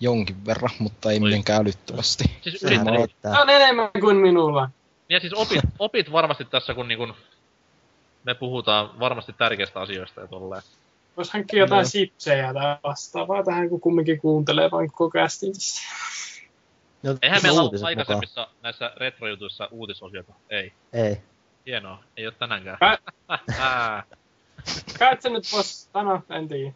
Jonkin 0.00 0.46
verran, 0.46 0.70
mutta 0.78 1.10
ei 1.10 1.16
Oi. 1.16 1.20
mitenkään 1.20 1.60
älyttömästi. 1.60 2.24
Siis 2.42 2.62
yrittänyt. 2.62 3.10
on 3.40 3.50
enemmän 3.50 3.90
kuin 4.00 4.16
minulla. 4.16 4.70
Ja 5.08 5.20
siis 5.20 5.32
opit, 5.32 5.60
opit 5.78 6.12
varmasti 6.12 6.44
tässä, 6.44 6.74
kun 6.74 6.88
niinku 6.88 7.08
me 8.24 8.34
puhutaan 8.34 8.98
varmasti 9.00 9.32
tärkeistä 9.32 9.80
asioista 9.80 10.20
ja 10.20 10.26
tolleen. 10.26 10.62
Vois 11.16 11.30
hankkia 11.30 11.58
jotain 11.58 11.86
sipsejä 11.86 12.54
tai 12.54 12.76
vastaavaa 12.84 13.44
tähän, 13.44 13.68
kun 13.68 13.80
kumminkin 13.80 14.20
kuuntelee 14.20 14.70
vain 14.70 14.92
koko 14.92 15.18
tässä. 15.18 15.82
No, 17.02 17.16
Eihän 17.22 17.42
meillä 17.42 17.60
ollut 17.60 17.82
aikaisemmissa 17.82 18.48
näissä 18.62 18.92
retrojutuissa 18.96 19.68
uutisosioita. 19.70 20.32
Ei. 20.50 20.72
mukaan. 20.92 21.06
Ei. 21.06 21.16
Hienoa. 21.66 22.04
Ei 22.16 22.26
oo 22.26 22.32
tänäänkään. 22.32 22.78
Ä- 23.60 24.02
Kai 24.98 25.16
se 25.20 25.28
nyt 25.30 25.44
vois, 25.52 25.90
no, 25.94 26.22
en 26.30 26.48
tiedä. 26.48 26.72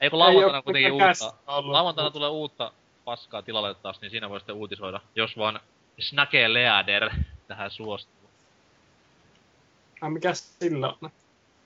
Ei 0.00 0.10
kun 0.10 0.18
lauantaina 0.18 0.62
kuitenkin 0.62 0.92
uutta. 0.92 1.32
Lauantaina 1.46 2.10
tulee 2.10 2.28
uutta 2.28 2.72
paskaa 3.04 3.42
tilalle 3.42 3.74
taas, 3.74 4.00
niin 4.00 4.10
siinä 4.10 4.30
voi 4.30 4.40
sitten 4.40 4.56
uutisoida. 4.56 5.00
Jos 5.14 5.38
vaan 5.38 5.60
Snake 6.00 6.52
Leader 6.52 7.10
tähän 7.48 7.70
suostuu. 7.70 8.17
Ai 10.00 10.10
mikä 10.10 10.34
sillä 10.34 10.88
on? 11.02 11.10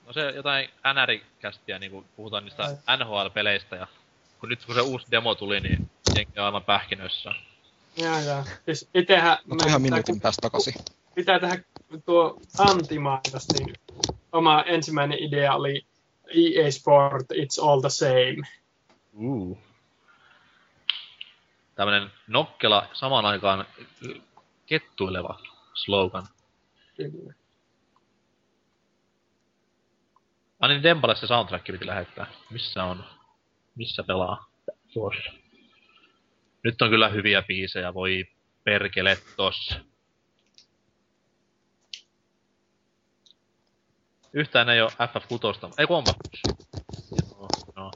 No 0.05 0.13
se 0.13 0.31
jotain 0.35 0.69
NR-kästiä, 0.93 1.79
niin 1.79 2.05
puhutaan 2.15 2.43
niistä 2.43 2.77
NHL-peleistä 2.97 3.75
ja 3.75 3.87
kun 4.39 4.49
nyt 4.49 4.65
kun 4.65 4.75
se 4.75 4.81
uusi 4.81 5.07
demo 5.11 5.35
tuli, 5.35 5.59
niin 5.59 5.89
jengi 6.15 6.39
on 6.39 6.45
aivan 6.45 6.63
pähkinöissä. 6.63 7.31
Jaa, 7.97 8.21
jaa. 8.21 8.45
Siis 8.65 8.89
itehän... 8.95 9.37
Mutta 9.45 9.67
ihan 9.67 9.81
minuutin 9.81 10.21
päästä 10.21 10.41
takaisin. 10.41 10.73
pitää 11.15 11.39
tehdä 11.39 11.63
tuo 12.05 12.39
antimainos, 12.57 13.47
niin 13.53 13.75
oma 14.31 14.61
ensimmäinen 14.61 15.23
idea 15.23 15.55
oli 15.55 15.85
EA 16.27 16.71
Sport, 16.71 17.25
it's 17.33 17.67
all 17.67 17.81
the 17.81 17.89
same. 17.89 18.47
Uh. 19.13 19.57
Tämmönen 21.75 22.11
nokkela, 22.27 22.87
samaan 22.93 23.25
aikaan 23.25 23.65
kettuileva 24.65 25.39
slogan. 25.73 26.27
Kyllä. 26.97 27.33
Ai 30.63 30.69
niin, 30.69 30.83
Dempalle 30.83 31.15
se 31.15 31.27
soundtrack 31.27 31.65
piti 31.65 31.85
lähettää. 31.85 32.27
Missä 32.49 32.83
on? 32.83 33.05
Missä 33.75 34.03
pelaa? 34.03 34.49
Tuossa. 34.93 35.31
Nyt 36.63 36.81
on 36.81 36.89
kyllä 36.89 37.09
hyviä 37.09 37.41
biisejä, 37.41 37.93
voi 37.93 38.25
perkele 38.63 39.17
tossa. 39.35 39.75
Yhtään 44.33 44.69
ei 44.69 44.81
oo 44.81 44.89
FF6. 44.89 45.73
Ei 45.77 45.87
kun 45.87 46.03
no. 47.75 47.91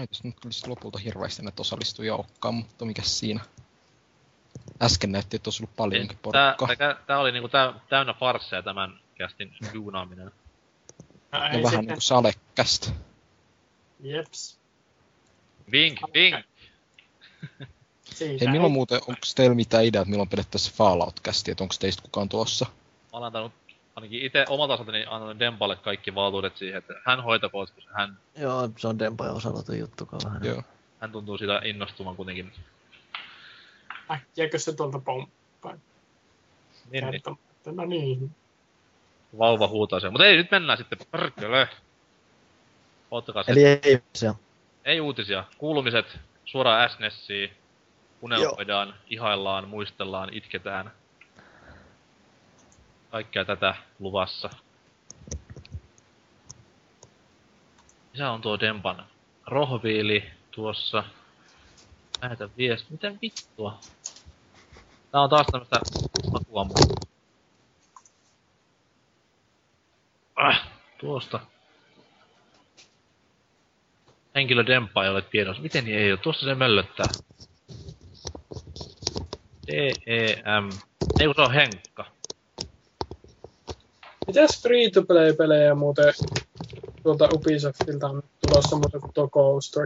Ei 0.00 0.06
tässä 0.06 0.28
nyt 0.28 0.40
kyllä 0.40 0.54
lopulta 0.66 0.98
hirveästi 0.98 1.42
näitä 1.42 1.60
osallistujia 1.60 2.14
olekaan, 2.14 2.54
mutta 2.54 2.84
mikä 2.84 3.02
siinä? 3.02 3.44
Äsken 4.82 5.12
näytti, 5.12 5.36
että 5.36 5.48
olisi 5.48 5.62
ollut 5.62 5.76
paljonkin 5.76 6.18
Tää, 6.32 6.54
porukkaa. 6.56 6.76
tää, 6.76 6.96
tää 7.06 7.18
oli 7.18 7.32
niinku 7.32 7.48
tä, 7.48 7.74
täynnä 7.88 8.14
farsseja 8.14 8.62
tämän 8.62 9.00
kästin 9.14 9.54
duunaaminen. 9.74 10.26
No, 11.32 11.38
No 11.52 11.62
vähän 11.62 11.84
niinku 11.84 12.00
salekästä. 12.00 12.90
Jeps. 14.00 14.58
Vink, 15.72 16.00
vink! 16.14 16.36
Siitä 18.04 18.44
Hei, 18.44 18.52
milloin 18.52 18.72
muuten, 18.72 19.00
onko 19.08 19.20
teillä 19.36 19.54
mitään 19.54 19.84
ideaa, 19.84 20.04
milloin 20.04 20.28
pidettäisiin 20.28 20.76
Fallout-kästi, 20.76 21.50
että 21.50 21.64
onko 21.64 21.74
teistä 21.80 22.02
kukaan 22.02 22.28
tuossa? 22.28 22.66
Mä 23.12 23.18
olen 23.18 23.26
antanut 23.26 23.52
ainakin 23.96 24.22
itse 24.22 24.44
omalta 24.48 24.74
osaltani 24.74 25.04
antanut 25.10 25.38
Dempalle 25.38 25.76
kaikki 25.76 26.14
valtuudet 26.14 26.56
siihen, 26.56 26.78
että 26.78 26.94
hän 27.04 27.22
hoitakoot, 27.22 27.70
koska 27.70 27.90
hän, 27.94 28.18
Joo, 28.38 28.70
se 28.78 28.88
on 28.88 28.98
Dempa 28.98 29.26
ja 29.26 29.74
juttu 29.78 30.08
vähän. 30.24 30.44
Joo. 30.44 30.62
hän 31.00 31.12
tuntuu 31.12 31.38
siitä 31.38 31.60
innostuvan 31.64 32.16
kuitenkin. 32.16 32.52
Äkkiäkö 34.10 34.58
se 34.58 34.72
tuolta 34.72 34.98
pomppaan? 34.98 35.80
Niin, 36.90 37.04
niin. 37.10 37.22
No 37.76 37.84
niin. 37.84 38.30
vauva 39.38 39.68
huutaa 39.68 40.00
sen. 40.00 40.12
Mutta 40.12 40.26
ei, 40.26 40.36
nyt 40.36 40.50
mennään 40.50 40.78
sitten, 40.78 40.98
perkele! 41.10 41.68
Ottakaa 43.10 43.42
se. 43.42 43.52
Eli 43.52 43.64
ei 43.64 44.02
se. 44.12 44.32
Ei 44.84 45.00
uutisia. 45.00 45.44
Kuulumiset 45.58 46.18
suoraan 46.44 46.90
SNESiin. 46.90 47.50
Unelmoidaan, 48.22 48.94
ihaillaan, 49.06 49.68
muistellaan, 49.68 50.34
itketään. 50.34 50.92
Kaikkea 53.10 53.44
tätä 53.44 53.74
luvassa. 53.98 54.50
Missä 58.12 58.30
on 58.30 58.40
tuo 58.40 58.60
Dempan 58.60 59.06
rohviili 59.46 60.24
tuossa? 60.50 61.04
Lähetä 62.26 62.48
viesti. 62.56 62.86
Miten 62.90 63.18
vittua? 63.22 63.78
Tää 65.12 65.20
on 65.20 65.30
taas 65.30 65.46
tämmöstä 65.46 65.80
muuta. 66.54 67.06
Ah, 70.36 70.68
tuosta. 70.98 71.40
Henkilö 74.34 74.66
Dempa 74.66 75.04
ei 75.04 75.10
ole 75.10 75.22
tiedossa. 75.22 75.62
Miten 75.62 75.84
niin 75.84 75.98
ei 75.98 76.12
ole? 76.12 76.20
Tuossa 76.20 76.46
se 76.46 76.54
möllöttää. 76.54 77.08
D-E-M. 79.66 80.70
Ei 81.20 81.26
kun 81.26 81.34
se 81.34 81.42
on 81.42 81.52
Henkka. 81.52 82.04
Mitäs 84.26 84.62
free-to-play-pelejä 84.62 85.74
muuten 85.74 86.14
tuolta 87.02 87.28
Ubisoftilta 87.34 88.06
on 88.06 88.22
tulossa 88.40 88.76
muuta 88.76 89.00
kuin 89.00 89.12
tuo 89.12 89.28
Ghost? 89.28 89.76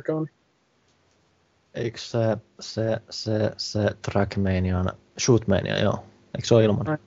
Eikö 1.75 1.99
se, 1.99 2.19
se, 2.61 3.01
se, 3.11 3.53
se 3.57 3.81
Trackmanian, 4.03 4.93
Shootmania, 5.21 5.81
joo. 5.81 6.05
Eikö 6.35 6.47
se 6.47 6.55
ole 6.55 6.65
ilman? 6.65 6.99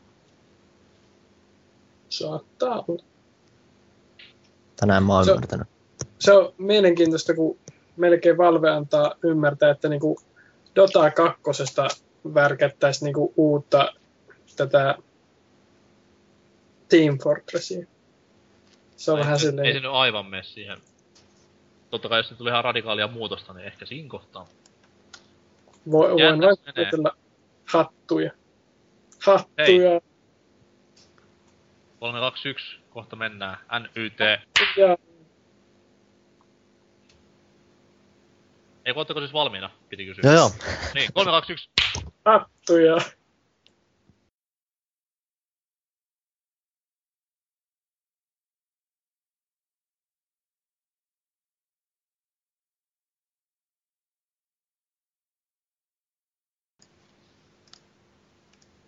Saattaa 2.10 2.84
olla. 2.88 3.04
Tänään 4.80 5.04
mä 5.04 5.14
oon 5.14 5.26
Se- 5.26 5.32
ymmärtänyt. 5.32 5.68
se 6.20 6.34
on 6.34 6.54
mielenkiintoista, 6.58 7.34
kun 7.34 7.58
melkein 7.98 8.38
Valve 8.38 8.70
antaa 8.70 9.16
ymmärtää, 9.24 9.72
että 9.72 9.90
niinku 9.90 10.20
Dota 10.76 11.12
2 11.12 11.42
värkättäisiin 12.34 13.06
niinku 13.06 13.34
uutta 13.38 13.94
tätä 14.56 14.96
Team 16.90 17.18
Fortressia. 17.18 17.86
Se 18.96 19.12
on 19.12 19.18
ei, 19.18 19.24
vähän 19.24 19.40
se- 19.40 19.46
Ei 19.46 19.52
silleen, 19.52 19.74
se 19.74 19.80
nyt 19.80 19.92
aivan 19.92 20.26
mene 20.26 20.44
siihen 20.44 20.78
totta 21.94 22.10
kai 22.10 22.20
jos 22.20 22.30
se 22.30 22.36
tuli 22.36 22.50
ihan 22.50 22.64
radikaalia 22.64 23.08
muutosta, 23.08 23.54
niin 23.54 23.68
ehkä 23.68 23.86
siinä 23.86 24.10
kohtaa. 24.10 24.48
Voi, 25.92 26.10
voin 26.10 26.42
vain 26.42 27.14
hattuja. 27.66 28.32
Hattuja. 29.26 29.90
Hei. 29.90 30.02
3, 32.00 32.20
2, 32.20 32.50
1, 32.50 32.80
kohta 32.90 33.16
mennään. 33.16 33.58
NYT. 33.80 34.20
Ja. 34.78 34.98
Ei, 38.86 38.94
kun 38.94 39.06
siis 39.20 39.34
valmiina, 39.34 39.70
piti 39.90 40.06
kysyä. 40.06 40.22
Joo, 40.24 40.34
joo. 40.34 40.52
Niin, 40.94 41.14
3, 41.14 41.32
2, 41.32 41.54
1. 41.54 41.70
Hattuja. 42.26 42.98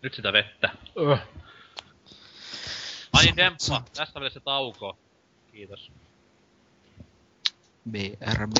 Nyt 0.05 0.13
sitä 0.13 0.33
vettä. 0.33 0.69
Öh. 1.01 1.19
Ai 3.13 3.25
Demppa. 3.37 3.81
Tässä 3.97 4.19
vielä 4.19 4.29
se 4.29 4.39
tauko. 4.39 4.97
Kiitos. 5.51 5.91
BRB. 7.91 8.57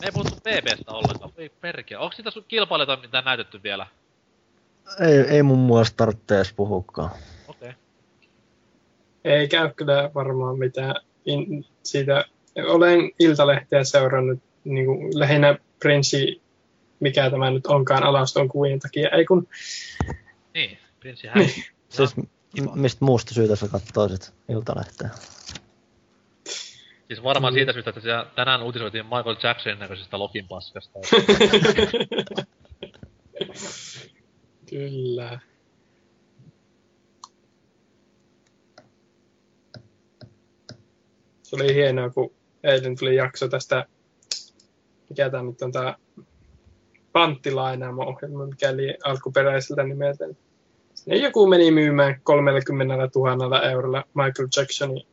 Me 0.00 0.04
ei 0.06 0.12
puhuttu 0.12 0.34
BBstä 0.40 0.92
ollenkaan. 0.92 1.32
Ei 1.36 1.48
perkele. 1.48 2.00
Onko 2.00 2.12
siitä 2.12 2.30
sun 2.30 2.44
kilpailijoita 2.48 3.02
mitään 3.02 3.24
näytetty 3.24 3.62
vielä? 3.62 3.86
Ei, 5.00 5.18
ei 5.18 5.42
mun 5.42 5.58
muassa 5.58 5.96
tarvitse 5.96 6.36
edes 6.36 6.52
puhukaan. 6.52 7.10
Okei. 7.48 7.68
Okay. 7.68 7.72
Ei 9.24 9.48
käy 9.48 9.70
kyllä 9.76 10.10
varmaan 10.14 10.58
mitään 10.58 10.94
in, 11.24 11.66
siitä. 11.82 12.24
Olen 12.66 13.10
Iltalehteä 13.18 13.84
seurannut 13.84 14.38
niin 14.64 14.86
kuin 14.86 15.18
lähinnä 15.18 15.58
Prinssi, 15.78 16.42
mikä 17.00 17.30
tämä 17.30 17.50
nyt 17.50 17.66
onkaan 17.66 18.02
alaston 18.02 18.48
kuvien 18.48 18.78
takia. 18.80 19.08
Ei 19.08 19.24
kun, 19.24 19.48
Niin, 20.54 20.78
prinssi 21.00 21.26
hän. 21.26 21.44
Siis 21.88 22.14
kiva. 22.54 22.74
m- 22.74 22.80
mistä 22.80 23.04
muusta 23.04 23.34
syytä 23.34 23.56
sä 23.56 23.68
katsoisit 23.68 24.34
Iltalehteä? 24.48 25.10
Siis 27.06 27.22
varmaan 27.22 27.52
siitä 27.52 27.72
syystä, 27.72 27.90
että 27.90 28.00
siellä 28.00 28.26
tänään 28.36 28.62
uutisoitiin 28.62 29.04
Michael 29.06 29.36
Jacksonin 29.42 29.78
näköisestä 29.78 30.18
Lokin 30.18 30.48
paskasta. 30.48 30.98
kyllä. 34.70 35.40
Se 41.42 41.56
oli 41.56 41.74
hienoa, 41.74 42.10
kun 42.10 42.30
eilen 42.64 42.98
tuli 42.98 43.16
jakso 43.16 43.48
tästä, 43.48 43.86
mikä 45.08 45.30
tämä 45.30 45.42
nyt 45.42 45.62
on 45.62 45.72
tämä 45.72 45.94
panttilainaamo 47.12 48.02
ohjelma, 48.02 48.46
mikä 48.46 48.70
oli 48.70 48.94
alkuperäiseltä 49.04 49.82
nimeltä. 49.82 50.24
Sinne 50.94 51.16
joku 51.16 51.46
meni 51.46 51.70
myymään 51.70 52.20
30 52.22 53.08
000 53.16 53.62
eurolla 53.62 54.04
Michael 54.14 54.48
Jacksonin 54.56 55.06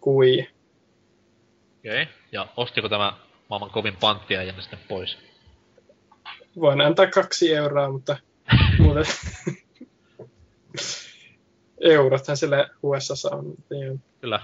kuvia. 0.00 0.44
Okei. 1.78 2.02
Okay. 2.02 2.14
Ja 2.32 2.46
ostiko 2.56 2.88
tämä 2.88 3.12
maailman 3.50 3.70
kovin 3.70 3.96
panttiäijänne 4.00 4.62
sitten 4.62 4.78
pois? 4.88 5.18
Voin 6.60 6.80
antaa 6.80 7.06
kaksi 7.06 7.54
euroa, 7.54 7.92
mutta 7.92 8.16
muuten 8.78 9.04
eurothan 11.80 12.36
siellä 12.36 12.68
USAssa 12.82 13.30
on. 13.36 13.54
Niin 13.70 14.02
Kyllä. 14.20 14.40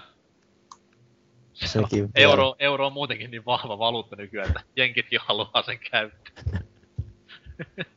Sekin. 1.53 2.09
Euro, 2.15 2.57
euro 2.59 2.87
on 2.87 2.93
muutenkin 2.93 3.31
niin 3.31 3.45
vahva 3.45 3.79
valuutta 3.79 4.17
nykyään, 4.17 4.49
että 4.49 4.61
jenkitkin 4.77 5.21
haluaa 5.23 5.63
sen 5.67 5.79
käyttää. 5.91 6.66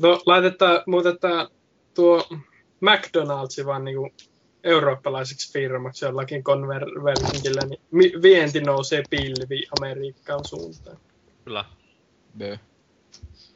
No, 0.00 0.22
laitetaan, 0.26 0.82
muutetaan 0.86 1.48
tuo 1.94 2.28
McDonald's 2.80 3.66
vaan 3.66 3.84
niinku 3.84 4.10
eurooppalaiseksi 4.64 5.52
firmaksi 5.52 6.04
jollakin 6.04 6.44
konvertilla, 6.44 7.60
niin 7.66 8.22
vienti 8.22 8.60
nousee 8.60 9.02
pilvi 9.10 9.62
Amerikkaan 9.80 10.44
suuntaan. 10.44 10.96
Kyllä. 11.44 11.64
Bö. 12.38 12.58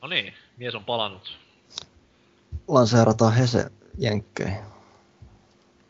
No 0.02 0.08
niin, 0.08 0.34
mies 0.56 0.74
on 0.74 0.84
palannut. 0.84 1.38
Lanseerataan 2.68 3.34
Hese 3.34 3.66
Jenkkeihin. 3.98 4.64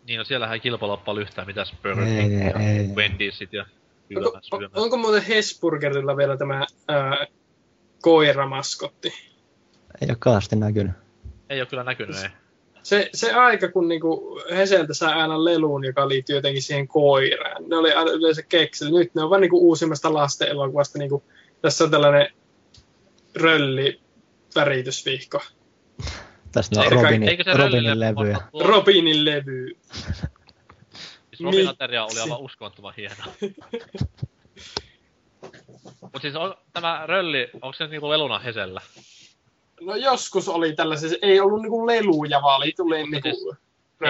Niin, 0.07 0.19
no 0.19 0.25
siellähän 0.25 0.55
ei 0.55 0.61
kilpailla 0.61 0.97
paljon 0.97 1.23
yhtään 1.23 1.47
mitäs 1.47 1.75
Burger 1.83 2.05
Ei, 2.05 2.23
King 2.23 2.45
ja 2.45 2.61
ei. 2.61 2.87
Wendysit 2.87 3.53
ja 3.53 3.67
Onko, 4.17 4.31
kylmä 4.31 4.39
on, 4.53 4.61
syömä. 4.61 4.85
onko 4.85 4.97
muuten 4.97 5.23
Hesburgerilla 5.23 6.17
vielä 6.17 6.37
tämä 6.37 6.67
ää, 6.89 7.27
koiramaskotti? 8.03 9.13
Ei 10.01 10.09
ole 10.09 10.17
kaasti 10.19 10.57
näkynyt. 10.57 10.93
Ei 11.51 11.61
oo 11.61 11.67
kyllä 11.67 11.85
näkynyt, 11.85 12.17
ei. 12.17 12.29
Se, 12.83 13.11
se 13.15 13.33
aika, 13.33 13.69
kun 13.69 13.89
niinku 13.89 14.41
Heseltä 14.51 14.95
saa 14.95 15.13
aina 15.15 15.45
leluun, 15.45 15.85
joka 15.85 16.09
liittyy 16.09 16.37
jotenkin 16.37 16.63
siihen 16.63 16.89
koiraan. 16.89 17.69
Ne 17.69 17.77
oli 17.77 17.91
yleensä 17.91 18.43
kekseli. 18.43 18.91
Nyt 18.99 19.15
ne 19.15 19.23
on 19.23 19.31
vaan 19.31 19.41
niinku 19.41 19.69
uusimmasta 19.69 20.15
lasten 20.15 20.49
elokuvasta. 20.49 20.99
Niinku, 20.99 21.23
tässä 21.63 21.85
on 21.85 21.91
tällainen 21.91 22.27
rölli 23.37 24.01
väritysvihko. 24.55 25.41
Tässä 26.53 26.81
on 26.81 26.93
Robinin, 26.93 27.39
Robinin 27.57 27.99
tuo- 28.53 28.67
Robinin 28.67 29.25
levy. 29.25 29.69
Siis 31.43 31.55
Robin 31.55 31.65
Mi- 31.65 31.71
Ateria 31.71 32.05
oli 32.05 32.21
aivan 32.21 32.41
uskomattoman 32.49 32.95
hieno. 32.97 33.25
Mut 36.01 36.23
siis 36.23 36.37
on, 36.37 36.55
tämä 36.73 37.03
rölli, 37.07 37.51
onko 37.55 37.73
se 37.73 37.87
niinku 37.87 38.11
leluna 38.11 38.39
Hesellä? 38.39 38.81
No 39.81 39.97
joskus 39.97 40.49
oli 40.49 40.73
tällaisia, 40.73 41.19
ei 41.23 41.41
ollut 41.41 41.63
niinku 41.63 41.87
leluja, 41.87 42.43
vaan 42.43 42.57
oli 42.57 42.73
tuli 42.77 42.97
niinku 43.07 43.21
siis 43.23 43.59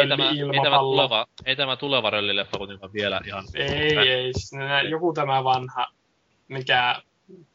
Ei 0.01 0.09
tämä, 0.09 0.31
ei, 0.31 0.61
tämä 0.62 0.78
tuleva, 0.78 1.27
ei 1.44 1.57
tämä 1.57 1.77
tuleva 1.77 2.11
röllileffa 2.11 2.59
kuitenkaan 2.59 2.93
vielä 2.93 3.20
ihan... 3.27 3.44
Ei, 3.55 3.97
ei. 3.99 4.33
siis 4.33 4.52
nää- 4.52 4.83
Joku 4.83 5.12
tämä 5.12 5.44
vanha, 5.44 5.86
mikä 6.49 7.02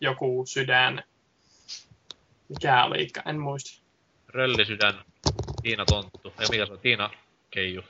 joku 0.01 0.43
sydän. 0.47 1.03
Mikä 2.49 2.85
oli, 2.85 3.07
en 3.25 3.39
muista. 3.39 3.81
Röllisydän, 4.27 4.93
Tiina 5.63 5.85
Tonttu. 5.85 6.33
Ei 6.39 6.47
mikä 6.51 6.65
se 6.65 6.73
on, 6.73 6.79
Tiina 6.79 7.09
Keiju. 7.49 7.83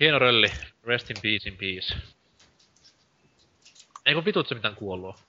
Hieno 0.00 0.18
rölli. 0.18 0.52
Rest 0.84 1.10
in 1.10 1.16
peace 1.22 1.48
in 1.48 1.56
peace. 1.56 1.94
Ei 4.06 4.14
kun 4.14 4.24
vitut 4.24 4.48
se 4.48 4.54
mitään 4.54 4.74
kuollut. 4.76 5.16
oo. 5.16 5.22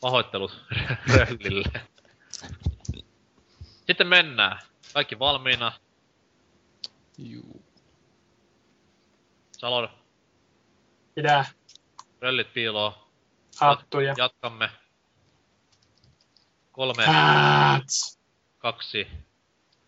Pahoittelut 0.00 0.64
röllille. 1.16 1.80
Sitten 3.86 4.06
mennään. 4.06 4.58
Kaikki 4.94 5.18
valmiina. 5.18 5.72
Juu. 7.18 7.64
Salon 9.58 9.88
Pidä 11.14 11.44
röllit 12.20 12.52
piiloo. 12.52 13.08
hattuja. 13.60 14.14
Jatkamme. 14.18 14.70
Kolme, 16.72 17.06
Hats. 17.06 18.18
kaksi, 18.58 19.06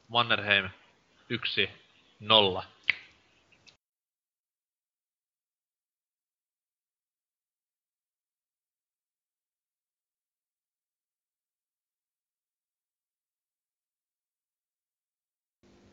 Mannerheim, 0.08 0.70
yksi, 1.28 1.70
nolla. 2.20 2.64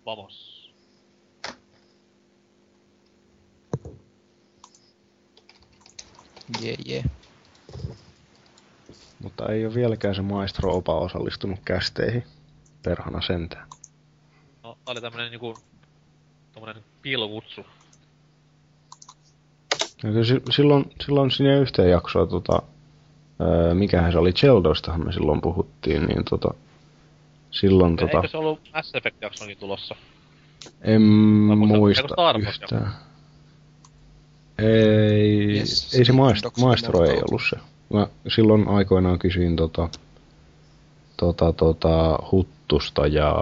Vamos. 0.07 0.71
Jee, 6.61 6.75
jee. 6.85 7.03
Mutta 9.23 9.51
ei 9.51 9.65
ole 9.65 9.73
vieläkään 9.73 10.15
se 10.15 10.21
maestro 10.21 10.77
opa 10.77 10.99
osallistunut 10.99 11.59
kästeihin. 11.65 12.23
Perhana 12.83 13.21
sentään. 13.21 13.67
No, 14.63 14.77
tää 14.85 14.91
oli 14.91 15.01
tämmönen 15.01 15.31
niinku... 15.31 15.59
Tommonen 16.53 16.83
piilokutsu. 17.01 17.61
Ja 20.03 20.09
kyllä 20.09 20.25
si- 20.25 20.41
silloin, 20.49 20.85
silloin 21.05 21.31
sinne 21.31 21.59
yhteen 21.59 21.89
jaksoa, 21.89 22.25
tota, 22.25 22.61
öö, 23.41 23.73
mikähän 23.73 24.11
se 24.11 24.17
oli, 24.17 24.33
Cheldoistahan 24.33 25.05
me 25.05 25.13
silloin 25.13 25.41
puhuttiin, 25.41 26.05
niin 26.05 26.25
tota, 26.29 26.53
silloin 27.51 27.95
tota, 27.95 28.17
Eikö 28.17 28.27
se 28.27 28.38
ollut 28.38 28.59
Mass 28.74 28.95
Effect-jaksonkin 28.95 29.58
tulossa? 29.58 29.95
en 30.82 31.01
muista- 31.01 32.35
eikö 32.35 32.50
yhtään. 32.50 32.92
Ei, 34.58 35.58
Yes, 35.58 35.93
ei 35.95 36.06
se 36.06 36.14
Docs 36.43 36.61
maestro 36.61 37.06
ei 37.06 37.17
ollut 37.30 37.42
se. 37.50 37.58
Mä 37.93 38.08
silloin 38.27 38.67
aikoinaan 38.67 39.19
kysyin 39.19 39.56
tota, 39.56 39.90
tota, 41.17 41.53
tota, 41.53 42.19
Huttusta 42.32 43.08
ja 43.08 43.35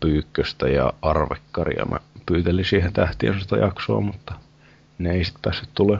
Pyykköstä 0.00 0.68
ja 0.68 0.92
Arvekkaria. 1.02 1.84
Mä 1.84 1.98
pyytelin 2.26 2.64
siihen 2.64 2.92
tähtien 2.92 3.40
sitä 3.40 3.56
jaksoa, 3.56 4.00
mutta 4.00 4.34
ne 4.98 5.10
ei 5.12 5.24
sitten 5.24 5.42
päässyt 5.42 5.68
tulee. 5.74 5.98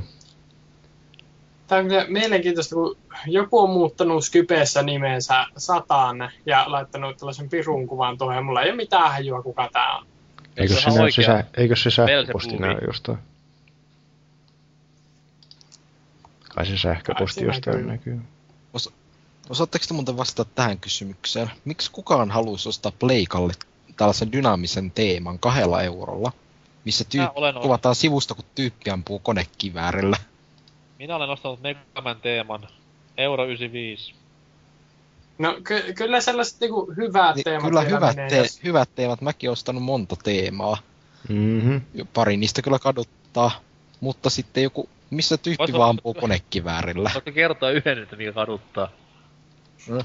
Tämä 1.68 1.80
on 1.80 1.88
kyllä 1.88 2.06
mielenkiintoista, 2.08 2.74
kun 2.74 2.96
joku 3.26 3.58
on 3.58 3.70
muuttanut 3.70 4.24
Skypeessä 4.24 4.82
nimensä 4.82 5.46
Satan 5.56 6.30
ja 6.46 6.64
laittanut 6.66 7.16
tällaisen 7.16 7.48
pirun 7.48 7.86
kuvan 7.86 8.18
tuohon. 8.18 8.36
ja 8.36 8.42
Mulla 8.42 8.62
ei 8.62 8.68
ole 8.68 8.76
mitään 8.76 9.10
hajua, 9.10 9.42
kuka 9.42 9.68
tämä 9.72 9.96
on. 9.96 10.06
Eikö 10.56 10.74
se 10.74 10.80
se, 10.80 10.88
on 10.88 10.94
näy, 10.94 11.10
se, 11.10 11.20
oikea 11.20 11.26
sä, 11.26 11.44
eikö 11.56 11.76
se 11.76 11.90
sähköposti 11.90 12.56
näy 12.56 12.78
jostain? 12.86 13.18
Kai 16.54 16.66
se 16.66 16.78
sähköposti 16.78 17.44
jostain 17.44 17.86
näkyy. 17.86 18.14
näkyy. 18.14 18.20
Osaatteko 19.50 19.84
te 19.88 19.94
muuten 19.94 20.16
vastata 20.16 20.50
tähän 20.54 20.78
kysymykseen? 20.78 21.50
Miksi 21.64 21.90
kukaan 21.90 22.30
haluaisi 22.30 22.68
ostaa 22.68 22.92
Pleikalle 22.98 23.52
tällaisen 23.96 24.32
dynaamisen 24.32 24.90
teeman 24.90 25.38
kahdella 25.38 25.82
eurolla, 25.82 26.32
missä 26.84 27.04
tyyppi 27.04 27.60
kuvataan 27.62 27.94
sivusta, 27.94 28.34
kun 28.34 28.44
tyyppi 28.54 28.90
ampuu 28.90 29.18
konekiväärillä? 29.18 30.16
Minä 30.98 31.16
olen 31.16 31.30
ostanut 31.30 31.60
Megaman 31.62 32.20
teeman. 32.20 32.68
Euro 33.18 33.44
95. 33.44 34.14
No 35.38 35.56
ky- 35.64 35.92
kyllä 35.92 36.20
sellaiset 36.20 36.60
niinku 36.60 36.92
hyvät 36.96 37.36
Niin, 37.36 37.44
teemat 37.44 37.68
kyllä 37.68 37.80
hyvät, 37.80 38.16
menee, 38.16 38.30
te- 38.30 38.36
jos- 38.38 38.64
hyvät 38.64 38.88
teemat. 38.94 39.20
Mäkin 39.20 39.48
olen 39.48 39.52
ostanut 39.52 39.82
monta 39.82 40.16
teemaa. 40.24 40.76
Mhm. 41.28 41.76
Pari 42.14 42.36
niistä 42.36 42.62
kyllä 42.62 42.78
kaduttaa. 42.78 43.50
Mutta 44.00 44.30
sitten 44.30 44.62
joku, 44.62 44.88
missä 45.10 45.36
tyyppi 45.36 45.58
Vois 45.58 45.72
vaan 45.72 45.90
ampuu 45.90 46.14
konekiväärillä. 46.14 47.10
Voitko 47.14 47.32
kertoa 47.32 47.70
yhden, 47.70 48.02
että 48.02 48.16
mikä 48.16 48.32
kaduttaa? 48.32 48.88
No. 49.88 50.02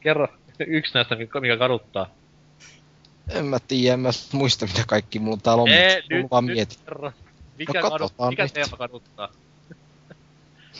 Kerro 0.00 0.28
yksi 0.66 0.94
näistä, 0.94 1.14
mikä 1.40 1.56
kaduttaa. 1.58 2.10
En 3.30 3.44
mä 3.44 3.58
tiedä, 3.68 3.94
en 3.94 4.00
mä 4.00 4.10
muista 4.32 4.66
mitä 4.66 4.82
kaikki 4.86 5.18
mulla 5.18 5.36
täällä 5.42 5.62
on, 5.62 5.68
Ee, 5.68 5.94
mutta 5.96 6.14
nyt, 6.14 6.18
mulla 6.22 6.30
vaan 6.30 6.46
nyt 6.46 6.54
mietin. 6.56 6.78
kerro. 6.84 7.12
Mikä, 7.58 7.72
No 7.80 7.80
no, 7.80 7.90
kadut, 7.90 8.12
mikä 8.30 8.42
nyt. 8.42 8.52
teema 8.52 8.76
kaduttaa? 8.76 9.28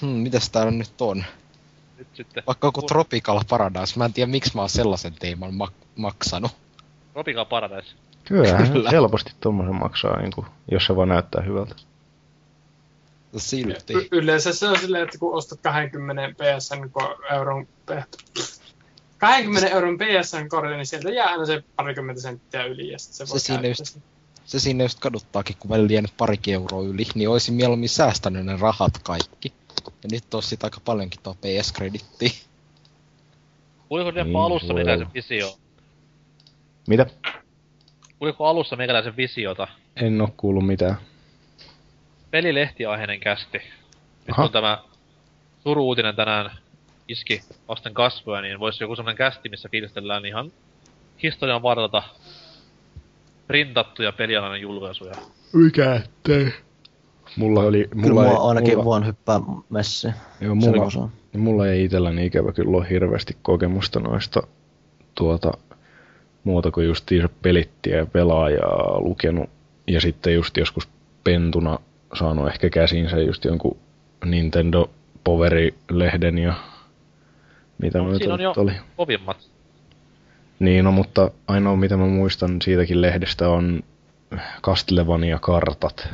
Hmm, 0.03 0.09
mitäs 0.09 0.51
täällä 0.51 0.71
nyt 0.71 1.01
on? 1.01 1.25
Nyt 1.99 2.09
sitten. 2.15 2.43
Vaikka 2.47 2.67
joku 2.67 2.83
Tropical 2.83 3.41
Paradise, 3.49 3.99
mä 3.99 4.05
en 4.05 4.13
tiedä 4.13 4.31
miksi 4.31 4.51
mä 4.55 4.61
oon 4.63 4.69
sellaisen 4.71 5.15
teeman 5.15 5.51
mak- 5.51 5.87
maksanut. 5.97 6.53
Tropical 7.13 7.45
Paradise. 7.45 7.89
Kyllähän 8.25 8.73
Kyllä. 8.73 8.91
helposti 8.97 9.33
tommosen 9.41 9.75
maksaa, 9.75 10.21
niin 10.21 10.33
kuin, 10.33 10.47
jos 10.71 10.87
se 10.87 10.97
vaan 10.97 11.09
näyttää 11.09 11.43
hyvältä. 11.43 11.75
Silti. 13.37 13.95
Y- 13.95 14.09
yleensä 14.13 14.55
se 14.55 14.69
on 14.69 14.79
silleen, 14.79 15.05
että 15.05 15.19
kun 15.19 15.35
ostat 15.35 15.61
20 15.63 16.23
PSN 16.35 16.91
ko- 17.01 17.35
euron... 17.35 17.69
pe- 17.87 18.05
20 19.19 19.69
euron 19.69 19.99
PSN 19.99 20.49
kortin, 20.49 20.77
niin 20.77 20.87
sieltä 20.87 21.11
jää 21.11 21.29
aina 21.29 21.47
se 21.47 21.63
parikymmentä 21.77 22.23
senttiä 22.23 22.65
yli 22.65 22.93
ja 22.93 22.99
sit 22.99 23.13
se 23.15 23.29
voi 23.29 23.41
Se 23.41 23.47
siinä 23.47 23.69
just-. 23.69 23.99
Se 24.45 24.61
sinne 24.61 24.85
just 24.85 25.01
kaduttaakin, 25.01 25.57
kun 25.59 25.71
välillä 25.71 25.93
jäänyt 25.93 26.17
parikin 26.17 26.55
euroa 26.55 26.83
yli, 26.83 27.07
niin 27.15 27.29
olisin 27.29 27.55
mieluummin 27.55 27.89
säästänyt 27.89 28.47
ne 28.47 28.57
rahat 28.57 28.99
kaikki. 29.03 29.53
Ja 30.03 30.09
nyt 30.13 30.35
on 30.35 30.43
sit 30.43 30.65
aika 30.65 30.81
paljonkin 30.85 31.21
tuo 31.23 31.35
PS-kredittiä. 31.35 32.31
Kuuliko 33.89 34.11
Niin, 34.11 34.37
alussa 34.37 34.75
olla. 34.75 35.11
visio? 35.15 35.59
Mitä? 36.89 37.07
Kuuliko 38.19 38.47
alussa 38.47 38.77
meikäläisen 38.77 39.17
visiota? 39.17 39.69
En 39.97 40.21
oo 40.21 40.29
kuullut 40.37 40.67
mitään. 40.67 40.97
Pelilehtiaiheinen 42.31 43.21
kästi. 43.21 43.59
Nyt 43.59 44.31
Aha. 44.33 44.43
kun 44.43 44.53
tämä 44.53 44.79
suru-uutinen 45.65 46.17
tänään 46.17 46.51
iski 47.09 47.43
vasten 47.69 47.95
kasvoja, 47.95 48.41
niin 48.43 48.61
voisi 48.61 48.85
joku 48.85 48.97
semmonen 48.97 49.17
kästi, 49.17 49.49
missä 49.49 49.69
fiilistellään 49.69 50.27
ihan 50.27 50.53
historian 51.23 51.63
varrelta 51.63 52.03
printattuja 53.47 54.13
pelialan 54.13 54.61
julkaisuja. 54.61 55.15
Mikä 55.53 55.95
ettei? 55.95 56.53
Mulla 57.39 57.61
oli... 57.61 57.89
Kyllä 57.91 58.07
Mulla 58.07 58.23
mua 58.23 58.31
ei, 58.33 58.37
ainakin 58.41 58.73
mulla, 58.75 58.85
vaan 58.85 59.07
hyppää 59.07 59.41
messiin. 59.71 60.15
joo, 60.41 60.55
Se 60.61 60.71
mulla, 60.71 61.09
niin 61.33 61.41
mulla 61.41 61.69
ei 61.69 61.85
itselläni 61.85 62.27
ikävä 62.27 62.53
kyllä 62.53 62.77
ole 62.77 62.91
hirveästi 62.91 63.37
kokemusta 63.43 64.01
noista 64.01 64.43
tuota, 65.15 65.53
muuta 66.45 66.71
kuin 66.71 66.87
justiinsa 66.87 67.29
pelittiä 67.43 67.97
ja 67.97 68.07
pelaajaa 68.07 69.01
lukenut. 69.01 69.51
Ja 69.87 70.01
sitten 70.01 70.35
just 70.35 70.57
joskus 70.57 70.89
pentuna 71.25 71.79
saanut 72.19 72.49
ehkä 72.49 72.71
käsinsä 72.71 73.17
just 73.19 73.45
jonkun 73.45 73.77
Nintendo 74.25 74.91
Poweri-lehden 75.25 76.39
ja 76.39 76.55
mitä 77.83 77.99
No, 77.99 78.19
siinä 78.19 78.35
on 78.35 78.41
jo- 78.41 78.55
oli. 78.57 78.73
Kovimmat. 78.97 79.37
Niin, 80.59 80.85
no 80.85 80.93
mutta 80.93 81.31
ainoa 81.49 81.77
mitä 81.77 81.97
mä 81.97 82.07
muistan 82.07 82.63
siitäkin 82.63 83.03
lehdestä 83.03 83.49
on 83.49 83.83
Castlevania-kartat. 84.63 86.09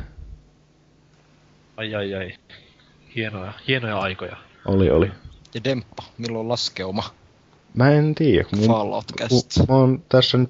Ai 1.77 1.95
ai 1.95 2.13
ai. 2.13 2.33
Hienoja, 3.15 3.53
hienoja 3.67 3.97
aikoja. 3.99 4.37
Oli, 4.65 4.89
oli. 4.89 5.11
Ja 5.53 5.63
Demppa, 5.63 6.03
milloin 6.17 6.49
laskeuma? 6.49 7.03
Mä 7.73 7.91
en 7.91 8.15
tiedä, 8.15 8.45
mun, 8.55 8.67
Fallout 8.67 9.05
cast. 9.17 9.59
mä 9.69 9.75
oon 9.75 10.01
tässä 10.09 10.37
nyt 10.37 10.49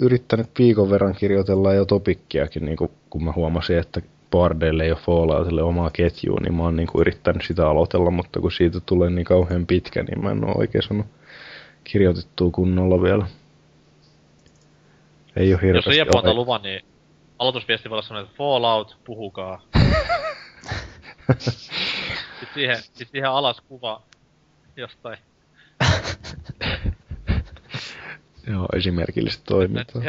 yrittänyt 0.00 0.50
viikon 0.58 0.90
verran 0.90 1.14
kirjoitella 1.14 1.74
jo 1.74 1.84
topikkiakin, 1.84 2.64
niin 2.64 2.76
kun, 2.76 2.90
kun 3.10 3.24
mä 3.24 3.32
huomasin, 3.36 3.78
että 3.78 4.00
Boardeille 4.30 4.84
ei 4.84 4.90
ole 4.90 4.98
Falloutille 5.00 5.62
omaa 5.62 5.90
ketjua, 5.90 6.40
niin 6.40 6.54
mä 6.54 6.62
oon 6.62 6.76
niin 6.76 6.88
yrittänyt 6.98 7.42
sitä 7.46 7.68
aloitella, 7.68 8.10
mutta 8.10 8.40
kun 8.40 8.52
siitä 8.52 8.80
tulee 8.80 9.10
niin 9.10 9.24
kauhean 9.24 9.66
pitkä, 9.66 10.02
niin 10.02 10.22
mä 10.22 10.30
en 10.30 10.44
oo 10.44 10.58
oikein 10.58 10.82
saanut 10.82 11.06
kirjoitettua 11.84 12.50
kunnolla 12.50 13.02
vielä. 13.02 13.26
Ei 15.36 15.46
oo 15.46 15.52
Jos 15.52 15.62
hirveästi 15.62 16.00
antaa 16.00 16.18
aikaa. 16.20 16.34
luvan, 16.34 16.62
niin 16.62 16.80
aloitusviesti 17.38 17.90
voi 17.90 17.94
olla 17.96 18.02
semmoinen, 18.06 18.26
että 18.26 18.38
Fallout, 18.38 18.96
puhukaa. 19.04 19.62
Sitten 21.38 22.48
siihen, 22.54 22.82
sit 22.94 23.08
siihen 23.10 23.30
alas 23.30 23.60
kuva 23.60 24.02
jostain. 24.76 25.18
Joo, 28.46 28.68
esimerkillistä 28.76 29.44
toimintaa. 29.44 30.02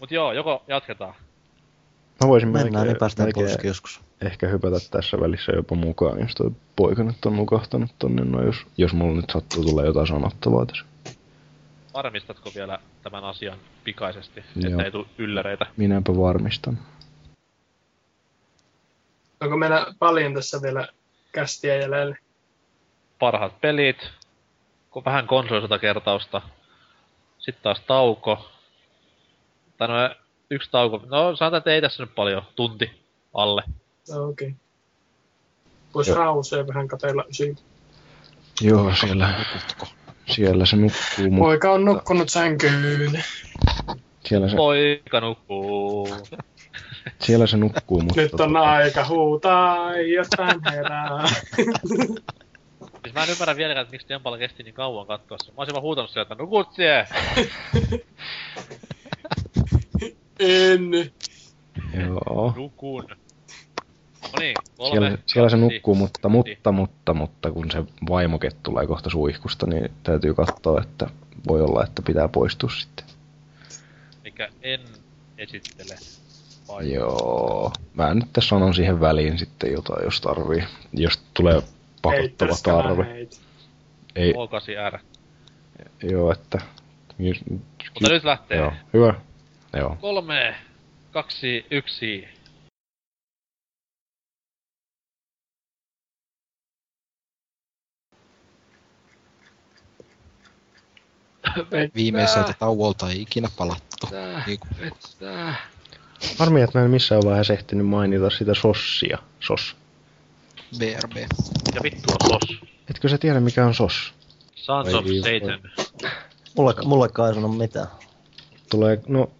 Mut 0.00 0.10
joo, 0.10 0.32
joko 0.32 0.64
jatketaan. 0.68 1.14
Mä 2.22 2.28
voisin 2.28 2.48
Mennään, 2.48 2.72
melkein, 2.72 2.88
niin 2.88 2.98
päästään 2.98 3.26
melkein 3.26 3.46
poiskin 3.46 3.68
joskus. 3.68 4.00
ehkä 4.20 4.48
hypätä 4.48 4.76
tässä 4.90 5.20
välissä 5.20 5.52
jopa 5.52 5.74
mukaan, 5.74 6.20
jos 6.20 6.34
toi 6.34 6.50
poika 6.76 7.02
nyt 7.02 7.24
on 7.26 7.36
nukahtanut 7.36 7.90
tonne, 7.98 8.24
no 8.24 8.42
jos, 8.42 8.56
jos 8.76 8.92
mulla 8.92 9.16
nyt 9.16 9.30
sattuu 9.30 9.64
tulla 9.64 9.84
jotain 9.84 10.06
sanottavaa 10.06 10.66
tässä. 10.66 10.84
Varmistatko 11.94 12.50
vielä 12.54 12.78
tämän 13.02 13.24
asian 13.24 13.58
pikaisesti, 13.84 14.40
että 14.66 14.84
ei 14.84 14.90
tule 14.90 15.06
ylläreitä? 15.18 15.66
Minäpä 15.76 16.16
varmistan. 16.16 16.78
Onko 19.42 19.56
meillä 19.56 19.86
paljon 19.98 20.34
tässä 20.34 20.62
vielä 20.62 20.88
kästiä 21.32 21.76
jäljellä? 21.76 22.16
Parhaat 23.18 23.60
pelit, 23.60 24.10
kun 24.90 25.04
vähän 25.04 25.26
konsolisota 25.26 25.78
kertausta, 25.78 26.42
sitten 27.38 27.62
taas 27.62 27.80
tauko. 27.86 28.48
Tai 29.78 29.88
no 29.88 29.94
yksi 30.50 30.70
tauko, 30.70 31.00
no 31.06 31.36
sanotaan, 31.36 31.58
että 31.58 31.70
ei 31.70 31.80
tässä 31.80 32.02
nyt 32.02 32.14
paljon, 32.14 32.42
tunti 32.56 32.90
alle. 33.34 33.62
No, 34.10 34.28
Okei. 34.28 34.48
Okay. 34.48 34.58
Voisi 35.94 36.14
rausea 36.14 36.66
vähän 36.66 36.88
katella 36.88 37.24
siitä. 37.30 37.62
Joo, 38.60 38.94
siellä, 39.00 39.34
Nukutko? 39.38 39.86
siellä 40.26 40.66
se 40.66 40.76
nukkuu, 40.76 41.30
mutta 41.30 41.44
Poika 41.44 41.72
on 41.72 41.84
nukkunut 41.84 42.28
sänkyyn. 42.28 43.24
siellä 44.24 44.48
se, 44.48 44.56
Poika 44.56 45.20
nukkuu. 45.20 46.08
Siellä 47.20 47.46
se 47.46 47.56
nukkuu, 47.56 48.00
mutta 48.00 48.20
Nyt 48.20 48.40
on 48.40 48.56
aika 48.56 49.08
huutaa, 49.08 49.96
jotain 49.96 50.60
herää. 50.72 51.28
Siis 53.02 53.14
mä 53.14 53.22
en 53.24 53.30
ymmärrä 53.30 53.56
vieläkään, 53.56 53.82
että 53.82 53.92
miksi 53.92 54.08
Dempalla 54.08 54.38
kesti 54.38 54.62
niin 54.62 54.74
kauan 54.74 55.06
katsoa 55.06 55.38
se. 55.38 55.50
Mä 55.50 55.54
olisin 55.56 55.74
vaan 55.74 55.82
huutanut 55.82 56.10
sieltä, 56.10 56.34
että 56.34 56.44
nukut 56.44 56.72
sie! 56.72 57.06
en. 60.40 61.12
joo. 62.06 62.52
Nukun. 62.56 63.04
No 64.22 64.38
niin, 64.38 64.54
kolme, 64.76 64.90
Siellä, 64.92 65.18
siellä 65.26 65.48
se 65.50 65.56
nukkuu, 65.56 65.94
mutta, 65.94 66.28
mutta, 66.28 66.72
mutta, 66.72 67.14
mutta 67.14 67.52
kun 67.52 67.70
se 67.70 67.84
vaimoke 68.08 68.48
tulee 68.62 68.86
kohta 68.86 69.10
suihkusta, 69.10 69.66
niin 69.66 69.90
täytyy 70.02 70.34
katsoa, 70.34 70.80
että 70.82 71.10
voi 71.48 71.60
olla, 71.60 71.84
että 71.84 72.02
pitää 72.02 72.28
poistua 72.28 72.70
sitten. 72.70 73.06
Mikä 74.24 74.48
en 74.62 74.80
esittele. 75.38 75.94
Vai 76.68 76.92
Joo. 76.92 77.72
Mä 77.94 78.14
nyt 78.14 78.32
tässä 78.32 78.48
sanon 78.48 78.74
siihen 78.74 79.00
väliin 79.00 79.38
sitten 79.38 79.72
jotain, 79.72 80.04
jos 80.04 80.20
tarvii. 80.20 80.64
Jos 80.92 81.20
tulee 81.34 81.62
pakottava 82.02 82.56
tarve. 82.62 83.28
Ei, 84.16 84.32
O8R. 84.32 84.98
joo, 86.02 86.32
että... 86.32 86.58
Mutta 87.94 88.08
nyt 88.08 88.24
lähtee. 88.24 88.58
Joo, 88.58 88.72
hyvä. 88.92 89.14
Joo. 89.76 89.96
Kolme, 90.00 90.54
kaksi, 91.10 91.66
yksi. 91.70 92.28
Viimeiseltä 101.94 102.54
tauolta 102.58 103.10
ei 103.10 103.22
ikinä 103.22 103.48
palattu. 103.56 104.08
Niin 104.46 104.58
kuin 104.60 104.92
Harmi, 106.38 106.62
että 106.62 106.78
mä 106.78 106.84
en 106.84 106.90
missään 106.90 107.22
vaiheessa 107.24 107.52
ehtinyt 107.52 107.86
mainita 107.86 108.30
sitä 108.30 108.54
sossia. 108.54 109.18
Sos. 109.40 109.76
BRB. 110.78 111.16
Ja 111.74 111.80
vittu 111.82 112.12
on 112.12 112.40
sos. 112.40 112.60
Etkö 112.90 113.08
sä 113.08 113.18
tiedä, 113.18 113.40
mikä 113.40 113.66
on 113.66 113.74
sos? 113.74 114.14
Sons 114.54 114.94
of. 114.94 115.04
Satan. 115.04 115.70
Mulle, 116.56 116.74
mullekaan 116.84 117.28
ei 117.28 117.34
sano 117.34 117.48
mitään. 117.48 117.86
Tulee, 118.70 119.02
no, 119.08 119.30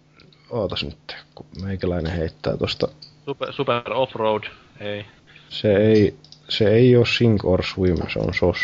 ootas 0.49 0.83
nyt, 0.83 1.15
kun 1.35 1.45
meikäläinen 1.61 2.11
heittää 2.11 2.57
tosta. 2.57 2.87
Super, 3.25 3.53
super 3.53 3.93
Offroad. 3.93 4.43
Ei. 4.79 5.05
Se 5.49 5.75
ei, 5.75 6.15
se 6.49 6.67
ei 6.67 6.97
ole 6.97 7.05
Sink 7.05 7.45
or 7.45 7.63
Swim, 7.65 7.97
se 8.13 8.19
on 8.19 8.33
SOS. 8.33 8.57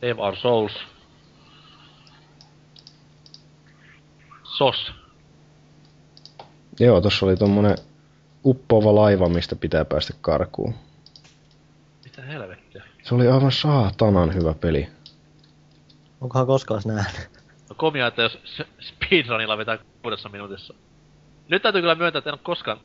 Save 0.00 0.14
Our 0.18 0.36
Souls. 0.36 0.72
SOS. 4.44 4.99
Joo, 6.80 7.00
tossa 7.00 7.26
oli 7.26 7.36
tommonen 7.36 7.76
uppoava 8.44 8.94
laiva, 8.94 9.28
mistä 9.28 9.56
pitää 9.56 9.84
päästä 9.84 10.14
karkuun. 10.20 10.74
Mitä 12.04 12.22
helvettiä? 12.22 12.84
Se 13.02 13.14
oli 13.14 13.28
aivan 13.28 13.52
saatanan 13.52 14.34
hyvä 14.34 14.54
peli. 14.54 14.88
Onkohan 16.20 16.46
koskaan 16.46 16.82
nähnyt? 16.86 17.30
No 17.68 17.74
komia, 17.76 18.06
että 18.06 18.22
jos 18.22 18.38
speedrunilla 18.80 19.58
vetää 19.58 19.78
kuudessa 20.02 20.28
minuutissa. 20.28 20.74
Nyt 21.48 21.62
täytyy 21.62 21.80
kyllä 21.80 21.94
myöntää, 21.94 22.18
että 22.18 22.30
en 22.30 22.34
ole 22.34 22.40
koskaan 22.42 22.80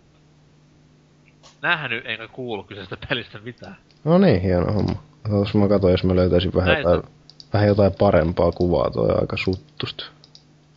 nähnyt 1.62 2.06
enkä 2.06 2.28
kuullut 2.28 2.68
kyseisestä 2.68 2.98
pelistä 3.10 3.40
mitään. 3.40 3.78
No 4.04 4.18
niin, 4.18 4.42
hieno 4.42 4.74
homma. 4.74 5.04
Tuossa 5.30 5.58
mä 5.58 5.68
katsoin, 5.68 5.92
jos 5.92 6.04
mä 6.04 6.16
löytäisin 6.16 6.54
vähän 6.56 6.74
Näistä- 6.74 6.90
jotain, 6.90 7.14
vähän 7.54 7.68
jotain 7.68 7.92
parempaa 8.00 8.52
kuvaa, 8.52 8.92
toi 8.92 9.10
aika 9.22 9.38
suttusta. 9.38 10.06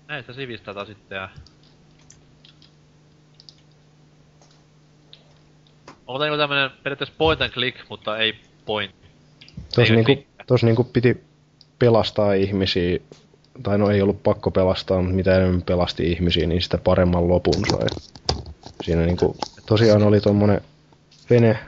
Näistä 0.09 0.33
sivistä 0.33 0.75
taas 0.75 0.89
sitten 0.89 1.17
ja... 1.17 1.29
Onko 6.09 6.25
niinku 6.25 6.39
tämmönen 6.39 6.71
periaatteessa 6.83 7.15
point 7.19 7.43
and 7.43 7.51
click, 7.53 7.79
mutta 7.89 8.19
ei 8.19 8.35
point? 8.67 8.95
Tos 9.75 9.91
Ei 9.91 9.97
niinku, 9.97 10.25
tos 10.47 10.65
niinku 10.65 10.85
piti 10.85 11.25
pelastaa 11.79 12.33
ihmisiä, 12.33 12.99
tai 13.63 13.79
no 13.79 13.91
ei 13.91 14.03
ollut 14.03 14.23
pakko 14.23 14.51
pelastaa, 14.51 15.01
mutta 15.03 15.15
mitä 15.17 15.37
enemmän 15.37 15.63
pelasti 15.63 16.13
ihmisiä, 16.13 16.47
niin 16.47 16.63
sitä 16.63 16.79
paremman 16.79 17.29
lopun 17.29 17.67
sai. 17.71 17.87
Siinä 18.85 19.07
niinku, 19.07 19.37
tosiaan 19.67 20.03
oli 20.03 20.21
tommonen 20.21 20.61
vene, 21.31 21.59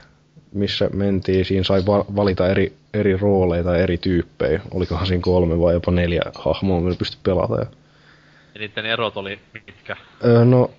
missä 0.53 0.89
mentiin, 0.93 1.45
siinä 1.45 1.63
sai 1.63 1.85
va- 1.85 2.05
valita 2.15 2.49
eri, 2.49 2.73
eri 2.93 3.17
rooleita, 3.17 3.77
eri 3.77 3.97
tyyppejä. 3.97 4.61
Olikohan 4.73 5.07
siinä 5.07 5.21
kolme 5.21 5.59
vai 5.59 5.73
jopa 5.73 5.91
neljä 5.91 6.21
hahmoa, 6.35 6.81
millä 6.81 6.95
pystyi 6.95 7.19
pelata. 7.23 7.55
Ja, 7.55 7.65
Ja 8.53 8.59
niitten 8.59 8.85
erot 8.85 9.17
oli 9.17 9.39
mitkä? 9.53 9.97
öö, 10.25 10.45
no, 10.45 10.71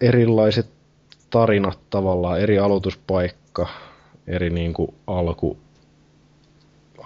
erilaiset 0.00 0.66
tarinat 1.34 1.78
tavallaan, 1.90 2.40
eri 2.40 2.58
aloituspaikka, 2.58 3.68
eri 4.26 4.50
niinku 4.50 4.94
alku, 5.06 5.58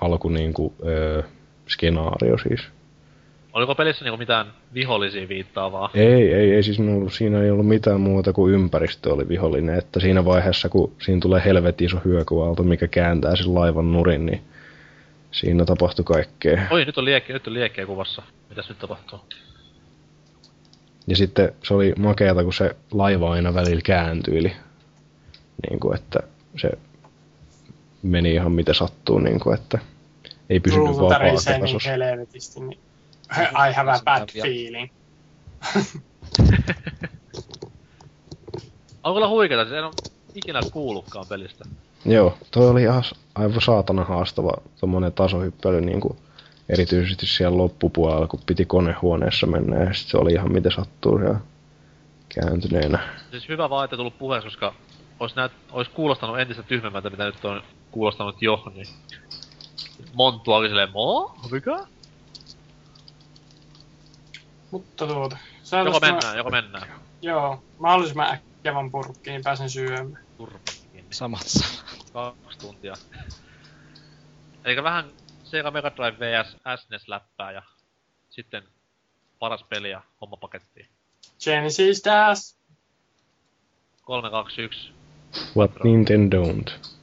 alku 0.00 0.28
niinku, 0.28 0.74
öö, 0.86 1.22
skenaario 1.68 2.38
siis. 2.38 2.60
Oliko 3.52 3.74
pelissä 3.74 4.04
niinku 4.04 4.16
mitään 4.16 4.46
vihollisia 4.74 5.28
viittaavaa? 5.28 5.90
Ei, 5.94 6.34
ei, 6.34 6.54
ei 6.54 6.62
siis 6.62 6.80
ollut, 6.80 7.12
siinä 7.12 7.42
ei 7.42 7.50
ollut 7.50 7.66
mitään 7.66 8.00
muuta 8.00 8.32
kuin 8.32 8.54
ympäristö 8.54 9.12
oli 9.12 9.28
vihollinen, 9.28 9.78
että 9.78 10.00
siinä 10.00 10.24
vaiheessa 10.24 10.68
kun 10.68 10.92
siinä 10.98 11.20
tulee 11.20 11.42
helvetin 11.44 11.86
iso 11.86 12.00
hyökyaalto, 12.04 12.62
mikä 12.62 12.88
kääntää 12.88 13.36
sen 13.36 13.54
laivan 13.54 13.92
nurin, 13.92 14.26
niin 14.26 14.40
siinä 15.30 15.64
tapahtui 15.64 16.04
kaikkea. 16.04 16.62
Oi, 16.70 16.84
nyt 16.84 16.98
on 16.98 17.04
liekki, 17.04 17.32
nyt 17.32 17.46
on 17.46 17.54
liekkiä 17.54 17.86
kuvassa. 17.86 18.22
Mitäs 18.48 18.68
nyt 18.68 18.78
tapahtuu? 18.78 19.18
Ja 21.08 21.16
sitten 21.16 21.52
se 21.64 21.74
oli 21.74 21.94
makeata, 21.98 22.44
kun 22.44 22.52
se 22.52 22.76
laiva 22.92 23.32
aina 23.32 23.54
välillä 23.54 23.82
kääntyili. 23.84 24.52
Niin 25.68 25.80
kuin, 25.80 25.94
että 25.94 26.20
se 26.60 26.70
meni 28.02 28.34
ihan 28.34 28.52
miten 28.52 28.74
sattuu, 28.74 29.18
niin 29.18 29.40
kuin, 29.40 29.58
että 29.58 29.78
ei 30.50 30.60
pysynyt 30.60 30.96
vaan 30.96 31.08
tärisee 31.08 31.58
niin 31.58 31.78
helvetisti, 31.86 32.60
niin 32.60 32.80
I 33.38 33.72
have 33.76 33.90
a 33.90 34.00
bad 34.04 34.32
feeling. 34.32 34.90
On 39.04 39.14
kyllä 39.14 39.28
huikeeta, 39.28 39.64
siis 39.64 39.74
en 39.74 39.84
oo 39.84 39.92
ikinä 40.34 40.60
kuullutkaan 40.72 41.26
pelistä. 41.28 41.64
Joo, 42.04 42.38
toi 42.50 42.68
oli 42.68 42.82
ihan 42.82 43.02
aivan 43.34 43.60
saatana 43.60 44.04
haastava 44.04 44.52
tommonen 44.80 45.12
tasohyppely 45.12 45.80
niin 45.80 46.00
kuin 46.00 46.18
erityisesti 46.68 47.26
siellä 47.26 47.58
loppupuolella, 47.58 48.26
kun 48.26 48.40
piti 48.46 48.64
konehuoneessa 48.64 49.46
mennä 49.46 49.76
ja 49.84 49.94
sit 49.94 50.08
se 50.08 50.16
oli 50.16 50.32
ihan 50.32 50.52
miten 50.52 50.72
sattuu 50.72 51.18
ja 51.18 51.40
kääntyneenä. 52.28 52.98
Siis 53.30 53.48
hyvä 53.48 53.70
vaan, 53.70 53.84
että 53.84 53.96
tullut 53.96 54.18
puheeksi, 54.18 54.46
koska 54.46 54.74
ois, 55.20 55.36
näyt, 55.36 55.52
ois 55.72 55.88
kuulostanut 55.88 56.38
entistä 56.38 56.62
tyhmemmältä, 56.62 57.10
mitä 57.10 57.24
nyt 57.24 57.44
on 57.44 57.62
kuulostanut 57.90 58.42
jo, 58.42 58.72
niin... 58.74 58.86
Monttu 60.14 60.52
oli 60.52 60.68
silleen, 60.68 60.92
mo? 60.92 61.36
Mikä? 61.50 61.78
Mutta 64.70 65.06
tuota, 65.06 65.36
Joko 65.36 65.58
saataisiin 65.62 66.00
mä- 66.06 66.12
mennään, 66.12 66.36
joko 66.36 66.50
mennään. 66.50 66.88
Joo, 67.22 67.62
mahdollisimman 67.78 68.32
äkkiä 68.32 68.74
vaan 68.74 68.90
purkkiin, 68.90 69.32
niin 69.32 69.42
pääsen 69.44 69.70
syömään. 69.70 70.24
Turpakin. 70.36 71.04
Samat 71.10 71.46
sanat. 71.46 71.84
Kaksi 72.12 72.58
tuntia. 72.58 72.94
Eikä 74.64 74.82
vähän 74.82 75.04
Sega 75.50 75.70
Mega 75.70 75.90
Drive 75.96 76.18
vs 76.18 76.56
SNES-läppää 76.76 77.52
ja 77.52 77.62
sitten 78.30 78.62
paras 79.38 79.64
peli 79.64 79.90
ja 79.90 80.02
homma 80.20 80.36
pakettiin. 80.36 80.88
Genesis 81.44 82.04
Das! 82.04 82.58
3, 84.02 84.30
2, 84.30 84.62
1. 84.62 84.92
What 85.56 85.70
Nintendo 85.84 86.42
don't. 86.42 86.98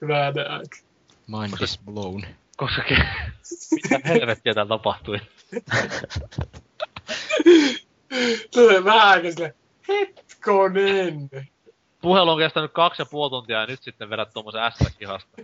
Hyvää 0.00 0.26
aika. 0.26 0.76
Mind 1.26 1.62
is 1.62 1.78
blown. 1.84 2.22
Koska 2.60 2.82
ke- 2.82 3.06
mitä 3.74 4.00
helvettiä 4.08 4.54
täällä 4.54 4.68
tapahtui. 4.68 5.20
Tulee 8.54 8.84
vähän 8.84 9.08
aika 9.08 9.30
silleen, 9.30 9.54
hetkonen. 9.88 11.30
Puhelu 12.00 12.30
on 12.30 12.38
kestänyt 12.38 12.72
kaksi 12.72 13.02
ja 13.02 13.06
puoli 13.06 13.30
tuntia 13.30 13.60
ja 13.60 13.66
nyt 13.66 13.82
sitten 13.82 14.10
vedät 14.10 14.30
tommosen 14.34 14.60
S-kihasta. 14.72 15.42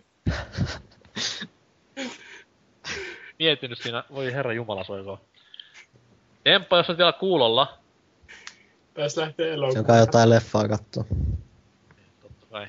Miettinyt 3.39 3.79
siinä, 3.79 4.05
voi 4.15 4.33
herra 4.33 4.53
jumala 4.53 4.85
soiko. 4.85 5.21
Temppa, 6.45 6.77
jos 6.77 6.89
olet 6.89 6.99
vielä 6.99 7.13
kuulolla, 7.13 7.79
Tässä 8.95 9.21
lähtee 9.21 9.47
Se 9.47 9.55
elokuva. 9.55 9.79
on 9.81 9.87
kai 9.87 9.99
jotain 9.99 10.31
leffaa 10.31 10.69
totta 12.23 12.47
kai. 12.51 12.67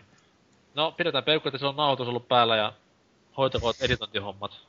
No, 0.76 0.92
pidetään 0.92 1.24
peukku, 1.24 1.50
että 1.50 1.58
se 1.60 1.66
on 1.66 1.76
nauhoitus 1.76 2.08
ollut 2.08 2.28
päällä 2.28 2.56
ja 2.56 2.74
hoitakoot 3.38 3.76
editointihommat. 3.82 4.60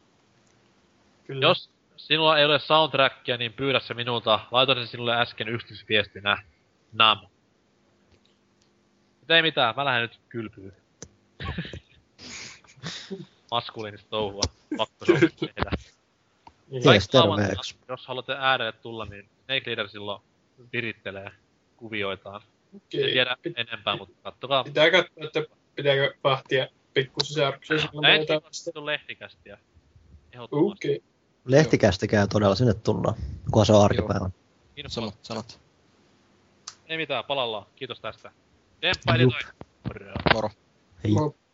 Kyllä. 1.26 1.46
Jos 1.46 1.70
sinulla 1.96 2.38
ei 2.38 2.44
ole 2.44 2.58
soundtrackia, 2.58 3.36
niin 3.36 3.52
pyydä 3.52 3.80
se 3.80 3.94
minulta. 3.94 4.40
Laitoin 4.50 4.78
sen 4.78 4.86
sinulle 4.86 5.20
äsken 5.20 5.48
yksityisviestinä. 5.48 6.42
Nam. 6.92 7.18
Mutta 9.18 9.36
ei 9.36 9.42
mitään, 9.42 9.74
mä 9.76 9.84
lähden 9.84 10.02
nyt 10.02 10.20
kylpyyn. 10.28 10.72
Maskuliinista 13.50 14.10
touhua. 14.10 14.42
Pakko 14.76 15.04
se 15.04 15.12
on 15.12 15.18
tehdä. 15.20 15.70
Terveeksi. 17.10 17.76
Jos 17.88 18.06
haluatte 18.06 18.36
äärelle 18.38 18.72
tulla, 18.72 19.04
niin 19.04 19.28
Snake 19.44 19.62
Leader 19.66 19.88
silloin 19.88 20.22
virittelee 20.72 21.30
kuvioitaan. 21.76 22.42
En 22.74 22.80
Okei. 22.86 23.12
tiedä 23.12 23.36
Pit- 23.48 23.52
enempää, 23.56 23.96
mutta 23.96 24.14
kattokaa. 24.22 24.64
Pitää 24.64 24.90
katsoa, 24.90 25.24
että 25.24 25.42
pitääkö 25.74 26.14
vahtia 26.24 26.68
pikkusisaruksia 27.04 27.78
silloin 27.78 28.02
Näin 28.02 28.20
jotain 28.20 28.36
vastaan. 28.36 28.54
sitten 28.54 28.86
lehtikästiä. 28.86 29.58
Ehdottomasti. 30.32 30.88
Okei. 30.88 31.02
Lehtikästikää 31.44 32.26
todella 32.26 32.54
sinne 32.54 32.74
tullaan, 32.74 33.14
kunhan 33.50 33.66
se 33.66 33.72
on 33.72 33.84
arkipäivän. 33.84 34.30
Info. 34.76 34.88
Sanot, 34.88 35.14
sanot. 35.22 35.60
Ei 36.86 36.96
mitään, 36.96 37.24
palallaan. 37.24 37.66
Kiitos 37.76 38.00
tästä. 38.00 38.32
Demppa 38.82 39.14
editoi. 39.14 39.40
Moro. 39.84 40.12
Moro. 40.34 40.50
Hei. 41.04 41.12
Mo- 41.12 41.38